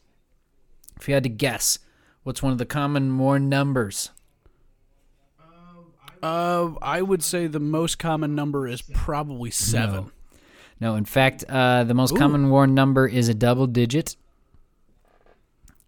If 1.00 1.08
you 1.08 1.14
had 1.14 1.22
to 1.22 1.30
guess, 1.30 1.78
what's 2.24 2.42
one 2.42 2.52
of 2.52 2.58
the 2.58 2.66
common 2.66 3.16
worn 3.18 3.48
numbers? 3.48 4.10
Uh, 6.22 6.72
I 6.82 7.02
would 7.02 7.22
say 7.22 7.46
the 7.46 7.60
most 7.60 7.98
common 7.98 8.34
number 8.34 8.66
is 8.66 8.82
probably 8.82 9.50
seven. 9.50 10.10
No, 10.80 10.94
in 10.94 11.04
fact, 11.04 11.44
uh, 11.48 11.84
the 11.84 11.94
most 11.94 12.12
Ooh. 12.12 12.16
common 12.16 12.50
worn 12.50 12.74
number 12.74 13.06
is 13.06 13.28
a 13.28 13.34
double 13.34 13.66
digit. 13.66 14.16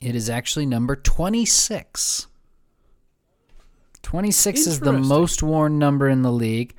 It 0.01 0.15
is 0.15 0.31
actually 0.31 0.66
number 0.66 0.97
26. 0.97 2.27
26 4.02 4.66
is 4.66 4.81
the 4.81 4.93
most 4.93 5.43
worn 5.43 5.78
number 5.78 6.09
in 6.09 6.23
the 6.23 6.32
league. 6.32 6.74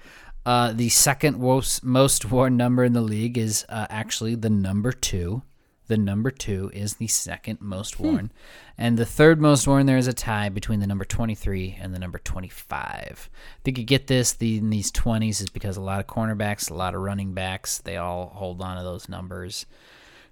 Uh, 0.46 0.74
the 0.74 0.90
second 0.90 1.40
most, 1.40 1.84
most 1.84 2.26
worn 2.32 2.58
number 2.58 2.84
in 2.84 2.94
the 2.94 3.02
league 3.02 3.38
is 3.38 3.64
uh, 3.70 3.86
actually 3.90 4.36
the 4.36 4.50
number 4.50 4.92
two. 4.92 5.44
The 5.92 5.98
number 5.98 6.32
two 6.32 6.72
is 6.74 6.94
the 6.94 7.08
second 7.08 7.60
most 7.60 8.00
worn. 8.00 8.32
And 8.78 8.98
the 8.98 9.06
third 9.06 9.42
most 9.42 9.68
worn, 9.68 9.88
there 9.88 9.98
is 9.98 10.08
a 10.08 10.14
tie 10.14 10.48
between 10.48 10.80
the 10.80 10.88
number 10.88 11.04
23 11.04 11.78
and 11.82 11.94
the 11.94 12.00
number 12.00 12.18
25. 12.18 12.80
I 12.80 13.62
think 13.66 13.78
you 13.78 13.84
get 13.84 14.08
this 14.08 14.32
the, 14.32 14.58
in 14.58 14.70
these 14.70 14.90
20s 14.90 15.42
is 15.42 15.50
because 15.50 15.76
a 15.76 15.82
lot 15.82 16.00
of 16.00 16.08
cornerbacks, 16.08 16.72
a 16.72 16.76
lot 16.76 16.96
of 16.96 17.02
running 17.02 17.34
backs, 17.34 17.80
they 17.80 17.98
all 17.98 18.28
hold 18.34 18.62
on 18.62 18.78
to 18.78 18.84
those 18.84 19.10
numbers. 19.10 19.66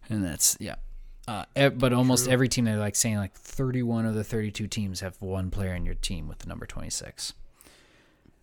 And 0.08 0.24
that's, 0.24 0.56
yeah. 0.62 0.76
Uh, 1.28 1.44
but 1.72 1.92
almost 1.92 2.30
every 2.30 2.48
team, 2.48 2.64
they're 2.64 2.78
like 2.78 2.96
saying 2.96 3.18
like 3.18 3.34
31 3.34 4.06
of 4.06 4.16
the 4.16 4.24
32 4.24 4.66
teams 4.68 5.02
have 5.02 5.18
one 5.20 5.52
player 5.52 5.76
in 5.76 5.86
your 5.86 5.96
team 5.96 6.30
with 6.30 6.40
the 6.40 6.48
number 6.48 6.68
26. 6.68 7.34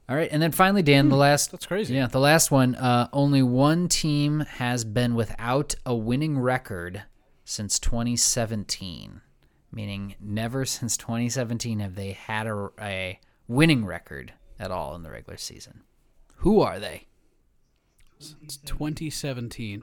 All 0.09 0.15
right, 0.15 0.29
and 0.31 0.41
then 0.41 0.53
finally, 0.53 0.83
Dan, 0.83 1.09
the 1.09 1.17
last 1.17 1.51
That's 1.51 1.67
crazy. 1.67 1.95
Yeah, 1.95 2.07
the 2.07 2.21
last 2.21 2.53
one. 2.53 2.77
Uh, 2.77 3.09
only 3.13 3.43
one 3.43 3.89
team 3.89 4.41
has 4.41 4.85
been 4.85 5.17
without 5.17 5.75
a 5.85 5.97
winning 5.97 6.39
record 6.39 7.03
since 7.45 7.81
2017, 7.81 9.21
meaning 9.73 10.15
never 10.21 10.65
since 10.65 10.97
2017 10.97 11.81
have 11.81 11.97
they 11.97 12.13
had 12.13 12.47
a, 12.47 12.69
a 12.81 13.19
winning 13.49 13.85
record 13.85 14.33
at 14.61 14.71
all 14.71 14.95
in 14.95 15.03
the 15.03 15.11
regular 15.11 15.37
season. 15.37 15.83
Who 16.37 16.61
are 16.61 16.79
they? 16.79 17.09
Since 18.21 18.59
2017. 18.59 19.83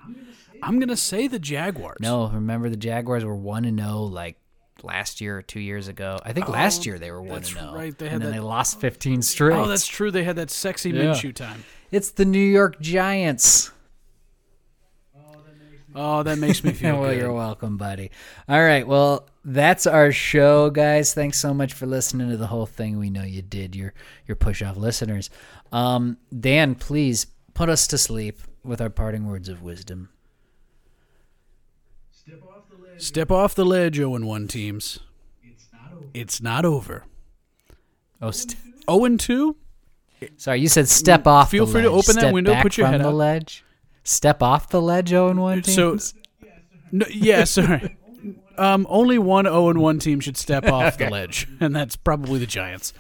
I'm 0.64 0.80
gonna 0.80 0.96
say 0.98 1.28
the 1.28 1.38
Jaguars. 1.38 2.00
No, 2.00 2.30
remember 2.30 2.70
the 2.70 2.78
Jaguars 2.78 3.26
were 3.26 3.36
one 3.36 3.66
and 3.66 3.80
zero 3.80 4.00
like 4.00 4.38
last 4.84 5.22
year 5.22 5.38
or 5.38 5.42
two 5.42 5.60
years 5.60 5.88
ago. 5.88 6.20
I 6.24 6.34
think 6.34 6.50
last 6.50 6.86
year 6.86 7.00
they 7.00 7.10
were 7.12 7.22
one 7.22 7.38
and 7.38 7.46
zero. 7.46 7.74
right, 7.74 7.98
they 7.98 8.06
had 8.06 8.16
and 8.16 8.22
then 8.24 8.32
that- 8.32 8.38
they 8.38 8.40
lost 8.44 8.80
15 8.80 9.22
straight. 9.22 9.56
Oh, 9.56 9.68
that's 9.68 9.88
true. 9.88 10.12
They 10.12 10.24
had 10.24 10.36
that 10.36 10.52
sexy 10.52 10.90
Yeah. 10.92 11.04
Minshew 11.14 11.34
time. 11.34 11.64
it's 11.92 12.12
the 12.12 12.26
New 12.26 12.38
York 12.40 12.80
Giants. 12.82 13.72
Oh, 15.96 16.24
that 16.24 16.40
makes 16.40 16.64
me 16.64 16.72
feel 16.74 17.00
well, 17.00 17.12
good. 17.12 17.20
you're 17.20 17.34
welcome, 17.34 17.78
buddy. 17.78 18.10
All 18.50 18.62
right. 18.64 18.88
Well, 18.88 19.30
that's 19.46 19.86
our 19.86 20.12
show, 20.12 20.70
guys. 20.72 21.14
Thanks 21.14 21.38
so 21.40 21.54
much 21.54 21.74
for 21.74 21.86
listening 21.86 22.30
to 22.32 22.38
the 22.38 22.48
whole 22.48 22.66
thing. 22.66 22.98
We 22.98 23.10
know 23.12 23.22
you 23.24 23.42
did. 23.44 23.76
You're 23.76 23.94
you're 24.28 24.36
push 24.36 24.62
off 24.64 24.76
listeners. 24.76 25.30
Um, 25.72 26.18
Dan, 26.38 26.74
please 26.76 27.28
put 27.54 27.70
us 27.70 27.86
to 27.88 27.98
sleep 28.00 28.40
with 28.64 28.82
our 28.82 28.90
parting 28.90 29.28
words 29.28 29.50
of 29.50 29.62
wisdom. 29.62 30.10
Step 32.98 33.32
off 33.32 33.56
the 33.56 33.66
ledge, 33.66 33.96
0 33.98 34.16
and 34.16 34.28
1 34.28 34.48
teams. 34.48 35.00
It's 36.14 36.42
not 36.42 36.64
over. 36.66 37.06
Oh, 38.22 38.32
st- 38.32 38.58
0 38.90 39.06
and 39.06 39.20
2? 39.20 39.56
sorry. 40.38 40.60
You 40.62 40.70
said 40.70 40.88
step 40.88 41.28
off. 41.28 41.52
Feel 41.52 41.66
the 41.66 41.72
free 41.74 41.82
to 41.82 41.92
ledge. 41.92 42.10
open 42.10 42.22
that 42.22 42.34
window, 42.34 42.62
put 42.62 42.78
your 42.78 42.88
head 42.88 43.02
the 43.02 43.08
out. 43.08 43.16
ledge. 43.16 43.64
Step 44.04 44.42
off 44.44 44.70
the 44.70 44.82
ledge. 44.82 45.12
Oh, 45.14 45.30
and 45.30 45.42
one. 45.42 45.64
So, 45.64 45.92
teams? 45.92 46.14
no, 46.92 47.06
yeah, 47.10 47.44
sorry. 47.46 47.98
Um, 48.58 48.86
only 48.90 49.18
one 49.18 49.46
0 49.46 49.70
and 49.70 49.80
1 49.82 50.00
team 50.00 50.20
should 50.20 50.38
step 50.38 50.66
off 50.68 50.98
the 50.98 51.10
ledge, 51.12 51.48
and 51.60 51.76
that's 51.76 51.96
probably 51.96 52.40
the 52.40 52.46
Giants. 52.46 52.94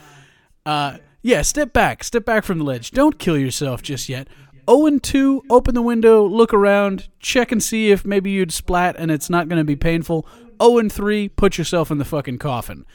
Uh, 0.65 0.97
yeah, 1.21 1.41
step 1.43 1.71
back. 1.73 2.03
Step 2.03 2.25
back 2.25 2.43
from 2.43 2.57
the 2.57 2.63
ledge. 2.65 2.91
Don't 2.91 3.19
kill 3.19 3.37
yourself 3.37 3.81
just 3.81 4.09
yet. 4.09 4.27
0 4.69 4.85
and 4.85 5.03
2, 5.03 5.43
open 5.49 5.75
the 5.75 5.81
window, 5.81 6.25
look 6.25 6.53
around, 6.53 7.09
check 7.19 7.51
and 7.51 7.61
see 7.61 7.91
if 7.91 8.05
maybe 8.05 8.31
you'd 8.31 8.53
splat 8.53 8.95
and 8.97 9.11
it's 9.11 9.29
not 9.29 9.47
going 9.49 9.59
to 9.59 9.65
be 9.65 9.75
painful. 9.75 10.27
0 10.61 10.77
and 10.77 10.91
3, 10.91 11.29
put 11.29 11.57
yourself 11.57 11.91
in 11.91 11.97
the 11.97 12.05
fucking 12.05 12.37
coffin. 12.37 12.85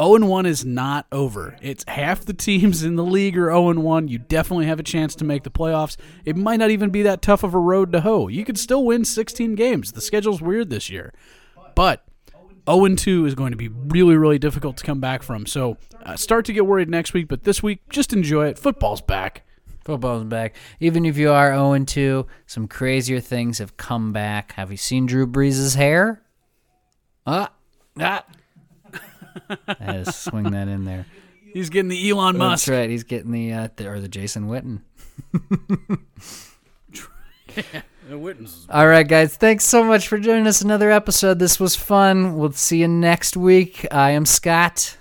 0 0.00 0.14
and 0.14 0.28
1 0.28 0.46
is 0.46 0.64
not 0.64 1.06
over. 1.10 1.56
It's 1.62 1.84
half 1.88 2.24
the 2.24 2.34
teams 2.34 2.82
in 2.82 2.96
the 2.96 3.04
league 3.04 3.36
are 3.38 3.50
0 3.50 3.70
and 3.70 3.82
1. 3.82 4.08
You 4.08 4.18
definitely 4.18 4.66
have 4.66 4.78
a 4.78 4.84
chance 4.84 5.14
to 5.16 5.24
make 5.24 5.42
the 5.42 5.50
playoffs. 5.50 5.96
It 6.24 6.36
might 6.36 6.58
not 6.58 6.70
even 6.70 6.90
be 6.90 7.02
that 7.02 7.22
tough 7.22 7.42
of 7.42 7.54
a 7.54 7.58
road 7.58 7.92
to 7.92 8.02
hoe. 8.02 8.28
You 8.28 8.44
could 8.44 8.58
still 8.58 8.84
win 8.84 9.04
16 9.04 9.54
games. 9.54 9.92
The 9.92 10.00
schedule's 10.00 10.42
weird 10.42 10.70
this 10.70 10.90
year. 10.90 11.12
But 11.74 12.04
0 12.68 12.84
and 12.84 12.98
2 12.98 13.26
is 13.26 13.34
going 13.34 13.52
to 13.52 13.56
be 13.56 13.68
really, 13.68 14.16
really 14.16 14.38
difficult 14.38 14.76
to 14.76 14.84
come 14.84 15.00
back 15.00 15.22
from. 15.22 15.46
So 15.46 15.78
uh, 16.04 16.16
start 16.16 16.44
to 16.46 16.52
get 16.52 16.66
worried 16.66 16.90
next 16.90 17.14
week, 17.14 17.28
but 17.28 17.44
this 17.44 17.62
week, 17.62 17.80
just 17.88 18.12
enjoy 18.12 18.46
it. 18.46 18.58
Football's 18.58 19.00
back. 19.00 19.42
Football's 19.86 20.24
back. 20.24 20.56
Even 20.80 21.06
if 21.06 21.16
you 21.16 21.30
are 21.30 21.52
0 21.52 21.84
2, 21.84 22.26
some 22.44 22.66
crazier 22.66 23.20
things 23.20 23.58
have 23.58 23.76
come 23.76 24.12
back. 24.12 24.52
Have 24.54 24.72
you 24.72 24.76
seen 24.76 25.06
Drew 25.06 25.28
Brees' 25.28 25.76
hair? 25.76 26.22
Ah, 27.24 27.52
ah. 28.00 28.24
I 29.68 29.76
had 29.78 30.04
to 30.06 30.12
swing 30.12 30.50
that 30.50 30.66
in 30.66 30.84
there. 30.84 31.06
He's 31.52 31.70
getting 31.70 31.88
the 31.88 32.10
Elon 32.10 32.36
Musk. 32.36 32.66
That's 32.66 32.76
right. 32.76 32.90
He's 32.90 33.04
getting 33.04 33.30
the, 33.30 33.52
uh, 33.52 33.68
the 33.76 33.88
or 33.88 34.00
the 34.00 34.08
Jason 34.08 34.48
Witten. 34.48 34.80
All 38.68 38.88
right, 38.88 39.06
guys. 39.06 39.36
Thanks 39.36 39.64
so 39.64 39.84
much 39.84 40.08
for 40.08 40.18
joining 40.18 40.48
us. 40.48 40.62
Another 40.62 40.90
episode. 40.90 41.38
This 41.38 41.60
was 41.60 41.76
fun. 41.76 42.36
We'll 42.36 42.50
see 42.50 42.80
you 42.80 42.88
next 42.88 43.36
week. 43.36 43.86
I 43.92 44.10
am 44.10 44.26
Scott. 44.26 44.96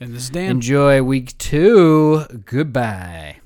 And 0.00 0.14
this 0.14 0.24
is 0.24 0.30
Dan. 0.30 0.50
Enjoy 0.50 1.02
week 1.02 1.38
two. 1.38 2.26
Goodbye. 2.44 3.40